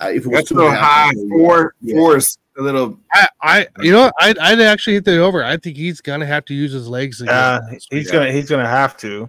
Uh, 0.00 0.08
if 0.08 0.24
it 0.24 0.28
was 0.28 0.38
That's 0.38 0.50
a 0.50 0.54
little 0.54 0.70
high. 0.70 1.10
I'd 1.10 1.28
Four, 1.28 1.74
yeah. 1.82 1.96
four 1.96 2.16
is 2.16 2.38
a 2.56 2.62
little. 2.62 2.98
I, 3.12 3.28
I, 3.42 3.66
you 3.80 3.92
know, 3.92 4.02
what? 4.02 4.14
I'd, 4.20 4.38
I'd 4.38 4.60
actually 4.60 4.94
hit 4.94 5.04
the 5.04 5.18
over. 5.18 5.44
I 5.44 5.56
think 5.56 5.76
he's 5.76 6.00
gonna 6.00 6.26
have 6.26 6.44
to 6.46 6.54
use 6.54 6.72
his 6.72 6.88
legs. 6.88 7.20
again. 7.20 7.34
Uh, 7.34 7.60
he's 7.90 8.10
gonna 8.10 8.32
he's 8.32 8.48
gonna 8.48 8.68
have 8.68 8.96
to. 8.98 9.28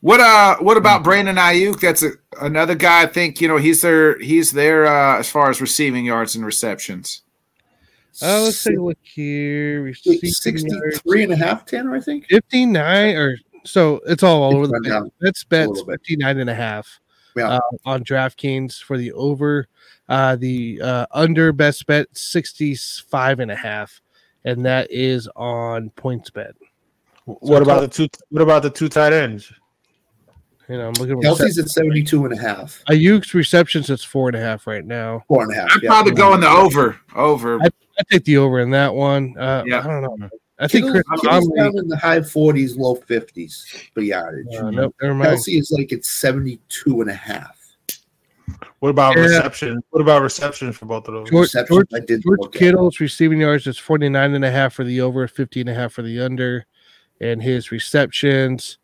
What 0.00 0.20
uh? 0.20 0.56
What 0.58 0.76
about 0.76 1.04
Brandon 1.04 1.36
Aiyuk? 1.36 1.80
That's 1.80 2.02
a, 2.02 2.12
another 2.40 2.74
guy. 2.74 3.02
I 3.02 3.06
think 3.06 3.40
you 3.40 3.48
know 3.48 3.58
he's 3.58 3.82
there. 3.82 4.18
he's 4.18 4.50
there 4.50 4.86
uh, 4.86 5.18
as 5.18 5.30
far 5.30 5.50
as 5.50 5.60
receiving 5.60 6.04
yards 6.04 6.34
and 6.34 6.44
receptions. 6.44 7.22
Uh, 8.20 8.42
let's 8.42 8.62
take 8.64 8.76
a 8.76 8.82
look 8.82 8.98
here. 9.02 9.82
Receiving 9.82 10.30
63 10.30 11.22
and 11.24 11.32
a 11.32 11.36
half, 11.36 11.64
Tanner, 11.64 11.94
I 11.94 12.00
think. 12.00 12.26
59 12.26 13.14
or 13.14 13.38
so 13.64 14.00
it's 14.06 14.22
all, 14.22 14.42
all 14.42 14.56
over 14.56 14.66
the 14.66 14.72
run 14.72 14.82
place. 14.82 14.92
down 14.92 15.12
Let's 15.20 15.44
bet 15.44 15.68
little 15.68 15.86
59 15.86 16.38
and 16.38 16.50
a 16.50 16.54
half 16.54 17.00
Yeah. 17.36 17.48
uh, 17.56 17.60
on 17.84 18.04
DraftKings 18.04 18.82
for 18.82 18.98
the 18.98 19.12
over. 19.12 19.68
Uh, 20.08 20.36
the 20.36 20.80
uh, 20.82 21.06
under 21.12 21.52
best 21.52 21.86
bet 21.86 22.08
65 22.16 23.40
and 23.40 23.50
a 23.50 23.56
half, 23.56 24.00
and 24.44 24.64
that 24.66 24.90
is 24.90 25.28
on 25.36 25.90
points 25.90 26.30
bet. 26.30 26.54
What 27.26 27.62
about 27.62 27.80
the 27.82 27.88
two? 27.88 28.08
What 28.30 28.42
about 28.42 28.62
the 28.62 28.70
two 28.70 28.88
tight 28.88 29.12
ends? 29.12 29.52
You 30.68 30.78
know, 30.78 30.86
I'm 30.86 30.94
looking 30.94 31.18
at 31.18 31.24
Kelce's 31.24 31.58
at 31.58 31.68
72 31.68 32.26
and 32.26 32.32
a 32.32 32.40
half. 32.40 32.80
Aiyuk's 32.88 33.34
receptions. 33.34 33.90
It's 33.90 34.04
four 34.04 34.28
and 34.28 34.36
a 34.36 34.40
half 34.40 34.68
right 34.68 34.84
now. 34.84 35.24
Four 35.26 35.42
and 35.42 35.52
a 35.52 35.56
half. 35.56 35.72
I'd 35.72 35.82
yeah. 35.82 35.90
probably 35.90 36.12
go 36.12 36.32
in 36.34 36.40
the 36.40 36.48
over. 36.48 36.96
Over. 37.16 37.60
I 37.60 37.68
take 38.10 38.24
the 38.24 38.36
over 38.36 38.60
in 38.60 38.70
that 38.70 38.94
one. 38.94 39.36
Uh, 39.36 39.64
Yeah. 39.66 39.80
I 39.80 39.82
don't 39.82 40.20
know. 40.20 40.28
I 40.60 40.68
think 40.68 40.84
Kittle- 40.86 41.02
Chris 41.02 41.20
Kittle's 41.22 41.46
Conley. 41.48 41.58
down 41.58 41.78
in 41.78 41.88
the 41.88 41.96
high 41.96 42.20
40s, 42.20 42.76
low 42.76 42.96
50s 42.96 43.64
for 43.94 44.02
yardage. 44.02 44.46
Uh, 44.54 44.70
nope, 44.70 44.94
never 45.00 45.14
mind. 45.14 45.30
Kelce 45.38 45.58
is 45.58 45.70
like 45.70 45.92
at 45.92 46.04
72 46.04 47.00
and 47.00 47.10
a 47.10 47.14
half. 47.14 47.56
What 48.80 48.90
about 48.90 49.16
Yeah. 49.16 49.22
reception? 49.24 49.80
What 49.90 50.00
about 50.00 50.22
receptions 50.22 50.76
for 50.76 50.86
both 50.86 51.06
of 51.08 51.14
those? 51.14 51.30
George, 51.30 51.44
Receptions, 51.44 51.68
George, 51.76 51.88
I 51.94 52.00
did 52.00 52.22
George 52.22 52.38
look 52.40 52.54
at. 52.54 52.58
Kittle's 52.58 53.00
receiving 53.00 53.40
yards 53.40 53.66
is 53.66 53.78
49 53.78 54.34
and 54.34 54.44
a 54.44 54.50
half 54.50 54.74
for 54.74 54.84
the 54.84 55.00
over, 55.00 55.26
50 55.28 55.60
and 55.60 55.70
a 55.70 55.74
half 55.74 55.92
for 55.92 56.02
the 56.02 56.20
under. 56.20 56.66
And 57.20 57.42
his 57.42 57.70
receptions 57.70 58.78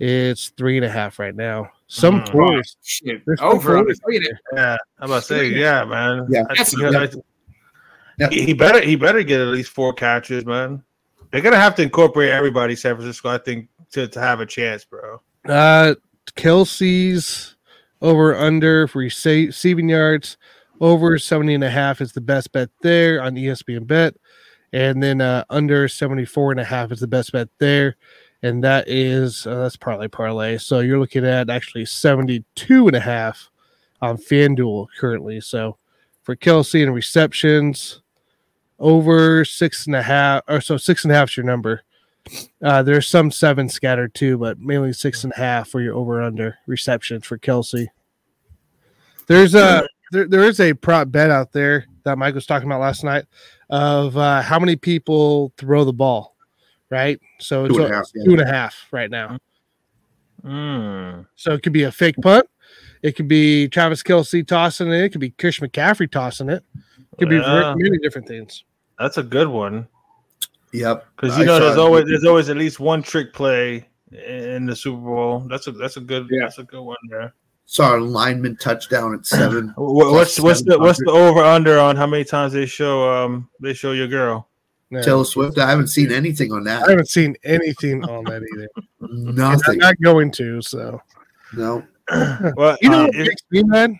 is 0.00 0.52
three 0.56 0.76
and 0.76 0.84
a 0.84 0.88
half 0.90 1.18
right 1.18 1.34
now. 1.34 1.70
Some 1.86 2.22
Mm. 2.22 2.32
fours. 2.32 2.76
Shit. 2.82 3.22
Over. 3.40 3.82
fours 3.84 4.00
Look. 4.06 4.22
Yeah, 4.54 4.76
I'm 4.98 5.10
about 5.10 5.20
to 5.22 5.26
say, 5.28 5.48
yeah, 5.48 5.84
man. 5.84 6.26
Yeah. 6.30 6.40
I 6.40 6.54
That's- 6.54 6.70
think, 6.74 6.94
I- 6.94 7.08
Yeah. 8.18 8.28
He 8.30 8.42
he 8.46 8.52
better 8.54 8.80
he 8.80 8.96
better 8.96 9.22
get 9.22 9.40
at 9.40 9.48
least 9.48 9.70
four 9.70 9.92
catches, 9.94 10.44
man. 10.44 10.82
They're 11.32 11.40
gonna 11.40 11.56
have 11.56 11.74
to 11.76 11.82
incorporate 11.82 12.30
everybody, 12.30 12.76
San 12.76 12.94
Francisco. 12.94 13.30
I 13.30 13.38
think 13.38 13.68
to, 13.92 14.06
to 14.06 14.20
have 14.20 14.40
a 14.40 14.46
chance, 14.46 14.84
bro. 14.84 15.20
Uh, 15.48 15.94
Kelce's 16.36 17.56
over 18.00 18.36
under 18.36 18.86
for 18.86 19.02
rece- 19.02 19.46
receiving 19.46 19.88
yards 19.88 20.36
over 20.82 21.16
70 21.16 21.54
and 21.54 21.64
a 21.64 21.70
half 21.70 22.00
is 22.00 22.12
the 22.12 22.20
best 22.20 22.50
bet 22.52 22.68
there 22.82 23.22
on 23.22 23.36
ESPN 23.36 23.86
bet. 23.86 24.14
And 24.72 25.00
then 25.00 25.20
uh, 25.20 25.44
under 25.48 25.86
74 25.86 26.52
and 26.52 26.60
a 26.60 26.64
half 26.64 26.90
is 26.90 26.98
the 26.98 27.06
best 27.06 27.32
bet 27.32 27.48
there. 27.58 27.96
And 28.42 28.64
that 28.64 28.88
is, 28.88 29.46
uh, 29.46 29.60
that's 29.60 29.76
parlay 29.76 30.08
parlay. 30.08 30.58
So 30.58 30.80
you're 30.80 30.98
looking 30.98 31.24
at 31.24 31.48
actually 31.48 31.86
72 31.86 32.88
and 32.88 32.96
a 32.96 33.00
half 33.00 33.48
on 34.00 34.16
FanDuel 34.16 34.88
currently. 34.98 35.40
So 35.40 35.76
for 36.24 36.34
Kelce 36.34 36.82
and 36.82 36.92
receptions, 36.92 38.02
over 38.82 39.44
six 39.44 39.86
and 39.86 39.94
a 39.94 40.02
half, 40.02 40.42
or 40.48 40.60
so 40.60 40.76
six 40.76 41.04
and 41.04 41.12
a 41.12 41.14
half 41.14 41.30
is 41.30 41.36
your 41.38 41.46
number. 41.46 41.82
Uh, 42.62 42.82
there's 42.82 43.08
some 43.08 43.30
seven 43.30 43.68
scattered 43.68 44.12
too, 44.14 44.36
but 44.36 44.58
mainly 44.58 44.92
six 44.92 45.24
and 45.24 45.32
a 45.32 45.38
half 45.38 45.68
for 45.68 45.80
your 45.80 45.94
over 45.94 46.20
under 46.20 46.58
receptions 46.66 47.24
for 47.24 47.38
Kelce. 47.38 47.86
There's 49.28 49.54
a 49.54 49.86
there, 50.10 50.28
there 50.28 50.42
is 50.42 50.60
a 50.60 50.74
prop 50.74 51.10
bet 51.10 51.30
out 51.30 51.52
there 51.52 51.86
that 52.04 52.18
Mike 52.18 52.34
was 52.34 52.44
talking 52.44 52.68
about 52.68 52.80
last 52.80 53.04
night 53.04 53.24
of 53.70 54.16
uh, 54.16 54.42
how 54.42 54.58
many 54.58 54.76
people 54.76 55.52
throw 55.56 55.84
the 55.84 55.92
ball, 55.92 56.36
right? 56.90 57.18
So 57.38 57.64
it's 57.64 57.76
and 57.76 57.84
a 57.84 57.88
a- 57.88 57.94
half, 57.94 58.10
yeah. 58.14 58.24
two 58.24 58.32
and 58.32 58.40
a 58.40 58.46
half 58.46 58.88
right 58.90 59.10
now. 59.10 59.38
Mm. 60.44 61.26
So 61.36 61.52
it 61.52 61.62
could 61.62 61.72
be 61.72 61.84
a 61.84 61.92
fake 61.92 62.16
punt. 62.20 62.46
It 63.02 63.16
could 63.16 63.28
be 63.28 63.68
Travis 63.68 64.02
Kelce 64.02 64.46
tossing 64.46 64.88
it. 64.88 65.04
It 65.04 65.08
could 65.10 65.20
be 65.20 65.30
Chris 65.30 65.60
McCaffrey 65.60 66.10
tossing 66.10 66.50
it. 66.50 66.64
It 66.74 67.18
could 67.18 67.28
be 67.28 67.38
many 67.38 67.98
different 67.98 68.26
things. 68.26 68.64
That's 69.02 69.18
a 69.18 69.22
good 69.22 69.48
one 69.48 69.88
Yep. 70.72 71.06
because 71.16 71.36
I 71.36 71.40
you 71.40 71.46
know 71.46 71.58
there's 71.60 71.76
always 71.76 72.06
there's 72.06 72.24
always 72.24 72.48
at 72.48 72.56
least 72.56 72.80
one 72.80 73.02
trick 73.02 73.32
play 73.32 73.86
in 74.12 74.66
the 74.66 74.76
Super 74.76 74.98
Bowl. 75.00 75.40
That's 75.40 75.66
a 75.66 75.72
that's 75.72 75.96
a 75.96 76.00
good 76.00 76.26
Yeah. 76.30 76.44
that's 76.44 76.58
a 76.58 76.64
good 76.64 76.82
one 76.82 76.96
there. 77.08 77.34
Saw 77.66 77.96
a 77.96 77.98
lineman 77.98 78.56
touchdown 78.56 79.14
at 79.14 79.26
seven. 79.26 79.74
What's 79.76 80.38
what's 80.40 80.62
the 80.62 80.78
what's 80.78 80.98
the 81.04 81.10
over 81.10 81.40
under 81.40 81.78
on 81.78 81.96
how 81.96 82.06
many 82.06 82.24
times 82.24 82.52
they 82.52 82.64
show 82.66 83.08
um 83.10 83.48
they 83.60 83.74
show 83.74 83.92
your 83.92 84.08
girl? 84.08 84.48
No. 84.90 85.02
Taylor 85.02 85.24
Swift. 85.24 85.58
I 85.58 85.68
haven't 85.70 85.88
seen 85.88 86.12
anything 86.12 86.52
on 86.52 86.64
that. 86.64 86.82
I 86.86 86.90
haven't 86.90 87.08
seen 87.08 87.34
anything 87.44 88.04
on 88.04 88.24
that 88.24 88.42
either. 88.54 88.68
And 89.00 89.28
I'm 89.28 89.34
Nothing. 89.34 89.78
not 89.78 89.94
going 90.02 90.30
to. 90.32 90.60
So 90.62 91.00
No. 91.54 91.82
Well, 92.56 92.76
you 92.82 92.90
know 92.90 93.04
uh, 93.04 93.06
what 93.06 93.14
it- 93.14 93.28
makes 93.28 93.42
me 93.50 93.62
mad? 93.64 93.92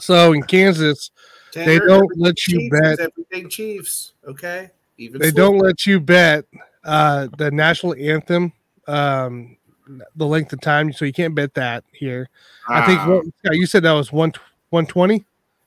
So 0.00 0.32
in 0.32 0.42
Kansas, 0.42 1.10
they 1.54 1.78
don't 1.78 2.10
let 2.18 2.46
you 2.46 2.58
Chiefs 2.60 2.80
bet. 2.80 3.00
everything 3.00 3.48
Chiefs. 3.48 4.12
Okay, 4.26 4.70
even 4.98 5.20
They 5.20 5.26
Swift. 5.26 5.36
don't 5.36 5.58
let 5.58 5.86
you 5.86 6.00
bet 6.00 6.44
uh, 6.84 7.28
the 7.38 7.50
national 7.50 7.94
anthem, 7.94 8.52
um, 8.86 9.56
the 10.16 10.26
length 10.26 10.52
of 10.52 10.60
time, 10.60 10.92
so 10.92 11.04
you 11.04 11.12
can't 11.12 11.34
bet 11.34 11.52
that 11.54 11.84
here. 11.92 12.28
I 12.68 12.86
think 12.86 13.00
Ah. 13.00 13.08
what, 13.08 13.24
Scott, 13.38 13.56
you 13.56 13.66
said 13.66 13.82
that 13.82 13.92
was 13.92 14.12
one 14.12 14.32
one 14.70 14.86
twenty. 14.86 15.24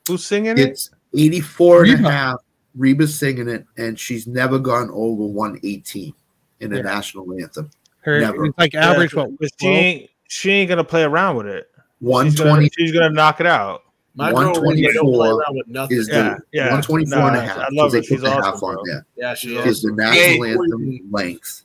who's 0.08 0.24
singing 0.24 0.58
it? 0.58 0.70
It's 0.70 0.90
84 1.16 1.82
and 1.84 1.90
a 1.92 1.96
Reba. 1.96 2.10
half. 2.10 2.36
Reba's 2.76 3.16
singing 3.18 3.48
it, 3.48 3.64
and 3.78 3.98
she's 3.98 4.26
never 4.26 4.58
gone 4.58 4.90
over 4.92 5.24
118 5.24 6.12
in 6.60 6.72
a 6.72 6.76
Yeah. 6.76 6.82
national 6.82 7.32
anthem. 7.40 7.70
Her 8.00 8.20
Never. 8.20 8.46
it's 8.46 8.58
like 8.58 8.74
average 8.74 9.14
what 9.14 9.30
she 9.60 9.68
ain't 9.68 10.10
she 10.28 10.50
ain't 10.50 10.68
gonna 10.68 10.82
play 10.84 11.02
around 11.04 11.36
with 11.36 11.46
it. 11.46 11.70
She's 12.00 12.08
gonna, 12.08 12.10
120 12.10 12.70
she's 12.76 12.92
gonna 12.92 13.10
knock 13.10 13.40
it 13.40 13.46
out. 13.46 13.82
My 14.16 14.30
girl 14.30 14.54
really 14.60 14.82
don't 14.82 15.12
play 15.12 15.32
124 15.32 15.76
around 15.80 15.92
is 15.92 16.06
the 16.06 16.14
Yeah, 16.14 16.36
yeah. 16.52 16.62
124 16.70 17.18
and 17.28 17.36
a 17.36 17.40
half. 17.40 17.58
I 17.58 17.68
love 17.72 17.90
because 17.90 17.92
they 17.92 17.98
her. 17.98 18.02
put 18.02 18.06
She's 18.06 18.20
the 18.20 18.30
half 18.30 18.44
awesome, 18.54 18.68
on 18.68 18.74
bro. 18.74 18.82
there. 18.86 19.06
yeah, 19.16 19.34
she 19.34 19.56
Is 19.56 19.66
is. 19.78 19.82
the 19.82 19.92
national 19.92 20.44
anthem 20.44 21.00
length. 21.10 21.62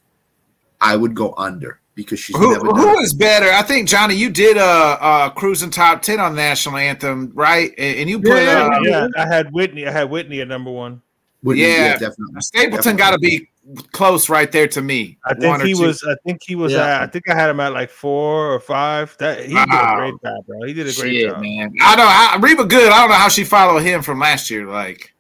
I 0.82 0.96
would 0.96 1.14
go 1.14 1.34
under 1.38 1.80
because 1.96 2.20
she's 2.20 2.36
Who, 2.38 2.54
never 2.54 2.68
done 2.68 2.76
who 2.78 3.00
it. 3.00 3.04
is 3.04 3.14
better? 3.14 3.52
I 3.52 3.62
think 3.62 3.88
Johnny, 3.88 4.16
you 4.16 4.30
did 4.30 4.58
a 4.58 4.62
uh, 4.62 4.98
uh, 5.02 5.30
cruising 5.32 5.70
top 5.70 6.02
ten 6.02 6.20
on 6.20 6.36
national 6.36 6.78
anthem, 6.78 7.32
right? 7.36 7.72
And, 7.78 8.00
and 8.00 8.10
you 8.10 8.20
put 8.20 8.30
Yeah, 8.42 8.70
uh, 8.74 8.80
yeah, 8.82 9.08
I 9.18 9.28
had 9.28 9.52
Whitney. 9.54 9.86
I 9.86 9.92
had 9.92 10.10
Whitney 10.10 10.42
at 10.42 10.48
number 10.48 10.72
one. 10.72 11.02
Whitney, 11.44 11.64
Yeah. 11.64 11.98
definitely. 11.98 12.40
Stapleton 12.42 12.96
got 12.96 13.12
to 13.12 13.20
be 13.20 13.48
close 13.92 14.30
right 14.30 14.52
there 14.52 14.68
to 14.68 14.82
me. 14.82 15.18
I 15.26 15.34
think 15.34 15.62
he 15.62 15.74
two. 15.74 15.82
was. 15.86 16.04
I 16.04 16.16
think 16.26 16.42
he 16.46 16.56
was. 16.56 16.72
Yeah. 16.74 16.86
At, 16.98 17.02
I 17.04 17.08
think 17.08 17.30
I 17.30 17.36
had 17.36 17.50
him 17.50 17.60
at 17.60 17.74
like 17.74 17.90
four 17.90 18.54
or 18.54 18.60
five. 18.60 19.16
That 19.20 19.46
he 19.46 19.54
did 19.54 19.58
a 19.70 19.96
great 19.96 20.14
job, 20.24 20.46
bro. 20.48 20.64
He 20.66 20.74
did 20.74 20.88
a 20.88 20.94
great 21.00 21.14
Shit, 21.14 21.30
job. 21.30 21.42
man. 21.42 21.74
I 21.82 21.96
know. 21.96 22.06
I, 22.08 22.38
Reba 22.40 22.66
good. 22.66 22.92
I 22.92 23.00
don't 23.02 23.10
know 23.10 23.16
how 23.16 23.30
she 23.30 23.44
followed 23.44 23.80
him 23.84 24.02
from 24.02 24.20
last 24.20 24.50
year. 24.50 24.66
Like, 24.66 25.14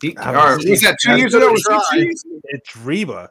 he, 0.00 0.16
I 0.16 0.52
or 0.52 0.56
was- 0.56 0.66
was 0.66 0.80
that 0.82 0.98
two 1.00 1.16
years 1.16 1.32
gonna 1.32 1.46
ago? 1.46 1.52
Was 1.52 1.60
it 1.60 1.64
try. 1.64 1.82
two 1.92 2.00
years 2.04 2.24
ago? 2.24 2.40
It's 2.44 2.76
Reba. 2.76 3.30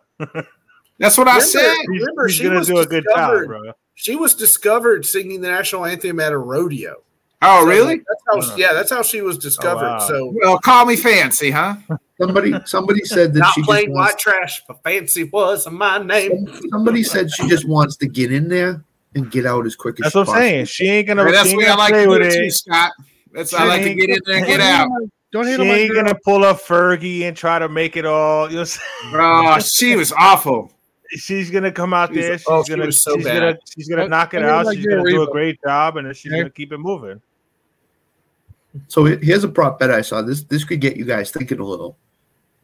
That's 0.97 1.17
what 1.17 1.27
I 1.27 1.39
said. 1.39 1.75
He's, 1.91 2.01
Remember, 2.01 2.27
he's 2.27 2.35
she 2.35 2.43
gonna 2.43 2.59
was 2.59 2.67
do 2.67 2.77
a 2.77 2.85
good 2.85 3.03
job, 3.09 3.31
discovered- 3.31 3.47
bro. 3.47 3.71
She 3.95 4.15
was 4.15 4.33
discovered 4.33 5.05
singing 5.05 5.41
the 5.41 5.49
national 5.49 5.85
anthem 5.85 6.19
at 6.19 6.31
a 6.31 6.37
rodeo. 6.37 7.03
Oh, 7.43 7.61
So 7.63 7.67
really? 7.67 7.97
That's 7.97 8.47
how. 8.47 8.51
Wow. 8.51 8.55
Yeah, 8.57 8.73
that's 8.73 8.89
how 8.91 9.01
she 9.03 9.21
was 9.21 9.37
discovered. 9.37 9.81
wow. 9.85 9.99
So 9.99 10.33
Well, 10.41 10.57
call 10.59 10.85
me 10.85 10.95
fancy, 10.95 11.51
huh? 11.51 11.75
Somebody, 12.21 12.53
somebody 12.65 13.03
said 13.03 13.33
that 13.33 13.39
not 13.39 13.53
she 13.53 13.61
just 13.61 13.69
plain 13.69 13.91
white 13.93 14.17
trash, 14.17 14.61
but 14.67 14.81
fancy 14.83 15.23
was 15.25 15.67
my 15.69 15.97
name. 15.97 16.47
somebody 16.69 17.03
said 17.03 17.31
she 17.31 17.47
just 17.47 17.67
wants 17.67 17.95
to 17.97 18.07
get 18.07 18.31
in 18.31 18.47
there 18.47 18.83
and 19.15 19.29
get 19.31 19.45
out 19.45 19.65
as 19.65 19.75
quick 19.75 19.95
as 19.99 20.03
That's 20.03 20.13
she 20.13 20.17
what 20.19 20.29
I'm 20.29 20.35
saying. 20.35 20.65
She 20.65 20.85
ain't 20.87 21.07
gonna. 21.07 21.23
That's 21.31 21.49
she 21.49 21.55
the 21.55 21.61
ain't 21.63 21.63
way 21.63 21.67
I 21.67 21.75
like 21.75 21.93
to 21.93 22.03
do 22.03 22.13
it 22.13 22.33
too. 22.33 22.49
Scott. 22.51 22.91
That's 23.33 23.53
I 23.53 23.63
like 23.65 23.81
to 23.83 23.89
ain't 23.89 23.99
get 23.99 24.09
in 24.09 24.19
there 24.25 24.37
and 24.37 24.45
get 24.45 24.59
out. 24.61 24.89
Don't 25.31 25.45
hate 25.47 25.55
She 25.55 25.61
on 25.61 25.67
ain't 25.67 25.93
girl. 25.93 26.03
gonna 26.03 26.19
pull 26.25 26.43
up 26.43 26.59
Fergie 26.61 27.21
and 27.21 27.35
try 27.37 27.57
to 27.57 27.69
make 27.69 27.95
it 27.97 28.05
all. 28.05 28.49
You 28.49 28.55
know, 28.55 28.59
what 28.61 28.79
I'm 29.13 29.43
saying? 29.45 29.53
Oh, 29.55 29.59
she 29.59 29.95
was 29.95 30.11
awful. 30.11 30.71
she's 31.11 31.49
gonna 31.49 31.71
come 31.71 31.93
out 31.93 32.09
She 32.11 32.17
was- 32.17 32.25
there. 32.25 32.37
She's 32.37 32.45
oh, 32.49 32.63
gonna. 32.63 32.85
was 32.85 32.99
so 33.01 33.15
she's 33.15 33.25
gonna. 33.25 33.57
She's 33.73 33.87
gonna 33.89 34.07
knock 34.07 34.33
it 34.33 34.43
I 34.43 34.49
out. 34.49 34.65
like 34.65 34.77
She's 34.77 34.85
gonna 34.85 35.09
do 35.09 35.23
a 35.23 35.27
great 35.31 35.57
job, 35.65 35.97
and 35.97 36.07
then 36.07 36.13
she's 36.13 36.31
Yeah. 36.31 36.39
gonna 36.39 36.49
keep 36.49 36.71
it 36.73 36.77
moving. 36.77 37.21
So 38.87 39.03
here's 39.05 39.43
a 39.43 39.49
prop 39.49 39.79
bet 39.79 39.91
I 39.91 40.01
saw. 40.01 40.21
This 40.21 40.43
this 40.43 40.63
could 40.63 40.79
get 40.79 40.95
you 40.97 41.03
guys 41.05 41.31
thinking 41.31 41.59
a 41.59 41.65
little. 41.65 41.97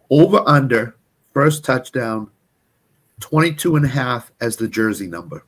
Over 0.10 0.42
under 0.46 0.96
first 1.34 1.64
touchdown 1.66 2.30
22 3.20 3.76
and 3.76 3.86
a 3.86 3.90
half 3.90 4.32
as 4.42 4.56
the 4.56 4.68
jersey 4.68 5.08
number. 5.08 5.44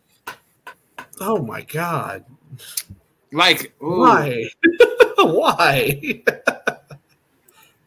Oh 1.22 1.42
my 1.42 1.62
god! 1.62 2.26
Like, 3.32 3.74
ooh. 3.82 4.00
Why? 4.00 4.50
Why? 5.18 6.22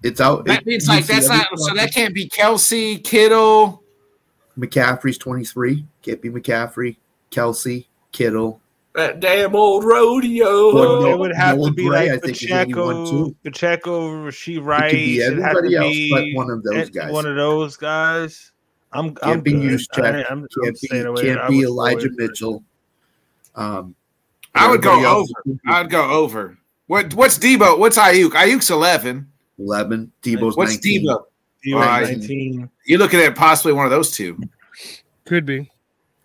It's 0.02 0.20
out. 0.20 0.44
That 0.46 0.60
it- 0.60 0.66
means 0.66 0.88
like 0.88 1.06
that's 1.06 1.28
not. 1.28 1.46
So 1.56 1.66
prop 1.66 1.76
that 1.76 1.94
can't 1.94 2.14
be 2.14 2.28
Kelce, 2.28 3.02
Kittle. 3.02 3.82
McCaffrey's 4.58 5.16
23. 5.16 5.86
Can't 6.02 6.20
be 6.20 6.28
McCaffrey, 6.28 6.96
Kelce, 7.30 7.86
Kittle. 8.12 8.60
That 8.94 9.20
damn 9.20 9.56
old 9.56 9.84
rodeo. 9.84 10.74
Well, 10.74 11.02
no, 11.02 11.12
it 11.12 11.18
would 11.18 11.34
have 11.34 11.56
Noah 11.56 11.70
to 11.70 11.74
be 11.74 11.86
Gray, 11.88 12.12
like 12.12 12.22
think, 12.22 12.42
is 12.42 12.50
81 12.50 12.94
Pacheco, 12.94 13.10
too. 13.10 13.36
Pacheco, 13.42 14.26
It 14.28 14.34
could 14.44 14.90
be 14.90 15.20
It'd 15.20 15.38
everybody 15.38 15.70
to 15.70 15.76
else 15.76 16.10
but 16.10 16.36
one 16.36 16.50
of 16.50 16.62
those 16.62 16.90
guys. 16.90 17.12
One 17.12 17.26
of 17.26 17.36
those 17.36 17.76
guys. 17.78 18.52
I'm. 18.92 19.14
Can't 19.14 19.36
I'm 19.36 19.40
be 19.40 19.52
good. 19.52 19.62
Juszczyk, 19.80 20.04
I- 20.04 20.24
I'm, 20.30 20.40
I'm 20.42 20.48
Can't 20.62 20.80
be, 20.80 20.88
can't 20.88 21.48
be 21.48 21.62
Elijah 21.62 22.06
avoid. 22.08 22.18
Mitchell. 22.18 22.64
Um, 23.54 23.94
I 24.54 24.70
would 24.70 24.82
go 24.82 24.90
everybody 24.90 25.06
else 25.14 25.32
over. 25.46 25.58
I'd 25.66 25.90
go 25.90 26.10
over. 26.10 26.58
What? 26.88 27.14
What's 27.14 27.38
Deebo? 27.38 27.78
What's 27.78 27.96
Aiyuk? 27.96 28.30
Aiyuk's 28.32 28.70
eleven. 28.70 29.28
11. 29.58 30.10
Deebo's 30.22 30.56
What's 30.56 30.72
19. 30.72 31.06
Deebo? 31.06 31.22
He 31.62 31.74
right. 31.74 32.18
19. 32.18 32.68
You're 32.86 32.98
looking 32.98 33.20
at 33.20 33.36
possibly 33.36 33.72
one 33.72 33.84
of 33.84 33.90
those 33.90 34.10
two. 34.10 34.38
Could 35.24 35.46
be 35.46 35.70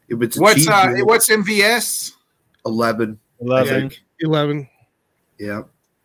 If 0.09 0.21
it's 0.21 0.37
What's 0.39 0.55
Chiefs 0.55 0.67
uh? 0.69 0.93
What's 1.03 1.29
MVS? 1.29 2.13
11. 2.67 3.19
11. 3.41 3.91
eleven. 4.21 4.69
Yeah. 5.39 5.63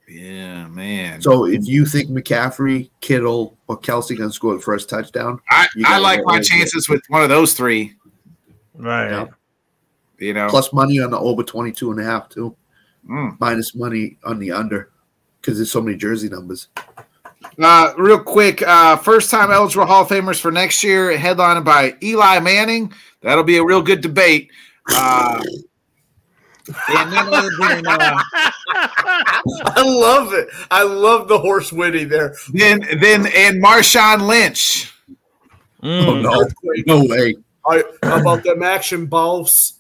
Yeah, 0.08 0.66
man. 0.68 1.22
So 1.22 1.46
if 1.46 1.66
you 1.66 1.86
think 1.86 2.10
McCaffrey, 2.10 2.90
Kittle, 3.00 3.56
or 3.68 3.78
Kelce 3.80 4.16
can 4.16 4.30
score 4.30 4.54
the 4.54 4.60
first 4.60 4.90
touchdown, 4.90 5.40
I, 5.48 5.66
I 5.86 5.98
like 5.98 6.20
my 6.24 6.34
over. 6.34 6.42
chances 6.42 6.88
with 6.88 7.02
one 7.08 7.22
of 7.22 7.28
those 7.30 7.54
three. 7.54 7.94
Right. 8.74 9.10
Yeah. 9.10 9.26
You 10.18 10.34
know, 10.34 10.48
plus 10.48 10.72
money 10.72 11.00
on 11.00 11.10
the 11.10 11.18
over 11.18 11.42
22 11.42 11.92
and 11.92 12.00
a 12.00 12.04
half 12.04 12.28
too, 12.28 12.54
Mm. 13.08 13.36
minus 13.40 13.74
money 13.74 14.18
on 14.24 14.38
the 14.38 14.52
under 14.52 14.90
because 15.40 15.56
there's 15.58 15.72
so 15.72 15.80
many 15.80 15.96
jersey 15.96 16.28
numbers. 16.28 16.68
Uh, 17.58 17.92
real 17.98 18.22
quick, 18.22 18.62
uh, 18.62 18.96
first 18.96 19.30
time 19.30 19.50
eligible 19.50 19.86
Hall 19.86 20.02
of 20.02 20.08
Famers 20.08 20.38
for 20.40 20.52
next 20.52 20.84
year, 20.84 21.16
headlined 21.18 21.64
by 21.64 21.96
Eli 22.02 22.38
Manning. 22.38 22.92
That'll 23.22 23.42
be 23.44 23.56
a 23.56 23.64
real 23.64 23.82
good 23.82 24.00
debate. 24.02 24.50
Uh, 24.94 25.42
and 26.68 27.12
then 27.12 27.26
other 27.34 27.50
than, 27.58 27.86
uh, 27.86 28.22
I 28.74 29.82
love 29.84 30.32
it. 30.32 30.48
I 30.70 30.82
love 30.82 31.28
the 31.28 31.38
horse 31.38 31.72
winning 31.72 32.08
there. 32.08 32.34
then 32.52 32.80
then 33.00 33.26
and 33.26 33.62
Marshawn 33.62 34.26
Lynch. 34.26 34.92
Mm. 35.82 36.06
Oh 36.06 36.20
no, 36.20 36.48
no 36.86 37.04
way! 37.04 37.34
I, 37.68 37.82
how 38.02 38.20
about 38.20 38.44
them 38.44 38.62
action 38.62 39.06
balls? 39.06 39.74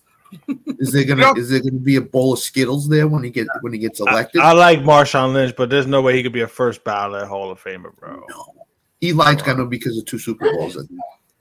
Is 0.78 0.92
there 0.92 1.04
gonna 1.04 1.22
Yep. 1.22 1.36
is 1.38 1.50
there 1.50 1.60
gonna 1.60 1.72
be 1.72 1.96
a 1.96 2.00
bowl 2.00 2.32
of 2.32 2.38
Skittles 2.38 2.88
there 2.88 3.06
when 3.06 3.22
he 3.22 3.30
get 3.30 3.46
when 3.60 3.72
he 3.72 3.78
gets 3.78 4.00
elected? 4.00 4.40
I 4.40 4.52
like 4.52 4.80
Marshawn 4.80 5.32
Lynch, 5.32 5.54
but 5.56 5.70
there's 5.70 5.86
no 5.86 6.02
way 6.02 6.16
he 6.16 6.22
could 6.22 6.32
be 6.32 6.40
a 6.40 6.48
first 6.48 6.82
ballot 6.84 7.28
Hall 7.28 7.50
of 7.50 7.62
Famer, 7.62 7.94
bro. 7.96 8.24
No, 8.28 8.46
Eli's 9.02 9.42
gonna 9.42 9.66
because 9.66 9.96
of 9.98 10.06
two 10.06 10.18
Super 10.18 10.50
Bowls. 10.52 10.78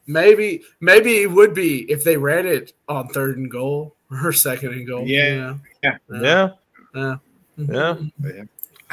Maybe, 0.07 0.63
maybe 0.81 1.21
it 1.21 1.31
would 1.31 1.53
be 1.53 1.89
if 1.89 2.03
they 2.03 2.17
ran 2.17 2.45
it 2.45 2.73
on 2.89 3.07
third 3.09 3.37
and 3.37 3.49
goal 3.49 3.95
or 4.11 4.31
second 4.31 4.73
and 4.73 4.85
goal. 4.87 5.05
Yeah. 5.07 5.55
Yeah. 5.83 5.97
Yeah. 6.11 6.49
Yeah. 6.93 7.15
Mm-hmm. 7.59 8.43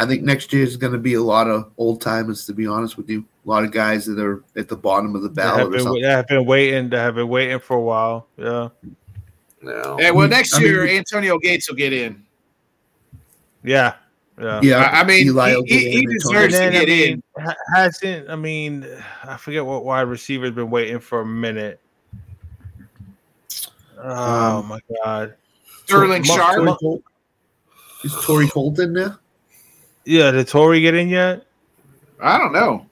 I 0.01 0.07
think 0.07 0.23
next 0.23 0.53
year 0.53 0.62
is 0.62 0.77
gonna 0.77 0.99
be 0.99 1.15
a 1.15 1.23
lot 1.23 1.49
of 1.49 1.73
old 1.77 2.01
timers. 2.01 2.47
To 2.47 2.53
be 2.53 2.66
honest 2.66 2.97
with 2.97 3.09
you, 3.11 3.24
a 3.45 3.49
lot 3.49 3.65
of 3.65 3.73
guys 3.73 4.07
that 4.07 4.19
are 4.20 4.45
at 4.57 4.69
the 4.69 4.77
bottom 4.77 5.16
of 5.16 5.23
the 5.23 5.28
That 5.31 5.47
have, 5.47 5.57
ballot 5.70 5.81
or 5.86 5.93
been, 5.95 6.03
that 6.03 6.11
have 6.16 6.28
been 6.28 6.45
waiting. 6.47 6.89
That 6.90 6.99
have 7.01 7.15
been 7.16 7.28
waiting 7.28 7.59
for 7.59 7.77
a 7.77 7.81
while. 7.81 8.27
Yeah. 8.36 8.69
No. 9.61 9.97
Yeah, 9.99 10.11
well, 10.12 10.28
next 10.28 10.55
I 10.55 10.61
year 10.61 10.82
we- 10.85 10.97
Antonio 10.99 11.36
Gates 11.39 11.69
will 11.69 11.77
get 11.77 11.93
in. 11.93 12.24
Yeah. 13.65 13.95
Yeah. 14.40 14.61
Yeah, 14.62 14.77
I 14.93 15.01
I 15.01 15.05
mean, 15.05 15.27
Eli 15.27 15.51
he, 15.55 15.62
get 15.65 15.81
he, 15.81 15.90
he 15.90 16.07
deserves 16.07 16.55
to 16.55 16.62
And 16.62 16.74
then, 16.74 16.82
I 16.82 16.85
get 16.85 16.89
in. 16.89 17.11
mean, 17.11 17.23
ha- 17.40 17.55
hasn't 17.74 18.31
I 18.31 18.36
mean, 18.36 18.86
I 19.24 19.36
forget 19.36 19.66
what 19.66 19.85
wide 19.85 20.03
receiver's 20.03 20.53
been 20.53 20.70
waiting 20.70 21.01
for 21.01 21.23
a 21.23 21.27
minute. 21.27 21.81
Oh 24.00 24.58
Um, 24.58 24.66
my 24.66 24.80
god! 25.04 25.34
Sterling 25.84 26.22
Mo- 26.26 26.34
Sharp. 26.36 26.64
Mo- 26.64 26.76
Holt- 26.80 27.02
Is 28.04 28.14
Torrey 28.24 28.46
Holt 28.46 28.78
in 28.78 28.92
there? 28.94 29.18
Yeah, 30.04 30.30
did 30.30 30.48
Torrey 30.48 30.80
get 30.80 30.94
in 30.94 31.08
yet? 31.08 31.46
I 32.20 32.38
don't 32.38 32.52
know. 32.52 32.86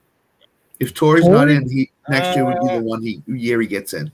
If 0.81 0.93
Torrey's 0.95 1.27
not 1.27 1.49
in, 1.49 1.69
he 1.71 1.91
next 2.09 2.37
year 2.37 2.45
would 2.45 2.61
be 2.61 2.69
Uh, 2.69 2.77
the 2.79 2.83
one 2.83 3.03
he 3.03 3.23
year 3.27 3.61
he 3.61 3.67
gets 3.67 3.95
in. 3.95 4.11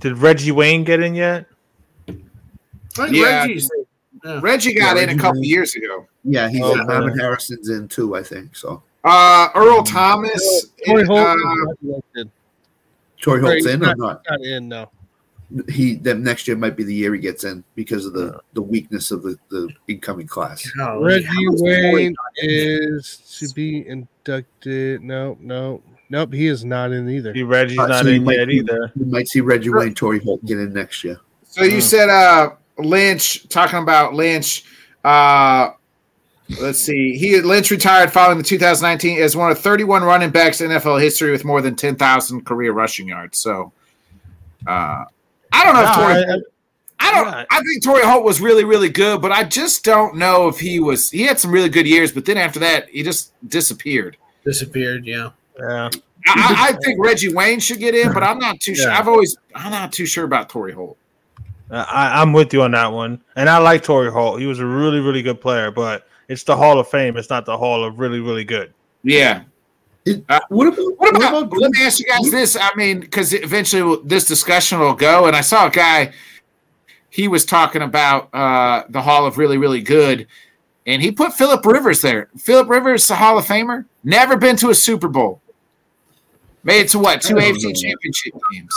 Did 0.00 0.18
Reggie 0.18 0.50
Wayne 0.52 0.84
get 0.84 1.00
in 1.00 1.14
yet? 1.14 1.46
Yeah. 3.10 3.46
Yeah. 3.46 4.40
Reggie 4.40 4.74
got 4.74 4.96
Yeah, 4.96 5.02
in 5.04 5.08
a 5.10 5.16
couple 5.20 5.40
Wayne. 5.40 5.48
years 5.50 5.74
ago. 5.74 6.06
Yeah, 6.24 6.48
he's 6.48 6.62
Oh, 6.62 6.72
in. 6.72 6.86
Marvin 6.86 7.10
okay. 7.12 7.20
Harrison's 7.22 7.68
in 7.68 7.88
too, 7.88 8.16
I 8.16 8.22
think. 8.22 8.56
So 8.56 8.82
Uh, 9.04 9.48
Earl 9.54 9.82
Thomas. 9.82 10.66
Corey 10.86 11.04
Holt 11.04 11.20
uh, 11.20 11.32
is 11.32 11.38
not 11.82 12.02
Holt's 13.24 13.66
Right, 13.66 13.66
in 13.66 13.84
or 13.84 13.94
not? 13.96 14.22
Not 14.28 14.40
in, 14.42 14.68
no. 14.68 14.90
He 15.68 15.94
then 15.94 16.22
next 16.22 16.48
year 16.48 16.56
might 16.56 16.76
be 16.76 16.82
the 16.84 16.94
year 16.94 17.14
he 17.14 17.20
gets 17.20 17.44
in 17.44 17.62
because 17.74 18.06
of 18.06 18.12
the 18.12 18.40
the 18.54 18.62
weakness 18.62 19.10
of 19.10 19.22
the 19.22 19.38
the 19.50 19.68
incoming 19.88 20.26
class. 20.26 20.68
Golly, 20.76 21.04
Reggie 21.04 21.26
how 21.26 21.52
is 21.54 21.60
Corey 21.60 21.92
Wayne 21.94 22.12
not 22.14 22.44
in 22.44 22.48
there? 22.48 22.96
is 22.96 23.16
to 23.40 23.54
be 23.54 23.86
inducted. 23.86 25.02
No, 25.02 25.36
no. 25.40 25.82
Nope, 26.10 26.34
he 26.34 26.46
is 26.48 26.64
not 26.64 26.92
in 26.92 27.08
either. 27.08 27.32
See, 27.34 27.42
Reggie's 27.42 27.78
Uh, 27.78 27.86
not 27.86 28.02
so 28.04 28.10
you 28.10 28.16
in 28.16 28.24
might 28.24 28.36
yet 28.38 28.48
see- 28.48 28.54
either. 28.58 28.92
You 28.94 29.06
might 29.06 29.28
see 29.28 29.40
Reggie 29.40 29.70
Wayne, 29.70 29.94
Torrey 29.94 30.18
Holt 30.20 30.44
get 30.44 30.58
in 30.58 30.72
next 30.72 31.02
year. 31.04 31.18
So 31.48 31.62
you 31.64 31.80
said 31.80 32.08
uh 32.10 32.50
Lynch 32.78 33.48
talking 33.48 33.78
about 33.78 34.14
Lynch. 34.14 34.64
Uh 35.04 35.70
let's 36.60 36.78
see. 36.80 37.16
He 37.16 37.40
Lynch 37.40 37.70
retired 37.70 38.12
following 38.12 38.38
the 38.38 38.44
2019 38.44 39.20
as 39.22 39.36
one 39.36 39.50
of 39.50 39.58
31 39.58 40.02
running 40.04 40.30
backs 40.30 40.60
in 40.60 40.70
NFL 40.70 41.00
history 41.00 41.30
with 41.30 41.44
more 41.44 41.62
than 41.62 41.74
10,000 41.76 42.44
career 42.44 42.72
rushing 42.72 43.08
yards. 43.08 43.38
So 43.38 43.72
uh 44.66 45.04
I 45.54 45.64
don't 45.64 45.74
know 45.74 45.82
if 45.82 45.96
No, 45.96 46.02
Torrey 46.02 46.40
I- 46.40 46.40
I 47.00 47.10
don't. 47.12 47.26
Yeah. 47.26 47.44
I 47.50 47.60
think 47.60 47.82
Torrey 47.82 48.02
Holt 48.04 48.24
was 48.24 48.40
really, 48.40 48.64
really 48.64 48.88
good, 48.88 49.20
but 49.20 49.32
I 49.32 49.44
just 49.44 49.84
don't 49.84 50.16
know 50.16 50.48
if 50.48 50.58
he 50.58 50.80
was. 50.80 51.10
He 51.10 51.22
had 51.22 51.38
some 51.40 51.50
really 51.50 51.68
good 51.68 51.86
years, 51.86 52.12
but 52.12 52.24
then 52.24 52.38
after 52.38 52.58
that, 52.60 52.88
he 52.88 53.02
just 53.02 53.32
disappeared. 53.48 54.16
Disappeared. 54.44 55.04
Yeah. 55.04 55.30
yeah. 55.58 55.90
I, 56.26 56.32
I 56.32 56.68
I 56.68 56.72
think 56.84 57.04
Reggie 57.04 57.34
Wayne 57.34 57.60
should 57.60 57.78
get 57.78 57.94
in, 57.94 58.12
but 58.12 58.22
I'm 58.22 58.38
not 58.38 58.60
too 58.60 58.74
sure. 58.74 58.90
I've 58.90 59.08
always, 59.08 59.36
I'm 59.54 59.70
not 59.72 59.92
too 59.92 60.06
sure 60.06 60.24
about 60.24 60.48
Torrey 60.48 60.72
Holt. 60.72 60.96
Uh, 61.70 61.84
I, 61.90 62.22
I'm 62.22 62.32
with 62.32 62.52
you 62.54 62.62
on 62.62 62.70
that 62.70 62.92
one, 62.92 63.20
and 63.36 63.50
I 63.50 63.58
like 63.58 63.82
Torrey 63.82 64.10
Holt. 64.10 64.40
He 64.40 64.46
was 64.46 64.60
a 64.60 64.66
really, 64.66 65.00
really 65.00 65.22
good 65.22 65.40
player, 65.40 65.70
but 65.70 66.06
it's 66.28 66.44
the 66.44 66.56
Hall 66.56 66.78
of 66.78 66.88
Fame. 66.88 67.16
It's 67.16 67.28
not 67.28 67.44
the 67.44 67.58
Hall 67.58 67.84
of 67.84 67.98
really, 67.98 68.20
really 68.20 68.44
good. 68.44 68.72
Yeah. 69.02 69.42
It- 70.04 70.24
Uh, 70.28 70.40
what 70.48 70.66
about 70.68 70.78
What 70.78 70.98
what 70.98 71.16
about? 71.16 71.42
about 71.44 71.58
let 71.58 71.70
me 71.70 71.82
ask 71.82 71.98
you 71.98 72.06
guys 72.06 72.30
this. 72.30 72.56
I 72.56 72.70
mean, 72.76 73.00
because 73.00 73.32
eventually 73.32 73.98
this 74.04 74.24
discussion 74.26 74.78
will 74.78 74.94
go, 74.94 75.26
and 75.26 75.34
I 75.34 75.40
saw 75.40 75.66
a 75.66 75.70
guy. 75.70 76.12
He 77.10 77.28
was 77.28 77.44
talking 77.44 77.80
about 77.82 78.28
uh, 78.34 78.82
the 78.90 79.00
Hall 79.00 79.24
of 79.24 79.38
really, 79.38 79.56
really 79.56 79.80
good, 79.80 80.26
and 80.86 81.00
he 81.00 81.10
put 81.12 81.32
Philip 81.32 81.64
Rivers 81.64 82.02
there. 82.02 82.28
Philip 82.36 82.68
Rivers, 82.68 83.06
the 83.06 83.14
Hall 83.14 83.38
of 83.38 83.46
Famer, 83.46 83.84
never 84.02 84.36
been 84.36 84.56
to 84.56 84.70
a 84.70 84.74
Super 84.74 85.08
Bowl. 85.08 85.40
Made 86.64 86.80
it 86.80 86.88
to 86.90 86.98
what 86.98 87.20
two 87.22 87.34
AFC 87.36 87.62
know. 87.62 87.72
championship 87.72 88.34
games. 88.52 88.74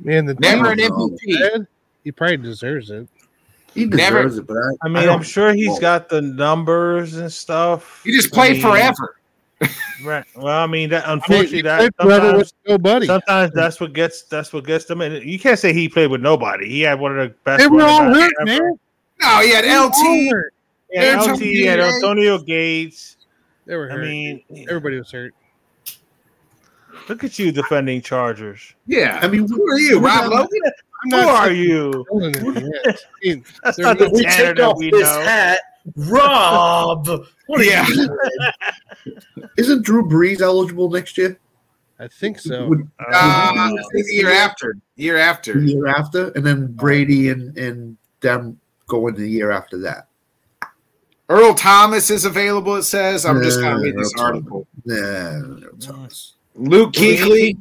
Man, 0.00 0.26
the 0.26 0.34
Never 0.34 0.72
an. 0.72 0.78
MVP. 0.78 1.66
He 2.04 2.12
probably 2.12 2.36
deserves 2.38 2.90
it. 2.90 3.08
he 3.74 3.84
Never- 3.86 4.22
deserves 4.24 4.38
it, 4.38 4.46
but 4.46 4.56
I, 4.56 4.70
I 4.84 4.88
mean, 4.88 5.04
don't- 5.04 5.16
I'm 5.18 5.22
sure 5.22 5.52
he's 5.54 5.78
got 5.78 6.08
the 6.08 6.20
numbers 6.22 7.14
and 7.14 7.32
stuff. 7.32 8.00
He 8.04 8.12
just 8.12 8.32
I 8.32 8.36
played 8.36 8.52
mean, 8.54 8.62
forever. 8.62 9.16
Right. 10.04 10.24
Well, 10.34 10.46
I 10.58 10.66
mean, 10.66 10.90
that 10.90 11.04
I 11.04 11.10
mean, 11.10 11.14
unfortunately, 11.14 11.56
he 11.58 11.62
that 11.62 11.78
played 11.78 11.92
forever 12.00 12.20
sometimes, 12.26 12.38
with 12.38 12.52
nobody. 12.68 13.06
sometimes 13.06 13.52
that's 13.54 13.80
what 13.80 13.92
gets 13.92 14.22
that's 14.22 14.52
what 14.52 14.64
gets 14.66 14.84
them. 14.86 15.00
in. 15.00 15.26
You 15.26 15.38
can't 15.38 15.58
say 15.58 15.72
he 15.72 15.88
played 15.88 16.10
with 16.10 16.20
nobody. 16.20 16.68
He 16.68 16.80
had 16.80 16.98
one 16.98 17.18
of 17.18 17.28
the 17.28 17.34
best. 17.44 17.60
They 17.60 17.66
were 17.68 17.82
all 17.82 18.02
hurt, 18.04 18.32
ever. 18.40 18.44
man. 18.46 18.78
No, 19.20 19.40
he 19.40 19.50
had 19.52 19.64
They 19.64 19.68
were 19.70 19.76
all 19.76 19.86
LT. 19.88 20.30
hurt. 20.32 20.54
He 20.90 20.98
had 20.98 21.08
Antonio 21.18 21.34
LT, 21.34 21.40
he 21.42 21.64
had 21.64 21.78
Gates. 21.78 21.94
Antonio 21.96 22.38
Gates. 22.38 23.16
They 23.66 23.76
were 23.76 23.88
Hurt. 23.88 24.00
I 24.04 24.08
mean, 24.08 24.42
everybody 24.68 24.98
was 24.98 25.10
hurt. 25.12 25.34
look 27.08 27.24
at 27.24 27.38
you 27.38 27.52
defending 27.52 28.02
Chargers. 28.02 28.74
Yeah. 28.86 29.20
I 29.22 29.28
mean, 29.28 29.48
who 29.48 29.70
are 29.70 29.78
you, 29.78 29.98
Rob 30.00 30.30
Logan? 30.30 30.48
I'm 31.04 31.10
Who 31.20 31.28
are 31.28 31.50
you? 31.52 32.04
Hold 32.10 32.22
on 32.24 32.34
a 32.36 32.40
minute. 32.50 32.74
I 32.86 32.94
mean, 33.22 33.44
That's 33.64 33.78
not 33.78 33.98
the 33.98 34.04
not- 34.04 34.12
We 34.12 34.22
Tanner 34.22 34.46
take 34.48 34.56
that 34.56 34.60
off 34.64 34.76
we 34.78 34.90
this 34.90 35.02
know. 35.02 35.20
hat, 35.22 35.60
Rob. 35.96 37.06
What 37.46 37.60
are 37.60 37.64
Yeah. 37.64 37.86
you 37.88 37.94
doing? 38.06 38.18
isn't 39.58 39.82
Drew 39.84 40.04
Brees 40.08 40.40
eligible 40.40 40.90
next 40.90 41.18
year? 41.18 41.38
I 41.98 42.08
think 42.08 42.38
so. 42.40 42.66
Would- 42.68 42.88
Uh, 42.98 43.12
Uh, 43.12 43.70
the 43.92 44.04
year 44.10 44.30
after. 44.30 44.76
Year 44.96 45.16
after. 45.18 45.60
the 45.60 45.66
year 45.72 45.86
after, 45.86 46.28
and 46.30 46.44
then 46.44 46.66
Brady 46.72 47.28
and 47.30 47.56
and 47.56 47.96
them 48.20 48.58
go 48.86 49.06
into 49.08 49.20
the 49.20 49.30
year 49.30 49.50
after 49.50 49.78
that. 49.78 50.06
Earl 51.28 51.54
Thomas 51.54 52.10
is 52.10 52.24
available. 52.24 52.76
It 52.76 52.82
says. 52.82 53.24
I'm 53.24 53.42
just 53.42 53.60
going 53.60 53.76
to 53.76 53.82
read 53.82 53.96
this 53.96 54.12
Earl 54.18 54.40
Thomas. 54.42 54.42
article. 54.42 54.66
Nah, 54.84 55.38
no, 55.38 55.68
Thomas. 55.80 56.34
Luke 56.56 56.92
Kuechly. 56.92 57.56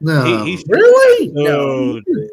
No, 0.00 0.24
He- 0.44 0.52
he's- 0.52 0.64
Really? 0.68 1.28
No, 1.28 2.00
No. 2.06 2.28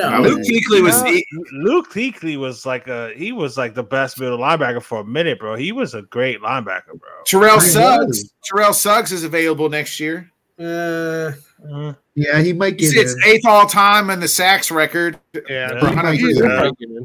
Uh, 0.00 0.08
No. 0.08 0.20
Luke 0.20 0.40
Kuechly 0.40 0.82
was. 0.82 1.02
No, 1.02 1.10
he- 1.10 1.26
Luke 1.52 1.90
Kuechly 1.92 2.36
was 2.38 2.64
like 2.64 2.88
a 2.88 3.12
he 3.14 3.32
was 3.32 3.58
like 3.58 3.74
the 3.74 3.82
best 3.82 4.18
middle 4.18 4.38
linebacker 4.38 4.82
for 4.82 5.00
a 5.00 5.04
minute, 5.04 5.38
bro. 5.38 5.54
He 5.56 5.72
was 5.72 5.94
a 5.94 6.02
great 6.02 6.40
linebacker, 6.40 6.98
bro. 6.98 7.08
Terrell 7.26 7.60
He 7.60 7.68
Suggs. 7.68 8.06
was. 8.06 8.32
Terrell 8.44 8.72
Suggs 8.72 9.12
is 9.12 9.24
available 9.24 9.68
next 9.68 10.00
year. 10.00 10.30
Uh, 10.58 11.32
Mhm. 11.66 11.96
yeah, 12.14 12.40
he 12.40 12.52
might 12.52 12.74
He 12.80 12.86
get 12.86 12.90
sits 12.92 13.12
in. 13.14 13.22
eighth 13.24 13.46
all 13.46 13.66
time 13.66 14.10
in 14.10 14.20
the 14.20 14.28
sacks 14.28 14.70
record. 14.70 15.18
Yeah, 15.48 15.78
For 15.80 15.86
100%. 15.86 16.76
Yeah. 16.80 17.00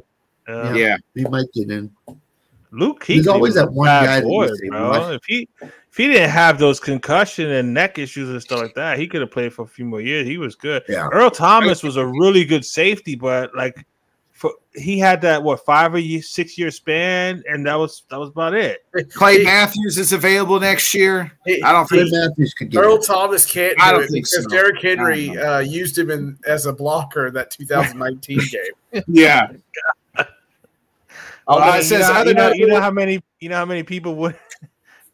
Yeah. 0.48 0.74
Yeah. 0.76 0.98
He 1.16 1.24
might 1.26 1.52
get 1.54 1.70
in. 1.72 1.92
Luke 2.72 3.04
Kuechly 3.04 3.16
There's 3.16 3.28
always 3.28 3.54
was 3.54 3.64
that 3.64 3.72
one 3.74 3.88
guy 3.88 4.22
boy, 4.22 4.46
you 4.48 4.56
say, 4.58 4.70
bro. 4.70 5.12
If 5.12 5.22
he 5.28 5.48
if 5.98 6.06
he 6.06 6.14
didn't 6.14 6.30
have 6.30 6.60
those 6.60 6.80
concussion 6.80 7.50
and 7.50 7.74
neck 7.74 7.98
issues 7.98 8.30
and 8.30 8.40
stuff 8.40 8.62
like 8.62 8.76
that, 8.76 9.00
he 9.00 9.08
could 9.08 9.20
have 9.22 9.32
played 9.32 9.52
for 9.52 9.64
a 9.64 9.68
few 9.68 9.84
more 9.84 10.00
years. 10.00 10.28
He 10.28 10.38
was 10.38 10.54
good. 10.54 10.84
Yeah. 10.88 11.08
Earl 11.12 11.32
Thomas 11.32 11.82
was 11.82 11.96
a 11.98 12.06
really 12.06 12.46
good 12.46 12.64
safety, 12.64 13.16
but 13.16 13.56
like 13.56 13.84
for 14.32 14.52
he 14.76 15.00
had 15.00 15.22
that 15.22 15.42
what 15.42 15.66
five 15.66 15.96
or 15.96 15.98
year, 15.98 16.22
six 16.22 16.56
year 16.56 16.70
span, 16.70 17.42
and 17.50 17.66
that 17.66 17.74
was 17.74 18.04
that 18.12 18.20
was 18.20 18.30
about 18.30 18.54
it. 18.54 18.86
Clay 19.12 19.40
He- 19.40 19.44
Matthews 19.46 19.98
is 19.98 20.14
available 20.14 20.60
next 20.60 20.94
year. 20.94 21.32
he- 21.48 21.64
I 21.64 21.72
don't 21.72 21.88
Trey 21.88 22.02
think. 22.04 22.12
Matthews 22.12 22.54
could 22.54 22.70
get 22.70 22.80
Earl 22.80 22.98
in. 22.98 23.02
Thomas 23.02 23.52
can't 23.52 23.76
I 23.82 23.90
do 23.90 23.96
don't 23.96 24.04
it 24.04 24.12
think 24.12 24.26
because 24.28 24.44
so. 24.44 24.50
Derrick 24.52 24.80
Henry 24.80 25.36
uh, 25.36 25.60
used 25.62 25.98
him 25.98 26.12
in 26.12 26.38
as 26.46 26.68
a 26.68 26.74
blocker 26.74 27.26
in 27.26 27.34
that 27.34 27.50
2019 27.50 28.40
game. 28.94 29.04
Yeah. 29.08 29.48
Well, 31.48 31.74
you 31.76 31.80
it 31.80 31.84
says 31.86 32.02
know, 32.10 32.14
other 32.14 32.30
you 32.30 32.36
know, 32.36 32.42
notable- 32.50 32.60
you 32.60 32.68
know 32.68 32.82
how 32.82 32.92
many 32.92 33.24
you 33.40 33.48
know 33.50 33.56
how 33.56 33.66
many 33.66 33.82
people 33.82 34.16
would 34.18 34.38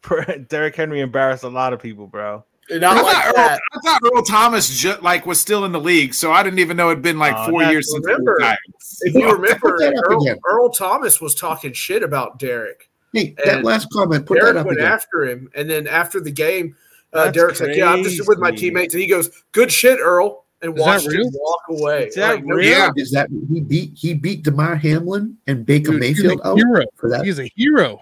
Derrick 0.48 0.76
Henry 0.76 1.00
embarrassed 1.00 1.44
a 1.44 1.48
lot 1.48 1.72
of 1.72 1.80
people, 1.80 2.06
bro. 2.06 2.44
And 2.70 2.82
I 2.84 2.94
Not 2.94 3.04
thought, 3.04 3.26
Earl. 3.26 3.58
I 3.72 3.80
thought 3.84 4.00
Earl 4.14 4.22
Thomas 4.22 4.70
ju- 4.80 4.96
like 5.02 5.26
was 5.26 5.38
still 5.38 5.64
in 5.66 5.72
the 5.72 5.80
league, 5.80 6.14
so 6.14 6.32
I 6.32 6.42
didn't 6.42 6.60
even 6.60 6.76
know 6.78 6.90
it'd 6.90 7.02
been 7.02 7.18
like 7.18 7.34
Oh, 7.36 7.50
four 7.50 7.60
that's- 7.60 7.72
years 7.72 7.92
since 7.92 8.06
remember. 8.06 8.32
retired. 8.38 8.58
If 9.02 9.14
you 9.14 9.30
remember, 9.30 9.72
Put 9.72 9.80
that 9.80 9.94
up 9.98 10.04
Earl. 10.10 10.26
Earl 10.48 10.70
Thomas 10.70 11.20
was 11.20 11.34
talking 11.34 11.72
shit 11.74 12.02
about 12.02 12.38
Derrick. 12.38 12.88
Hey, 13.12 13.34
that 13.44 13.56
And 13.56 13.64
last 13.64 13.90
comment, 13.92 14.24
put 14.26 14.36
that 14.36 14.40
Derrick 14.46 14.56
up 14.56 14.66
went 14.66 14.78
again. 14.78 14.90
after 14.92 15.24
him, 15.24 15.50
and 15.54 15.68
then 15.68 15.86
after 15.86 16.20
the 16.20 16.30
game, 16.30 16.74
uh, 17.12 17.24
That's 17.26 17.36
Derrick's 17.36 17.60
like, 17.60 17.76
"Yeah, 17.76 17.92
I'm 17.92 18.02
just 18.02 18.26
with 18.26 18.38
my 18.38 18.50
teammates," 18.50 18.94
and 18.94 19.00
he 19.02 19.08
goes, 19.08 19.30
"Good 19.52 19.70
shit, 19.70 20.00
Earl," 20.00 20.44
and 20.62 20.74
Is 20.74 20.80
watched 20.80 21.12
him 21.12 21.30
walk 21.34 21.60
away. 21.68 22.06
Is 22.06 22.14
that 22.16 22.36
Like, 22.36 22.44
real? 22.46 22.70
Yeah. 22.70 22.90
Is 22.96 23.10
that 23.12 23.28
he 23.52 23.60
beat 23.60 23.92
he 23.94 24.14
beat 24.14 24.42
Damar 24.42 24.74
Hamlin 24.74 25.36
and 25.46 25.64
Baker 25.66 25.92
Dude, 25.92 26.02
he's 26.02 26.16
Mayfield 26.22 26.40
a 26.40 26.48
out 26.48 26.56
hero. 26.56 26.84
for 26.96 27.10
that? 27.10 27.24
He's 27.26 27.38
a 27.38 27.48
hero. 27.54 28.00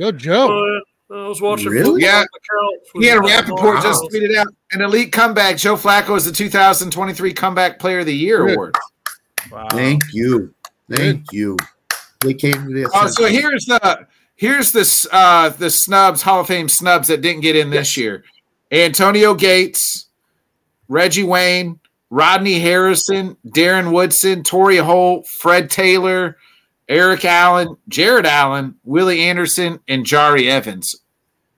Go 0.00 0.10
Joe. 0.12 0.80
Uh, 1.10 1.14
I 1.14 1.28
was 1.28 1.40
watching 1.40 1.68
Really? 1.68 2.02
Yeah. 2.02 2.20
on 2.20 2.26
the 2.32 2.38
couch 2.40 2.90
with 2.94 3.02
He 3.04 3.08
had 3.08 3.18
a 3.18 3.22
my 3.22 3.28
Rapoport 3.28 3.74
mom. 3.74 3.82
just 3.82 4.02
tweeted 4.04 4.36
out 4.36 4.46
an 4.72 4.80
elite 4.82 5.12
comeback. 5.12 5.56
Joe 5.56 5.76
Flacco 5.76 6.16
is 6.16 6.24
the 6.24 6.32
2023 6.32 7.32
Comeback 7.34 7.78
Player 7.78 8.00
of 8.00 8.06
the 8.06 8.14
Year 8.16 8.44
Good. 8.46 8.54
award. 8.54 8.74
Wow. 9.50 9.68
Thank 9.72 10.02
you, 10.12 10.54
thank 10.90 11.24
you. 11.32 11.56
They 12.20 12.34
came 12.34 12.52
to 12.68 12.72
this. 12.72 12.88
Oh, 12.94 13.06
so 13.08 13.26
here's 13.26 13.64
the 13.66 14.06
here's 14.36 14.70
this 14.72 15.06
uh 15.10 15.48
the 15.48 15.70
snubs 15.70 16.22
Hall 16.22 16.40
of 16.40 16.46
Fame 16.46 16.68
snubs 16.68 17.08
that 17.08 17.20
didn't 17.22 17.40
get 17.42 17.56
in 17.56 17.70
this 17.70 17.96
year. 17.96 18.22
Antonio 18.70 19.34
Gates, 19.34 20.06
Reggie 20.88 21.24
Wayne, 21.24 21.80
Rodney 22.10 22.60
Harrison, 22.60 23.36
Darren 23.48 23.92
Woodson, 23.92 24.42
Torrey 24.44 24.76
Holt, 24.76 25.26
Fred 25.40 25.70
Taylor, 25.70 26.36
Eric 26.90 27.24
Allen, 27.24 27.76
Jared 27.88 28.26
Allen, 28.26 28.74
Willie 28.84 29.20
Anderson, 29.22 29.78
and 29.88 30.04
Jahri 30.04 30.46
Evans. 30.48 30.96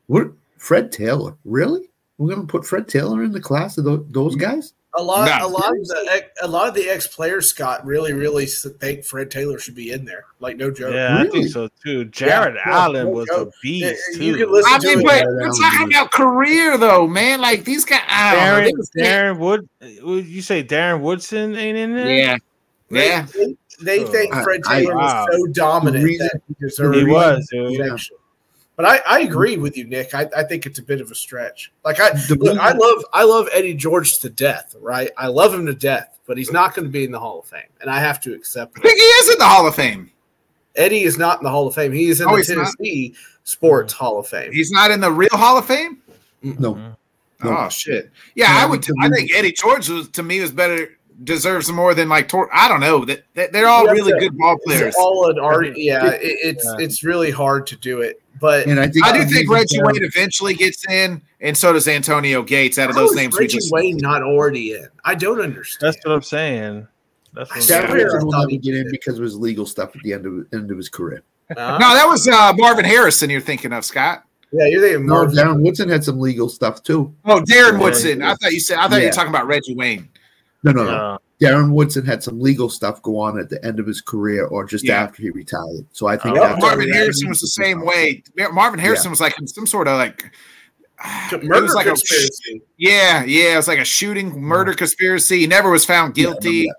what? 0.07 0.29
Fred 0.59 0.93
Taylor, 0.93 1.35
really? 1.45 1.89
We're 2.19 2.33
gonna 2.35 2.47
put 2.47 2.65
Fred 2.65 2.87
Taylor 2.87 3.25
in 3.25 3.33
the 3.33 3.41
class 3.41 3.79
of 3.79 3.85
tho- 3.85 4.07
those 4.11 4.37
guys? 4.37 4.75
A 4.97 5.03
lot, 5.03 5.25
No. 5.27 5.47
a 5.47 5.49
lot 5.49 5.73
of 5.75 5.89
the 5.89 6.09
ex- 6.13 6.29
a 6.43 6.47
lot 6.47 6.69
of 6.69 6.75
the 6.75 6.87
ex 6.89 7.07
players, 7.07 7.49
Scott, 7.49 7.85
really, 7.87 8.13
really 8.13 8.45
think 8.47 9.05
Fred 9.07 9.31
Taylor 9.31 9.59
should 9.59 9.75
be 9.75 9.91
in 9.91 10.05
there. 10.05 10.25
Like 10.39 10.59
no 10.59 10.71
joke. 10.71 10.93
Yeah, 10.95 11.19
I 11.19 11.29
think 11.31 11.49
so 11.49 11.69
too. 11.83 12.05
Jared 12.05 12.55
yeah, 12.55 12.73
Allen 12.73 13.07
no 13.07 13.11
was 13.11 13.29
a 13.31 13.47
beast 13.63 13.85
Yeah, 14.13 14.19
you 14.23 14.33
too. 14.35 14.39
can 14.45 14.53
listen 14.53 14.73
I 14.75 14.79
to 14.81 14.87
mean, 14.89 15.01
it. 15.01 15.05
but 15.05 15.13
Jared 15.23 15.37
we're 15.41 15.51
talking 15.51 15.87
about 15.95 16.11
career 16.13 16.77
though, 16.79 17.07
man. 17.09 17.41
Like 17.41 17.65
these 17.65 17.87
guys, 17.87 18.03
I 18.07 18.35
don't. 18.35 18.77
Darren, 18.77 18.87
They 18.95 19.03
Darren 19.03 19.39
Wood. 19.39 19.69
Uh, 19.83 19.87
would 20.07 20.27
you 20.27 20.43
say 20.43 20.63
Darren 20.63 21.01
Woodson 21.01 21.57
ain't 21.57 21.79
in 21.79 21.97
there? 21.97 22.11
yeah, 22.15 22.37
They- 22.91 23.09
yeah. 23.09 23.27
They, 23.35 23.57
they 23.85 24.05
think 24.05 24.35
I- 24.35 24.43
Fred 24.43 24.61
I- 24.67 24.81
Taylor 24.81 24.97
wow. 24.97 25.27
was 25.29 25.37
so 25.37 25.47
dominant 25.53 26.05
reason- 26.05 26.29
that 26.33 26.43
he 26.49 26.55
deserved 26.67 26.97
he 26.97 27.05
was. 27.05 27.47
Dude. 27.51 27.77
connection. 27.81 28.17
But 28.75 28.87
I, 28.87 29.01
I 29.07 29.21
agree 29.21 29.59
with 29.59 29.77
you, 29.77 29.85
Nick. 29.85 30.15
I, 30.15 30.27
I 30.35 30.43
think 30.45 30.65
it's 30.65 30.79
a 30.79 30.83
bit 30.83 31.01
of 31.03 31.11
a 31.11 31.15
stretch. 31.15 31.71
Like 31.85 32.01
I 32.01 32.11
look, 32.31 32.59
I 32.59 32.73
love 32.73 33.05
I 33.13 33.23
love 33.23 33.47
Eddie 33.53 33.75
George 33.75 34.19
to 34.21 34.31
death, 34.31 34.75
right? 34.81 35.11
I 35.19 35.27
love 35.27 35.53
him 35.53 35.67
to 35.67 35.75
death, 35.75 36.19
but 36.27 36.39
he's 36.39 36.51
not 36.51 36.75
going 36.75 36.87
to 36.87 36.91
be 36.91 37.05
in 37.05 37.13
the 37.13 37.21
Hall 37.21 37.41
of 37.41 37.45
Fame, 37.47 37.69
and 37.83 37.91
I 37.91 38.01
have 38.01 38.19
to 38.23 38.33
accept 38.35 38.73
I 38.73 38.81
that. 38.81 38.89
think 38.89 38.99
he 38.99 39.05
is 39.05 39.31
in 39.33 39.39
the 39.39 39.45
Hall 39.45 39.67
of 39.67 39.75
Fame. 39.75 40.11
Eddie 40.75 41.03
is 41.03 41.19
not 41.19 41.39
in 41.39 41.45
the 41.45 41.51
Hall 41.51 41.69
of 41.69 41.75
Fame. 41.75 41.93
He 41.93 42.09
is 42.09 42.23
in 42.23 42.29
Oh, 42.29 42.31
the 42.33 42.37
he's 42.39 42.49
not? 42.49 42.55
Tennessee 42.79 43.15
Sports 43.45 43.93
Hall 43.93 44.19
of 44.19 44.27
Fame. 44.27 44.51
He's 44.53 44.71
not 44.71 44.91
in 44.91 45.01
the 45.01 45.13
real 45.13 45.29
Hall 45.33 45.59
of 45.59 45.67
Fame. 45.67 45.99
No, 46.43 46.71
oh, 46.71 46.75
No. 46.75 46.97
Oh 47.45 47.69
shit! 47.69 48.11
Yeah, 48.35 48.47
No, 48.49 48.59
I 48.59 48.67
would. 48.67 48.81
because 48.81 48.97
I 49.03 49.11
think 49.11 49.33
Eddie 49.35 49.53
George 49.53 49.91
was 49.91 50.09
to 50.09 50.23
me 50.23 50.41
was 50.41 50.51
better 50.51 50.97
deserves 51.24 51.70
more 51.70 51.94
than 51.94 52.09
like 52.09 52.28
Tor- 52.28 52.51
I 52.53 52.69
don't 52.69 52.81
know 52.81 53.05
that 53.05 53.24
that 53.35 53.53
they're 53.53 53.69
all 53.69 53.82
You 53.82 53.89
have 53.89 53.97
really 53.97 54.12
to- 54.12 54.19
good 54.19 54.36
ball 54.39 54.57
players. 54.65 54.94
All 54.99 55.28
an 55.31 55.39
art. 55.39 55.77
Yeah, 55.77 56.07
it, 56.11 56.19
it's 56.23 56.65
Yeah. 56.65 56.85
it's 56.85 57.05
really 57.05 57.31
hard 57.31 57.66
to 57.69 57.77
do 57.77 58.01
it. 58.01 58.20
But 58.40 58.66
And 58.66 58.81
I 58.81 58.89
think 58.89 59.05
I 59.05 59.12
do 59.16 59.24
think 59.24 59.49
Reggie 59.51 59.78
Darren- 59.78 59.93
Wayne 59.93 60.05
eventually 60.05 60.55
gets 60.55 60.85
in, 60.90 61.23
and 61.40 61.57
so 61.57 61.73
does 61.73 61.86
Antonio 61.86 62.43
Gates. 62.43 62.77
Out 62.78 62.90
of 62.90 62.97
how 62.97 63.03
those 63.03 63.11
is 63.12 63.16
names 63.16 63.35
we 63.35 63.40
Reggie 63.44 63.59
just 63.59 63.73
Wayne 63.73 63.97
not 63.99 64.23
already 64.23 64.73
in? 64.74 64.89
I 65.05 65.15
don't 65.15 65.40
understand. 65.40 65.93
That's 65.94 66.05
what 66.07 66.12
I'm 66.15 66.23
saying. 66.23 66.89
That's 67.35 67.49
what 67.51 67.57
I'm 67.57 67.62
I 67.62 67.65
saying. 67.65 67.86
swear- 67.89 68.19
will 68.24 68.35
I 68.35 68.39
thought 68.39 68.51
he 68.51 68.59
get 68.59 68.74
in 68.74 68.90
because 68.90 69.16
of 69.19 69.23
his 69.24 69.36
legal 69.36 69.65
stuff 69.65 69.94
at 69.94 70.03
the 70.03 70.12
end 70.12 70.27
of 70.27 70.47
end 70.53 70.70
of 70.70 70.77
his 70.77 70.89
career. 70.89 71.23
Huh? 71.57 71.78
no, 71.78 71.94
that 71.94 72.07
was 72.09 72.27
uh, 72.27 72.53
Marvin 72.57 72.85
Harrison. 72.85 73.31
You're 73.31 73.40
thinking 73.40 73.73
of 73.73 73.85
Scott. 73.85 74.24
yeah, 74.53 74.66
you're 74.66 74.81
thinking 74.82 75.07
Marvin. 75.07 75.36
Darren 75.36 75.61
Woodson 75.62 75.89
had 75.89 76.03
some 76.03 76.19
legal 76.19 76.49
stuff 76.49 76.82
too. 76.82 77.15
Oh, 77.24 77.40
Darren 77.43 77.78
Woodson. 77.81 78.23
I 78.23 78.35
thought 78.36 78.53
you 78.53 78.61
said. 78.61 78.78
I 78.78 78.89
thought 78.89 78.97
you 78.97 79.03
Yeah. 79.03 79.07
were 79.09 79.12
talking 79.12 79.31
about 79.31 79.47
Reggie 79.47 79.74
Wayne. 79.77 80.09
No, 80.65 80.73
no, 80.73 80.85
no. 80.85 80.91
Uh, 80.91 81.19
Darren 81.41 81.73
Woodson 81.73 82.07
had 82.07 82.23
some 82.23 82.39
legal 82.39 82.69
stuff 82.69 83.03
go 83.03 83.19
on 83.19 83.39
at 83.39 83.49
the 83.51 83.65
end 83.65 83.81
of 83.81 83.87
his 83.87 84.01
career 84.01 84.47
or 84.47 84.65
just 84.65 84.85
Yeah. 84.85 85.03
after 85.03 85.23
he 85.23 85.31
retired. 85.31 85.87
So 85.93 86.07
I 86.07 86.17
think 86.17 86.37
that's 86.37 86.61
Marvin 86.61 86.93
Harrison 86.93 87.29
was 87.29 87.41
the 87.41 87.49
same 87.49 87.85
way. 87.85 88.23
Marvin 88.53 88.79
Harrison 88.79 89.11
was 89.11 89.21
like 89.21 89.35
some 89.47 89.67
sort 89.67 89.89
of 89.89 89.99
like. 89.99 90.31
It 91.33 91.43
Murder 91.43 91.63
was 91.63 91.75
like 91.75 91.87
a, 91.87 91.91
conspiracy. 91.91 92.63
yeah, 92.77 93.25
yeah, 93.25 93.55
it 93.55 93.57
was 93.57 93.67
like 93.67 93.81
a 93.81 93.85
shooting 93.85 94.41
murder 94.41 94.73
conspiracy. 94.73 95.41
He 95.41 95.47
never 95.49 95.69
was 95.69 95.85
found 95.85 96.17
Yeah, 96.17 96.27
I 96.27 96.29
remember 96.29 96.41
guilty. 96.43 96.67
that. 96.69 96.77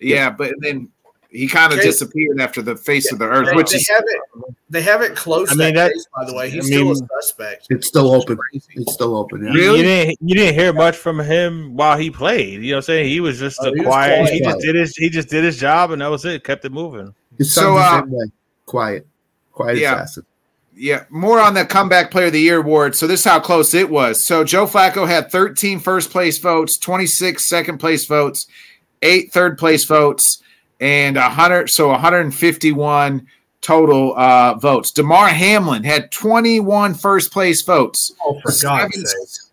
Yeah, 0.00 0.30
but 0.30 0.52
then 0.58 0.88
he 1.32 1.48
kind 1.48 1.72
of 1.72 1.80
disappeared 1.80 2.40
after 2.40 2.60
the 2.62 2.76
face 2.76 3.10
of 3.10 3.18
the 3.18 3.24
earth, 3.24 3.48
They, 3.48 3.56
which 3.56 3.70
they 3.70 3.78
is 3.78 3.88
have 3.88 4.04
it. 4.06 4.54
They 4.68 4.82
have 4.82 5.00
it 5.02 5.16
close. 5.16 5.48
I 5.48 5.52
I 5.52 5.54
mean, 5.56 5.66
mean, 5.66 5.74
that- 5.76 5.88
that, 5.88 5.92
case, 5.94 6.06
by 6.14 6.24
the 6.26 6.34
way, 6.34 6.50
he's 6.50 6.64
I 6.64 6.68
still 6.68 6.92
a 6.92 6.96
suspect. 6.96 7.66
It's 7.70 7.86
still 7.88 8.12
open. 8.12 8.38
It's 8.52 8.92
still 8.92 9.16
open. 9.16 9.44
Yeah. 9.44 9.52
you- 9.52 9.58
Really? 9.58 9.78
You 9.78 9.84
didn't 9.84 10.18
you 10.20 10.34
didn't 10.34 10.54
hear 10.54 10.72
much 10.72 10.96
from 10.96 11.18
him 11.20 11.74
while 11.74 11.96
he 11.98 12.10
played. 12.10 12.62
You 12.62 12.72
know 12.72 12.76
what 12.76 12.78
I'm 12.78 12.82
saying? 12.82 13.08
He 13.08 13.20
was 13.20 13.38
just 13.38 13.58
Oh, 13.62 13.68
a 13.68 13.74
he 13.74 13.80
was 13.80 13.86
quiet. 13.86 14.18
quiet. 14.20 14.32
He 14.34 14.40
just 14.40 14.58
did 14.60 14.74
his 14.74 14.96
he 14.96 15.08
just 15.10 15.28
did 15.28 15.44
his 15.44 15.58
job 15.58 15.90
and 15.90 16.02
that 16.02 16.10
was 16.10 16.24
it. 16.24 16.44
Kept 16.44 16.64
it 16.64 16.72
moving. 16.72 17.14
His 17.38 17.54
So, 17.54 17.76
uh. 17.76 18.02
Quiet. 18.66 19.06
Quiet 19.52 19.78
Yeah. 19.78 19.94
assassin. 20.02 20.24
yeah, 20.74 21.04
more 21.10 21.40
on 21.40 21.54
the 21.54 21.64
comeback 21.64 22.10
player 22.10 22.26
of 22.26 22.32
the 22.32 22.40
year 22.40 22.58
award. 22.58 22.94
So 22.94 23.06
this 23.06 23.20
is 23.20 23.24
how 23.26 23.40
close 23.40 23.74
it 23.74 23.88
was. 23.90 24.22
So 24.22 24.44
Joe 24.44 24.66
Flacco 24.66 25.06
had 25.06 25.30
13 25.30 25.80
first 25.80 26.10
place 26.10 26.38
votes, 26.38 26.76
26 26.78 27.44
second 27.44 27.78
place 27.78 28.06
votes, 28.06 28.46
eight 29.02 29.32
third 29.32 29.58
place 29.58 29.84
votes, 29.84 30.41
and 30.82 31.16
100 31.16 31.70
so 31.70 31.88
151 31.88 33.26
total 33.62 34.14
uh, 34.18 34.54
votes. 34.54 34.90
Damar 34.90 35.28
Hamlin 35.28 35.84
had 35.84 36.10
21 36.10 36.94
first 36.94 37.32
place 37.32 37.62
votes. 37.62 38.12
Oh, 38.22 38.34
for 38.40 38.48
God's 38.50 38.60
Seven- 38.60 39.06
sake! 39.06 39.48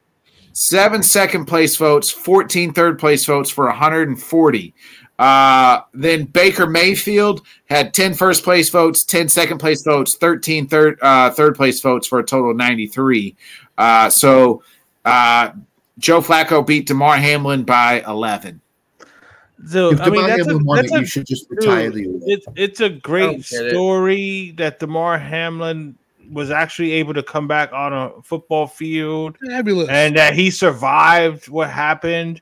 seven 0.51 1.01
second 1.03 1.45
place 1.45 1.77
votes, 1.77 2.09
14 2.09 2.73
third 2.73 2.99
place 2.99 3.23
votes 3.25 3.49
for 3.49 3.67
140. 3.67 4.73
Uh, 5.19 5.81
then 5.93 6.25
Baker 6.25 6.65
Mayfield 6.65 7.41
had 7.69 7.93
10 7.93 8.13
first 8.13 8.43
place 8.43 8.69
votes, 8.69 9.03
10 9.03 9.29
second 9.29 9.59
place 9.59 9.83
votes, 9.83 10.17
13 10.17 10.67
third, 10.67 10.97
uh, 11.01 11.29
third 11.29 11.55
place 11.55 11.79
votes 11.81 12.07
for 12.07 12.19
a 12.19 12.23
total 12.25 12.51
of 12.51 12.57
93. 12.57 13.35
Uh, 13.77 14.09
so 14.09 14.63
uh, 15.05 15.51
Joe 15.97 16.21
Flacco 16.21 16.65
beat 16.65 16.87
Damar 16.87 17.17
Hamlin 17.17 17.63
by 17.63 18.01
11. 18.07 18.59
So 19.67 19.91
If 19.91 20.01
I 20.01 20.05
mean 20.09 20.21
Damar 20.21 20.37
that's 20.37 20.49
a, 20.49 20.57
won 20.57 20.75
that's 20.77 20.91
it, 20.91 20.95
a 20.95 20.99
you 21.01 21.05
should 21.05 21.25
just 21.27 21.49
retire 21.49 21.89
dude, 21.89 21.95
the 21.95 22.05
award. 22.09 22.23
it's 22.27 22.45
it's 22.55 22.79
a 22.81 22.89
great 22.89 23.37
get 23.49 23.65
it. 23.65 23.69
story 23.71 24.53
that 24.57 24.79
Damar 24.79 25.17
Hamlin 25.17 25.97
was 26.31 26.51
actually 26.51 26.91
able 26.93 27.13
to 27.15 27.23
come 27.23 27.47
back 27.47 27.73
on 27.73 27.91
a 27.91 28.11
football 28.23 28.67
field 28.67 29.37
Fabulous. 29.45 29.89
and 29.89 30.15
that 30.15 30.33
he 30.33 30.51
survived 30.51 31.49
what 31.49 31.69
happened. 31.69 32.41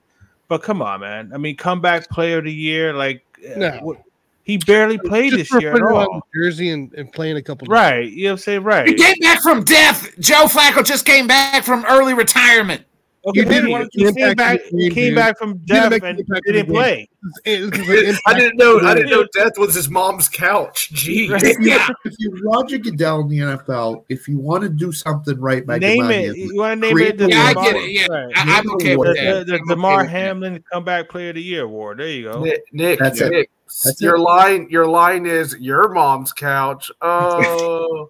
But 0.50 0.62
come 0.62 0.82
on, 0.82 1.00
man. 1.02 1.32
I 1.34 1.38
mean, 1.38 1.58
comeback 1.58 2.10
player 2.10 2.38
of 2.40 2.46
the 2.46 2.54
year, 2.54 2.94
like 2.94 3.24
uh, 3.56 3.58
No. 3.60 3.72
what- 3.82 4.02
he 4.44 4.58
barely 4.58 4.98
played 4.98 5.32
Just 5.32 5.40
this 5.40 5.48
for 5.50 5.60
year 5.60 5.76
at 5.76 5.82
all. 5.82 6.22
the 6.34 6.40
jersey 6.42 6.70
and, 6.70 6.94
and 6.94 7.12
playing 7.12 7.36
a 7.36 7.42
couple. 7.42 7.68
Right. 7.68 8.10
You 8.10 8.24
know 8.24 8.30
what 8.30 8.32
I'm 8.34 8.38
saying? 8.38 8.64
Right. 8.64 8.88
He 8.88 8.94
came 8.94 9.16
back 9.20 9.42
from 9.42 9.66
death. 9.66 10.10
Joe 10.20 10.46
Flacco 10.46 10.86
just 10.86 11.06
came 11.06 11.28
back 11.28 11.66
from 11.66 11.84
early 11.90 12.14
retirement. 12.14 12.84
Okay, 13.28 13.40
You 13.42 13.46
didn't 13.46 13.66
he- 13.68 13.72
want 13.74 13.92
to 13.92 14.14
came 14.14 14.36
back, 14.36 14.60
the 14.72 14.78
he 14.84 14.90
came 14.90 15.06
dude. 15.08 15.16
back 15.16 15.38
from 15.38 15.58
didn't 15.66 15.90
death 15.92 16.04
and 16.04 16.18
the 16.20 16.42
didn't 16.46 16.68
play. 16.68 17.10
It 17.44 17.62
was 17.62 17.74
an 17.74 18.06
impact. 18.06 18.22
I 18.26 18.34
didn't 18.40 18.58
know. 18.58 18.80
I 18.80 18.94
didn't 18.94 19.10
know 19.10 19.28
death 19.34 19.58
was 19.58 19.76
his 19.76 19.90
mom's 19.90 20.30
couch. 20.30 20.92
Jeez. 20.94 21.30
Right. 21.30 21.56
Yeah. 21.60 21.88
If 22.06 22.14
you're 22.20 22.32
Roger 22.50 22.78
Goodell 22.78 23.22
in 23.22 23.28
the 23.28 23.40
NFL, 23.40 24.06
if 24.08 24.28
you 24.30 24.38
want 24.40 24.64
to 24.64 24.70
do 24.70 24.92
something 24.94 25.38
right 25.42 25.66
by 25.66 25.78
Name 25.78 26.04
Damar 26.04 26.12
it. 26.14 26.38
You 26.38 26.56
want 26.56 26.82
to 26.82 26.88
name 26.88 26.98
it? 27.00 27.18
The 27.18 27.26
the 27.26 27.32
Yeah, 27.32 27.42
I 27.44 27.54
get 27.54 27.76
it. 27.76 27.92
Yeah, 27.92 28.06
right. 28.08 28.34
I, 28.38 28.58
I'm 28.60 28.72
okay 28.76 28.92
The, 28.92 28.98
with 28.98 29.08
the, 29.18 29.22
that. 29.24 29.48
the 29.48 29.54
I'm 29.56 29.62
okay 29.64 29.70
Damar 29.76 29.98
with 29.98 30.06
that. 30.06 30.12
Hamlin 30.12 30.64
Comeback 30.72 31.10
Player 31.10 31.30
of 31.30 31.36
the 31.36 31.42
Year 31.44 31.64
award. 31.64 31.98
There 32.00 32.08
you 32.08 32.32
go. 32.32 32.44
Nick, 32.44 32.62
Nick, 32.72 33.00
That's 33.00 33.20
it. 33.20 33.32
Nick 33.32 33.50
That's 33.84 34.00
your 34.02 34.16
it. 34.16 34.20
line, 34.22 34.68
your 34.70 34.88
line 34.88 35.26
is 35.26 35.58
your 35.60 35.90
mom's 35.90 36.32
couch. 36.32 36.90
Oh, 37.02 38.10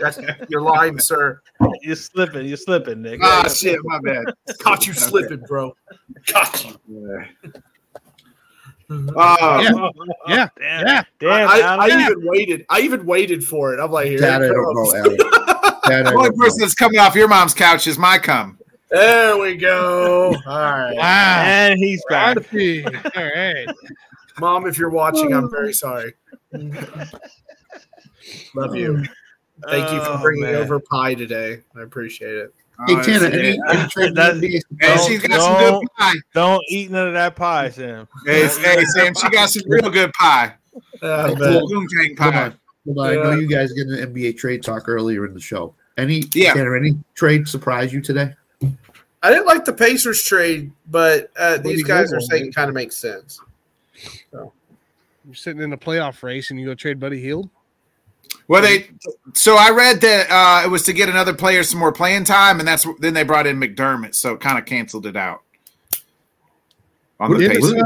that's 0.00 0.18
your 0.48 0.60
line, 0.62 0.98
sir. 0.98 1.40
You're 1.82 1.96
slipping. 1.96 2.46
You're 2.46 2.56
slipping, 2.56 3.02
Nick. 3.02 3.20
Ah, 3.22 3.48
shit, 3.48 3.78
my 3.84 3.98
bad. 4.00 4.24
Caught 4.60 4.86
you 4.86 4.92
slipping, 4.92 5.40
bro. 5.46 5.74
Caught 6.26 6.64
you. 6.64 7.24
Uh, 9.16 9.60
Yeah. 9.62 9.70
Yeah. 10.28 10.48
Damn. 10.58 10.86
Yeah. 10.86 11.02
Damn. 11.18 11.48
I, 11.48 11.60
I 11.60 11.88
Alan. 11.88 12.00
even 12.00 12.26
waited. 12.26 12.66
I 12.68 12.80
even 12.80 13.06
waited 13.06 13.42
for 13.44 13.72
it. 13.74 13.80
I'm 13.80 13.90
like, 13.90 14.06
here 14.06 14.20
that 14.20 14.42
I 14.42 14.44
it 14.46 14.48
don't 14.48 14.74
know, 14.74 14.90
comes. 14.92 14.94
Alan. 14.94 15.16
That 15.16 16.06
I 16.06 16.10
The 16.10 16.16
only 16.16 16.28
don't 16.30 16.38
person 16.38 16.60
that's 16.60 16.74
coming 16.74 16.98
off 17.00 17.14
your 17.14 17.28
mom's 17.28 17.54
couch 17.54 17.86
is 17.86 17.98
my 17.98 18.18
cum. 18.18 18.58
There 18.90 19.36
we 19.38 19.56
go. 19.56 20.34
All 20.46 20.58
right, 20.58 20.94
Wow. 20.94 21.42
And 21.44 21.78
he's 21.78 22.02
back. 22.08 22.36
All 22.36 22.42
right. 23.16 23.66
mom, 24.38 24.66
if 24.66 24.78
you're 24.78 24.90
watching, 24.90 25.32
I'm 25.34 25.50
very 25.50 25.72
sorry. 25.72 26.12
Love 28.54 28.76
you. 28.76 29.02
Thank 29.68 29.90
you 29.92 30.00
for 30.00 30.12
Oh, 30.12 30.18
bringing 30.22 30.42
man. 30.44 30.56
over 30.56 30.80
pie 30.80 31.14
today. 31.14 31.60
I 31.76 31.82
appreciate 31.82 32.34
it. 32.34 32.54
Hey, 32.88 32.94
Uh, 32.96 33.02
Tanner, 33.04 33.26
any, 33.26 33.60
any 33.68 33.88
trade 33.88 34.14
That- 34.16 34.34
NBA 34.34 34.60
Hey, 34.80 34.94
Don't- 34.94 35.06
she's 35.08 35.22
got 35.22 35.40
some 35.40 35.80
good 35.80 35.88
pie. 35.96 36.14
Don't 36.34 36.62
eat 36.68 36.90
none 36.90 37.06
of 37.06 37.14
that 37.14 37.36
pie, 37.36 37.70
Sam. 37.70 38.08
Hey, 38.26 38.42
hey, 38.42 38.84
Sam, 38.84 39.14
she 39.14 39.28
got 39.30 39.46
some 39.50 39.62
real 39.68 39.90
good 39.90 40.12
pie. 40.14 40.54
Hey, 41.00 41.06
man. 41.08 41.36
cool. 41.36 41.68
Poontang 41.70 42.18
Hold 42.18 42.32
pie. 42.34 42.42
on. 42.46 42.54
Hold 42.86 42.98
on. 42.98 43.06
I 43.10 43.14
know 43.14 43.30
you 43.38 43.46
guys 43.48 43.72
get 43.72 43.86
an 43.86 44.12
NBA 44.12 44.32
trade 44.36 44.62
talk 44.64 44.88
earlier 44.88 45.24
in 45.24 45.34
the 45.34 45.40
show. 45.40 45.74
Any 45.96 46.24
Yeah. 46.34 46.52
Tanner, 46.54 46.74
any 46.76 46.98
trade 47.14 47.46
surprise 47.46 47.92
you 47.92 48.00
today? 48.00 48.34
I 49.22 49.30
didn't 49.30 49.46
like 49.46 49.64
the 49.64 49.72
Pacers 49.72 50.22
trade, 50.24 50.72
but 50.90 51.30
uh, 51.38 51.58
these 51.58 51.84
guys 51.84 52.12
are 52.12 52.20
saying 52.20 52.46
it 52.48 52.54
kind 52.54 52.68
of 52.68 52.74
makes 52.74 52.96
sense. 52.96 53.40
You're 54.32 54.50
sitting 55.34 55.62
in 55.62 55.72
a 55.72 55.78
playoff 55.78 56.22
race 56.22 56.50
and 56.50 56.58
you 56.60 56.66
go 56.66 56.74
trade 56.74 56.98
Buddy 57.00 57.20
Hield. 57.20 57.48
Well, 58.48 58.60
they 58.62 58.90
so 59.32 59.56
I 59.56 59.70
read 59.70 60.00
that 60.02 60.26
uh, 60.30 60.66
it 60.66 60.70
was 60.70 60.82
to 60.84 60.92
get 60.92 61.08
another 61.08 61.32
player 61.34 61.62
some 61.62 61.78
more 61.80 61.92
playing 61.92 62.24
time, 62.24 62.58
and 62.58 62.68
that's 62.68 62.86
then 63.00 63.14
they 63.14 63.22
brought 63.24 63.46
in 63.46 63.58
McDermott, 63.58 64.14
so 64.14 64.34
it 64.34 64.40
kind 64.40 64.58
of 64.58 64.66
canceled 64.66 65.06
it 65.06 65.16
out. 65.16 65.42
On 67.20 67.30
the 67.30 67.38
Did 67.38 67.52
it? 67.56 67.84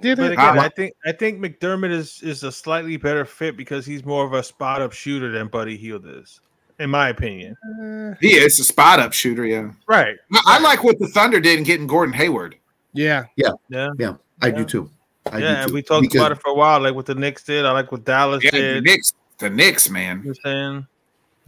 Did 0.00 0.16
But 0.18 0.26
it? 0.30 0.32
again, 0.34 0.58
I 0.58 0.68
think 0.68 0.94
I 1.04 1.12
think 1.12 1.40
McDermott 1.40 1.90
is 1.90 2.22
is 2.22 2.42
a 2.42 2.52
slightly 2.52 2.96
better 2.96 3.24
fit 3.24 3.56
because 3.56 3.84
he's 3.84 4.04
more 4.04 4.24
of 4.24 4.32
a 4.32 4.42
spot 4.42 4.80
up 4.82 4.92
shooter 4.92 5.30
than 5.30 5.48
Buddy 5.48 5.76
Hield 5.76 6.06
is, 6.06 6.40
in 6.78 6.88
my 6.90 7.08
opinion. 7.10 7.56
Uh, 7.64 8.14
He 8.20 8.34
is 8.36 8.58
a 8.60 8.64
spot 8.64 8.98
up 9.00 9.12
shooter, 9.12 9.44
yeah. 9.44 9.72
Right. 9.86 10.16
I, 10.32 10.40
I 10.46 10.60
like 10.60 10.84
what 10.84 10.98
the 10.98 11.08
Thunder 11.08 11.40
did 11.40 11.58
in 11.58 11.64
getting 11.64 11.86
Gordon 11.86 12.14
Hayward. 12.14 12.56
yeah. 12.94 13.24
Yeah. 13.36 13.50
Yeah, 13.68 13.90
yeah. 13.98 14.14
I 14.40 14.46
Yeah. 14.46 14.52
do 14.52 14.64
too. 14.64 14.90
I 15.30 15.38
yeah, 15.38 15.64
and 15.64 15.72
we 15.72 15.82
talked 15.82 16.02
Because 16.02 16.18
about 16.20 16.32
it 16.32 16.40
for 16.40 16.48
a 16.50 16.54
while, 16.54 16.80
like 16.80 16.94
what 16.94 17.04
the 17.04 17.14
Knicks 17.14 17.44
did. 17.44 17.66
I 17.66 17.72
like 17.72 17.92
what 17.92 18.04
Dallas 18.04 18.42
Yeah, 18.42 18.52
the 18.52 18.58
did. 18.58 18.84
Knicks, 18.84 19.12
the 19.40 19.50
Knicks, 19.50 19.90
man. 19.90 20.18
You 20.18 20.24
know 20.24 20.30
I'm 20.30 20.34
saying? 20.44 20.86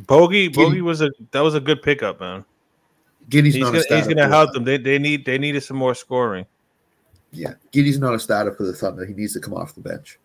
Bogey, 0.00 0.48
Bogey 0.48 0.80
was 0.80 1.00
a 1.00 1.10
that 1.30 1.40
was 1.40 1.54
a 1.54 1.60
good 1.60 1.82
pickup, 1.82 2.20
man. 2.20 2.44
Giddy's 3.28 3.54
He's 3.54 3.62
not 3.62 3.72
gonna, 3.72 3.84
a 3.88 3.96
he's 3.96 4.08
gonna 4.08 4.28
help 4.28 4.52
them. 4.52 4.64
They 4.64 4.78
they 4.78 4.98
need 4.98 5.24
they 5.24 5.38
needed 5.38 5.62
some 5.62 5.76
more 5.76 5.94
scoring. 5.94 6.44
Yeah, 7.30 7.54
Giddy's 7.70 7.98
not 7.98 8.14
a 8.14 8.18
starter 8.18 8.52
for 8.52 8.64
the 8.64 8.72
Thunder. 8.72 9.06
He 9.06 9.14
needs 9.14 9.32
to 9.34 9.40
come 9.40 9.54
off 9.54 9.74
the 9.74 9.80
bench. 9.80 10.18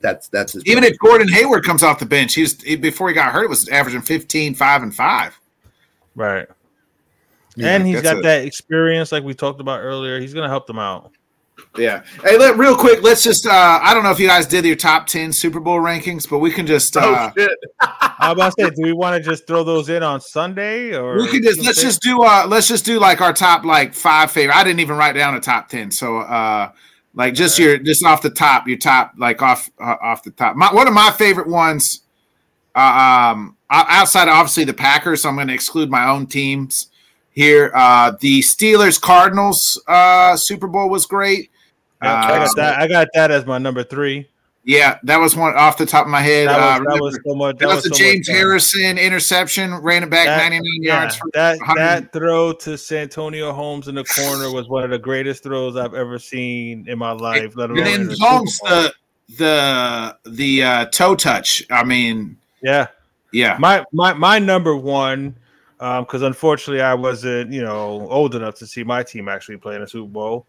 That's 0.00 0.28
that's 0.28 0.52
his. 0.52 0.66
Even 0.66 0.82
if 0.82 0.98
Gordon 0.98 1.28
Hayward 1.28 1.64
comes 1.64 1.82
off 1.82 1.98
the 1.98 2.06
bench, 2.06 2.34
he 2.34 2.42
was 2.42 2.60
he- 2.62 2.76
before 2.76 3.08
he 3.08 3.14
got 3.14 3.32
hurt, 3.32 3.44
it 3.44 3.50
was 3.50 3.68
averaging 3.68 4.02
15, 4.02 4.54
5, 4.54 4.82
and 4.82 4.94
5. 4.94 5.40
Right. 6.16 6.48
Yeah, 7.54 7.76
and 7.76 7.86
he's 7.86 7.96
that's 7.96 8.08
got 8.08 8.18
a- 8.18 8.22
that 8.22 8.44
experience, 8.44 9.12
like 9.12 9.22
we 9.22 9.34
talked 9.34 9.60
about 9.60 9.80
earlier. 9.80 10.18
He's 10.18 10.34
gonna 10.34 10.48
help 10.48 10.66
them 10.66 10.78
out. 10.78 11.12
Yeah. 11.76 12.02
Hey, 12.22 12.36
let, 12.36 12.58
real 12.58 12.76
quick, 12.76 13.02
let's 13.02 13.22
just 13.22 13.46
uh 13.46 13.80
I 13.82 13.94
don't 13.94 14.02
know 14.02 14.10
if 14.10 14.20
you 14.20 14.26
guys 14.26 14.46
did 14.46 14.64
your 14.64 14.76
top 14.76 15.06
10 15.06 15.32
Super 15.32 15.60
Bowl 15.60 15.78
rankings, 15.78 16.28
but 16.28 16.38
we 16.38 16.50
can 16.50 16.66
just 16.66 16.96
uh 16.96 17.30
oh 17.30 17.40
shit! 17.40 17.58
I 17.80 18.28
was 18.28 18.32
about 18.32 18.54
to 18.56 18.64
say, 18.64 18.70
do 18.70 18.82
we 18.82 18.92
want 18.92 19.16
to 19.16 19.30
just 19.30 19.46
throw 19.46 19.64
those 19.64 19.88
in 19.88 20.02
on 20.02 20.20
Sunday 20.20 20.94
or 20.94 21.16
we 21.16 21.28
can 21.28 21.42
just 21.42 21.64
let's 21.64 21.80
just 21.80 22.02
do 22.02 22.22
uh 22.22 22.46
let's 22.46 22.68
just 22.68 22.84
do 22.84 22.98
like 22.98 23.20
our 23.20 23.32
top 23.32 23.64
like 23.64 23.94
five 23.94 24.30
favorite. 24.30 24.54
I 24.54 24.64
didn't 24.64 24.80
even 24.80 24.96
write 24.96 25.14
down 25.14 25.34
a 25.34 25.40
top 25.40 25.68
10. 25.68 25.90
So 25.90 26.18
uh 26.18 26.72
like 27.14 27.34
just 27.34 27.58
your 27.58 27.78
just 27.78 28.04
off 28.04 28.22
the 28.22 28.30
top, 28.30 28.68
your 28.68 28.78
top 28.78 29.14
like 29.16 29.40
off 29.40 29.70
uh, 29.80 29.96
off 30.02 30.22
the 30.22 30.30
top. 30.30 30.56
My, 30.56 30.72
one 30.72 30.88
of 30.88 30.94
my 30.94 31.10
favorite 31.10 31.48
ones 31.48 32.02
uh, 32.74 33.32
um 33.32 33.56
outside 33.70 34.28
of 34.28 34.34
obviously 34.34 34.64
the 34.64 34.74
Packers, 34.74 35.22
so 35.22 35.28
I'm 35.30 35.36
going 35.36 35.48
to 35.48 35.54
exclude 35.54 35.90
my 35.90 36.08
own 36.08 36.26
teams 36.26 36.88
here. 37.32 37.70
Uh 37.74 38.12
the 38.20 38.40
Steelers 38.40 39.00
Cardinals 39.00 39.80
uh 39.88 40.36
Super 40.36 40.66
Bowl 40.68 40.88
was 40.88 41.06
great. 41.06 41.50
Yeah, 42.02 42.14
I 42.14 42.20
Uh, 42.36 42.44
got 42.46 42.56
that. 42.56 42.78
I 42.80 42.88
got 42.88 43.08
that 43.14 43.30
as 43.30 43.46
my 43.46 43.58
number 43.58 43.82
three. 43.84 44.28
Yeah, 44.64 44.98
that 45.02 45.16
was 45.16 45.34
one 45.34 45.56
off 45.56 45.76
the 45.76 45.86
top 45.86 46.04
of 46.06 46.10
my 46.12 46.20
head. 46.20 46.46
That 46.48 46.56
was, 46.56 46.62
uh, 46.64 46.68
that 46.74 46.80
remember, 46.84 47.02
was 47.02 47.18
so 47.26 47.34
much. 47.34 47.58
that 47.58 47.66
was 47.68 47.82
so 47.82 47.88
the 47.88 47.94
James. 47.96 48.28
Harrison 48.28 48.96
interception, 48.96 49.74
ran 49.74 50.04
it 50.04 50.10
back 50.10 50.26
That- 50.26 50.38
99 50.38 50.62
Yeah, 50.82 51.00
yards. 51.00 51.20
That 51.34 51.58
100. 51.58 51.80
that 51.80 52.12
throw 52.12 52.52
to 52.52 52.78
Santonio 52.78 53.52
Holmes 53.52 53.88
in 53.88 53.96
the 53.96 54.04
corner 54.04 54.52
was 54.52 54.68
one 54.68 54.84
of 54.84 54.90
the 54.90 55.00
greatest 55.00 55.42
throws 55.42 55.76
I've 55.76 55.94
ever 55.94 56.16
seen 56.16 56.86
in 56.88 56.96
my 56.96 57.10
life. 57.10 57.56
Let 57.56 57.70
and 57.70 57.78
alone 57.80 58.00
in 58.02 58.06
then 58.08 58.16
Holmes 58.20 58.56
the 58.60 58.94
the 59.38 60.16
the 60.26 60.62
uh, 60.62 60.84
toe 60.92 61.16
touch. 61.16 61.64
I 61.68 61.82
mean, 61.82 62.36
yeah. 62.62 62.86
yeah, 63.32 63.56
My 63.58 63.84
my 63.92 64.12
my 64.12 64.38
number 64.38 64.76
one, 64.76 65.34
because 65.82 66.22
unfortunately 66.22 66.80
I 66.80 66.94
wasn't 66.94 67.52
you 67.52 67.62
know 67.62 68.06
old 68.08 68.36
enough 68.36 68.54
to 68.56 68.66
see 68.66 68.84
my 68.84 69.02
team 69.02 69.28
actually 69.28 69.56
play 69.56 69.74
in 69.74 69.82
a 69.82 69.88
Super 69.88 70.08
Bowl. 70.08 70.46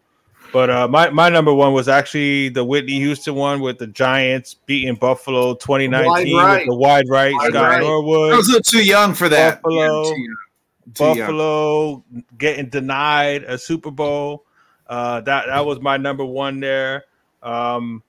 But 0.52 0.70
uh, 0.70 0.88
my 0.88 1.10
my 1.10 1.30
number 1.30 1.52
one 1.52 1.74
was 1.74 1.88
actually 1.88 2.50
the 2.50 2.64
Whitney 2.64 3.00
Houston 3.00 3.34
one 3.34 3.60
with 3.60 3.80
the 3.80 3.88
Giants 3.88 4.54
beating 4.54 4.94
Buffalo 4.94 5.56
2019 5.56 6.36
Wide 6.36 6.46
right. 6.46 6.58
with 6.60 6.68
the 6.68 6.76
wide 6.76 7.06
right 7.10 7.34
Wide 7.34 7.50
Scott 7.50 7.64
right. 7.64 7.84
I 7.84 7.90
was 7.90 8.48
a 8.48 8.52
little 8.52 8.62
too 8.62 8.86
young 8.86 9.16
for 9.16 9.28
that. 9.30 9.62
Buffalo. 9.64 10.04
Yeah, 10.04 10.14
too 10.14 10.22
young. 10.22 10.38
Too 10.94 11.04
young. 11.04 11.18
Buffalo 11.18 12.04
getting 12.38 12.70
denied 12.70 13.44
a 13.46 13.58
Super 13.58 13.90
Bowl. 13.90 14.46
Uh, 14.86 15.22
that 15.22 15.48
that 15.48 15.66
was 15.66 15.80
my 15.80 15.98
number 15.98 16.26
one 16.26 16.60
there. 16.60 17.06
Um, 17.42 18.04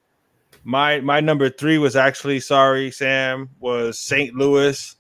my 0.65 1.01
my 1.01 1.21
number 1.21 1.49
three 1.49 1.79
was 1.79 1.97
actually 1.97 2.41
sorry, 2.41 2.91
Sam, 2.91 3.49
was 3.61 3.99
St. 3.99 4.35
Louis 4.35 4.94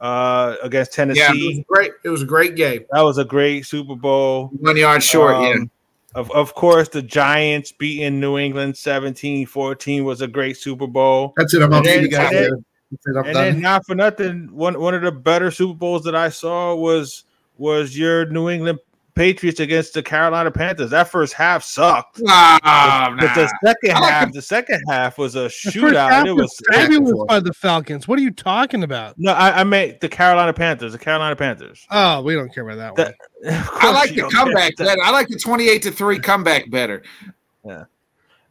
uh, 0.00 0.56
against 0.62 0.92
Tennessee. 0.92 1.20
Yeah, 1.20 1.32
It 1.34 1.56
was 1.56 1.64
great. 1.68 1.92
It 2.04 2.08
was 2.08 2.22
a 2.22 2.26
great 2.26 2.56
game. 2.56 2.84
That 2.92 3.02
was 3.02 3.18
a 3.18 3.24
great 3.24 3.66
Super 3.66 3.94
Bowl. 3.96 4.48
One 4.58 4.76
yard 4.76 5.02
short. 5.02 5.34
yeah. 5.42 5.52
Um, 5.54 5.70
Of, 6.14 6.30
of 6.32 6.54
course, 6.54 6.88
the 6.88 7.02
Giants 7.02 7.70
beating 7.70 8.18
New 8.18 8.36
England 8.36 8.74
17-14 8.74 10.02
was 10.02 10.20
a 10.22 10.26
great 10.26 10.56
Super 10.56 10.86
Bowl. 10.88 11.34
That's 11.36 11.54
it. 11.54 11.62
I'm 11.62 11.72
And 11.72 11.84
then- 11.84 12.08
guys. 12.08 12.26
and 12.26 12.34
then- 12.34 12.42
there. 12.42 12.50
That's 12.92 13.06
it, 13.06 13.16
I'm 13.20 13.26
And 13.26 13.36
then, 13.36 13.60
not 13.60 13.86
for 13.86 13.94
nothing, 13.94 14.48
one 14.52 14.80
one 14.80 14.94
of 14.94 15.02
the 15.02 15.12
better 15.12 15.52
Super 15.52 15.74
Bowls 15.74 16.02
that 16.02 16.16
I 16.16 16.28
saw 16.28 16.74
was 16.74 17.22
was 17.58 17.96
your 17.96 18.26
New 18.26 18.48
England 18.48 18.80
Patriots 19.14 19.60
against 19.60 19.94
the 19.94 20.02
Carolina 20.02 20.50
Panthers. 20.50 20.90
That 20.90 21.08
first 21.08 21.32
half 21.34 21.62
sucked, 21.64 22.20
Ah, 22.28 23.14
but 23.18 23.34
the 23.34 23.48
second 23.64 23.90
I 23.96 24.00
like 24.00 24.10
half, 24.10 24.32
the 24.32 24.42
second 24.42 24.82
half 24.88 25.18
was 25.18 25.36
a 25.36 25.46
shootout. 25.46 26.08
half 26.10 26.12
and 26.20 26.28
It 26.28 26.32
was 26.32 26.56
fabulous 26.72 27.24
by 27.28 27.40
the 27.40 27.52
Falcons. 27.52 28.06
What 28.08 28.18
are 28.18 28.22
you 28.22 28.30
talking 28.30 28.82
about? 28.82 29.14
no, 29.18 29.32
I, 29.32 29.60
I 29.60 29.64
meant 29.64 30.00
the 30.00 30.08
Carolina 30.08 30.52
Panthers. 30.52 30.92
The 30.92 30.98
Carolina 30.98 31.36
Panthers. 31.36 31.86
Oh, 31.90 32.22
we 32.22 32.34
don't 32.34 32.52
care 32.54 32.68
about 32.68 32.96
that 32.96 33.04
one. 33.04 33.14
That- 33.42 33.60
Of 33.62 33.68
I 33.72 33.90
like 33.92 34.10
the 34.14 34.28
comeback 34.30 34.76
better. 34.76 35.02
I 35.02 35.10
like 35.10 35.28
the 35.28 35.38
28 35.38 35.82
to 35.82 35.90
3 35.90 36.18
comeback 36.18 36.70
better. 36.70 37.02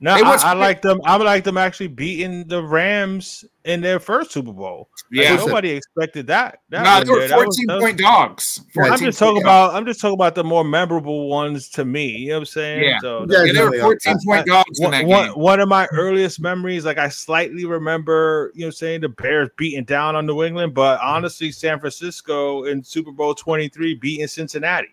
No, 0.02 0.12
I, 0.14 0.20
I 0.42 0.54
like 0.54 0.82
them. 0.82 1.02
I 1.04 1.18
like 1.18 1.44
them 1.44 1.58
actually 1.58 1.88
beating 1.88 2.48
the 2.48 2.64
Rams 2.64 3.44
in 3.66 3.82
their 3.82 4.00
first 4.00 4.32
Super 4.32 4.54
Bowl. 4.54 4.88
Like, 5.12 5.26
Yeah. 5.26 5.36
nobody 5.36 5.72
expected 5.72 6.28
that. 6.28 6.60
that 6.70 6.84
no, 6.84 7.04
they 7.04 7.12
were 7.12 7.20
there. 7.20 7.28
That 7.28 7.38
was- 7.46 7.58
14 7.58 7.66
was- 7.68 7.84
point 7.84 7.98
dogs. 7.98 8.62
I'm 8.82 8.98
just 9.00 9.20
talking 9.20 9.34
point 9.36 9.44
about. 9.46 9.74
I'm 9.76 9.86
just 9.86 10.00
talking 10.00 10.14
about 10.14 10.36
the 10.36 10.44
more 10.46 10.64
memorable 10.64 11.28
ones 11.28 11.68
to 11.72 11.84
me. 11.84 12.08
You 12.08 12.30
know 12.30 12.36
what 12.36 12.40
I'm 12.40 12.46
saying? 12.46 12.84
Yeah. 12.84 13.00
So 13.02 13.20
You 13.22 13.28
dogs. 13.28 13.36
guys 13.36 13.48
Yeah, 13.48 13.54
they 13.54 13.60
were 13.60 13.66
really 13.72 13.80
are 13.80 13.84
14 13.84 14.14
fast. 14.14 14.26
point 14.26 14.46
dogs 14.48 14.80
in 14.80 14.84
one, 14.86 14.92
that 14.92 15.06
one, 15.06 15.26
game. 15.26 15.34
one 15.34 15.60
of 15.60 15.68
my 15.68 15.88
earliest 15.92 16.40
memories, 16.40 16.86
like 16.86 16.98
I 16.98 17.10
slightly 17.10 17.66
remember, 17.66 18.52
you 18.56 18.62
know, 18.62 18.68
what 18.68 18.70
I'm 18.70 18.72
saying 18.78 19.02
the 19.02 19.10
Bears 19.10 19.50
beating 19.58 19.84
down 19.84 20.16
on 20.16 20.26
New 20.26 20.44
England, 20.44 20.74
but 20.74 21.02
honestly, 21.02 21.52
San 21.52 21.78
Francisco 21.80 22.64
in 22.64 22.84
Super 22.86 23.12
Bowl 23.12 23.36
23 23.36 23.96
beating 23.96 24.28
Cincinnati. 24.28 24.88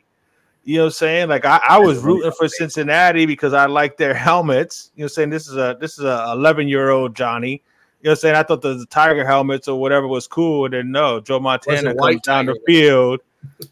You 0.66 0.78
know 0.78 0.82
what 0.82 0.86
I'm 0.86 0.92
saying? 0.94 1.28
Like 1.28 1.44
I, 1.44 1.60
I 1.68 1.78
was 1.78 2.00
rooting 2.00 2.32
for 2.32 2.48
Cincinnati 2.48 3.24
because 3.24 3.52
I 3.52 3.66
like 3.66 3.96
their 3.96 4.12
helmets. 4.14 4.90
You 4.96 5.02
know 5.02 5.04
what 5.04 5.12
I'm 5.12 5.14
saying? 5.14 5.30
This 5.30 5.46
is 5.48 5.56
a 5.56 5.76
this 5.80 5.96
is 5.96 6.04
a 6.04 6.32
11 6.32 6.66
year 6.66 6.90
old 6.90 7.14
Johnny. 7.14 7.50
You 7.52 8.08
know 8.08 8.10
what 8.10 8.10
I'm 8.10 8.16
saying? 8.16 8.34
I 8.34 8.42
thought 8.42 8.62
the, 8.62 8.74
the 8.74 8.86
tiger 8.86 9.24
helmets 9.24 9.68
or 9.68 9.80
whatever 9.80 10.08
was 10.08 10.26
cool. 10.26 10.64
And 10.64 10.74
then 10.74 10.90
no, 10.90 11.20
Joe 11.20 11.38
Montana 11.38 11.94
comes 11.94 12.20
down 12.22 12.46
the 12.46 12.58
field 12.66 13.20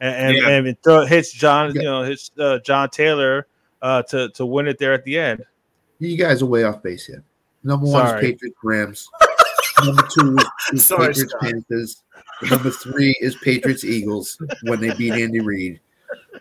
and 0.01 0.15
and, 0.15 0.37
Yeah. 0.37 0.49
and 0.51 0.83
throw, 0.85 1.05
hits 1.05 1.33
John, 1.33 1.75
you 1.75 1.83
know, 1.83 2.05
hits 2.05 2.31
uh, 2.39 2.61
John 2.65 2.89
Taylor 2.91 3.49
uh, 3.83 4.03
to 4.05 4.29
to 4.31 4.47
win 4.47 4.69
it 4.69 4.79
there 4.79 4.93
at 4.93 5.05
the 5.05 5.19
end. 5.19 5.45
You 5.99 6.17
guys 6.17 6.43
are 6.43 6.47
way 6.47 6.63
off 6.63 6.81
base 6.81 7.07
here. 7.07 7.25
Number 7.65 7.87
one 7.87 8.07
Sorry. 8.07 8.25
is 8.27 8.31
Patriots 8.33 8.57
Rams. 8.63 9.11
Number 9.85 10.07
two 10.09 10.37
is, 10.39 10.81
is 10.81 10.85
Sorry, 10.87 11.09
Patriots 11.09 11.31
Scott. 11.33 11.41
Panthers. 11.43 12.03
Number 12.51 12.71
three 12.71 13.17
is 13.21 13.35
Patriots 13.43 13.83
Eagles 13.85 14.39
when 14.63 14.81
they 14.81 14.95
beat 14.95 15.13
Andy 15.13 15.41
Reid. 15.41 15.81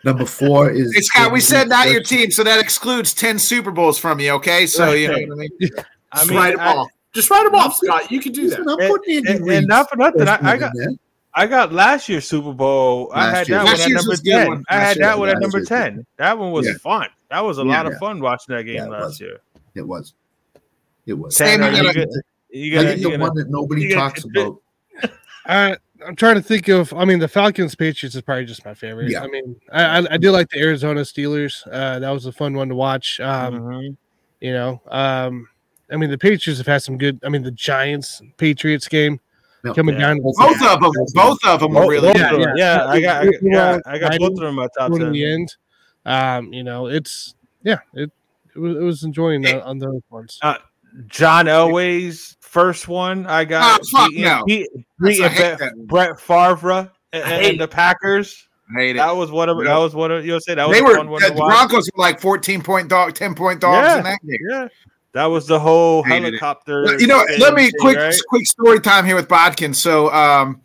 Number 0.04 0.26
four 0.26 0.70
is 0.70 0.94
Hey, 0.94 1.00
Scott, 1.02 1.32
we 1.32 1.40
said 1.40 1.68
not 1.68 1.90
your 1.90 2.02
team, 2.02 2.30
so 2.30 2.44
that 2.44 2.60
excludes 2.60 3.14
10 3.14 3.38
Super 3.38 3.70
Bowls 3.70 3.98
from 3.98 4.20
you, 4.20 4.30
okay? 4.32 4.66
So, 4.66 4.92
you 4.92 5.08
know 5.08 5.14
what 5.14 5.22
I 5.22 5.34
mean? 5.36 5.50
I 6.12 6.18
Just 6.18 6.28
mean, 6.30 6.38
write 6.38 6.50
them 6.56 6.60
I, 6.60 6.74
off. 6.76 6.88
Just 7.12 7.30
write 7.30 7.44
them 7.44 7.54
off, 7.54 7.76
Scott. 7.76 8.10
You 8.10 8.20
can 8.20 8.32
do 8.32 8.42
Listen, 8.48 8.64
that. 8.64 8.72
I'm 8.72 8.80
And- 8.80 8.90
putting 8.90 9.16
Andy 9.16 9.30
and, 9.32 9.50
and 9.50 9.66
not 9.66 9.88
for 9.90 9.96
nothing, 9.96 10.28
I, 10.28 10.38
I 10.42 10.56
got 10.56 10.72
in. 10.76 10.98
I 11.36 11.46
got 11.48 11.72
last 11.72 12.08
year's 12.08 12.26
Super 12.28 12.52
Bowl. 12.52 13.10
I 13.12 13.26
Last 13.26 13.34
had 13.36 13.48
year. 13.48 13.58
that 13.58 13.64
Last 13.64 13.78
one 13.80 13.90
at 13.90 13.94
number 13.94 14.10
was 14.10 14.20
a 14.20 14.22
good 14.22 14.30
ten. 14.30 14.48
one. 14.48 14.64
I 14.68 14.74
had 14.74 14.96
year- 14.96 15.06
that 15.06 15.18
one 15.18 15.28
at 15.30 15.40
number 15.40 15.58
year's 15.58 15.68
ten. 15.68 16.06
That 16.16 16.38
one 16.38 16.52
was 16.52 16.66
Yeah. 16.66 16.74
fun. 16.74 17.08
That 17.30 17.40
was 17.44 17.58
a 17.58 17.62
Yeah. 17.62 17.68
lot 17.68 17.86
of 17.86 17.98
fun 17.98 18.20
watching 18.20 18.54
that 18.54 18.62
game 18.62 18.76
Yeah, 18.76 18.84
last 18.86 19.04
was. 19.04 19.20
year. 19.20 19.40
It 19.74 19.82
was. 19.86 20.14
It 21.06 21.14
was. 21.14 21.34
Tanner, 21.34 21.64
Same 21.64 21.74
you 21.74 21.82
with 21.88 21.94
get, 21.96 22.08
that- 22.10 22.22
you 22.50 22.72
I 22.72 22.76
gonna, 22.76 22.88
think 22.88 22.98
you 23.00 23.04
the 23.04 23.10
gonna, 23.12 23.22
one 23.24 23.34
that 23.36 23.50
nobody 23.50 23.82
you 23.82 23.88
gonna- 23.90 24.00
talks 24.00 24.24
about. 24.24 24.56
I, 25.46 25.76
I'm 26.06 26.16
trying 26.16 26.34
to 26.36 26.42
think 26.42 26.68
of. 26.68 26.92
I 26.92 27.04
mean, 27.04 27.18
the 27.18 27.28
Falcons 27.28 27.74
Patriots 27.74 28.14
is 28.14 28.22
probably 28.22 28.44
just 28.44 28.64
my 28.64 28.74
favorite. 28.74 29.10
Yeah. 29.10 29.22
I 29.22 29.26
mean, 29.28 29.56
I, 29.72 29.82
I, 30.00 30.06
I 30.12 30.16
do 30.16 30.30
like 30.30 30.48
the 30.50 30.60
Arizona 30.60 31.00
Steelers. 31.02 31.66
Uh, 31.70 31.98
that 31.98 32.10
was 32.10 32.26
a 32.26 32.32
fun 32.32 32.54
one 32.54 32.68
to 32.68 32.74
watch. 32.74 33.20
Um, 33.20 33.60
Mhm. 33.60 33.96
You 34.40 34.52
know, 34.52 34.82
um, 34.88 35.48
I 35.90 35.96
mean, 35.96 36.10
the 36.10 36.18
Patriots 36.18 36.58
have 36.58 36.66
had 36.66 36.82
some 36.82 36.98
good. 36.98 37.18
I 37.24 37.28
mean, 37.30 37.42
the 37.42 37.50
Giants 37.50 38.20
Patriots 38.36 38.88
game 38.88 39.18
No. 39.62 39.72
coming 39.72 39.94
Yeah. 39.94 40.08
down. 40.14 40.20
Both 40.20 40.62
of 40.62 40.80
them, 40.80 40.92
both 41.14 41.38
of 41.46 41.60
them 41.60 41.72
were 41.72 41.88
really 41.88 42.08
both 42.12 42.16
Yeah, 42.18 42.34
of 42.34 42.40
them. 42.40 42.56
yeah. 42.56 42.76
yeah, 42.76 42.86
I 42.86 43.00
got, 43.00 43.22
I, 43.22 43.24
got- 43.26 43.34
yeah, 43.42 43.78
I 43.86 43.98
got 43.98 44.18
both 44.18 44.30
of 44.32 44.36
them 44.36 44.48
in 44.48 44.54
my 44.56 44.68
top 44.76 44.92
in 44.92 45.12
the 45.12 45.32
end. 45.32 45.56
Um, 46.04 46.52
you 46.52 46.62
know, 46.64 46.86
it's 46.88 47.34
yeah, 47.62 47.78
it 47.94 48.10
it 48.54 48.58
was, 48.58 48.76
it 48.76 48.80
was 48.82 49.02
enjoying 49.04 49.40
the, 49.42 49.64
on 49.64 49.78
those 49.78 50.02
ones. 50.10 50.38
John 51.06 51.46
Elway's 51.46 52.36
first 52.54 52.86
one. 52.88 53.26
I 53.26 53.44
got 53.44 53.80
Oh, 53.82 53.84
fuck 53.90 54.08
beating- 54.10 54.24
no. 54.24 54.44
beat- 54.46 54.68
That's- 54.72 54.84
beating 55.18 55.24
I 55.24 55.28
hate 55.28 55.38
Brett, 55.38 55.58
that 55.58 55.76
one. 55.76 55.86
Brett 55.86 56.20
Favre 56.20 56.90
and, 57.12 57.24
hate 57.24 57.50
and 57.50 57.60
the 57.60 57.68
Packers. 57.68 58.48
I 58.74 58.80
hate 58.80 58.90
it. 58.96 58.98
That 59.00 59.14
was 59.16 59.30
one 59.30 59.48
of 59.50 59.62
that 59.62 59.76
was 59.76 59.94
one 59.94 60.10
of 60.12 60.24
you 60.24 60.32
know 60.32 60.38
say 60.38 60.54
that 60.54 60.66
was 60.66 60.74
They 60.76 60.80
a 60.80 60.84
were 60.86 60.96
fun 60.96 61.10
one 61.10 61.20
the 61.22 61.28
to 61.28 61.34
watch. 61.34 61.50
Broncos 61.50 61.90
were 61.94 62.00
like 62.00 62.20
14 62.20 62.62
point 62.62 62.88
dog, 62.88 63.14
10 63.14 63.34
point 63.34 63.60
dogs 63.60 63.86
Yeah. 63.88 63.98
in 63.98 64.04
that 64.04 64.18
game. 64.26 64.38
Yeah, 64.48 64.68
that 65.12 65.26
was 65.26 65.46
the 65.46 65.58
whole 65.60 66.02
Hated 66.04 66.34
it. 66.34 66.40
helicopter. 66.40 66.84
Well, 66.84 67.00
You 67.00 67.06
know, 67.08 67.26
thing, 67.26 67.40
let 67.40 67.54
me 67.54 67.64
thing, 67.64 67.72
quick 67.80 67.96
right? 67.98 68.14
quick 68.28 68.46
story 68.46 68.80
time 68.80 69.04
here 69.04 69.16
with 69.16 69.28
Bodkin. 69.28 69.74
So 69.74 70.10
um 70.14 70.60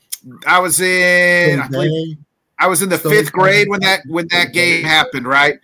I 0.45 0.60
was 0.60 0.80
in 0.80 1.60
I, 1.60 1.68
believe 1.68 2.18
I 2.60 2.68
was 2.68 2.82
in 2.82 2.90
the 2.90 2.98
Story 2.99 3.16
fifth 3.18 3.32
grade 3.34 3.68
when 3.68 3.80
that 3.82 4.02
when 4.07 4.28
that 4.30 4.53
game 4.53 4.84
happened, 4.86 5.28
right? 5.28 5.56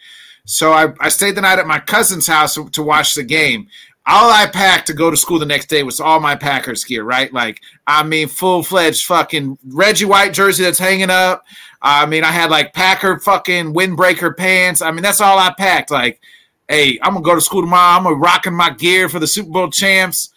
So 0.46 0.74
I, 0.74 0.90
I 1.00 1.10
stayed 1.10 1.36
the 1.36 1.42
night 1.42 1.58
at 1.60 1.68
my 1.68 1.80
cousin's 1.80 2.28
house 2.28 2.58
to 2.72 2.84
watch 2.84 3.16
the 3.16 3.24
game. 3.24 3.68
All 4.08 4.32
I 4.32 4.46
packed 4.46 4.88
to 4.88 4.94
go 4.94 5.10
to 5.10 5.18
school 5.18 5.40
the 5.40 5.48
next 5.48 5.68
day 5.68 5.82
was 5.82 6.00
all 6.00 6.20
my 6.20 6.36
Packers 6.36 6.84
gear, 6.84 7.04
right? 7.04 7.34
Like, 7.34 7.60
I 7.88 8.04
mean, 8.04 8.28
full 8.28 8.62
fledged 8.62 9.06
fucking 9.06 9.58
Reggie 9.66 10.06
White 10.06 10.32
jersey 10.32 10.64
that's 10.64 10.78
hanging 10.78 11.10
up. 11.10 11.44
I 11.82 12.06
mean, 12.06 12.24
I 12.24 12.32
had 12.32 12.52
like 12.52 12.74
Packer 12.74 13.20
fucking 13.20 13.74
windbreaker 13.74 14.38
pants. 14.38 14.84
I 14.84 14.92
mean, 14.92 15.02
that's 15.02 15.22
all 15.22 15.40
I 15.40 15.54
packed. 15.58 15.90
Like, 15.90 16.22
hey, 16.68 17.00
I'm 17.02 17.14
gonna 17.14 17.26
go 17.26 17.34
to 17.34 17.42
school 17.42 17.62
tomorrow. 17.62 17.98
I'm 17.98 18.04
gonna 18.04 18.16
rocking 18.16 18.54
my 18.54 18.70
gear 18.70 19.10
for 19.10 19.18
the 19.18 19.28
Super 19.28 19.50
Bowl 19.50 19.72
champs. 19.72 20.32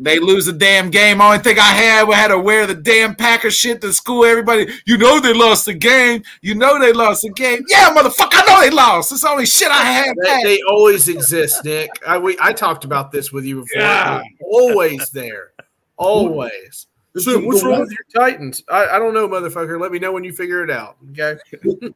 They 0.00 0.18
lose 0.18 0.46
the 0.46 0.52
damn 0.52 0.90
game. 0.90 1.20
Only 1.20 1.38
thing 1.38 1.58
I 1.58 1.62
had 1.62 2.04
was 2.04 2.16
had 2.16 2.28
to 2.28 2.38
wear 2.38 2.66
the 2.66 2.74
damn 2.74 3.14
Packer 3.14 3.50
shit 3.50 3.80
to 3.80 3.92
school. 3.92 4.24
Everybody, 4.24 4.68
you 4.86 4.98
know 4.98 5.20
they 5.20 5.32
lost 5.32 5.66
the 5.66 5.74
game. 5.74 6.22
You 6.42 6.54
know 6.54 6.78
they 6.78 6.92
lost 6.92 7.22
the 7.22 7.30
game. 7.30 7.64
Yeah, 7.68 7.94
motherfucker, 7.94 8.28
I 8.32 8.44
know 8.46 8.60
they 8.60 8.74
lost. 8.74 9.12
It's 9.12 9.22
the 9.22 9.28
only 9.28 9.46
shit 9.46 9.70
I 9.70 9.84
had. 9.84 10.16
They, 10.22 10.42
they 10.42 10.62
always 10.68 11.08
exist, 11.08 11.64
Nick. 11.64 11.90
I 12.06 12.18
we, 12.18 12.36
I 12.40 12.52
talked 12.52 12.84
about 12.84 13.12
this 13.12 13.32
with 13.32 13.44
you 13.44 13.60
before. 13.62 13.82
Yeah. 13.82 14.22
Always 14.42 15.10
there. 15.10 15.52
Always. 15.96 16.86
So 17.16 17.38
what's 17.38 17.62
wrong 17.62 17.80
with 17.80 17.92
your 17.92 18.22
Titans? 18.24 18.64
I, 18.68 18.86
I 18.88 18.98
don't 18.98 19.14
know, 19.14 19.28
motherfucker. 19.28 19.80
Let 19.80 19.92
me 19.92 20.00
know 20.00 20.10
when 20.10 20.24
you 20.24 20.32
figure 20.32 20.64
it 20.64 20.70
out. 20.70 20.96
Okay. 21.12 21.38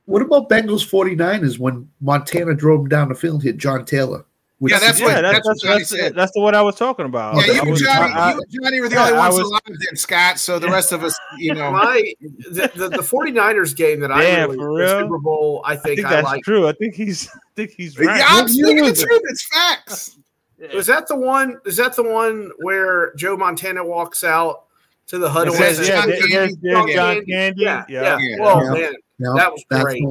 What 0.04 0.22
about 0.22 0.48
Bengals 0.48 0.88
49ers 0.88 1.58
when 1.58 1.90
Montana 2.00 2.54
drove 2.54 2.82
them 2.82 2.88
down 2.88 3.08
the 3.08 3.16
field 3.16 3.34
and 3.34 3.42
hit 3.42 3.56
John 3.56 3.84
Taylor? 3.84 4.24
With 4.60 4.72
Yeah, 4.72 4.80
that's 4.80 4.98
yeah, 4.98 5.06
what- 5.06 5.22
that's, 5.22 5.46
that's 5.46 5.64
what 5.64 5.78
that's, 5.78 5.90
that's, 5.90 6.14
that's 6.16 6.32
the 6.32 6.40
one 6.40 6.54
I 6.56 6.62
was 6.62 6.74
talking 6.74 7.06
about. 7.06 7.36
Yeah, 7.36 7.52
you, 7.52 7.60
and 7.60 7.70
was- 7.70 7.80
Johnny, 7.80 8.12
I- 8.12 8.30
I- 8.30 8.32
you 8.32 8.40
and 8.40 8.64
Johnny 8.64 8.80
were 8.80 8.88
the 8.88 8.94
yeah, 8.96 9.02
only 9.06 9.18
ones 9.18 9.34
was- 9.36 9.46
alive 9.48 9.60
then, 9.66 9.96
Scott. 9.96 10.38
So 10.40 10.58
the 10.58 10.68
rest 10.68 10.90
of 10.92 11.04
us, 11.04 11.16
you 11.38 11.54
know, 11.54 11.70
My 11.70 12.12
the, 12.20 12.70
the, 12.74 12.88
the 12.88 12.96
49ers 12.98 13.76
game 13.76 14.00
that 14.00 14.10
I 14.10 14.22
Damn, 14.22 14.50
really 14.50 14.56
for 14.58 14.64
the 14.64 14.70
real? 14.70 15.00
Super 15.00 15.18
Bowl, 15.18 15.62
I 15.64 15.72
I 15.72 15.76
think, 15.76 15.96
think 15.98 16.06
I 16.08 16.10
that's 16.10 16.24
like. 16.26 16.42
true. 16.42 16.66
I 16.66 16.72
think 16.72 16.94
he's. 16.94 17.28
I 17.34 17.38
think 17.54 17.70
he's 17.70 17.96
yeah, 17.98 18.06
right. 18.06 18.24
I'm 18.26 18.48
speaking 18.48 18.84
the 18.84 18.92
truth. 18.94 19.22
It's 19.24 19.48
facts. 19.48 20.18
Was 20.74 20.86
that 20.88 21.06
the 21.06 21.14
one? 21.16 21.60
Is 21.64 21.76
that 21.76 21.94
the 21.94 22.02
one 22.02 22.50
where 22.58 23.14
Joe 23.14 23.36
Montana 23.36 23.84
walks 23.84 24.24
out 24.24 24.64
to 25.06 25.18
the 25.18 25.30
huddle? 25.30 25.54
It 25.54 25.58
says, 25.58 25.88
yeah, 25.88 26.04
John 26.04 26.10
Candy. 26.28 26.54
Yeah. 26.62 26.86
John 26.94 27.24
Candy. 27.26 27.62
Yeah, 27.62 27.84
yeah. 27.88 28.02
Yeah. 28.02 28.18
Yeah. 28.20 28.36
Well, 28.40 28.64
Yeah. 28.64 28.72
man, 28.80 28.92
Yeah, 29.20 29.28
That 29.36 29.52
was 29.52 29.64
that's 29.70 29.84
great. 29.84 30.02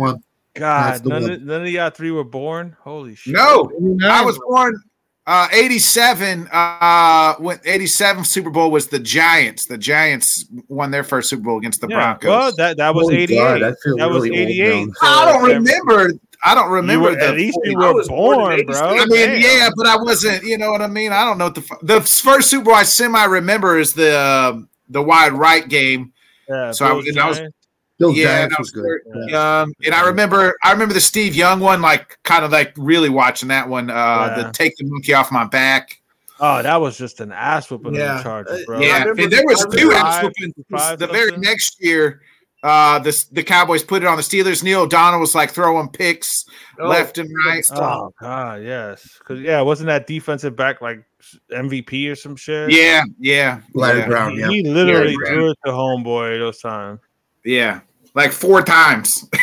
The 0.59 1.09
one. 1.09 1.21
God, 1.21 1.23
none 1.23 1.31
of, 1.31 1.41
none 1.41 1.61
of 1.63 1.67
y'all 1.69 1.89
three 1.89 2.11
were 2.11 2.23
born. 2.23 2.75
Holy 2.81 3.15
shit! 3.15 3.33
No, 3.33 3.71
I 4.05 4.23
was 4.23 4.39
born 4.47 4.81
uh 5.25 5.47
87 5.51 6.47
uh 6.53 7.35
when 7.35 7.59
87 7.65 8.23
Super 8.23 8.49
Bowl 8.49 8.71
was 8.71 8.87
the 8.87 8.99
Giants. 8.99 9.65
The 9.65 9.77
Giants 9.77 10.45
won 10.69 10.89
their 10.91 11.03
first 11.03 11.29
Super 11.29 11.43
Bowl 11.43 11.57
against 11.57 11.81
the 11.81 11.87
Yeah, 11.89 12.13
Broncos. 12.15 12.29
Well, 12.29 12.51
that 12.57 12.77
that 12.77 12.95
was 12.95 13.03
Holy 13.03 13.17
eighty 13.17 13.35
God, 13.35 13.57
eight. 13.57 13.75
That 13.97 14.09
was 14.09 14.23
really 14.23 14.29
old 14.29 14.37
eighty 14.39 14.61
eight. 14.61 14.87
now. 14.87 14.93
I 15.01 15.25
don't 15.33 15.49
remember 15.49 16.11
I 16.45 16.53
don't 16.55 16.69
You 16.69 16.75
remember 16.75 17.09
were, 17.09 17.15
the 17.15 17.27
at 17.27 17.33
least 17.35 17.57
you 17.63 17.77
were 17.77 18.05
born 18.05 18.37
born, 18.37 18.65
bro. 18.67 18.79
I 18.79 19.05
mean, 19.07 19.27
Damn. 19.27 19.41
yeah, 19.41 19.69
but 19.75 19.87
I 19.87 19.97
wasn't, 19.97 20.43
you 20.43 20.57
know 20.59 20.69
what 20.71 20.83
I 20.83 20.87
mean? 20.87 21.11
I 21.11 21.25
don't 21.25 21.37
know 21.39 21.45
what 21.45 21.55
the 21.55 21.77
the 21.81 22.01
first 22.01 22.49
Super 22.49 22.65
Bowl 22.65 22.75
I 22.75 22.83
semi 22.83 23.23
remember 23.25 23.79
is 23.79 23.93
the 23.93 24.15
uh, 24.15 24.59
the 24.87 25.01
wide 25.01 25.33
right 25.33 25.67
game. 25.67 26.13
Yeah, 26.47 26.71
So 26.71 26.85
I 26.85 26.93
was- 26.93 27.17
I 27.17 27.27
was- 27.27 27.37
Giants. 27.39 27.55
Bill 27.99 28.13
yeah, 28.13 28.25
Giants 28.25 28.43
and 28.45 28.53
I 28.53 28.59
was 28.59 28.59
was 28.59 28.71
good. 28.71 29.01
very 29.15 29.31
young, 29.31 29.73
and 29.85 29.95
I 29.95 30.05
remember 30.05 30.55
I 30.63 30.71
remember 30.71 30.93
the 30.93 31.01
Steve 31.01 31.35
Young 31.35 31.59
one, 31.59 31.81
like 31.81 32.17
kind 32.23 32.45
of 32.45 32.51
like 32.51 32.73
really 32.77 33.09
watching 33.09 33.49
that 33.49 33.67
one. 33.67 33.89
Uh, 33.89 33.93
Yeah. 34.37 34.43
the 34.43 34.51
take 34.53 34.75
the 34.77 34.85
monkey 34.85 35.13
off 35.13 35.31
my 35.31 35.45
back. 35.45 35.99
Oh, 36.39 36.61
that 36.61 36.75
was 36.79 36.95
just 36.97 37.19
an 37.21 37.31
ass 37.31 37.71
whooping 37.71 37.95
Yeah. 37.95 38.11
on 38.11 38.17
the 38.17 38.23
Chargers, 38.23 38.65
bro. 38.65 38.79
Yeah, 38.79 39.03
and 39.07 39.31
there 39.31 39.43
was 39.45 39.65
two 39.75 39.91
ass 39.93 40.21
whoopings. 40.23 40.53
The 40.99 41.07
very 41.11 41.29
something. 41.29 41.41
next 41.41 41.77
year, 41.83 42.21
uh, 42.61 42.99
the 42.99 43.25
the 43.31 43.41
Cowboys 43.43 43.81
put 43.81 44.03
it 44.03 44.07
on 44.07 44.17
the 44.17 44.21
Steelers. 44.23 44.61
Neil 44.63 44.81
O'Donnell 44.81 45.19
was 45.19 45.33
like 45.33 45.49
throwing 45.49 45.89
picks 45.89 46.45
Oh, 46.79 46.87
left 46.89 47.17
and 47.17 47.27
right. 47.47 47.65
Oh 47.71 48.13
God, 48.21 48.61
yes, 48.61 49.17
because 49.17 49.41
yeah, 49.41 49.61
wasn't 49.61 49.87
that 49.87 50.05
defensive 50.05 50.55
back 50.55 50.79
like 50.81 51.03
MVP 51.51 52.11
or 52.11 52.15
some 52.15 52.35
shit? 52.35 52.69
Yeah, 52.69 53.01
yeah, 53.19 53.61
Larry 53.73 53.99
yeah. 54.01 54.07
Brown, 54.07 54.31
he, 54.33 54.39
yeah. 54.41 54.49
he 54.49 54.61
literally 54.61 55.17
Yeah, 55.23 55.31
threw 55.31 55.49
it 55.49 55.57
to 55.65 55.71
homeboy 55.71 56.37
those 56.37 56.59
times. 56.59 56.99
yeah, 57.43 57.79
like 58.17 58.31
four 58.33 58.61
times. 58.61 59.29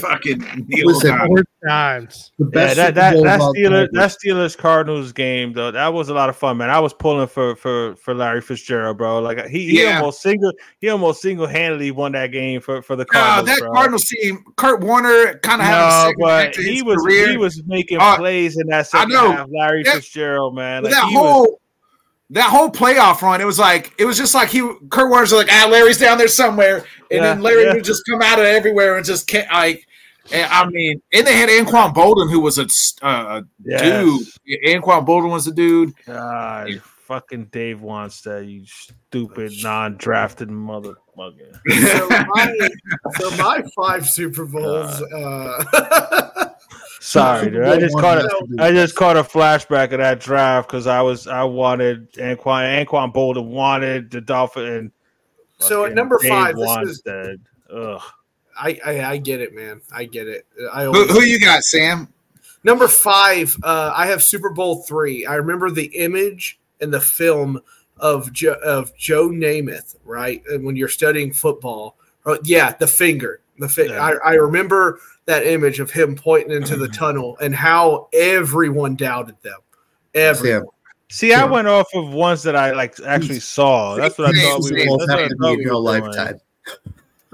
Fucking 0.00 0.38
Neil 0.68 0.86
Listen, 0.88 1.10
O'Donnell. 1.12 1.26
Four 1.28 1.44
times. 1.66 2.32
The 2.38 2.50
Yeah, 2.52 2.74
that 2.74 2.94
that 2.94 3.22
that 3.22 3.40
Steelers 3.40 3.88
that 3.92 4.10
Steelers 4.16 4.56
Cardinals 4.58 5.12
game 5.12 5.52
though 5.52 5.70
that 5.70 5.92
was 5.92 6.08
a 6.08 6.14
lot 6.14 6.28
of 6.28 6.36
fun, 6.36 6.56
man. 6.58 6.68
I 6.70 6.78
was 6.78 6.92
pulling 6.92 7.26
for 7.28 7.56
for 7.56 7.96
for 7.96 8.14
Larry 8.14 8.40
Fitzgerald, 8.42 8.98
bro. 8.98 9.20
Like 9.20 9.46
he, 9.46 9.70
he 9.70 9.82
Yeah. 9.82 9.98
almost 9.98 10.20
single 10.22 10.52
he 10.80 10.88
almost 10.88 11.22
single 11.22 11.46
handedly 11.46 11.90
won 11.90 12.12
that 12.12 12.28
game 12.28 12.60
for 12.60 12.82
for 12.82 12.96
the 12.96 13.06
No, 13.12 13.20
Cardinals. 13.20 13.46
that 13.46 13.58
bro. 13.60 13.72
Cardinals 13.72 14.04
team, 14.04 14.44
Kurt 14.56 14.80
Warner 14.82 15.38
kind 15.38 15.60
of 15.62 15.66
had 15.66 15.78
a 15.78 16.08
No, 16.08 16.14
but 16.18 16.26
back 16.26 16.52
to 16.54 16.62
he 16.62 16.82
was 16.82 16.96
career. 17.02 17.30
he 17.30 17.36
was 17.36 17.62
making 17.66 17.98
Uh, 18.00 18.16
plays 18.16 18.58
in 18.58 18.66
that 18.68 18.86
second 18.88 19.10
know. 19.10 19.32
half. 19.32 19.48
Larry 19.56 19.82
Yeah. 19.84 19.94
Fitzgerald, 19.94 20.54
man. 20.54 20.82
Like 20.84 20.92
that 20.92 21.04
he 21.08 21.16
was, 21.16 21.22
whole 21.24 21.60
that 22.32 22.50
whole 22.50 22.70
playoff 22.70 23.22
run, 23.22 23.40
it 23.40 23.46
was 23.46 23.58
like 23.58 23.92
it 23.98 24.04
was 24.04 24.16
just 24.16 24.34
like 24.34 24.48
he 24.48 24.60
Kurt 24.90 25.10
Warner's 25.10 25.32
like, 25.32 25.48
ah, 25.50 25.68
Larry's 25.70 25.98
down 25.98 26.18
there 26.18 26.28
somewhere, 26.28 26.78
and 26.78 26.86
Yeah, 27.10 27.20
then 27.20 27.42
Larry 27.42 27.64
yeah. 27.64 27.74
would 27.74 27.84
just 27.84 28.04
come 28.08 28.22
out 28.22 28.38
of 28.38 28.44
everywhere 28.46 28.96
and 28.96 29.04
just 29.04 29.26
can't 29.26 29.50
like. 29.52 29.86
And 30.32 30.50
I 30.50 30.66
mean, 30.66 31.02
and 31.12 31.26
they 31.26 31.36
had 31.36 31.48
Anquan 31.48 31.92
Boldin, 31.92 32.30
who 32.30 32.40
was 32.40 32.56
a 32.58 32.66
uh, 33.04 33.42
yes. 33.64 33.80
dude. 33.82 34.62
Anquan 34.64 35.04
Boldin 35.04 35.30
was 35.30 35.48
a 35.48 35.52
dude. 35.52 35.94
God, 36.06 36.80
fucking 37.12 37.46
Dave 37.46 37.80
Wannstedt, 37.80 38.48
you 38.48 38.64
stupid 38.64 39.52
non-drafted 39.62 40.48
motherfucker. 40.48 41.58
so, 41.68 42.08
my, 42.10 42.68
so 43.18 43.30
my 43.36 43.62
five 43.76 44.08
Super 44.08 44.46
Bowls. 44.46 45.02
Uh, 45.02 46.48
Sorry, 47.02 47.50
dude. 47.50 47.64
I 47.64 47.78
just 47.80 47.96
caught 47.98 48.18
has 48.18 48.26
a, 48.26 48.28
to 48.28 48.46
be- 48.48 48.58
I 48.62 48.70
just 48.70 48.94
caught 48.94 49.16
a 49.16 49.24
flashback 49.24 49.92
of 49.92 49.98
that 49.98 50.20
draft 50.20 50.68
because 50.68 50.86
I 50.86 51.02
was 51.02 51.26
I 51.26 51.42
wanted 51.42 52.12
Anquan 52.12 52.86
Anquan 52.86 53.12
Boldin 53.12 53.46
wanted 53.48 54.10
the 54.10 54.20
Dolphin 54.20 54.64
and 54.66 54.92
So 55.58 55.84
at 55.84 55.94
number 55.94 56.18
Dave 56.20 56.30
five, 56.30 56.56
this 56.56 56.76
is- 56.90 57.02
Wannstedt. 57.02 57.38
Ugh. 57.74 58.00
I, 58.56 58.78
I 58.84 59.04
I 59.04 59.16
get 59.16 59.40
it, 59.40 59.54
man. 59.54 59.80
I 59.90 60.04
get 60.04 60.28
it. 60.28 60.46
I 60.72 60.84
who, 60.84 61.06
who 61.08 61.22
you 61.22 61.40
got, 61.40 61.62
Sam? 61.64 62.08
number 62.64 62.86
five. 62.86 63.56
Uh, 63.64 63.92
I 63.96 64.06
have 64.06 64.22
Super 64.22 64.50
Bowl 64.50 64.82
three. 64.82 65.26
I 65.26 65.34
remember 65.34 65.70
the 65.70 65.86
image 65.96 66.60
and 66.80 66.92
the 66.94 67.00
film 67.00 67.60
of 67.96 68.32
jo- 68.32 68.58
of 68.62 68.94
Joe 68.96 69.28
Namath, 69.30 69.96
right? 70.04 70.42
And 70.48 70.64
when 70.64 70.76
you're 70.76 70.88
studying 70.88 71.32
football, 71.32 71.96
oh, 72.26 72.38
yeah, 72.44 72.74
the 72.78 72.86
finger, 72.86 73.40
the 73.58 73.68
fi- 73.68 73.86
Yeah. 73.86 74.04
I, 74.24 74.32
I 74.32 74.34
remember 74.34 75.00
that 75.26 75.46
image 75.46 75.78
of 75.80 75.90
him 75.90 76.16
pointing 76.16 76.52
into 76.56 76.76
the 76.76 76.88
tunnel 76.88 77.36
and 77.40 77.54
how 77.54 78.08
everyone 78.12 78.96
doubted 78.96 79.36
them. 79.42 79.58
Everyone. 80.14 80.62
Sam, 80.62 80.68
See, 81.10 81.34
I 81.34 81.44
went 81.44 81.68
off 81.68 81.86
of 81.94 82.12
ones 82.12 82.42
that 82.44 82.56
I 82.56 82.72
like 82.72 82.98
actually 83.06 83.40
saw. 83.40 83.96
That's 83.96 84.16
what 84.18 84.34
I 84.34 84.40
thought 84.42 84.62
we 84.64 84.70
things 84.70 84.88
were. 84.88 84.98
both 84.98 84.98
That's 85.00 85.10
what 85.10 85.18
I 85.18 85.22
have 85.22 85.30
to 85.30 85.36
thought 85.36 85.46
be 85.48 85.52
in 85.52 85.58
we 85.58 85.64
your 85.64 85.74
lifetime. 85.76 86.40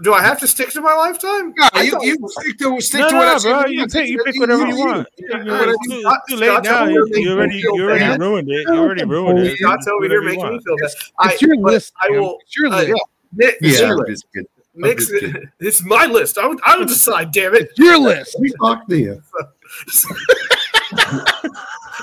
Do 0.02 0.12
I 0.14 0.20
have 0.22 0.38
to 0.40 0.46
stick 0.48 0.70
to 0.70 0.80
my 0.80 0.94
lifetime? 0.94 1.52
No, 1.56 1.68
I 1.72 1.82
you, 1.82 1.98
you 2.02 2.16
stick 2.28 2.58
to 2.58 2.80
stick 2.80 3.00
No, 3.00 3.08
to 3.10 3.16
what 3.16 3.24
no, 3.24 3.28
I 3.34 3.38
bro. 3.38 3.62
said. 3.62 3.70
You 3.72 3.86
pick, 3.86 4.08
you 4.08 4.22
pick 4.24 4.38
whatever 4.38 4.66
you 4.66 4.76
want. 4.76 5.08
You 5.16 5.26
pick 5.26 5.36
Yeah, 5.46 5.52
whatever- 5.58 5.70
It's 5.72 5.88
too, 5.88 6.02
it's 6.04 6.28
too 6.28 6.36
late 6.36 6.62
now. 6.64 6.84
You, 6.86 7.08
you 7.14 7.32
already, 7.32 7.56
you 7.56 7.82
already 7.82 8.00
bad. 8.00 8.20
ruined 8.20 8.48
it. 8.48 8.62
You 8.68 8.74
already 8.74 9.04
ruined 9.04 9.38
it. 9.40 9.58
Scott's 9.58 9.86
You 9.86 9.96
over 9.96 10.04
do 10.08 10.10
here 10.10 10.22
making 10.22 10.50
me 10.52 10.60
feel 10.64 10.76
bad. 10.76 10.84
It's 10.84 11.12
I, 11.18 11.36
your 11.40 11.56
list. 11.56 11.92
I 12.00 12.10
will. 12.10 12.38
It's 12.42 12.56
your 12.56 12.66
uh, 12.68 12.76
list. 12.82 13.02
Nick, 13.32 13.56
Yeah, 13.60 13.70
Nick- 13.70 13.90
I'm 13.90 14.06
just 14.06 14.26
kidding. 14.32 14.48
Nick's, 14.78 15.10
it's 15.60 15.84
my 15.84 16.06
list. 16.06 16.38
I 16.38 16.46
would, 16.46 16.58
I 16.64 16.76
would 16.78 16.88
decide. 16.88 17.32
Damn 17.32 17.54
it. 17.54 17.62
It's 17.70 17.78
your 17.78 17.98
list. 17.98 18.36
We 18.40 18.52
talked 18.60 18.88
to 18.90 18.98
you. 18.98 19.22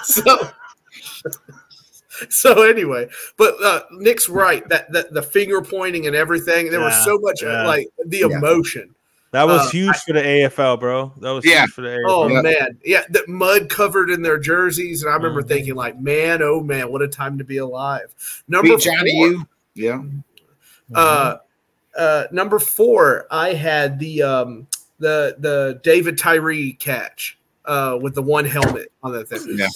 So, 0.03 0.49
so 2.29 2.63
anyway, 2.63 3.07
but 3.37 3.55
uh, 3.63 3.81
Nick's 3.91 4.29
right 4.29 4.67
that, 4.69 4.91
that 4.91 5.13
the 5.13 5.21
finger 5.21 5.61
pointing 5.61 6.05
and 6.07 6.15
everything. 6.15 6.69
There 6.69 6.79
was 6.79 7.03
so 7.03 7.17
much 7.17 7.43
uh, 7.43 7.47
yeah. 7.47 7.65
like 7.67 7.87
the 8.05 8.19
Yeah. 8.29 8.37
emotion. 8.37 8.93
That 9.31 9.47
was 9.47 9.61
Uh, 9.61 9.69
huge 9.69 9.97
for 9.97 10.13
the 10.13 10.21
AFL, 10.21 10.79
bro. 10.79 11.11
That 11.21 11.31
was 11.31 11.43
Yeah. 11.45 11.61
huge 11.61 11.71
for 11.71 11.81
the 11.81 11.89
AFL. 11.89 12.03
Oh 12.07 12.27
Yeah. 12.29 12.41
man, 12.41 12.77
yeah, 12.85 13.01
the 13.09 13.23
mud 13.27 13.69
covered 13.69 14.09
in 14.09 14.21
their 14.21 14.37
jerseys, 14.37 15.01
and 15.03 15.11
I 15.11 15.15
remember 15.15 15.41
Mhm. 15.41 15.47
thinking 15.47 15.75
like, 15.75 15.99
man, 15.99 16.41
oh 16.41 16.61
man, 16.61 16.89
what 16.91 17.01
a 17.01 17.07
time 17.07 17.37
to 17.39 17.43
be 17.43 17.57
alive. 17.57 18.13
Number 18.47 18.75
Beat 18.75 18.81
Johnny 18.83 19.11
four, 19.11 19.27
U. 19.27 19.47
Yeah. 19.73 20.01
uh, 20.93 21.37
uh, 21.97 22.23
number 22.31 22.59
four, 22.59 23.27
I 23.31 23.53
had 23.53 23.99
the 23.99 24.21
um, 24.23 24.67
the 24.99 25.35
the 25.39 25.79
David 25.83 26.17
Tyree 26.17 26.73
catch 26.73 27.37
uh, 27.65 27.97
with 28.01 28.13
the 28.15 28.21
one 28.21 28.45
helmet 28.45 28.91
on 29.03 29.11
that 29.13 29.27
thing. 29.27 29.39
Yeah. 29.57 29.67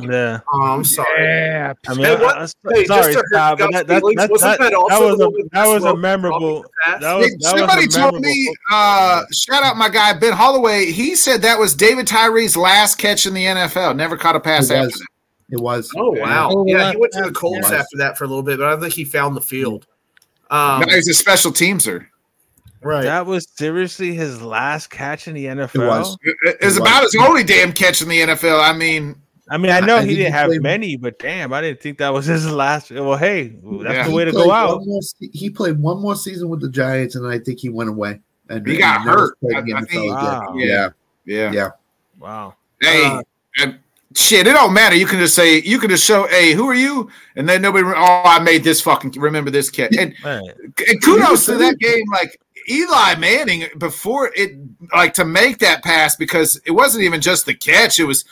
yeah. 0.00 0.40
Oh, 0.52 0.60
I'm 0.62 0.84
sorry. 0.84 1.08
Yeah. 1.24 1.72
I 1.88 1.94
mean, 1.94 2.04
Hey, 2.04 2.14
I- 2.16 2.20
what- 2.22 2.36
I- 2.36 2.46
Hey, 2.74 2.84
sorry, 2.84 3.14
just 3.14 3.24
to 3.32 3.38
hurt 3.38 3.58
but 3.58 3.58
Scott's 3.58 3.72
that, 3.72 3.86
that, 3.86 3.86
that, 3.88 4.02
wasn't 4.02 4.40
that, 4.40 4.58
that 4.60 4.74
also 4.74 5.16
that 5.16 5.30
was 5.30 5.44
a 5.44 5.48
that 5.52 5.66
was 5.66 5.84
a 5.84 5.96
memorable. 5.96 6.64
That 6.86 7.00
was 7.16 7.26
Hey, 7.26 7.30
that 7.32 7.42
somebody 7.42 7.86
was 7.86 7.96
a 7.96 7.98
told 8.00 8.20
me, 8.20 8.54
uh, 8.70 9.22
shout 9.32 9.62
out 9.62 9.76
my 9.76 9.88
guy 9.88 10.12
Ben 10.18 10.32
Holloway. 10.34 10.86
He 10.92 11.14
said 11.16 11.40
that 11.42 11.58
was 11.58 11.74
David 11.74 12.06
Tyree's 12.06 12.56
last 12.56 12.96
catch 12.96 13.26
in 13.26 13.32
the 13.34 13.44
NFL. 13.44 13.96
Never 13.96 14.16
caught 14.16 14.36
a 14.36 14.40
pass 14.40 14.70
It 14.70 14.74
after 14.74 14.86
was. 14.86 14.94
that. 14.94 15.06
It 15.52 15.60
was. 15.60 15.90
Oh 15.96 16.10
wow, 16.12 16.50
Oh, 16.52 16.64
yeah, 16.66 16.90
he 16.92 16.96
went 16.96 17.12
to 17.14 17.22
the 17.22 17.32
Colts 17.32 17.70
after 17.72 17.96
that 17.96 18.16
for 18.18 18.22
a 18.24 18.28
little 18.28 18.42
bit, 18.42 18.58
but 18.58 18.66
I 18.68 18.70
don't 18.70 18.80
think 18.80 18.94
he 18.94 19.04
found 19.04 19.36
the 19.36 19.40
field. 19.40 19.86
Um, 20.50 20.80
now 20.80 20.94
he's 20.94 21.08
a 21.08 21.14
special 21.14 21.52
teamser. 21.52 22.06
right. 22.82 23.02
That 23.04 23.26
was 23.26 23.46
seriously 23.56 24.14
his 24.14 24.42
last 24.42 24.90
catch 24.90 25.28
in 25.28 25.34
the 25.34 25.46
NFL. 25.46 25.74
It 25.74 25.86
was. 25.86 26.16
It- 26.22 26.36
It's 26.60 26.76
It 26.76 26.80
about 26.80 27.02
was. 27.04 27.12
his 27.12 27.22
only 27.22 27.44
damn 27.44 27.72
catch 27.72 28.02
in 28.02 28.08
the 28.08 28.20
NFL. 28.20 28.60
I 28.60 28.72
mean, 28.72 29.14
I 29.48 29.58
mean, 29.58 29.70
I 29.72 29.80
know 29.80 29.96
I 29.96 30.04
he 30.04 30.14
didn't 30.16 30.32
have 30.32 30.46
played- 30.48 30.62
many, 30.62 30.96
but 30.96 31.18
damn, 31.18 31.52
I 31.52 31.60
didn't 31.60 31.80
think 31.80 31.98
that 31.98 32.12
was 32.12 32.26
his 32.26 32.48
last. 32.50 32.90
Well, 32.90 33.16
hey, 33.16 33.48
that's 33.48 33.94
Yeah. 33.94 34.02
the 34.04 34.10
He 34.10 34.16
way 34.16 34.24
to 34.24 34.32
go 34.32 34.50
out. 34.50 34.80
more 34.84 35.00
he 35.20 35.50
played 35.50 35.78
one 35.80 36.00
more 36.00 36.14
season 36.16 36.48
with 36.48 36.60
the 36.60 36.68
Giants, 36.68 37.14
and 37.16 37.26
I 37.26 37.38
think 37.38 37.58
he 37.60 37.68
went 37.68 37.90
away. 37.90 38.20
And 38.48 38.66
He 38.66 38.76
got 38.76 39.02
hurt. 39.02 39.36
I- 39.54 39.58
I 39.58 39.80
think- 39.82 40.12
Wow. 40.12 40.54
Yeah, 40.56 40.88
yeah. 41.24 41.52
yeah. 41.52 41.68
Wow. 42.18 42.54
Hey, 42.80 43.04
Uh, 43.04 43.22
and 43.60 43.78
shit, 44.16 44.46
it 44.46 44.52
don't 44.52 44.72
matter. 44.72 44.96
You 44.96 45.06
can 45.06 45.18
just 45.18 45.34
say, 45.34 45.60
you 45.62 45.78
can 45.78 45.90
just 45.90 46.04
show, 46.04 46.26
hey, 46.28 46.52
who 46.52 46.68
are 46.68 46.74
you? 46.74 47.10
And 47.36 47.48
then 47.48 47.62
nobody, 47.62 47.84
oh, 47.86 48.22
I 48.24 48.38
made 48.40 48.64
this 48.64 48.80
fucking, 48.80 49.12
remember 49.12 49.50
this 49.50 49.70
catch. 49.70 49.96
And, 49.96 50.14
Man, 50.24 50.42
and 50.88 51.02
kudos 51.02 51.46
to 51.46 51.56
that 51.58 51.78
game. 51.78 52.04
Like, 52.10 52.40
Eli 52.68 53.14
Manning, 53.16 53.64
before 53.78 54.30
it, 54.36 54.52
like, 54.94 55.14
to 55.14 55.24
make 55.24 55.58
that 55.58 55.82
pass, 55.82 56.16
because 56.16 56.60
it 56.66 56.72
wasn't 56.72 57.04
even 57.04 57.20
just 57.20 57.46
the 57.46 57.54
catch, 57.54 57.98
it 57.98 58.04
was, 58.04 58.24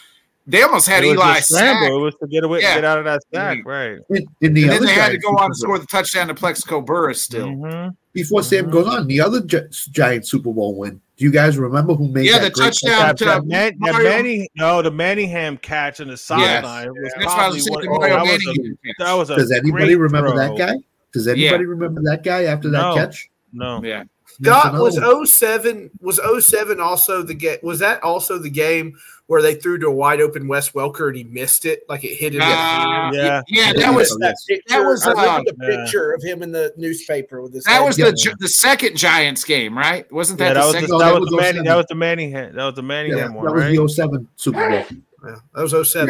they 0.46 0.62
almost 0.62 0.86
had 0.88 1.04
it 1.04 1.08
Eli 1.08 1.38
a 1.38 1.42
scramble. 1.42 1.80
sacked. 1.82 1.92
It 1.92 1.96
was 1.98 2.14
to 2.22 2.26
get 2.26 2.44
away, 2.44 2.60
Yeah. 2.60 2.74
get 2.76 2.84
out 2.84 2.98
of 2.98 3.04
that 3.04 3.22
stack, 3.22 3.58
Mhm. 3.58 3.64
right? 3.64 3.98
In, 4.10 4.26
in 4.40 4.54
the 4.54 4.62
And 4.64 4.72
then 4.72 4.84
they 4.84 4.92
had 4.92 5.12
to 5.12 5.18
go 5.18 5.30
on 5.30 5.36
Super 5.36 5.46
and 5.46 5.56
score 5.56 5.78
the 5.78 5.86
touchdown 5.86 6.28
to 6.28 6.34
Plaxico 6.34 6.80
Burress 6.80 7.22
still. 7.22 7.48
Mhm. 7.48 7.94
Before 8.12 8.42
Sam 8.42 8.70
goes 8.70 8.86
on, 8.86 9.06
the 9.06 9.20
other 9.20 9.40
Gi- 9.42 9.68
Giants 9.90 10.30
Super 10.30 10.52
Bowl 10.52 10.74
win. 10.74 11.00
Do 11.18 11.24
you 11.24 11.32
guys 11.32 11.58
remember 11.58 11.94
who 11.94 12.08
made 12.08 12.26
Yeah, 12.26 12.38
that 12.38 12.44
the 12.44 12.50
great 12.50 12.66
touchdown 12.66 12.98
That, 13.00 13.16
to 13.18 13.24
that, 13.24 13.44
Man, 13.46 13.76
that 13.80 13.92
Mario- 13.92 14.46
no, 14.54 14.82
the 14.82 14.90
Manningham 14.92 15.56
catch 15.58 15.98
in 15.98 16.08
the 16.08 16.16
sideline 16.16 16.90
was 16.90 17.12
That's 17.16 17.26
why 17.26 17.32
I 17.32 17.34
probably 17.36 17.56
was 17.58 17.64
saying 17.66 17.88
oh, 17.90 18.00
that, 18.00 18.22
was 18.22 18.46
a, 18.46 19.04
that 19.04 19.12
was 19.14 19.30
a 19.30 19.36
Does 19.36 19.50
anybody 19.50 19.86
great 19.86 19.94
remember 19.98 20.30
throw. 20.30 20.56
that 20.56 20.56
guy? 20.56 20.74
Does 21.12 21.26
anybody 21.26 21.66
remember 21.66 22.00
that 22.04 22.22
guy 22.22 22.44
after 22.44 22.70
that 22.70 22.80
No. 22.80 22.94
catch? 22.94 23.28
No, 23.52 23.82
Yeah. 23.82 24.04
Scott 24.40 24.74
was 24.74 24.96
another 24.96 25.26
07 25.26 25.90
was 26.00 26.20
07 26.38 26.80
also 26.80 27.22
the 27.22 27.34
game 27.34 27.58
was 27.64 27.80
that 27.80 28.00
also 28.04 28.38
the 28.38 28.50
game 28.50 28.94
where 29.28 29.42
they 29.42 29.54
threw 29.54 29.78
to 29.78 29.86
a 29.86 29.92
wide 29.92 30.22
open 30.22 30.48
Wes 30.48 30.70
Welker 30.70 31.08
and 31.08 31.16
he 31.16 31.24
missed 31.24 31.66
it, 31.66 31.82
like 31.86 32.02
it 32.02 32.14
hit 32.14 32.34
him. 32.34 32.40
Uh, 32.40 33.12
yeah, 33.12 33.42
yeah, 33.46 33.72
that 33.74 33.94
was 33.94 34.10
oh, 34.10 34.18
that, 34.20 34.36
that 34.68 34.80
was 34.80 35.06
uh, 35.06 35.42
the 35.44 35.54
picture 35.54 36.12
of 36.12 36.22
him 36.22 36.42
in 36.42 36.50
the 36.50 36.72
newspaper 36.78 37.42
with 37.42 37.52
this. 37.52 37.64
That 37.64 37.84
was 37.84 37.96
the 37.96 38.14
yeah. 38.16 38.32
the 38.38 38.48
second 38.48 38.96
Giants 38.96 39.44
game, 39.44 39.76
right? 39.76 40.10
Wasn't 40.10 40.38
that? 40.38 40.48
Yeah, 40.48 40.54
that, 40.54 40.64
was 40.64 40.74
the, 40.88 40.98
that, 40.98 41.20
was 41.20 41.30
Manning, 41.30 41.64
that 41.64 41.76
was 41.76 41.86
the 41.86 41.94
Manning. 41.94 42.32
That 42.32 42.64
was 42.64 42.74
the 42.74 42.82
Manning. 42.82 43.12
That 43.12 43.16
was 43.16 43.18
the 43.18 43.22
Manningham 43.22 43.34
one. 43.34 43.44
That 43.44 43.52
was 43.52 43.64
right? 43.64 43.76
the 43.76 43.88
07 43.88 44.28
Super 44.36 44.68
Bowl. 44.70 44.70
Yeah, 44.70 44.84
that 45.22 45.40
oh 45.54 45.62
was 45.62 45.92
07. 45.92 46.08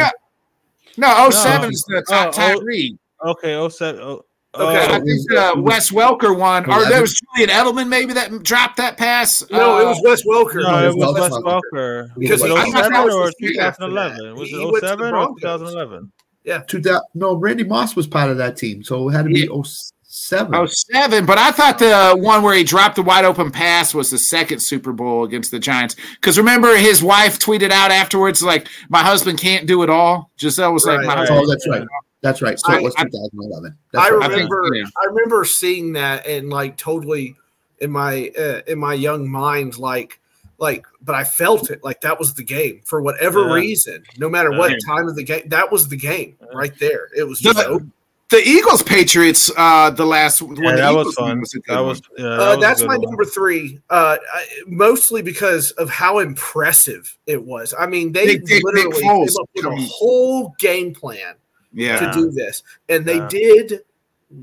No, 0.97 1.25
no 1.25 1.31
07 1.31 1.73
is 1.73 1.85
the 1.89 2.03
top 2.09 2.37
no, 2.37 2.55
Tyree. 2.55 2.97
Okay, 3.25 3.69
07. 3.69 4.21
Oh, 4.55 4.69
okay, 4.69 4.95
I 4.95 5.01
think 5.01 5.33
uh, 5.33 5.55
Wes 5.59 5.91
Welker 5.91 6.37
won, 6.37 6.65
or 6.71 6.83
that 6.85 7.01
was 7.03 7.21
Julian 7.37 7.51
Edelman 7.51 7.89
maybe 7.89 8.15
that 8.15 8.43
dropped 8.43 8.79
that 8.79 8.97
pass. 8.97 9.45
No, 9.51 9.77
uh, 9.77 9.83
it 9.83 9.85
was 9.85 9.99
uh, 9.99 10.03
Wes 10.05 10.25
Welker. 10.25 10.63
No, 10.63 10.89
it 10.89 10.97
was, 10.97 11.15
Wes, 11.15 11.33
Welker. 11.33 12.09
Because 12.17 12.43
oh, 12.43 12.55
was 12.55 12.69
it 12.69 12.85
07 12.85 13.11
or 13.11 13.31
2011? 13.39 14.37
Was 14.37 14.49
it 14.51 14.81
07 14.81 15.15
or 15.15 15.29
2011? 15.39 16.13
Yeah, 16.45 16.61
2000. 16.61 17.01
No, 17.15 17.37
Randy 17.37 17.65
Moss 17.65 17.95
was 17.95 18.07
part 18.07 18.31
of 18.31 18.39
that 18.39 18.57
team, 18.57 18.83
so 18.83 19.11
it 19.11 19.13
had 19.13 19.27
to 19.27 19.29
be 19.29 19.41
yeah. 19.41 19.63
07. 19.63 20.67
07. 20.67 21.27
But 21.27 21.37
I 21.37 21.51
thought 21.51 21.79
the 21.79 22.17
one 22.19 22.43
where 22.43 22.55
he 22.55 22.65
dropped 22.65 22.97
the 22.97 23.03
wide 23.03 23.27
open 23.27 23.51
pass 23.51 23.93
was 23.93 24.11
the 24.11 24.19
second 24.19 24.61
Super 24.61 24.95
Bowl 24.95 25.25
against 25.25 25.51
the 25.51 25.59
Giants. 25.59 25.95
Because 26.15 26.39
remember, 26.39 26.75
his 26.79 27.03
wife 27.03 27.39
tweeted 27.39 27.71
out 27.71 27.91
afterwards, 27.91 28.43
like, 28.43 28.67
"My 28.89 29.03
husband 29.03 29.39
can't 29.39 29.67
do 29.67 29.83
it 29.83 29.91
all." 29.91 30.31
Gisele 30.39 30.73
was 30.73 30.87
right, 30.87 30.97
like, 30.97 31.07
"My 31.07 31.17
right. 31.17 31.19
husband." 31.19 31.41
Oh, 31.43 31.47
that's 31.51 31.69
right. 31.69 31.87
That's 32.21 32.43
right. 32.43 32.59
So 32.59 32.73
I- 32.73 32.77
it 32.79 32.83
was 32.83 32.95
I- 32.97 33.05
2011. 33.05 33.77
That's 33.93 34.07
I 34.07 34.15
right. 34.15 34.31
I 34.31 34.35
think, 34.35 34.51
remember 34.53 34.75
yeah. 34.77 34.85
I 35.01 35.07
remember 35.07 35.45
seeing 35.45 35.93
that 35.95 36.27
and 36.27 36.51
like 36.51 36.77
totally 36.77 37.37
in 37.81 37.91
my 37.93 38.31
uh, 38.39 38.61
in 38.67 38.79
my 38.79 38.95
young 38.95 39.31
mind 39.31 39.79
like 39.79 40.19
like 40.59 40.85
but 41.01 41.15
I 41.15 41.23
felt 41.23 41.71
it 41.71 41.85
like 41.85 42.01
that 42.01 42.19
was 42.19 42.35
the 42.35 42.43
game 42.43 42.81
for 42.85 43.01
whatever 43.01 43.47
Yeah. 43.47 43.55
reason 43.55 44.03
no 44.19 44.29
matter 44.29 44.51
what 44.51 44.73
Yeah. 44.73 44.77
time 44.87 45.07
of 45.09 45.15
the 45.15 45.23
game 45.23 45.43
that 45.49 45.71
was 45.71 45.87
the 45.89 45.97
game 45.97 46.37
right 46.53 46.77
there 46.81 47.09
it 47.17 47.23
was 47.23 47.39
The- 47.41 47.53
just 47.53 47.67
over. 47.67 47.87
The 48.31 48.47
Eagles 48.47 48.83
Patriots, 48.83 49.51
uh, 49.57 49.89
the 49.89 50.05
last 50.05 50.43
one. 50.43 50.55
Yeah, 50.57 50.73
the 50.73 50.77
that 50.83 50.91
was 50.95 51.15
fun. 51.15 51.41
was 51.41 51.51
That 51.67 51.79
was 51.81 52.03
yeah, 52.19 52.25
that 52.25 52.33
Uh, 52.41 52.47
was 52.57 52.59
that's 52.61 52.81
good 52.83 52.89
my 52.89 52.97
one. 52.99 53.07
number 53.09 53.25
three, 53.25 53.81
uh, 53.89 54.19
I- 54.35 54.47
mostly 54.67 55.23
because 55.23 55.71
of 55.79 55.89
how 55.89 56.19
impressive 56.19 57.17
it 57.27 57.43
was. 57.43 57.73
I 57.79 57.87
mean, 57.87 58.13
they 58.13 58.27
Big 58.27 58.45
Dick 58.45 58.57
Nick 58.57 58.65
literally 58.65 59.01
came 59.01 59.11
Foles 59.11 59.35
up 59.41 59.49
with 59.55 59.65
a 59.65 59.75
whole 59.77 60.55
game 60.59 60.93
plan 60.93 61.37
yeah. 61.73 61.99
to 61.99 62.13
do 62.13 62.31
this, 62.31 62.63
and 62.89 63.05
they 63.05 63.17
Yeah. 63.19 63.29
did 63.29 63.81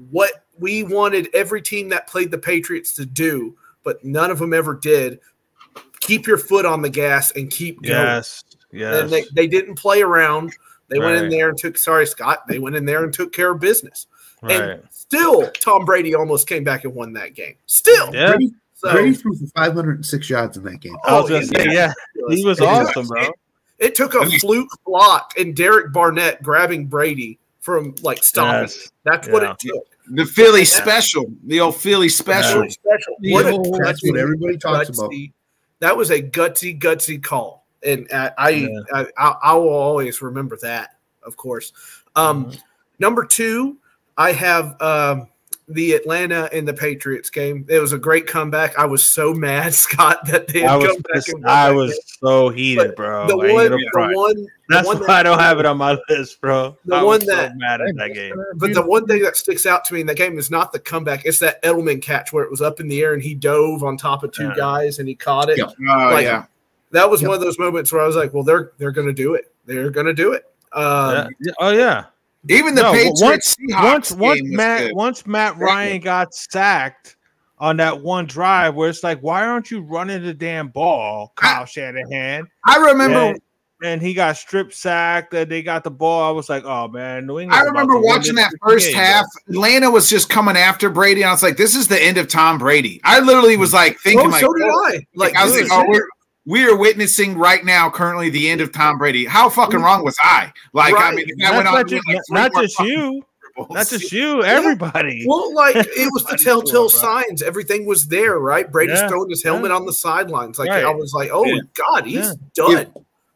what 0.09 0.45
we 0.59 0.83
wanted 0.83 1.29
every 1.33 1.61
team 1.61 1.89
that 1.89 2.07
played 2.07 2.31
the 2.31 2.37
Patriots 2.37 2.93
to 2.95 3.05
do, 3.05 3.55
but 3.83 4.03
none 4.03 4.31
of 4.31 4.39
them 4.39 4.53
ever 4.53 4.73
did. 4.75 5.19
Keep 5.99 6.27
your 6.27 6.37
foot 6.37 6.65
on 6.65 6.81
the 6.81 6.89
gas 6.89 7.31
and 7.31 7.49
keep 7.49 7.81
going. 7.81 7.95
Yes, 7.95 8.43
yes. 8.71 9.01
And 9.01 9.09
they, 9.11 9.25
they 9.33 9.47
didn't 9.47 9.75
play 9.75 10.01
around. 10.01 10.53
They 10.87 10.99
went 10.99 11.23
in 11.23 11.29
there 11.29 11.49
and 11.49 11.57
took. 11.57 11.77
Sorry, 11.77 12.05
Scott. 12.05 12.47
They 12.47 12.59
went 12.59 12.75
in 12.75 12.85
there 12.85 13.03
and 13.03 13.11
took 13.13 13.33
care 13.33 13.51
of 13.51 13.59
business. 13.59 14.05
right. 14.43 14.61
And 14.61 14.83
still, 14.91 15.49
Tom 15.51 15.83
Brady 15.83 16.13
almost 16.13 16.47
came 16.47 16.63
back 16.63 16.83
and 16.83 16.93
won 16.93 17.11
that 17.13 17.33
game. 17.33 17.55
Still, 17.65 18.13
Yeah. 18.13 18.29
Brady, 18.35 18.51
so 18.75 18.91
Brady 18.91 19.13
threw 19.15 19.35
for 19.35 19.47
506 19.55 20.29
yards 20.29 20.57
in 20.57 20.63
that 20.65 20.79
game. 20.79 20.95
I 21.05 21.19
was 21.19 21.25
Oh, 21.25 21.33
gonna 21.33 21.45
say, 21.45 21.65
yeah. 21.73 21.91
yeah, 22.15 22.35
he 22.35 22.45
was 22.45 22.61
awesome, 22.61 23.07
bro. 23.07 23.29
It 23.79 23.95
took 23.95 24.13
a 24.15 24.25
fluke 24.39 24.69
block 24.85 25.33
and 25.37 25.55
Derek 25.55 25.91
Barnett 25.91 26.41
grabbing 26.41 26.85
Brady 26.87 27.39
from 27.59 27.95
like 28.01 28.23
stopping. 28.23 28.61
Yes. 28.69 28.91
That's 29.03 29.27
what 29.27 29.43
it 29.43 29.59
took. 29.59 29.83
The 30.07 30.25
Philly 30.25 30.65
special, 30.65 31.25
the 31.45 31.59
old 31.61 31.75
Philly 31.77 32.09
special. 32.09 32.63
Yeah. 32.63 32.69
Special. 32.69 33.15
Yeah, 33.21 33.33
What 33.33 33.45
a 33.47 33.83
that's 33.83 34.03
what 34.03 34.17
everybody 34.19 34.57
talks 34.57 34.89
about. 34.89 35.11
That 35.79 35.97
was 35.97 36.11
a 36.11 36.21
gutsy, 36.21 36.79
gutsy 36.79 37.21
call, 37.21 37.65
and 37.83 38.07
I, 38.13 38.31
I, 38.37 38.49
Yeah. 38.49 38.67
I, 38.93 39.07
I, 39.17 39.35
I 39.43 39.53
will 39.55 39.69
always 39.69 40.21
remember 40.21 40.57
that. 40.61 40.97
Of 41.23 41.35
course. 41.37 41.73
Um, 42.15 42.45
Mhm. 42.45 42.59
Number 42.99 43.25
two, 43.25 43.77
I 44.17 44.31
have 44.31 44.79
um, 44.81 45.27
the 45.67 45.93
Atlanta 45.93 46.47
and 46.53 46.67
the 46.67 46.73
Patriots 46.73 47.29
game. 47.31 47.65
It 47.67 47.79
was 47.79 47.91
a 47.91 47.97
great 47.97 48.27
comeback. 48.27 48.77
I 48.77 48.85
was 48.85 49.03
so 49.05 49.33
mad, 49.33 49.73
Scott, 49.73 50.25
that 50.27 50.47
they 50.47 50.59
had 50.61 50.69
I 50.69 50.75
was 50.77 50.87
come 50.87 51.01
back 51.13 51.27
and 51.29 51.45
I 51.47 51.71
was 51.71 51.91
game. 51.91 51.99
so 52.21 52.49
heated, 52.49 52.87
But 52.89 52.95
bro. 52.95 53.27
The 53.27 53.37
one, 53.37 53.47
the 53.71 53.89
front. 53.91 54.15
one, 54.15 54.35
the 54.35 54.47
That's 54.69 54.87
one 54.87 54.99
why 54.99 55.07
that- 55.07 55.19
I 55.19 55.23
don't 55.23 55.39
have 55.39 55.59
it 55.59 55.65
on 55.65 55.77
my 55.77 55.97
list, 56.09 56.39
bro. 56.39 56.77
The 56.85 56.95
I 56.95 57.03
one 57.03 57.19
was 57.19 57.25
so 57.25 57.35
that- 57.35 57.57
mad 57.57 57.81
at 57.81 57.95
that 57.95 58.13
game. 58.13 58.35
But 58.57 58.73
the 58.75 58.81
one 58.85 59.07
thing 59.07 59.23
that 59.23 59.37
sticks 59.37 59.65
out 59.65 59.85
to 59.85 59.93
me 59.95 60.01
in 60.01 60.07
that 60.07 60.17
game 60.17 60.37
is 60.37 60.51
not 60.51 60.71
the 60.71 60.79
comeback; 60.79 61.25
it's 61.25 61.39
that 61.39 61.61
Edelman 61.63 62.01
catch 62.01 62.31
where 62.31 62.43
it 62.43 62.51
was 62.51 62.61
up 62.61 62.79
in 62.79 62.87
the 62.87 63.01
air 63.01 63.13
and 63.13 63.21
he 63.23 63.33
dove 63.33 63.83
on 63.83 63.97
top 63.97 64.23
of 64.23 64.31
two 64.31 64.43
Yeah. 64.43 64.55
guys 64.55 64.99
and 64.99 65.07
he 65.07 65.15
caught 65.15 65.49
it. 65.49 65.57
Yep. 65.57 65.73
Oh 65.89 66.09
Like, 66.11 66.25
yeah. 66.25 66.45
That 66.91 67.09
was 67.09 67.21
Yep. 67.21 67.29
one 67.29 67.35
of 67.35 67.41
those 67.41 67.57
moments 67.59 67.91
where 67.91 68.01
I 68.01 68.05
was 68.07 68.15
like, 68.15 68.33
"Well, 68.33 68.43
they're 68.43 68.71
they're 68.77 68.91
going 68.91 69.07
to 69.07 69.13
do 69.13 69.33
it. 69.33 69.51
They're 69.65 69.89
going 69.89 70.05
to 70.05 70.13
do 70.13 70.33
it." 70.33 70.45
Um, 70.73 71.11
Yeah. 71.15 71.27
Yeah. 71.41 71.51
Oh 71.59 71.69
yeah. 71.71 72.03
Even 72.49 72.75
the 72.75 72.83
No, 72.83 72.91
Patriots 72.91 73.21
once- 73.21 73.55
once 73.69 74.11
once 74.11 74.41
Matt 74.43 74.87
good. 74.87 74.95
once 74.95 75.25
Matt 75.25 75.57
Ryan 75.57 75.99
got 76.01 76.33
sacked 76.33 77.17
on 77.57 77.77
that 77.77 78.01
one 78.01 78.25
drive 78.25 78.75
where 78.75 78.89
it's 78.89 79.03
like, 79.03 79.19
why 79.19 79.45
aren't 79.45 79.71
you 79.71 79.81
running 79.81 80.23
the 80.23 80.33
damn 80.33 80.67
ball, 80.67 81.31
Kyle 81.35 81.65
Shanahan? 81.65 82.47
I 82.65 82.77
remember. 82.77 83.17
And, 83.17 83.41
and 83.83 84.01
he 84.01 84.13
got 84.13 84.37
strip 84.37 84.73
sacked 84.73 85.33
and 85.33 85.49
they 85.49 85.61
got 85.61 85.83
the 85.83 85.91
ball. 85.91 86.27
I 86.27 86.31
was 86.31 86.49
like, 86.49 86.63
oh 86.65 86.87
man, 86.87 87.25
New 87.27 87.39
England's 87.39 87.61
I 87.61 87.67
remember 87.67 87.99
watching 87.99 88.35
that 88.35 88.51
first 88.61 88.87
game, 88.87 88.95
half. 88.95 89.25
Atlanta 89.49 89.91
was 89.91 90.09
just 90.09 90.29
coming 90.29 90.55
after 90.55 90.89
Brady. 90.89 91.21
And 91.21 91.29
I 91.29 91.33
was 91.33 91.43
like, 91.43 91.57
"This 91.57 91.75
is 91.75 91.87
the 91.87 92.01
end 92.01 92.17
of 92.17 92.27
Tom 92.27 92.57
Brady." 92.57 93.01
I 93.03 93.19
literally 93.19 93.57
was 93.57 93.69
mm-hmm. 93.69 93.75
like 93.75 93.99
thinking, 93.99 94.27
oh, 94.27 94.29
like, 94.29 94.41
so 94.41 94.53
did 94.53 94.67
oh, 94.67 94.85
I. 94.85 94.99
Like, 95.15 95.35
I 95.35 95.43
was 95.43 95.59
like, 95.59 95.67
"Oh, 95.71 95.83
we're 95.87 96.07
we 96.45 96.65
are 96.67 96.75
witnessing 96.75 97.37
right 97.37 97.63
now, 97.65 97.89
currently, 97.89 98.29
the 98.29 98.49
end 98.49 98.61
of 98.61 98.71
Tom 98.71 98.97
Brady." 98.97 99.25
How 99.25 99.49
fucking 99.49 99.81
wrong 99.81 100.03
was 100.03 100.17
I? 100.21 100.51
Like, 100.73 100.93
I 100.97 101.11
mean, 101.11 101.27
the 101.27 101.35
Not, 101.37 101.55
went 101.55 101.67
on 101.67 101.73
not 101.75 101.87
to 101.87 101.95
just, 101.95 102.07
like, 102.07 102.53
not 102.53 102.61
just 102.61 102.79
you, 102.79 103.23
not 103.69 103.87
just 103.87 104.11
you, 104.11 104.43
everybody. 104.45 105.23
Well, 105.27 105.53
like 105.53 105.75
it 105.75 106.09
was 106.13 106.23
the 106.25 106.37
telltale 106.43 106.87
doing, 106.87 106.89
signs. 106.89 107.41
Everything 107.41 107.85
was 107.85 108.07
there, 108.07 108.39
right? 108.39 108.71
Brady's 108.71 108.99
Yeah, 108.99 109.07
throwing 109.07 109.29
his 109.29 109.43
helmet 109.43 109.71
yeah. 109.71 109.77
on 109.77 109.85
the 109.85 109.93
sidelines. 109.93 110.59
Like 110.59 110.69
Right. 110.69 110.85
I 110.85 110.89
was 110.93 111.13
like, 111.13 111.29
"Oh 111.31 111.45
Yeah. 111.45 111.61
God, 111.73 112.05
he's 112.05 112.25
Yeah. 112.25 112.33
done. 112.53 112.93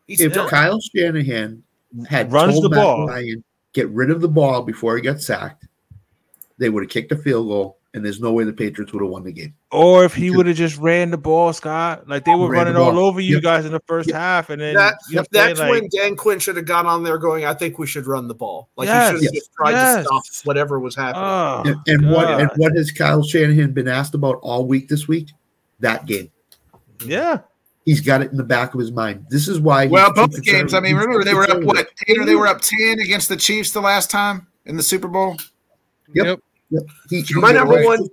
He's 0.08 0.22
If 0.22 0.34
done." 0.34 0.48
Kyle 0.50 0.80
Shanahan 0.80 1.64
had 2.08 2.32
Runs 2.32 2.54
told 2.54 2.66
the 2.66 2.70
Matt 2.70 2.84
ball. 2.84 3.08
Ryan 3.08 3.44
get 3.74 3.90
rid 3.90 4.12
of 4.12 4.22
the 4.22 4.28
ball 4.28 4.62
before 4.62 4.96
he 4.96 5.02
got 5.02 5.22
sacked, 5.22 5.66
they 6.60 6.70
would 6.70 6.84
have 6.84 6.90
kicked 6.92 7.12
a 7.12 7.18
field 7.18 7.48
goal, 7.48 7.79
and 7.94 8.06
there's 8.06 8.20
no 8.20 8.32
way 8.32 8.44
the 8.44 8.54
Patriots 8.54 8.94
would 8.94 9.02
have 9.02 9.10
won 9.12 9.24
the 9.24 9.32
game. 9.32 9.54
Or 9.72 10.06
if 10.06 10.14
he 10.14 10.30
would 10.30 10.46
have 10.46 10.56
just 10.56 10.78
ran 10.78 11.10
the 11.10 11.18
ball, 11.18 11.52
Scott, 11.54 12.08
like 12.08 12.24
they 12.24 12.36
were 12.36 12.48
Ran 12.50 12.66
the 12.68 12.74
running 12.74 12.98
all 12.98 13.04
over 13.04 13.20
you 13.20 13.36
Yep. 13.36 13.44
guys 13.44 13.66
in 13.66 13.72
the 13.72 13.82
first 13.88 14.08
Yep. 14.10 14.16
half, 14.18 14.50
and 14.52 14.62
then 14.62 14.76
That, 14.76 14.96
you 15.10 15.16
know 15.16 15.22
what 15.22 15.28
I'm 15.30 15.34
saying? 15.44 15.48
that's 15.56 15.60
Like, 15.60 15.72
when 15.72 15.90
Dan 15.92 16.16
Quinn 16.16 16.40
should 16.40 16.56
have 16.58 16.66
got 16.66 16.86
on 16.86 17.04
there 17.04 17.18
going, 17.18 17.46
I 17.46 17.54
think 17.54 17.80
we 17.80 17.88
should 17.88 18.06
run 18.06 18.28
the 18.28 18.36
ball. 18.36 18.70
Like 18.78 18.88
Yes. 18.88 19.12
he 19.12 19.18
should 19.18 19.24
have 19.26 19.34
just 19.34 19.54
tried 19.54 19.72
Yes. 19.72 19.96
to 19.98 20.04
stop 20.04 20.24
whatever 20.46 20.80
was 20.80 20.96
happening. 20.96 21.24
oh, 21.26 21.64
And, 21.66 21.78
and 22.04 22.12
what 22.12 22.30
and 22.40 22.50
what 22.58 22.76
has 22.76 22.92
Kyle 22.92 23.24
Shanahan 23.24 23.72
been 23.72 23.88
asked 23.88 24.14
about 24.14 24.38
all 24.42 24.66
week 24.68 24.88
this 24.88 25.08
week? 25.08 25.30
That 25.80 26.06
game. 26.06 26.30
yeah, 27.06 27.40
He's 27.86 28.02
got 28.02 28.22
it 28.22 28.30
in 28.30 28.38
the 28.38 28.44
back 28.44 28.76
of 28.76 28.80
his 28.80 28.92
mind. 28.92 29.26
This 29.30 29.48
is 29.48 29.60
why. 29.60 29.88
Well, 29.88 30.10
too 30.10 30.28
both 30.28 30.44
games. 30.44 30.76
I 30.76 30.80
mean, 30.80 30.96
conservative. 30.96 30.98
remember 31.08 31.24
they 31.24 31.30
He's 31.32 31.38
were 31.38 31.50
up 31.52 31.64
what? 31.64 31.88
Tater, 32.06 32.24
they 32.26 32.36
were 32.36 32.46
up 32.46 32.62
ten 32.62 33.00
against 33.00 33.30
the 33.30 33.38
Chiefs 33.38 33.72
the 33.72 33.82
last 33.82 34.12
time 34.12 34.46
in 34.68 34.78
the 34.78 34.84
Super 34.84 35.08
Bowl. 35.08 35.38
Yep. 36.14 36.26
Yep. 36.26 36.40
Yep. 36.70 36.84
He- 37.10 37.22
he- 37.22 37.34
my 37.36 37.52
number 37.52 37.76
right. 37.76 37.86
one 37.86 38.08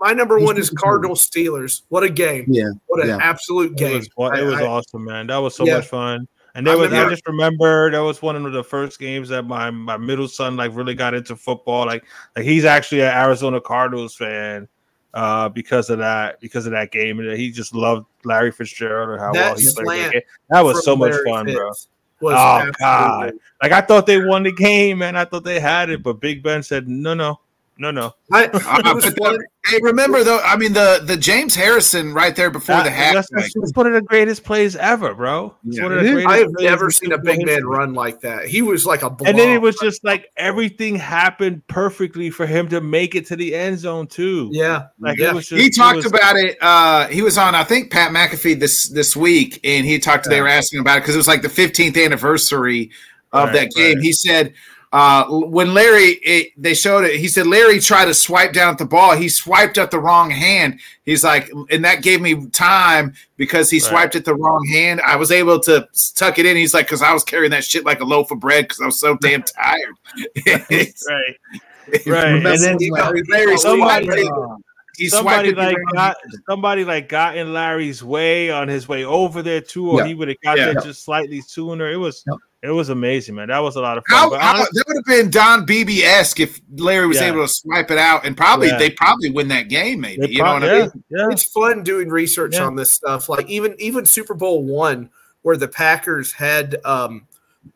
my 0.00 0.12
number 0.12 0.38
He's 0.38 0.46
one 0.46 0.56
is 0.56 0.70
Cardinal 0.70 1.14
Cardinals 1.14 1.30
Steelers. 1.30 1.82
What 1.90 2.02
a 2.02 2.08
game. 2.08 2.46
Yeah. 2.48 2.70
What 2.86 3.02
an 3.02 3.08
yeah. 3.08 3.18
absolute 3.20 3.72
it 3.72 3.76
game. 3.78 3.98
was 3.98 4.06
it 4.38 4.44
was 4.44 4.54
I- 4.54 4.66
awesome, 4.66 5.04
man. 5.04 5.26
That 5.26 5.36
was 5.38 5.54
so 5.54 5.66
Yeah. 5.66 5.76
much 5.76 5.86
fun. 5.88 6.26
And 6.54 6.66
there 6.66 6.74
I 6.74 6.76
was 6.76 6.92
I 6.92 7.08
just 7.08 7.26
remember 7.28 7.90
that 7.92 8.00
was 8.00 8.20
one 8.22 8.34
of 8.44 8.52
the 8.52 8.64
first 8.64 8.98
games 8.98 9.28
that 9.28 9.44
my 9.44 9.70
my 9.70 9.96
middle 9.96 10.26
son 10.26 10.56
like 10.56 10.74
really 10.74 10.94
got 10.94 11.14
into 11.14 11.36
football. 11.36 11.86
Like 11.86 12.04
like 12.34 12.44
he's 12.44 12.64
actually 12.64 13.02
an 13.02 13.12
Arizona 13.14 13.60
Cardinals 13.60 14.16
fan 14.16 14.66
uh 15.14 15.48
because 15.48 15.90
of 15.90 15.98
that 15.98 16.40
because 16.40 16.66
of 16.66 16.72
that 16.72 16.90
game 16.92 17.18
and 17.20 17.36
he 17.38 17.50
just 17.50 17.74
loved 17.74 18.06
Larry 18.24 18.50
Fitzgerald 18.52 19.10
and 19.10 19.20
how 19.20 19.32
That 19.32 19.56
well 19.56 19.58
he 19.58 19.68
played. 19.84 20.12
that. 20.12 20.24
That 20.48 20.60
was 20.64 20.84
so 20.84 20.96
much 20.96 21.12
Larry 21.12 21.24
fun, 21.24 21.44
bro. 21.46 21.68
Fitz 21.68 21.88
was 22.20 22.34
Oh, 22.34 22.38
absolutely- 22.38 22.72
God. 22.80 23.32
Like 23.62 23.72
I 23.72 23.80
thought 23.82 24.06
they 24.06 24.24
won 24.24 24.42
the 24.44 24.52
game, 24.52 24.98
man. 24.98 25.14
I 25.16 25.24
thought 25.26 25.44
they 25.44 25.60
had 25.60 25.90
it, 25.90 26.02
but 26.02 26.20
Big 26.20 26.42
Ben 26.42 26.62
said 26.62 26.88
no, 26.88 27.14
no, 27.14 27.38
no, 27.80 27.90
no. 27.90 28.14
I, 28.30 28.44
it 28.52 28.52
but 28.52 28.60
the- 28.62 29.44
hey, 29.66 29.78
remember 29.82 30.22
though? 30.22 30.38
I 30.44 30.56
mean, 30.56 30.72
the 30.74 31.00
the 31.02 31.16
James 31.16 31.54
Harrison 31.54 32.12
right 32.14 32.36
there 32.36 32.50
before 32.50 32.76
That- 32.76 32.84
the 32.84 32.90
half. 32.90 33.14
that's, 33.14 33.32
like, 33.32 33.42
that's, 33.44 33.54
that's 33.58 33.72
one 33.74 33.86
of 33.86 33.94
the 33.94 34.02
greatest 34.02 34.44
plays 34.44 34.76
ever, 34.76 35.14
bro. 35.14 35.54
Yeah. 35.64 35.82
one 35.84 35.92
of 35.92 36.04
the 36.04 36.10
greatest 36.12 36.28
I 36.28 36.36
have 36.38 36.50
never 36.60 36.90
seen 36.90 37.12
a 37.12 37.18
big 37.18 37.38
man 37.38 37.48
history. 37.48 37.62
run 37.64 37.94
like 37.94 38.20
that. 38.20 38.46
He 38.46 38.62
was 38.62 38.84
like 38.86 39.02
a 39.02 39.10
blob. 39.10 39.28
And 39.28 39.38
then 39.38 39.48
it 39.48 39.60
was 39.60 39.76
just 39.82 40.04
like 40.04 40.30
everything 40.36 40.94
happened 40.96 41.66
perfectly 41.66 42.30
for 42.30 42.46
him 42.46 42.68
to 42.68 42.80
make 42.80 43.14
it 43.14 43.26
to 43.26 43.36
the 43.36 43.54
end 43.54 43.78
zone 43.78 44.06
too. 44.06 44.50
yeah. 44.52 44.88
like 44.98 45.18
yeah. 45.18 45.30
it 45.30 45.34
was 45.34 45.48
just 45.48 45.60
he 45.60 45.66
it 45.68 45.74
talked 45.74 45.96
was- 45.96 46.06
about 46.06 46.36
it. 46.36 46.58
Uh, 46.60 47.06
he 47.08 47.22
was 47.22 47.38
on, 47.38 47.54
I 47.54 47.64
think, 47.64 47.90
Pat 47.90 48.12
McAfee 48.12 48.60
this 48.60 48.88
this 48.90 49.16
week, 49.16 49.58
and 49.64 49.86
he 49.86 49.98
talked. 49.98 50.28
They 50.28 50.40
were 50.40 50.48
asking 50.48 50.80
about 50.80 50.98
it 50.98 51.00
because 51.00 51.14
it 51.14 51.18
was 51.18 51.28
like 51.28 51.42
the 51.42 51.48
15th 51.48 51.96
anniversary 52.04 52.90
of 53.32 53.48
Right, 53.48 53.52
that 53.54 53.70
game. 53.70 53.94
right. 53.96 54.02
He 54.04 54.12
said, 54.12 54.52
Uh, 54.92 55.24
when 55.28 55.72
Larry, 55.72 56.14
it, 56.24 56.52
they 56.56 56.74
showed 56.74 57.04
it, 57.04 57.14
he 57.20 57.28
said 57.28 57.46
Larry 57.46 57.78
tried 57.78 58.06
to 58.06 58.14
swipe 58.14 58.52
down 58.52 58.72
at 58.72 58.78
the 58.78 58.84
ball. 58.84 59.14
He 59.14 59.28
swiped 59.28 59.78
at 59.78 59.92
the 59.92 60.00
wrong 60.00 60.30
hand. 60.30 60.80
He's 61.04 61.22
like, 61.22 61.48
and 61.70 61.84
that 61.84 62.02
gave 62.02 62.20
me 62.20 62.46
time 62.48 63.14
because 63.36 63.70
he 63.70 63.78
Right. 63.78 63.88
swiped 63.88 64.16
at 64.16 64.24
the 64.24 64.34
wrong 64.34 64.66
hand. 64.68 65.00
I 65.06 65.14
was 65.14 65.30
able 65.30 65.60
to 65.60 65.86
tuck 66.16 66.40
it 66.40 66.46
in. 66.46 66.56
He's 66.56 66.74
like, 66.74 66.86
because 66.86 67.02
I 67.02 67.12
was 67.12 67.22
carrying 67.22 67.52
that 67.52 67.62
shit 67.62 67.84
like 67.84 68.00
a 68.00 68.04
loaf 68.04 68.32
of 68.32 68.40
bread 68.40 68.64
because 68.64 68.80
I 68.80 68.86
was 68.86 68.98
so 68.98 69.16
damn 69.20 69.42
tired. 69.44 69.94
Right. 71.08 71.34
Right. 72.06 72.46
And 72.46 72.60
then 72.62 72.76
you 72.80 72.92
know, 72.92 73.12
Larry- 73.30 73.56
Somebody- 73.58 74.28
He 74.96 75.08
somebody 75.08 75.52
like 75.54 75.76
got 75.94 76.16
somebody 76.48 76.84
like 76.84 77.08
got 77.08 77.36
in 77.36 77.52
Larry's 77.52 78.02
way 78.04 78.50
on 78.50 78.68
his 78.68 78.86
way 78.86 79.04
over 79.04 79.40
there 79.42 79.60
too, 79.60 79.88
or 79.90 80.00
Yeah. 80.00 80.06
he 80.08 80.14
would 80.14 80.28
have 80.28 80.36
got 80.42 80.58
Yeah. 80.58 80.66
there 80.66 80.74
just 80.82 81.04
slightly 81.04 81.40
sooner. 81.40 81.90
It 81.90 81.96
was. 81.96 82.24
It 82.62 82.70
was 82.70 82.88
amazing, 82.90 83.34
man. 83.36 83.48
That 83.48 83.60
was 83.60 83.76
a 83.76 83.80
lot 83.80 83.96
of 83.98 84.04
fun. 84.08 84.18
How, 84.18 84.30
But 84.30 84.40
how, 84.40 84.56
that 84.58 84.84
would 84.86 84.96
have 84.96 85.04
been 85.06 85.30
Don 85.30 85.64
Beebe 85.64 86.02
esque 86.02 86.40
if 86.40 86.60
Larry 86.76 87.06
was 87.06 87.18
Yeah. 87.18 87.28
able 87.28 87.46
to 87.46 87.48
swipe 87.52 87.90
it 87.90 87.98
out, 87.98 88.26
and 88.26 88.36
probably 88.36 88.68
Yeah. 88.68 88.78
they 88.78 88.90
probably 88.90 89.30
win 89.30 89.48
that 89.48 89.68
game. 89.68 90.00
Maybe 90.00 90.26
they 90.26 90.32
you 90.32 90.38
know 90.38 90.44
prob- 90.44 90.62
what 90.62 90.70
I 90.70 90.80
mean? 90.82 91.04
yeah, 91.08 91.18
yeah. 91.20 91.28
it's 91.30 91.44
fun 91.44 91.82
doing 91.82 92.08
research 92.10 92.56
Yeah. 92.56 92.64
on 92.66 92.76
this 92.76 92.92
stuff. 92.92 93.28
Like 93.28 93.48
even 93.48 93.74
even 93.78 94.04
Super 94.04 94.34
Bowl 94.34 94.62
one, 94.64 95.08
where 95.42 95.56
the 95.56 95.68
Packers 95.68 96.32
had 96.32 96.76
um, 96.84 97.26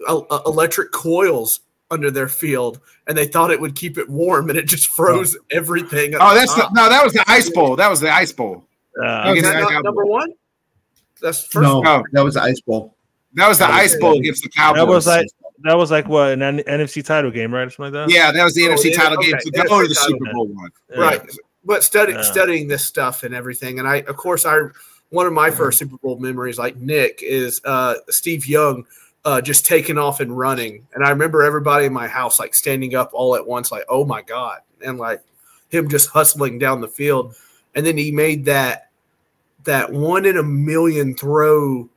el- 0.09 0.27
uh, 0.31 0.41
electric 0.47 0.93
coils 0.93 1.61
under 1.91 2.11
their 2.11 2.29
field, 2.29 2.81
and 3.07 3.17
they 3.17 3.27
thought 3.27 3.51
it 3.51 3.61
would 3.61 3.75
keep 3.77 3.97
it 3.99 4.09
warm, 4.09 4.51
and 4.51 4.59
it 4.59 4.67
just 4.67 4.89
froze 4.89 5.37
everything. 5.51 6.15
Oh, 6.19 6.31
the 6.35 6.41
that's 6.41 6.55
the, 6.55 6.69
no, 6.75 6.89
that 6.89 7.03
was 7.05 7.13
the 7.13 7.25
Ice 7.29 7.49
Bowl. 7.51 7.77
That 7.77 7.89
was 7.89 8.01
the 8.01 8.11
Ice 8.13 8.33
Bowl. 8.33 8.65
Uh, 9.03 9.25
Oh, 9.27 9.35
is 9.35 9.43
that 9.43 9.55
the 9.55 9.61
not 9.61 9.69
Cowboys. 9.71 9.85
number 9.85 10.05
one? 10.07 10.33
That's 11.23 11.45
first. 11.47 11.63
no, 11.63 11.83
Oh. 11.87 12.03
that 12.13 12.25
was 12.25 12.35
the 12.35 12.43
Ice 12.43 12.61
Bowl. 12.61 12.94
That 13.35 13.49
was 13.49 13.59
the 13.59 13.67
That 13.67 13.75
Ice 13.75 13.95
it. 13.95 14.01
Bowl 14.01 14.19
against 14.19 14.43
the 14.43 14.49
Cowboys. 14.49 14.79
that 14.81 14.87
was 14.87 15.07
like 15.07 15.27
that 15.63 15.75
was 15.75 15.91
like 15.91 16.09
what 16.09 16.33
an 16.33 16.43
N- 16.43 16.59
NFC 16.67 17.05
title 17.05 17.31
game, 17.31 17.53
right? 17.53 17.67
Or 17.67 17.71
something 17.71 17.93
like 17.95 18.09
that. 18.09 18.15
yeah, 18.15 18.31
that 18.33 18.45
was 18.45 18.55
the 18.55 18.67
Oh, 18.67 18.71
NFC 18.75 18.91
yeah, 18.91 18.97
title 18.97 19.19
okay, 19.19 19.31
game 19.31 19.41
to 19.41 19.51
NFC 19.51 19.69
go 19.69 19.83
to 19.83 19.89
the 19.89 19.95
title 19.95 20.11
Super 20.11 20.25
game. 20.27 20.35
Bowl 20.35 20.47
one. 20.49 20.71
Yeah. 20.91 21.01
right 21.01 21.23
but 21.67 21.83
study, 21.83 22.13
Yeah. 22.13 22.21
studying 22.23 22.69
this 22.69 22.85
stuff 22.85 23.23
and 23.23 23.35
everything 23.35 23.79
and 23.79 23.89
i 23.89 23.97
of 24.03 24.17
course 24.19 24.45
i 24.45 24.59
one 25.09 25.25
of 25.27 25.33
my 25.33 25.51
first 25.51 25.79
super 25.79 25.97
bowl 25.97 26.19
memories 26.19 26.59
like 26.59 26.77
nick 26.77 27.21
is 27.23 27.59
uh 27.65 27.95
steve 28.11 28.47
young 28.47 28.85
uh 29.25 29.41
just 29.41 29.65
taking 29.65 29.97
off 29.97 30.21
and 30.21 30.37
running 30.37 30.87
and 30.95 31.03
i 31.03 31.09
remember 31.09 31.43
everybody 31.43 31.87
in 31.87 31.93
my 31.93 32.07
house 32.07 32.39
like 32.39 32.55
standing 32.55 32.95
up 32.95 33.09
all 33.15 33.35
at 33.35 33.47
once 33.47 33.73
like 33.73 33.85
oh 33.89 34.05
my 34.05 34.21
god 34.21 34.59
and 34.85 34.99
like 34.99 35.23
him 35.71 35.89
just 35.89 36.11
hustling 36.11 36.59
down 36.59 36.83
the 36.83 36.89
field 36.89 37.35
and 37.75 37.87
then 37.87 37.97
he 37.97 38.13
made 38.13 38.45
that 38.45 38.91
that 39.65 39.91
one 39.91 40.27
in 40.27 40.37
a 40.37 40.43
million 40.43 41.15
throw 41.17 41.89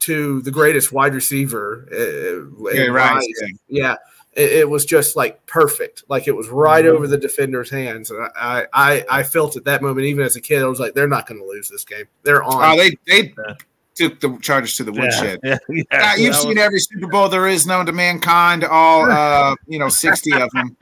to 0.00 0.40
the 0.42 0.50
greatest 0.50 0.92
wide 0.92 1.14
receiver 1.14 1.86
uh, 1.92 2.72
Yeah, 2.74 2.86
right. 2.86 3.14
Rice. 3.14 3.42
yeah 3.68 3.96
it, 4.32 4.52
it 4.52 4.68
was 4.70 4.84
just 4.84 5.16
like 5.16 5.44
perfect 5.46 6.04
like 6.08 6.26
it 6.28 6.32
was 6.36 6.48
right 6.48 6.86
over 6.86 7.06
the 7.06 7.18
defender's 7.18 7.68
hands 7.70 8.10
and 8.10 8.28
I, 8.36 8.66
I 8.72 9.04
i 9.10 9.22
felt 9.22 9.56
at 9.56 9.64
that 9.64 9.82
moment 9.82 10.06
even 10.06 10.24
as 10.24 10.36
a 10.36 10.40
kid 10.40 10.62
i 10.62 10.66
was 10.66 10.80
like 10.80 10.94
they're 10.94 11.08
not 11.08 11.26
going 11.26 11.40
to 11.40 11.46
lose 11.46 11.68
this 11.68 11.84
game 11.84 12.04
they're 12.22 12.42
on 12.42 12.62
Oh, 12.62 12.76
they 12.76 12.96
they 13.06 13.34
Yeah. 13.36 13.54
took 13.94 14.20
the 14.20 14.38
Chargers 14.40 14.76
to 14.76 14.84
the 14.84 14.92
woodshed. 14.92 15.40
yeah, 15.44 15.58
yeah. 15.68 15.82
Uh, 16.12 16.14
you've 16.16 16.36
seen 16.36 16.56
every 16.58 16.78
Super 16.80 17.08
Bowl 17.08 17.28
there 17.28 17.48
is 17.48 17.66
known 17.66 17.84
to 17.86 17.92
mankind, 17.92 18.64
all 18.64 19.10
uh, 19.10 19.54
you 19.66 19.78
know, 19.78 19.88
sixty 19.90 20.32
of 20.32 20.48
them. 20.52 20.74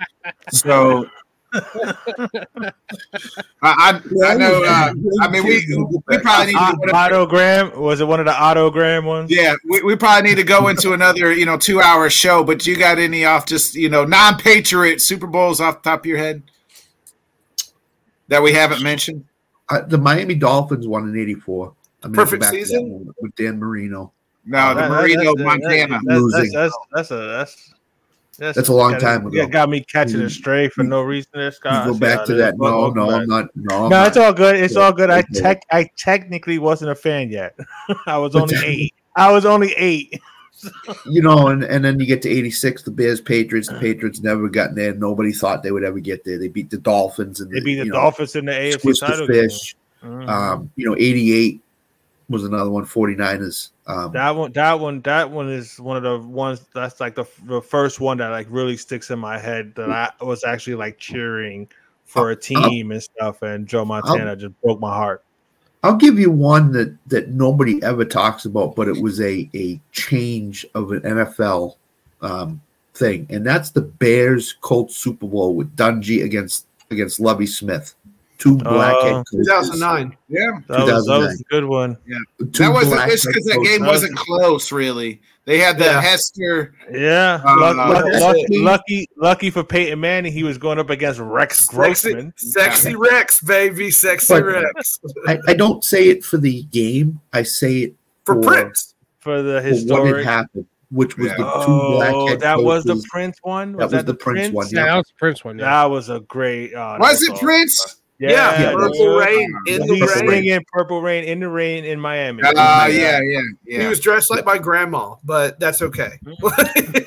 So 0.53 1.07
I, 1.53 2.73
I, 3.63 4.01
I 4.27 4.35
know. 4.35 4.63
Uh, 4.65 4.93
I 5.21 5.29
mean, 5.29 5.45
we 5.45 5.65
we 6.09 6.19
probably 6.19 6.47
need 6.47 6.53
to. 6.53 6.59
Au- 6.59 6.93
autogram 6.93 7.77
was 7.77 8.01
it 8.01 8.07
one 8.07 8.21
of 8.21 8.27
the 8.27 8.33
autogram 8.33 9.05
ones? 9.05 9.31
Yeah, 9.31 9.55
we, 9.69 9.83
we 9.83 9.97
probably 9.97 10.29
need 10.31 10.37
to 10.37 10.45
go 10.45 10.69
into 10.69 10.93
another, 10.93 11.33
you 11.33 11.47
know, 11.47 11.57
two 11.57 11.81
hour 11.81 12.09
show. 12.11 12.45
But 12.45 12.67
you 12.67 12.77
got 12.77 12.99
any 12.99 13.25
off 13.25 13.47
just 13.47 13.75
you 13.75 13.89
know 13.89 14.05
non 14.05 14.37
patriot 14.39 15.01
Super 15.01 15.27
Bowls 15.27 15.61
off 15.61 15.83
the 15.83 15.91
top 15.91 16.01
of 16.01 16.07
your 16.07 16.19
head 16.19 16.43
that 18.29 18.43
we 18.43 18.53
haven't 18.53 18.83
mentioned? 18.83 19.25
Uh, 19.71 19.81
the 19.83 19.99
Miami 19.99 20.35
Dolphins 20.35 20.87
won 20.87 21.09
in 21.09 21.19
'84. 21.19 21.75
I 22.03 22.07
mean, 22.07 22.15
Perfect 22.15 22.43
back 22.43 22.51
season? 22.53 23.13
with 23.21 23.35
Dan 23.37 23.59
Marino. 23.59 24.13
No, 24.47 24.69
the 24.69 24.81
That- 24.81 24.89
that- 24.89 24.91
Marino 24.91 25.35
that's- 25.35 25.45
Montana. 25.47 26.01
That's, 26.05 26.21
Losing. 26.21 26.53
that's, 26.53 26.53
that's, 26.53 26.77
that's 26.93 27.11
a 27.11 27.17
that's 27.17 27.75
That's 28.39 28.69
a 28.69 28.73
long 28.73 28.93
got- 28.93 29.01
time 29.01 29.27
ago. 29.27 29.37
Yeah, 29.37 29.47
got 29.47 29.69
me 29.69 29.81
catching 29.81 30.21
a 30.21 30.25
Mm. 30.25 30.31
stray 30.31 30.69
for 30.69 30.85
no 30.85 31.03
reason. 31.03 31.31
There, 31.35 31.45
You 31.47 31.51
Scott. 31.51 31.87
go 31.87 31.95
back 31.99 32.19
how 32.21 32.25
to 32.27 32.35
that. 32.35 32.55
No, 32.57 32.91
no, 32.91 33.07
back. 33.09 33.15
I'm 33.23 33.27
not. 33.27 33.45
No, 33.57 33.85
I'm 33.85 33.91
No, 33.91 34.05
it's 34.05 34.17
all 34.17 34.33
good. 34.33 34.57
It's 34.57 34.75
Yeah, 34.75 34.81
all 34.83 34.93
good. 34.93 35.11
I 35.11 35.23
tech 35.35 35.63
I 35.71 35.91
technically 35.97 36.59
wasn't 36.59 36.91
a 36.91 36.95
fan 36.95 37.31
yet. 37.31 37.57
I 38.07 38.17
was 38.19 38.35
only 38.37 38.57
eight. 38.65 38.95
I 39.17 39.33
was 39.33 39.45
only 39.45 39.73
eight. 39.77 40.21
you 41.07 41.23
know, 41.23 41.49
and, 41.49 41.63
and 41.63 41.85
then 41.85 42.01
you 42.01 42.07
get 42.07 42.21
to 42.23 42.29
86, 42.29 42.83
the 42.83 42.91
Bears 42.91 43.21
Patriots. 43.21 43.69
The 43.69 43.79
Patriots 43.79 44.21
never 44.23 44.49
got 44.49 44.75
there. 44.75 44.93
Nobody 44.95 45.31
thought 45.33 45.63
they 45.63 45.71
would 45.71 45.85
ever 45.85 46.01
get 46.01 46.25
there. 46.25 46.37
They 46.39 46.49
beat 46.49 46.69
the 46.71 46.79
Dolphins 46.79 47.41
and 47.41 47.51
They 47.51 47.61
beat 47.61 47.77
the 47.77 47.85
you 47.87 47.93
know, 47.93 47.99
Dolphins 48.01 48.35
in 48.35 48.47
the 48.47 48.53
AFC 48.53 48.83
the 48.83 48.95
title 49.07 49.27
game. 49.29 49.49
fish. 49.49 49.77
Mhm. 50.05 50.29
Um, 50.29 50.71
you 50.77 50.85
know, 50.89 50.97
88 50.99 51.61
was 52.29 52.45
another 52.45 52.71
one, 52.71 52.85
49ers. 52.85 53.71
Um, 53.89 54.13
That 54.13 54.37
one, 54.37 54.53
that 54.53 54.79
one, 54.79 55.01
that 55.03 55.31
one 55.31 55.51
is 55.51 55.81
one 55.81 55.97
of 55.97 56.03
the 56.03 56.19
ones 56.19 56.61
that's 56.75 57.01
like 57.01 57.15
the, 57.15 57.25
the 57.45 57.63
first 57.63 58.01
one 58.01 58.19
that 58.19 58.29
like 58.29 58.47
really 58.51 58.77
sticks 58.77 59.11
in 59.11 59.19
my 59.19 59.39
head 59.39 59.75
that 59.77 59.91
I 59.91 60.13
was 60.25 60.45
actually 60.45 60.77
like 60.77 60.99
cheering 60.99 61.69
for 62.05 62.31
a 62.31 62.37
team 62.37 62.93
and 62.93 63.03
stuff. 63.03 63.43
And 63.43 63.67
Joe 63.67 63.87
Montana 63.87 64.37
just 64.37 64.61
broke 64.61 64.79
my 64.79 64.95
heart. 64.95 65.25
I'll 65.83 65.97
give 65.97 66.19
you 66.19 66.31
one 66.31 66.73
that 66.73 66.97
that 67.07 67.29
nobody 67.29 67.83
ever 67.83 68.05
talks 68.05 68.45
about, 68.45 68.75
but 68.75 68.89
it 68.89 69.01
was 69.01 69.21
a 69.21 69.49
a 69.55 69.81
change 69.93 70.67
of 70.75 70.91
an 70.91 71.01
NFL 71.03 71.77
um, 72.21 72.61
thing, 72.95 73.27
and 73.31 73.47
that's 73.47 73.71
the 73.71 73.83
Bears 73.83 74.55
Colts 74.61 74.97
Super 74.97 75.27
Bowl 75.27 75.55
with 75.55 75.77
Dungy 75.77 76.25
against 76.25 76.67
against 76.91 77.21
Lovie 77.21 77.47
Smith, 77.47 77.95
two 78.39 78.57
black 78.57 78.95
Oh. 78.97 79.05
head 79.05 79.15
coaches. 79.31 79.47
2009 79.49 80.17
Yeah, 80.29 80.47
That 80.69 80.85
was, 80.87 81.07
that 81.07 81.19
was 81.19 81.41
a 81.41 81.45
good 81.45 81.65
one. 81.65 81.97
Two 82.39 82.47
that 82.65 82.73
wasn't 82.73 82.95
black 82.95 83.09
because 83.11 83.25
that 83.25 83.55
coaches. 83.57 83.79
game 83.79 83.87
wasn't 83.87 84.17
close. 84.17 84.71
Really, 84.73 85.21
they 85.45 85.59
had 85.59 85.79
the 85.79 85.85
Yeah. 85.87 86.01
Hester. 86.01 86.75
Yeah, 86.93 87.41
Uh, 87.45 87.57
luck- 87.61 87.77
luck- 87.77 88.05
lucky, 88.21 88.59
lucky, 88.59 89.07
lucky 89.17 89.51
for 89.51 89.65
Peyton 89.65 89.99
Manning, 90.01 90.33
he 90.33 90.45
was 90.45 90.57
going 90.59 90.79
up 90.79 90.91
against 90.91 91.19
Rex 91.21 91.59
sexy, 91.67 92.13
Grossman. 92.13 92.33
sexy 92.37 92.95
rex 92.95 93.41
baby 93.41 93.91
sexy 93.91 94.35
But- 94.35 94.45
rex 94.45 94.99
I, 95.27 95.39
I 95.49 95.55
don't 95.55 95.83
say 95.85 96.09
it 96.09 96.25
for 96.25 96.37
the 96.39 96.63
game. 96.65 97.21
I 97.33 97.43
say 97.43 97.79
it 97.79 97.95
for 98.25 98.35
for- 98.37 98.43
prince 98.49 98.95
for 99.21 99.43
the 99.43 99.61
for 99.89 100.03
what 100.03 100.17
had 100.19 100.25
happened, 100.25 100.67
which 100.91 101.17
was 101.19 101.29
Yeah. 101.29 101.37
the 101.39 101.65
two 101.67 101.81
black 101.97 102.15
Oh, 102.15 102.27
head 102.29 102.41
that 102.41 102.63
was 102.63 102.85
the. 102.85 103.03
Prince 103.11 103.39
one. 103.43 103.73
Was 103.77 103.91
That 103.91 103.97
was 103.99 104.05
the 104.05 104.15
Prince 104.15 104.53
one, 104.53 104.67
Yeah, 104.71 104.79
Yeah. 104.81 104.87
that 104.87 104.97
was 104.99 105.07
the 105.09 105.15
Prince 105.19 105.45
one. 105.45 105.59
Yeah. 105.59 105.65
That 105.65 105.85
was 105.91 106.09
a 106.09 106.21
great. 106.21 106.73
That 106.75 107.01
Was 107.01 107.23
it 107.23 107.31
awesome. 107.33 107.45
Prince? 107.47 107.97
Yeah, 108.19 108.61
Yeah, 108.61 108.73
Purple 108.73 108.89
purple 108.91 109.17
rain 109.17 109.55
in 109.67 109.87
the 109.87 109.95
He's 109.95 110.17
rain 110.17 110.29
singing 110.31 110.65
"Purple 110.73 111.03
Rain" 111.03 111.25
in 111.25 111.41
the 111.41 111.49
rain 111.49 111.85
in 111.85 112.01
Miami. 112.01 112.43
Uh, 112.43 112.53
yeah, 112.53 113.21
yeah, 113.23 113.41
he 113.67 113.77
yeah. 113.77 113.89
was 113.89 114.01
dressed 114.01 114.31
like 114.31 114.45
my 114.45 114.59
grandma 114.59 115.15
but 115.25 115.59
that's 115.61 115.83
okay 115.83 116.19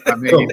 I 0.05 0.15
mean, 0.15 0.49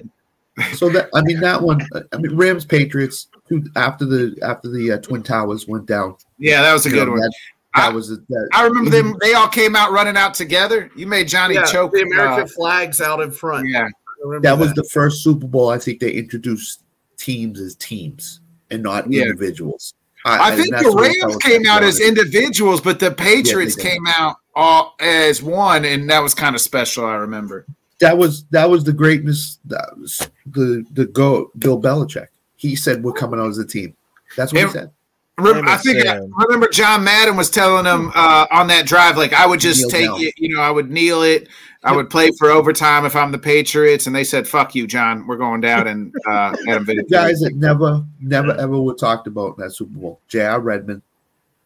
So 0.74 0.89
that 0.90 1.09
I 1.14 1.22
mean 1.22 1.39
that 1.40 1.62
one. 1.62 1.80
I 2.12 2.16
mean 2.16 2.35
Rams 2.36 2.64
Patriots 2.64 3.28
two, 3.48 3.62
after 3.76 4.05
the 4.05 4.36
after 4.43 4.68
the 4.68 4.93
uh, 4.93 4.98
Twin 4.98 5.22
Towers 5.22 5.68
went 5.68 5.86
down. 5.86 6.16
yeah, 6.39 6.62
that 6.62 6.72
was 6.72 6.85
a 6.85 6.90
good 6.90 7.06
know, 7.06 7.12
one. 7.12 7.20
That, 7.20 7.32
that 7.76 7.85
I- 7.85 7.89
was 7.90 8.10
a, 8.10 8.16
that, 8.16 8.48
I 8.52 8.64
remember 8.64 8.90
them. 8.90 9.14
They 9.20 9.35
all 9.35 9.47
came 9.47 9.76
out 9.76 9.93
running 9.93 10.16
out 10.16 10.35
together. 10.35 10.90
You 10.97 11.06
made 11.06 11.28
Johnny 11.28 11.55
yeah, 11.55 11.64
choke. 11.64 11.93
the 11.93 12.01
american 12.02 12.43
uh, 12.44 12.48
flags 12.48 13.01
out 13.01 13.20
in 13.20 13.30
front 13.30 13.68
yeah, 13.68 13.82
I 13.85 13.89
remember 14.24 14.48
that 14.48 14.59
was 14.59 14.72
the 14.74 14.82
first 14.82 15.22
Super 15.22 15.47
Bowl 15.47 15.68
I 15.70 15.78
think 15.78 16.01
they 16.01 16.10
introduced 16.10 16.82
teams 17.18 17.60
as 17.60 17.76
teams 17.76 18.40
and 18.70 18.82
not 18.82 19.09
Yeah. 19.09 19.22
individuals. 19.26 19.94
I 20.28 20.52
and 20.52 20.62
think 20.62 20.76
the 20.76 20.92
what 20.92 21.02
Rams 21.22 21.36
came 21.38 21.66
out 21.66 21.82
as 21.82 22.00
individuals, 22.00 22.80
but 22.80 23.00
the 23.00 23.10
Patriots 23.10 23.74
did. 23.76 23.82
came 23.82 24.06
out 24.06 24.36
all 24.55 24.94
as 25.00 25.42
one, 25.42 25.84
and 25.84 26.09
that 26.10 26.22
was 26.22 26.34
kind 26.34 26.55
of 26.55 26.60
special. 26.60 27.05
I 27.05 27.14
remember. 27.14 27.64
that 28.00 28.16
was 28.16 28.44
that 28.50 28.68
was 28.70 28.84
the 28.84 28.92
greatness. 28.92 29.59
That 29.64 29.96
was 29.98 30.28
the 30.46 30.84
the 30.92 31.06
go 31.06 31.50
Bill 31.59 31.80
Belichick. 31.80 32.28
He 32.56 32.76
said 32.76 33.02
we're 33.02 33.12
coming 33.12 33.40
out 33.40 33.48
as 33.48 33.59
a 33.59 33.66
team. 33.66 33.94
That's 34.36 34.52
what 34.52 34.62
It- 34.62 34.66
he 34.66 34.72
said. 34.72 34.90
Rem- 35.39 35.69
I 35.69 35.77
think 35.77 35.98
I 35.98 36.19
Sam. 36.19 36.32
remember 36.39 36.69
John 36.69 37.05
Madden 37.05 37.36
was 37.36 37.48
telling 37.51 37.85
him 37.86 38.10
uh, 38.15 38.47
on 38.51 38.66
that 38.69 38.86
drive, 38.86 39.16
like 39.16 39.32
I 39.32 39.47
would 39.47 39.60
just 39.60 39.81
Kneel 39.82 39.90
take 39.90 40.06
down. 40.06 40.20
it, 40.23 40.35
you 40.36 40.55
know, 40.55 40.60
I 40.60 40.70
would 40.70 40.90
kneel 40.90 41.23
it, 41.23 41.48
I 41.85 41.94
would 41.94 42.10
play 42.10 42.31
for 42.39 42.51
overtime 42.51 43.05
if 43.06 43.15
I'm 43.15 43.31
the 43.32 43.39
Patriots, 43.39 44.06
and 44.06 44.15
they 44.16 44.24
said, 44.24 44.48
"Fuck 44.48 44.74
you, 44.74 44.86
John, 44.86 45.27
we're 45.27 45.36
going 45.36 45.60
down." 45.60 45.86
And 45.86 46.12
uh, 46.27 46.56
Adam 46.69 46.85
Vinatieri. 46.85 47.09
Guys 47.10 47.40
that 47.40 47.55
never 47.55 48.05
never 48.20 48.52
ever 48.52 48.81
were 48.81 48.94
talked 48.94 49.27
about 49.28 49.56
in 49.56 49.65
that 49.65 49.70
Super 49.70 49.97
Bowl. 49.98 50.20
J.R. 50.28 50.59
Redmond, 50.60 51.02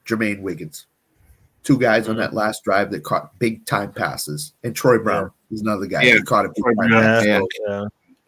Jermaine 0.06 0.42
Wiggins, 0.42 0.86
two 1.64 1.78
guys 1.78 2.08
on 2.08 2.16
that 2.16 2.34
last 2.34 2.64
drive 2.64 2.90
that 2.90 3.02
caught 3.04 3.38
big 3.38 3.64
time 3.64 3.92
passes, 3.92 4.52
and 4.62 4.76
Troy 4.76 4.98
Brown 4.98 5.30
is 5.50 5.62
another 5.62 5.86
guy 5.86 6.02
Yeah, 6.02 6.14
that 6.16 6.26
caught 6.26 6.44
a 6.44 6.48
big 6.54 6.62
time 6.64 6.74
Brown, 6.76 6.90
pass. 7.02 7.24
Yeah, 7.24 7.38
Yeah. 7.40 7.44
yeah. 7.68 7.84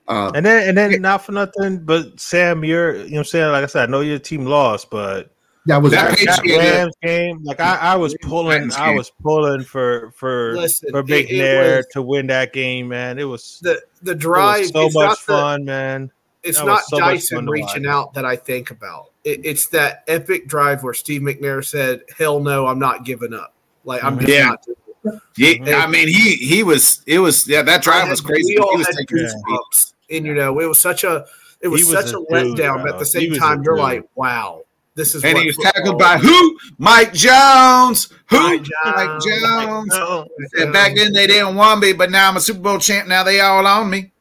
Um, 0.06 0.32
And 0.34 0.44
then 0.46 0.68
and 0.68 0.76
then 0.78 1.00
not 1.02 1.24
for 1.24 1.32
nothing, 1.32 1.78
but 1.84 2.18
Sam, 2.20 2.64
you're 2.64 2.94
you 2.96 3.02
know 3.02 3.04
what 3.10 3.18
I'm 3.20 3.24
saying, 3.24 3.52
like 3.52 3.62
I 3.62 3.66
said, 3.66 3.88
I 3.88 3.90
know 3.90 4.00
your 4.00 4.18
team 4.18 4.44
lost, 4.46 4.90
but 4.90 5.33
That 5.66 5.80
was 5.82 5.92
That 5.92 6.18
That, 6.18 6.42
Rams 6.44 6.94
game, 7.02 7.42
like 7.42 7.58
I, 7.60 7.76
I 7.76 7.96
was 7.96 8.14
pulling, 8.22 8.70
I 8.72 8.90
was 8.94 9.10
pulling 9.22 9.62
for 9.64 10.10
for 10.14 10.54
Listen, 10.56 10.90
for 10.90 10.98
it- 11.00 11.06
Big 11.06 11.30
it 11.30 11.38
Nair 11.38 11.76
was- 11.78 11.86
to 11.92 12.02
win 12.02 12.26
that 12.26 12.52
game, 12.52 12.88
man. 12.88 13.18
It 13.18 13.24
was, 13.24 13.60
the 13.62 13.80
the 14.02 14.14
drive. 14.14 14.60
was 14.60 14.68
so 14.70 14.84
much 14.84 14.94
not 14.94 15.10
the- 15.18 15.22
fun, 15.24 15.64
man. 15.64 16.10
it's 16.42 16.58
That 16.58 16.66
not 16.66 16.72
was 16.74 16.88
so 16.90 16.98
Dyson 16.98 17.46
reaching 17.46 17.86
out 17.86 18.12
that 18.14 18.26
I 18.26 18.36
think 18.36 18.70
about. 18.70 19.06
It, 19.24 19.40
it's 19.44 19.68
that 19.68 20.04
epic 20.06 20.46
drive 20.48 20.82
where 20.82 20.92
Steve 20.92 21.22
McNair 21.22 21.64
said, 21.64 22.02
"Hell 22.18 22.40
no, 22.40 22.66
I'm 22.66 22.78
not 22.78 23.06
giving 23.06 23.32
up. 23.32 23.54
Like 23.84 24.04
I'm 24.04 24.18
just 24.18 24.30
Yeah. 24.30 24.48
not." 24.48 24.62
doing 24.64 24.76
it." 24.76 25.22
Yeah, 25.36 25.48
mm-hmm. 25.54 25.82
I 25.82 25.86
mean, 25.86 26.08
he 26.08 26.36
he 26.36 26.62
was. 26.62 27.00
It 27.06 27.20
was. 27.20 27.48
Yeah, 27.48 27.62
that 27.62 27.82
drive 27.82 28.10
was 28.10 28.20
crazy. 28.20 28.54
We 28.54 28.58
all 28.58 28.72
He 28.72 28.76
was 28.78 28.86
had 28.88 28.96
taking 28.96 29.18
his 29.18 29.34
goosebumps, 29.34 29.92
and 30.10 30.26
you 30.26 30.34
know, 30.34 30.60
it 30.60 30.66
was 30.66 30.78
such 30.78 31.04
a 31.04 31.24
it 31.62 31.68
was, 31.68 31.84
was 31.86 31.92
such 32.04 32.12
a 32.14 32.18
a, 32.18 32.44
dude, 32.44 32.58
letdown. 32.58 32.82
bro. 32.82 32.92
At 32.92 32.98
the 32.98 33.06
same 33.06 33.34
time, 33.34 33.62
you're 33.62 33.76
dude. 33.76 33.82
like, 33.82 34.04
"Wow, 34.14 34.64
this 34.94 35.14
is." 35.14 35.24
And 35.24 35.34
what 35.34 35.42
he 35.42 35.46
was 35.48 35.56
tackled 35.58 35.98
by 35.98 36.18
who? 36.18 36.58
Mike 36.78 37.12
Jones. 37.12 38.08
Who? 38.30 38.38
Mike 38.40 38.66
Mike 38.84 39.20
Jones. 39.20 39.42
Jones. 39.42 39.88
No. 39.90 40.72
Back 40.72 40.96
then 40.96 41.12
they 41.12 41.26
didn't 41.26 41.56
want 41.56 41.80
me, 41.80 41.92
but 41.92 42.10
now 42.10 42.28
I'm 42.28 42.36
a 42.36 42.40
Super 42.40 42.60
Bowl 42.60 42.78
champ. 42.78 43.08
Now 43.08 43.22
they 43.22 43.40
all 43.40 43.66
on 43.66 43.90
me. 43.90 44.12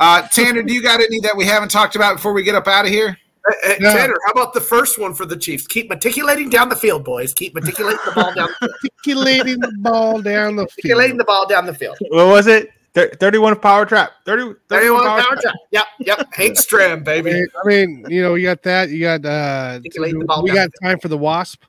Uh, 0.00 0.22
Tanner, 0.28 0.62
do 0.62 0.72
you 0.72 0.82
got 0.82 1.00
any 1.00 1.20
that 1.20 1.36
we 1.36 1.44
haven't 1.44 1.70
talked 1.70 1.96
about 1.96 2.16
before 2.16 2.32
we 2.32 2.42
get 2.42 2.54
up 2.54 2.68
out 2.68 2.84
of 2.84 2.90
here? 2.90 3.16
Hey, 3.62 3.68
hey, 3.72 3.76
No. 3.80 3.92
Tanner, 3.92 4.14
how 4.26 4.32
about 4.32 4.52
the 4.52 4.60
first 4.60 4.98
one 4.98 5.14
for 5.14 5.24
the 5.24 5.36
Chiefs? 5.36 5.66
Keep 5.66 5.88
matriculating 5.88 6.50
down 6.50 6.68
the 6.68 6.76
field, 6.76 7.04
boys. 7.04 7.32
Keep 7.32 7.54
matriculating 7.54 7.98
the 8.04 8.12
ball 8.12 8.34
down. 8.34 8.48
The 8.60 8.68
field. 8.68 8.92
Articulating 8.98 9.60
the 9.60 9.72
ball 9.78 10.20
down 10.20 10.56
the 10.56 10.62
Matriculating 10.64 11.10
field. 11.16 11.20
the 11.20 11.24
ball 11.24 11.46
down 11.48 11.66
the 11.66 11.74
field. 11.74 11.96
What 12.10 12.26
was 12.26 12.46
it? 12.46 12.70
Thir- 12.98 13.10
Thirty-one 13.20 13.60
power 13.60 13.86
trap. 13.86 14.10
30, 14.26 14.54
31 14.68 14.80
Anyone 14.82 15.00
power 15.06 15.20
power 15.20 15.30
trap. 15.34 15.42
trap? 15.42 15.54
Yep, 15.70 15.86
yep. 16.00 16.28
Hank 16.34 16.56
Stram, 16.56 16.92
I 16.92 16.96
baby. 17.00 17.32
mean, 17.32 17.46
I 17.62 17.66
mean, 17.68 18.04
you 18.08 18.22
know, 18.22 18.34
you 18.34 18.46
got 18.46 18.62
that. 18.64 18.90
You 18.90 19.00
got 19.00 19.24
uh, 19.24 19.74
Articulating 19.76 20.18
the 20.18 20.24
ball 20.24 20.42
we 20.42 20.50
got 20.52 20.70
time 20.82 20.98
for 20.98 21.08
the 21.08 21.18
Wasp. 21.18 21.62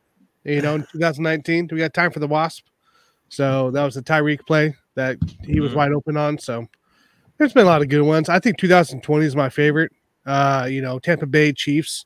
You 0.44 0.62
know, 0.62 0.76
in 0.76 0.82
2019, 0.92 1.70
we 1.72 1.78
got 1.78 1.94
time 1.94 2.12
for 2.12 2.20
the 2.20 2.28
Wasp. 2.28 2.66
So 3.28 3.70
that 3.72 3.84
was 3.84 3.94
the 3.96 4.02
Tyreek 4.02 4.46
play 4.48 4.74
that 4.96 5.18
he 5.44 5.60
was 5.60 5.74
Mhm. 5.74 5.76
wide 5.76 5.92
open 5.92 6.18
on. 6.18 6.40
So 6.40 6.66
there's 7.38 7.54
been 7.54 7.66
a 7.66 7.70
lot 7.70 7.82
of 7.84 7.90
good 7.90 8.02
ones. 8.02 8.28
I 8.30 8.40
think 8.40 8.58
2020 8.58 9.26
is 9.26 9.36
my 9.36 9.50
favorite. 9.50 9.92
Uh, 10.26 10.68
you 10.70 10.82
know, 10.82 10.98
Tampa 10.98 11.28
Bay 11.28 11.54
Chiefs. 11.54 12.06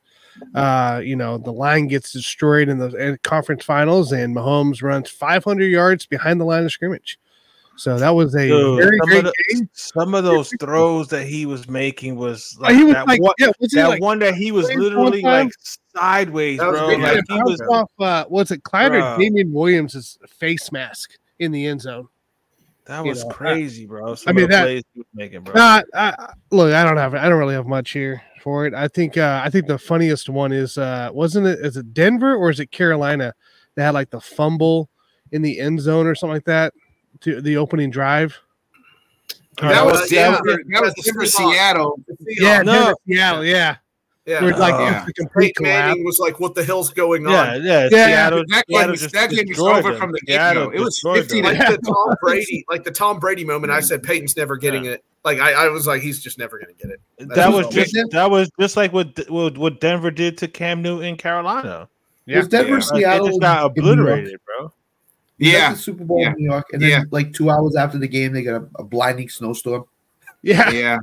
Uh, 0.54 1.00
you 1.02 1.14
know, 1.16 1.38
the 1.38 1.52
line 1.52 1.86
gets 1.86 2.12
destroyed 2.12 2.68
in 2.68 2.78
the 2.78 2.88
in 2.96 3.18
conference 3.22 3.64
finals, 3.64 4.12
and 4.12 4.34
Mahomes 4.36 4.82
runs 4.82 5.08
500 5.08 5.66
yards 5.66 6.04
behind 6.06 6.40
the 6.40 6.44
line 6.44 6.64
of 6.64 6.72
scrimmage. 6.72 7.18
So 7.76 7.98
that 7.98 8.10
was 8.10 8.34
a 8.36 8.46
Dude, 8.46 8.82
very 8.82 8.98
some, 8.98 9.08
great 9.08 9.24
of 9.26 9.32
the- 9.50 9.68
some 9.72 10.14
of 10.14 10.24
those 10.24 10.52
throws 10.60 11.08
that 11.08 11.26
he 11.26 11.44
was 11.46 11.68
making 11.68 12.16
was 12.16 12.56
like 12.60 12.74
he 12.76 12.84
was 12.84 12.94
that 12.94 13.06
like, 13.08 13.20
one, 13.20 13.34
yeah, 13.38 13.48
was 13.58 13.72
he 13.72 13.80
that 13.80 13.88
like 13.88 14.00
one 14.00 14.18
that 14.20 14.34
he 14.34 14.52
was 14.52 14.72
literally 14.74 15.22
like 15.22 15.50
sideways, 15.96 16.58
That 16.60 16.70
was 16.70 16.78
bro. 16.78 16.86
great. 16.88 17.00
Like 17.00 17.20
Yeah, 17.28 17.36
he 17.36 17.42
was 17.42 17.60
off 17.70 17.90
uh 17.98 18.24
was 18.28 18.50
it 18.50 18.62
Clyde 18.62 18.92
Bruh. 18.92 19.16
or 19.16 19.18
Damien 19.20 19.52
Williams' 19.52 20.16
face 20.28 20.70
mask 20.70 21.12
in 21.38 21.50
the 21.52 21.66
end 21.66 21.80
zone? 21.82 22.08
that 22.86 23.02
you 23.02 23.08
was 23.08 23.24
know, 23.24 23.30
crazy, 23.30 23.86
bro. 23.86 24.14
Some 24.14 24.30
I 24.30 24.32
mean, 24.34 24.44
of 24.44 24.50
the 24.50 24.56
that- 24.56 24.62
plays 24.64 24.82
he 24.92 25.00
was 25.00 25.06
making, 25.14 25.40
bro. 25.40 25.54
Uh, 25.54 25.82
I, 25.94 26.14
I- 26.18 26.32
look, 26.50 26.72
I 26.74 26.84
don't 26.84 26.98
have 26.98 27.14
I 27.14 27.28
don't 27.28 27.38
really 27.38 27.54
have 27.54 27.66
much 27.66 27.90
here 27.92 28.22
for 28.42 28.66
it. 28.66 28.74
I 28.74 28.88
think 28.88 29.16
uh 29.16 29.40
I 29.44 29.50
think 29.50 29.66
the 29.66 29.78
funniest 29.78 30.28
one 30.28 30.52
is 30.52 30.78
uh 30.78 31.08
wasn't 31.12 31.46
it 31.46 31.58
is 31.60 31.76
it 31.76 31.92
Denver 31.94 32.36
or 32.36 32.50
is 32.50 32.60
it 32.60 32.70
Carolina 32.70 33.34
that 33.74 33.82
had 33.84 33.94
like 33.94 34.10
the 34.10 34.20
fumble 34.20 34.90
in 35.32 35.42
the 35.42 35.58
end 35.58 35.80
zone 35.80 36.06
or 36.06 36.14
something 36.14 36.34
like 36.34 36.44
that 36.44 36.72
to 37.20 37.40
the 37.40 37.56
opening 37.56 37.90
drive? 37.90 38.38
That 39.60 39.84
was 39.84 40.00
was- 40.00 40.12
yeah, 40.12 40.32
Denver. 40.32 40.62
That 40.68 40.82
was 40.82 40.94
Denver, 40.94 41.26
Seattle. 41.26 42.00
Yeah, 42.26 42.62
No. 42.62 42.72
Denver, 42.72 42.94
Seattle, 43.06 43.44
yeah. 43.44 43.76
yeah. 44.26 44.42
Where 44.42 44.56
like 44.56 44.74
oh. 44.74 44.86
it 44.86 44.92
was 44.92 45.08
a 45.08 45.12
complete 45.12 45.54
Peyton. 45.56 45.62
Manning 45.62 46.04
was 46.04 46.18
like, 46.18 46.40
"What 46.40 46.54
the 46.54 46.64
hell's 46.64 46.90
going 46.90 47.26
on?" 47.26 47.32
yeah, 47.32 47.54
yeah, 47.56 47.88
Yeah, 47.90 48.06
Seattle, 48.06 48.44
that 48.48 48.64
Seattle 48.68 48.86
game- 48.88 48.96
just 48.96 49.14
that 49.14 49.30
game 49.30 49.44
was 49.48 49.58
over 49.60 49.90
them. 49.90 50.00
from 50.00 50.12
the 50.12 50.20
get-go. 50.26 50.70
It 50.70 50.80
was 50.80 50.94
destroyed 50.94 51.20
15 51.20 51.44
like 51.44 51.58
the 51.58 51.78
Tom 51.86 52.16
Brady, 52.20 52.64
like 52.68 52.84
the 52.84 52.90
Tom 52.90 53.20
Brady 53.20 53.44
moment. 53.44 53.72
I 53.72 53.80
said 53.80 54.02
Peyton's 54.02 54.36
never 54.36 54.56
getting 54.56 54.86
it. 54.86 55.04
Like 55.24 55.38
I, 55.38 55.66
I 55.66 55.68
was 55.68 55.86
like, 55.86 56.02
he's 56.02 56.20
just 56.20 56.38
never 56.38 56.58
going 56.58 56.74
to 56.74 56.82
get 56.82 56.90
it. 56.92 57.28
That 57.34 57.52
was 57.52 57.66
all. 57.66 57.72
just 57.72 57.94
that 58.10 58.30
was 58.30 58.50
just 58.58 58.76
like 58.76 58.92
what 58.92 59.18
what, 59.30 59.56
what 59.56 59.80
Denver 59.80 60.10
did 60.10 60.36
to 60.38 60.48
Cam 60.48 60.82
Newton 60.82 61.06
in 61.06 61.16
Carolina. 61.16 61.88
Yeah. 62.26 62.38
was 62.38 62.48
Denver 62.48 62.70
Yeah. 62.70 62.74
Like, 62.74 62.82
Seattle 62.84 63.26
they 63.26 63.30
just 63.30 63.40
got 63.40 63.76
in 63.76 63.84
New 63.84 63.90
York? 63.90 63.98
obliterated, 63.98 64.40
bro. 65.38 65.46
Was 65.46 65.52
that 65.52 65.58
Yeah. 65.58 65.70
the 65.72 65.78
Super 65.78 66.04
Bowl 66.04 66.20
Yeah. 66.20 66.28
in 66.30 66.34
New 66.36 66.44
York, 66.50 66.66
and 66.72 66.82
then 66.82 66.90
Yeah. 66.90 67.02
like 67.10 67.32
two 67.32 67.50
hours 67.50 67.76
after 67.76 67.98
the 67.98 68.08
game, 68.08 68.32
they 68.32 68.42
got 68.42 68.62
a, 68.62 68.66
a 68.76 68.84
blinding 68.84 69.28
snowstorm. 69.28 69.84
Yeah. 70.42 70.70
Yeah. 70.70 70.98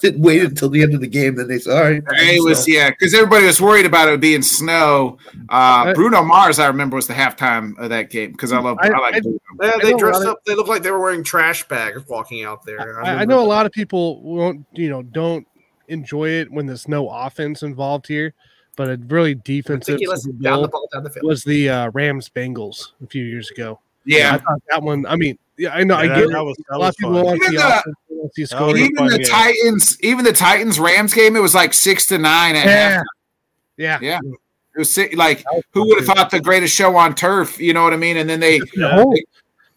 Didn't 0.00 0.20
wait 0.22 0.42
until 0.42 0.68
the 0.68 0.82
end 0.82 0.92
of 0.94 1.00
the 1.00 1.06
game, 1.06 1.34
then 1.36 1.48
they 1.48 1.58
said, 1.58 1.74
"All 1.76 1.82
right." 1.90 2.02
It 2.06 2.44
was 2.44 2.68
yeah, 2.68 2.90
because 2.90 3.14
everybody 3.14 3.46
was 3.46 3.58
worried 3.58 3.86
about 3.86 4.08
it 4.10 4.20
being 4.20 4.42
snow. 4.42 5.16
Uh, 5.48 5.94
Bruno 5.94 6.22
Mars, 6.22 6.58
I 6.58 6.66
remember, 6.66 6.96
was 6.96 7.06
the 7.06 7.14
halftime 7.14 7.78
of 7.78 7.88
that 7.88 8.10
game 8.10 8.32
because 8.32 8.52
I 8.52 8.58
love 8.58 8.76
I, 8.82 8.88
I- 8.88 8.98
like 8.98 9.14
I- 9.14 9.20
Bruno. 9.20 9.38
Yeah, 9.62 9.70
I 9.76 9.78
they 9.82 9.92
dressed 9.94 10.20
lot 10.20 10.28
of- 10.28 10.32
up. 10.34 10.44
They 10.44 10.54
looked 10.54 10.68
like 10.68 10.82
they 10.82 10.90
were 10.90 11.00
wearing 11.00 11.24
trash 11.24 11.66
bags 11.68 12.06
walking 12.06 12.44
out 12.44 12.66
there. 12.66 13.02
I, 13.02 13.22
I 13.22 13.24
know 13.24 13.40
a 13.40 13.46
lot 13.48 13.64
of 13.64 13.72
people 13.72 14.22
won't, 14.22 14.66
you 14.72 14.90
know, 14.90 15.02
don't 15.02 15.46
enjoy 15.88 16.28
it 16.28 16.50
when 16.52 16.66
there's 16.66 16.88
no 16.88 17.08
offense 17.08 17.62
involved 17.62 18.06
here, 18.08 18.34
but 18.76 18.88
a 18.90 18.96
really 19.08 19.34
defensive 19.34 19.94
Ridiculous. 19.94 20.24
Down 20.40 20.62
the 20.62 20.68
ball, 20.68 20.88
down 20.92 21.02
the 21.04 21.10
field. 21.10 21.26
was 21.26 21.42
the 21.44 21.68
uh, 21.68 21.90
Rams 21.92 22.28
Bengals 22.28 22.92
a 23.02 23.06
few 23.06 23.24
years 23.24 23.50
ago. 23.50 23.80
I 23.82 24.02
Yeah, 24.04 24.36
thought 24.38 24.62
that 24.70 24.82
one. 24.82 25.04
I 25.06 25.16
mean, 25.16 25.38
yeah, 25.58 25.74
I 25.74 25.82
know. 25.84 25.94
I 25.96 26.04
Yeah, 26.04 26.20
get 26.20 26.28
that, 26.32 26.44
was 26.44 26.56
that 26.68 26.76
a 26.76 26.78
lot 26.78 26.86
was 26.86 26.88
of 26.90 26.96
people 26.98 27.14
fun. 27.14 27.24
want 27.24 27.40
to 27.42 27.46
see 27.48 27.54
Even 27.54 27.66
the- 27.66 27.78
offense, 27.78 27.96
they 28.08 28.14
want 28.16 28.30
to 28.30 28.34
see 28.34 28.42
was 28.42 28.50
scoring. 28.50 28.76
even 28.84 28.96
fun 28.96 29.06
the 29.08 29.18
game. 29.18 29.26
Titans, 29.26 30.00
even 30.02 30.24
the 30.24 30.32
Titans 30.32 30.78
Rams 30.80 31.14
game, 31.14 31.34
it 31.36 31.40
was 31.40 31.54
like 31.54 31.74
six 31.74 32.06
to 32.06 32.18
nine 32.18 32.54
at 32.56 32.66
Yeah. 32.66 32.96
halftime. 32.98 33.04
Yeah, 33.78 33.98
Yeah. 34.00 34.18
It 34.76 34.78
was 34.80 34.98
like 35.14 35.42
who 35.72 35.86
would 35.88 35.96
have 35.98 36.06
thought 36.06 36.30
the 36.30 36.38
greatest 36.40 36.74
show 36.74 36.96
on 36.96 37.14
turf? 37.14 37.58
You 37.58 37.72
know 37.72 37.82
what 37.82 37.94
I 37.94 37.96
mean? 37.96 38.18
And 38.18 38.28
then 38.28 38.40
they 38.40 38.58
The 38.58 38.88
whole- 38.92 39.14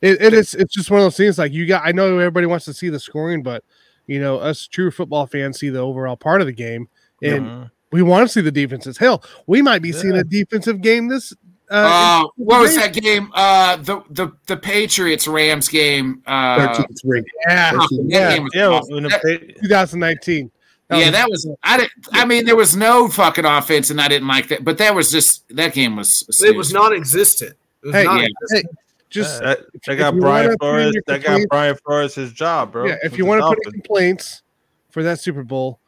it, 0.02 0.22
it 0.22 0.34
is. 0.34 0.54
It's 0.56 0.74
just 0.74 0.92
one 0.92 1.00
of 1.00 1.06
those 1.06 1.16
things. 1.18 1.38
Like 1.38 1.54
you 1.54 1.66
got. 1.66 1.84
I 1.86 1.92
know 1.94 2.18
everybody 2.20 2.46
wants 2.48 2.66
to 2.66 2.74
see 2.74 2.90
the 2.90 3.00
scoring, 3.00 3.42
but 3.42 3.64
you 4.08 4.20
know, 4.20 4.38
us 4.40 4.68
true 4.68 4.92
football 4.92 5.26
fans 5.26 5.58
see 5.60 5.70
the 5.70 5.80
overall 5.80 6.18
part 6.18 6.42
of 6.42 6.48
the 6.48 6.54
game, 6.54 6.90
and 7.24 7.46
Mhm. 7.46 7.72
We 7.92 8.02
want 8.02 8.28
to 8.28 8.32
see 8.34 8.42
the 8.42 8.52
defenses. 8.52 8.98
Hell, 8.98 9.24
we 9.48 9.62
might 9.62 9.82
be 9.82 9.92
seeing 9.92 10.16
a 10.16 10.24
defensive 10.24 10.82
game 10.82 11.08
this. 11.08 11.34
Uh, 11.72 12.24
uh, 12.26 12.28
what 12.38 12.62
was 12.62 12.76
that 12.76 12.94
game? 12.94 13.32
Uh, 13.34 13.76
the 13.78 14.02
the 14.10 14.32
the 14.48 14.58
Patriots 14.58 15.28
Rams 15.28 15.68
game. 15.68 16.24
Uh, 16.26 16.74
13 16.74 16.86
ring. 17.06 17.24
yeah, 17.48 17.72
that 17.74 17.88
Yeah, 18.06 18.34
game 18.36 18.44
was 18.44 18.52
yeah. 18.56 18.68
awesome. 18.68 18.94
when 18.96 19.04
the 19.04 19.10
That- 19.10 19.22
pa- 19.22 19.62
2019. 19.62 20.52
yeah, 20.92 21.12
that 21.12 21.30
was. 21.30 21.48
I 21.64 21.78
didn't. 21.78 21.92
I 22.12 22.26
mean, 22.26 22.46
there 22.46 22.56
was 22.56 22.76
no 22.76 23.08
fucking 23.08 23.46
offense, 23.46 23.92
and 23.92 24.02
I 24.02 24.08
didn't 24.08 24.28
like 24.28 24.48
that. 24.48 24.64
But 24.64 24.80
that 24.80 24.96
was 24.96 25.12
just 25.12 25.44
that 25.56 25.74
game 25.76 25.96
was. 25.96 26.26
It 26.44 26.56
was 26.56 26.74
non-existent. 26.74 27.52
It 27.84 27.86
was 27.88 27.96
Hey, 27.96 28.04
not 28.06 28.22
yeah. 28.22 28.28
Hey, 28.52 28.64
just 29.12 29.42
uh, 29.44 29.50
that, 29.50 29.60
they 29.86 29.96
got 29.96 30.16
Brian 30.18 30.48
wanna 30.48 30.58
Flores. 30.60 30.94
your 30.96 31.04
That 31.06 31.24
got 31.24 31.42
Brian 31.50 31.76
Flores 31.86 32.16
his 32.16 32.34
job, 32.34 32.72
bro. 32.72 32.88
yeah. 32.88 32.96
If 33.04 33.18
you 33.18 33.26
want 33.28 33.42
to 33.42 33.48
put 33.48 33.60
in 33.68 33.72
complaints 33.74 34.42
for 34.90 35.04
that 35.04 35.20
Super 35.20 35.44
Bowl, 35.44 35.80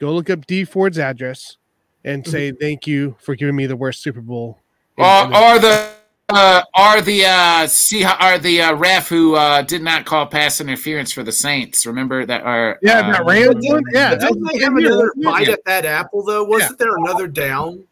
go 0.00 0.12
look 0.12 0.28
up 0.30 0.46
D 0.46 0.64
Ford's 0.64 0.98
address 0.98 1.56
and 2.04 2.26
say 2.26 2.50
thank 2.50 2.86
you 2.86 3.14
for 3.20 3.36
giving 3.36 3.54
me 3.54 3.66
the 3.66 3.76
worst 3.76 4.02
Super 4.02 4.20
Bowl. 4.20 4.58
in- 4.98 5.04
or, 5.04 5.24
in 5.24 5.30
the- 5.30 5.38
or 5.38 5.58
the 5.60 5.90
uh, 6.32 6.62
or 6.78 7.00
the 7.00 7.24
uh, 7.26 7.66
see 7.66 8.04
or 8.04 8.38
the 8.38 8.62
uh, 8.62 8.72
ref 8.74 9.08
who 9.08 9.34
uh, 9.34 9.62
did 9.62 9.82
not 9.82 10.04
call 10.06 10.24
pass 10.26 10.60
interference 10.60 11.12
for 11.12 11.24
the 11.24 11.32
Saints. 11.32 11.84
Remember 11.86 12.24
that? 12.24 12.46
Or 12.46 12.78
yeah, 12.82 13.00
uh, 13.00 13.12
that 13.12 13.26
Rams 13.26 13.66
one. 13.68 13.82
Yeah, 13.92 14.10
But 14.10 14.20
didn't 14.20 14.44
they 14.52 14.58
have 14.60 14.76
another 14.76 15.12
wasn't 15.16 15.24
bite 15.24 15.46
Yeah. 15.48 15.52
at 15.54 15.64
that 15.64 15.84
apple 15.84 16.22
though? 16.24 16.44
Wasn't 16.44 16.78
there 16.78 16.96
another 16.98 17.26
down? 17.26 17.82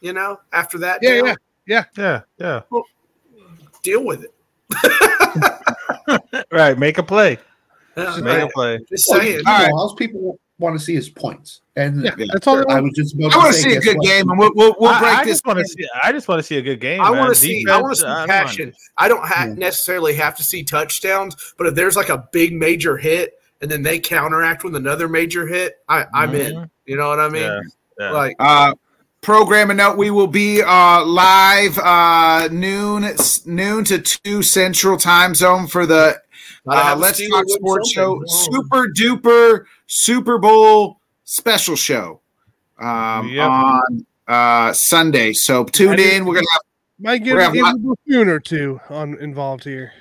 You 0.00 0.12
know, 0.12 0.38
after 0.52 0.78
that, 0.78 1.00
Yeah, 1.02 1.22
down? 1.22 1.36
yeah. 1.66 1.84
yeah, 1.96 2.20
yeah, 2.38 2.60
deal 3.82 4.04
with 4.04 4.24
it. 4.24 4.32
right. 6.52 6.78
Make 6.78 6.98
a 6.98 7.02
play. 7.02 7.38
Yeah, 7.96 8.16
Make 8.20 8.42
a 8.42 8.48
play. 8.48 8.78
Just 8.88 9.06
Well, 9.08 9.20
saying. 9.20 9.38
you 9.38 9.42
All 9.46 9.88
know, 9.88 9.94
people 9.94 10.38
want 10.62 10.78
to 10.78 10.84
see 10.84 10.94
his 10.94 11.08
points, 11.10 11.60
and 11.76 12.04
Yeah, 12.04 12.14
that's 12.32 12.46
all. 12.46 12.70
I 12.70 12.80
was 12.80 12.92
just 12.94 13.14
about 13.14 13.34
I 13.34 13.36
want 13.38 13.54
to 13.54 13.60
say, 13.60 13.70
see 13.70 13.76
a 13.76 13.80
good 13.80 13.96
what? 13.98 14.06
game, 14.06 14.30
and 14.30 14.38
we'll 14.38 14.52
we'll, 14.54 14.74
we'll 14.78 14.90
I- 14.90 15.00
break 15.00 15.12
I, 15.14 15.24
this. 15.24 15.34
just 15.34 15.46
want 15.46 15.58
to 15.58 15.64
see. 15.66 15.86
I 16.02 16.12
just 16.12 16.28
want 16.28 16.38
to 16.38 16.42
see 16.42 16.56
a 16.56 16.62
good 16.62 16.80
game. 16.80 17.00
I 17.00 17.10
want 17.10 17.28
to 17.28 17.34
see. 17.34 17.64
I 17.70 17.80
want 17.80 17.96
to 17.96 18.00
Defense, 18.00 18.00
see 18.00 18.06
I 18.06 18.26
don't 18.26 18.28
passion. 18.28 18.74
I 18.96 19.08
don't 19.08 19.24
ha- 19.26 19.44
Yeah. 19.48 19.54
necessarily 19.54 20.14
have 20.14 20.36
to 20.36 20.42
see 20.44 20.62
touchdowns, 20.62 21.54
but 21.58 21.66
if 21.66 21.74
there's 21.74 21.96
like 21.96 22.08
a 22.08 22.26
big 22.32 22.54
major 22.54 22.96
hit 22.96 23.34
and 23.60 23.70
then 23.70 23.82
they 23.82 23.98
counteract 23.98 24.64
with 24.64 24.74
another 24.76 25.08
major 25.08 25.46
hit, 25.46 25.74
I, 25.88 26.06
I'm 26.14 26.34
in. 26.34 26.54
Mhm. 26.54 26.70
You 26.86 26.96
know 26.96 27.08
what 27.08 27.20
I 27.20 27.28
mean? 27.28 27.42
Yeah, 27.42 27.60
yeah. 28.00 28.10
Like 28.12 28.36
Uh, 28.38 28.74
programming 29.20 29.76
note: 29.76 29.96
We 29.96 30.10
will 30.10 30.26
be 30.26 30.62
uh, 30.62 31.04
live 31.04 31.78
uh, 31.78 32.48
noon 32.50 33.14
noon 33.46 33.84
to 33.84 33.98
two 34.00 34.42
Central 34.42 34.96
Time 34.96 35.34
Zone 35.34 35.66
for 35.66 35.86
the 35.86 35.96
gotta 36.12 36.20
uh, 36.66 36.96
Let's 36.98 37.26
Talk 37.28 37.44
Sports 37.48 37.90
Show 37.90 38.22
something. 38.26 38.62
Super 38.62 38.88
Duper 38.88 39.64
Super 39.86 40.38
Bowl 40.38 41.00
special 41.24 41.76
show 41.76 42.20
um, 42.78 43.28
Yep. 43.28 43.48
on 43.48 44.06
uh, 44.28 44.72
Sunday. 44.72 45.32
So 45.32 45.64
tune 45.64 45.98
in. 45.98 46.24
We're 46.24 46.34
gonna 46.34 46.46
have 46.52 46.60
Might 46.98 47.18
get, 47.24 47.34
We're 47.34 47.40
gonna 47.42 47.54
get 47.54 47.64
have 47.66 47.74
a 47.76 47.78
buffoon 47.78 48.28
or 48.28 48.38
two 48.40 48.80
on 48.88 49.18
involved 49.18 49.64
here. 49.64 49.92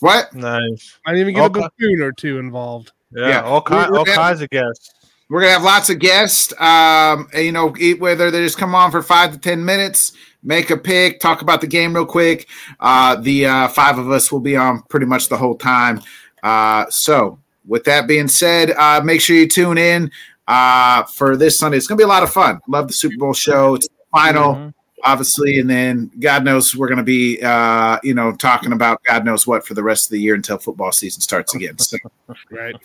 what? 0.00 0.34
Nice. 0.34 0.98
Might 1.06 1.16
even 1.18 1.34
get 1.34 1.44
Okay. 1.44 1.60
a 1.60 1.62
buffoon 1.62 2.00
or 2.02 2.12
two 2.12 2.38
involved. 2.38 2.92
Yeah, 3.12 3.28
Yeah. 3.28 3.40
all, 3.42 3.60
ki- 3.60 3.74
We're- 3.74 3.90
we're 3.90 3.98
all 3.98 4.04
kinds 4.04 4.40
of 4.40 4.50
guests. 4.50 4.92
We're 5.30 5.40
gonna 5.42 5.52
have 5.52 5.62
lots 5.62 5.88
of 5.90 6.00
guests. 6.00 6.52
Um, 6.60 7.28
and, 7.32 7.44
you 7.44 7.52
know, 7.52 7.72
whether 7.98 8.30
they 8.30 8.42
just 8.42 8.58
come 8.58 8.74
on 8.74 8.90
for 8.90 9.00
five 9.00 9.32
to 9.32 9.38
ten 9.38 9.64
minutes, 9.64 10.12
make 10.42 10.70
a 10.70 10.76
pick, 10.76 11.20
talk 11.20 11.40
about 11.40 11.60
the 11.60 11.68
game 11.68 11.94
real 11.94 12.04
quick. 12.04 12.48
Uh, 12.80 13.14
the 13.14 13.46
uh, 13.46 13.68
five 13.68 13.96
of 13.96 14.10
us 14.10 14.32
will 14.32 14.40
be 14.40 14.56
on 14.56 14.82
pretty 14.88 15.06
much 15.06 15.28
the 15.28 15.36
whole 15.36 15.56
time. 15.56 16.02
Uh, 16.42 16.84
so, 16.90 17.38
with 17.66 17.84
that 17.84 18.08
being 18.08 18.26
said, 18.26 18.72
uh, 18.72 19.00
make 19.04 19.20
sure 19.20 19.36
you 19.36 19.46
tune 19.46 19.78
in 19.78 20.10
uh, 20.48 21.04
for 21.04 21.36
this 21.36 21.58
Sunday. 21.58 21.76
It's 21.76 21.86
gonna 21.86 21.98
be 21.98 22.04
a 22.04 22.08
lot 22.08 22.24
of 22.24 22.32
fun. 22.32 22.60
Love 22.66 22.88
the 22.88 22.92
Super 22.94 23.16
Bowl 23.16 23.32
show. 23.32 23.76
It's 23.76 23.86
the 23.86 23.94
final. 24.10 24.54
Mhm. 24.54 24.74
Obviously, 25.04 25.58
and 25.60 25.68
then 25.70 26.10
God 26.20 26.44
knows 26.44 26.76
we're 26.76 26.88
going 26.88 26.98
to 26.98 27.02
be, 27.04 27.40
uh, 27.42 27.98
you 28.02 28.12
know, 28.14 28.32
talking 28.32 28.72
about 28.72 29.02
God 29.04 29.24
knows 29.24 29.46
what 29.46 29.66
for 29.66 29.74
the 29.74 29.82
rest 29.82 30.06
of 30.06 30.10
the 30.10 30.20
year 30.20 30.34
until 30.34 30.58
football 30.58 30.92
season 30.92 31.20
starts 31.20 31.54
again. 31.54 31.78
So, 31.78 31.96
Right. 32.50 32.76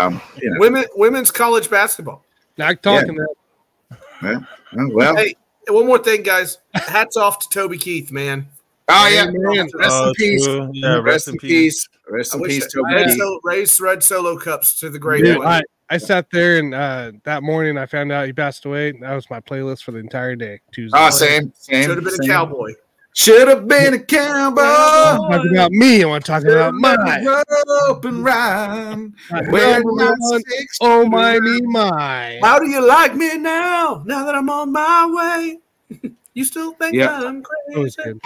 um, 0.00 0.20
you 0.40 0.50
know, 0.50 0.56
Women, 0.60 0.84
women's 0.96 1.30
college 1.30 1.70
basketball. 1.70 2.24
Not 2.58 2.82
talking 2.82 3.16
that. 3.16 4.46
well, 4.76 5.16
Hey, 5.16 5.34
one 5.68 5.86
more 5.86 5.98
thing, 5.98 6.22
guys. 6.22 6.58
Hats 6.74 7.16
off 7.16 7.38
to 7.40 7.48
Toby 7.48 7.78
Keith, 7.78 8.12
man. 8.12 8.46
oh 8.88 9.08
yeah, 9.08 9.24
Amen. 9.28 9.68
rest 9.74 9.90
Oh, 9.94 10.08
in 10.08 10.14
peace. 10.14 10.44
true. 10.44 10.70
Yeah, 10.74 10.96
rest, 10.98 11.28
in 11.28 11.36
peace. 11.38 11.88
Rest 12.08 12.34
in 12.34 12.42
peace, 12.42 12.64
that- 12.64 12.70
Toby. 12.74 12.94
red, 12.94 13.06
Keith. 13.08 13.18
solo, 13.18 13.40
race 13.44 13.80
red 13.80 14.02
solo 14.02 14.36
cups 14.38 14.78
to 14.80 14.90
the 14.90 14.98
great 14.98 15.24
Dude, 15.24 15.38
one. 15.38 15.62
I, 15.92 15.96
I 15.96 15.98
sat 15.98 16.26
there 16.32 16.58
and 16.58 16.74
uh, 16.74 17.12
that 17.24 17.42
morning 17.42 17.76
I 17.76 17.84
found 17.84 18.10
out 18.12 18.26
he 18.26 18.32
passed 18.32 18.64
away. 18.64 18.92
That 18.92 19.14
was 19.14 19.28
my 19.28 19.40
playlist 19.40 19.82
for 19.82 19.92
the 19.92 19.98
entire 19.98 20.34
day. 20.34 20.60
Tuesday. 20.72 20.96
Oh, 20.98 21.10
same, 21.10 21.52
same. 21.54 21.84
Should 21.84 21.96
have 21.96 22.04
been 22.04 22.14
a 22.14 22.26
cowboy. 22.26 22.72
Should 23.14 23.48
have 23.48 23.68
been 23.68 23.92
a 23.94 23.98
cowboy. 23.98 24.62
I 24.62 25.18
want 25.18 25.42
to 25.42 25.48
talk 25.48 25.52
about 25.52 25.72
me. 25.72 26.02
I 26.02 26.06
want 26.06 26.24
to 26.24 26.32
talk 26.32 26.44
about 26.44 26.72
mine. 26.72 27.26
Rope 27.26 28.04
and 28.06 28.24
rhyme. 28.24 29.14
Where 29.50 29.82
my 29.84 30.14
six- 30.48 30.78
Oh 30.80 31.04
my 31.04 31.38
me 31.38 31.60
my. 31.66 32.38
How 32.42 32.58
do 32.58 32.70
you 32.70 32.86
like 32.86 33.14
me 33.14 33.36
now? 33.36 34.02
Now 34.06 34.24
that 34.24 34.34
I'm 34.34 34.48
on 34.48 34.72
my 34.72 35.58
way, 35.90 36.10
you 36.34 36.44
still 36.46 36.72
think 36.72 36.94
Yep. 36.94 37.10
I'm 37.10 37.42
crazy? 37.42 38.18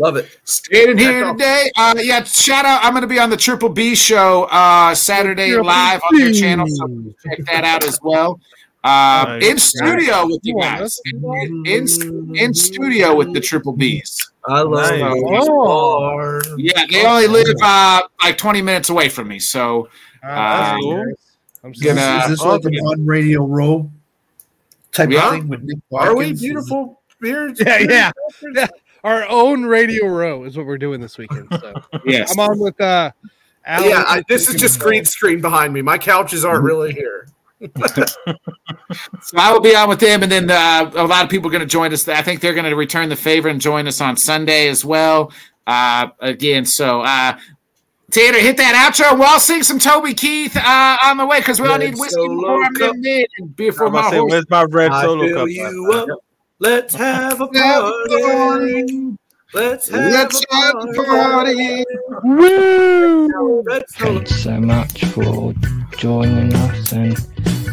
Good. 0.00 0.04
Love 0.04 0.16
it. 0.16 0.28
Standing 0.44 0.98
here 0.98 1.20
That's 1.24 1.32
today. 1.32 1.70
Uh, 1.76 1.94
yeah, 1.98 2.22
shout 2.24 2.64
out. 2.64 2.82
I'm 2.84 2.92
going 2.92 3.02
to 3.02 3.06
be 3.08 3.18
on 3.18 3.30
the 3.30 3.36
Triple 3.36 3.68
B 3.68 3.94
show 3.94 4.44
uh, 4.50 4.94
Saturday 4.94 5.48
Triple 5.50 5.66
live 5.66 6.00
on 6.10 6.18
their 6.18 6.32
channel. 6.32 6.66
So 6.68 6.86
check 7.26 7.38
that 7.46 7.64
out 7.64 7.84
as 7.84 7.98
well. 8.02 8.40
Uh, 8.82 9.24
Nice. 9.38 9.44
in 9.44 9.58
studio 9.58 10.26
with 10.26 10.40
you 10.42 10.58
guys. 10.58 10.98
In, 11.04 11.62
in, 11.66 12.34
in 12.36 12.54
studio 12.54 13.14
with 13.14 13.34
the 13.34 13.40
Triple 13.40 13.76
Bs. 13.76 14.30
I 14.48 14.62
love 14.62 14.72
Nice. 14.90 15.00
those 15.00 15.48
Oh. 15.50 16.40
Yeah, 16.56 16.86
they 16.90 17.04
only 17.04 17.26
live 17.26 17.54
uh, 17.62 18.02
like 18.22 18.38
20 18.38 18.62
minutes 18.62 18.88
away 18.88 19.10
from 19.10 19.28
me. 19.28 19.38
So 19.38 19.88
Uh, 20.22 20.76
cool. 20.78 21.04
I'm 21.62 21.72
Is, 21.72 21.82
sorry. 21.82 21.94
Gonna- 21.94 22.22
is 22.24 22.28
this 22.30 22.40
like 22.42 22.64
an 22.64 22.74
on 22.76 23.04
radio 23.04 23.44
row 23.44 23.90
type 24.92 25.10
Yeah. 25.10 25.26
of 25.26 25.32
thing 25.32 25.48
with 25.48 25.62
Nick 25.62 25.76
Are 25.92 26.16
we 26.16 26.32
beautiful 26.32 27.02
beards? 27.20 27.60
Yeah, 27.66 28.10
yeah. 28.54 28.66
Yeah. 29.04 29.10
Our 29.10 29.28
own 29.28 29.64
radio 29.64 30.06
row 30.06 30.44
is 30.44 30.56
what 30.56 30.66
we're 30.66 30.78
doing 30.78 31.00
this 31.00 31.18
weekend. 31.18 31.48
So 31.50 31.74
yes, 32.04 32.32
I'm 32.32 32.40
on 32.40 32.58
with 32.58 32.80
uh 32.80 33.10
Alan. 33.64 33.88
Yeah, 33.90 34.04
I, 34.06 34.22
this 34.28 34.48
is 34.48 34.60
just 34.60 34.80
green 34.80 35.04
screen 35.04 35.40
behind 35.40 35.72
me. 35.72 35.82
My 35.82 35.98
couches 35.98 36.44
aren't 36.44 36.64
really 36.64 36.92
here. 36.94 37.28
so 37.76 39.36
I 39.36 39.52
will 39.52 39.60
be 39.60 39.76
on 39.76 39.88
with 39.90 40.00
them, 40.00 40.22
and 40.22 40.32
then 40.32 40.50
uh, 40.50 40.90
a 40.94 41.06
lot 41.06 41.24
of 41.24 41.30
people 41.30 41.48
are 41.48 41.52
going 41.52 41.60
to 41.60 41.66
join 41.66 41.92
us. 41.92 42.08
I 42.08 42.22
think 42.22 42.40
they're 42.40 42.54
going 42.54 42.64
to 42.64 42.74
return 42.74 43.10
the 43.10 43.16
favor 43.16 43.48
and 43.48 43.60
join 43.60 43.86
us 43.86 44.00
on 44.00 44.16
Sunday 44.16 44.68
as 44.68 44.82
well. 44.82 45.30
Uh, 45.66 46.08
again, 46.20 46.64
so 46.64 47.02
uh, 47.02 47.38
Tanner, 48.10 48.38
hit 48.38 48.56
that 48.56 48.74
outro. 48.74 49.16
We'll 49.18 49.28
all 49.28 49.38
sing 49.38 49.62
some 49.62 49.78
Toby 49.78 50.14
Keith 50.14 50.56
uh, 50.56 50.96
on 51.04 51.16
the 51.18 51.26
way 51.26 51.40
because 51.40 51.60
we 51.60 51.68
all 51.68 51.78
need 51.78 51.94
whiskey 51.98 52.14
Solo 52.14 52.58
before 52.70 52.88
I'm 52.88 53.04
in 53.04 53.26
and 53.38 53.56
beer 53.56 53.72
for 53.72 53.86
I'm 53.86 53.92
my 53.92 54.10
say, 54.10 54.16
horse. 54.16 54.30
where's 54.30 54.50
my 54.50 54.64
red 54.64 54.92
solo 55.02 55.46
cup? 55.46 56.18
You 56.60 56.68
up. 56.68 56.72
Let's 56.72 56.94
have 56.94 57.40
a 57.40 57.48
Have 57.58 57.84
a 57.84 57.92
party. 58.20 58.22
party. 58.22 59.16
Let's 59.52 59.88
have 59.88 60.12
Let's 60.12 60.44
a 60.44 60.54
have 60.54 60.74
a 60.76 60.92
party. 61.04 61.84
Woo! 62.24 63.64
Thanks 63.98 64.42
so 64.42 64.60
much 64.60 65.04
for 65.06 65.54
joining 65.96 66.54
us, 66.54 66.92
and 66.92 67.16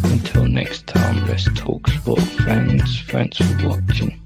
until 0.03 0.45
next 0.47 0.87
time, 0.87 1.27
let's 1.27 1.47
talk 1.53 1.87
sport, 1.87 2.21
friends. 2.21 3.03
Thanks 3.07 3.37
for 3.37 3.67
watching. 3.67 4.19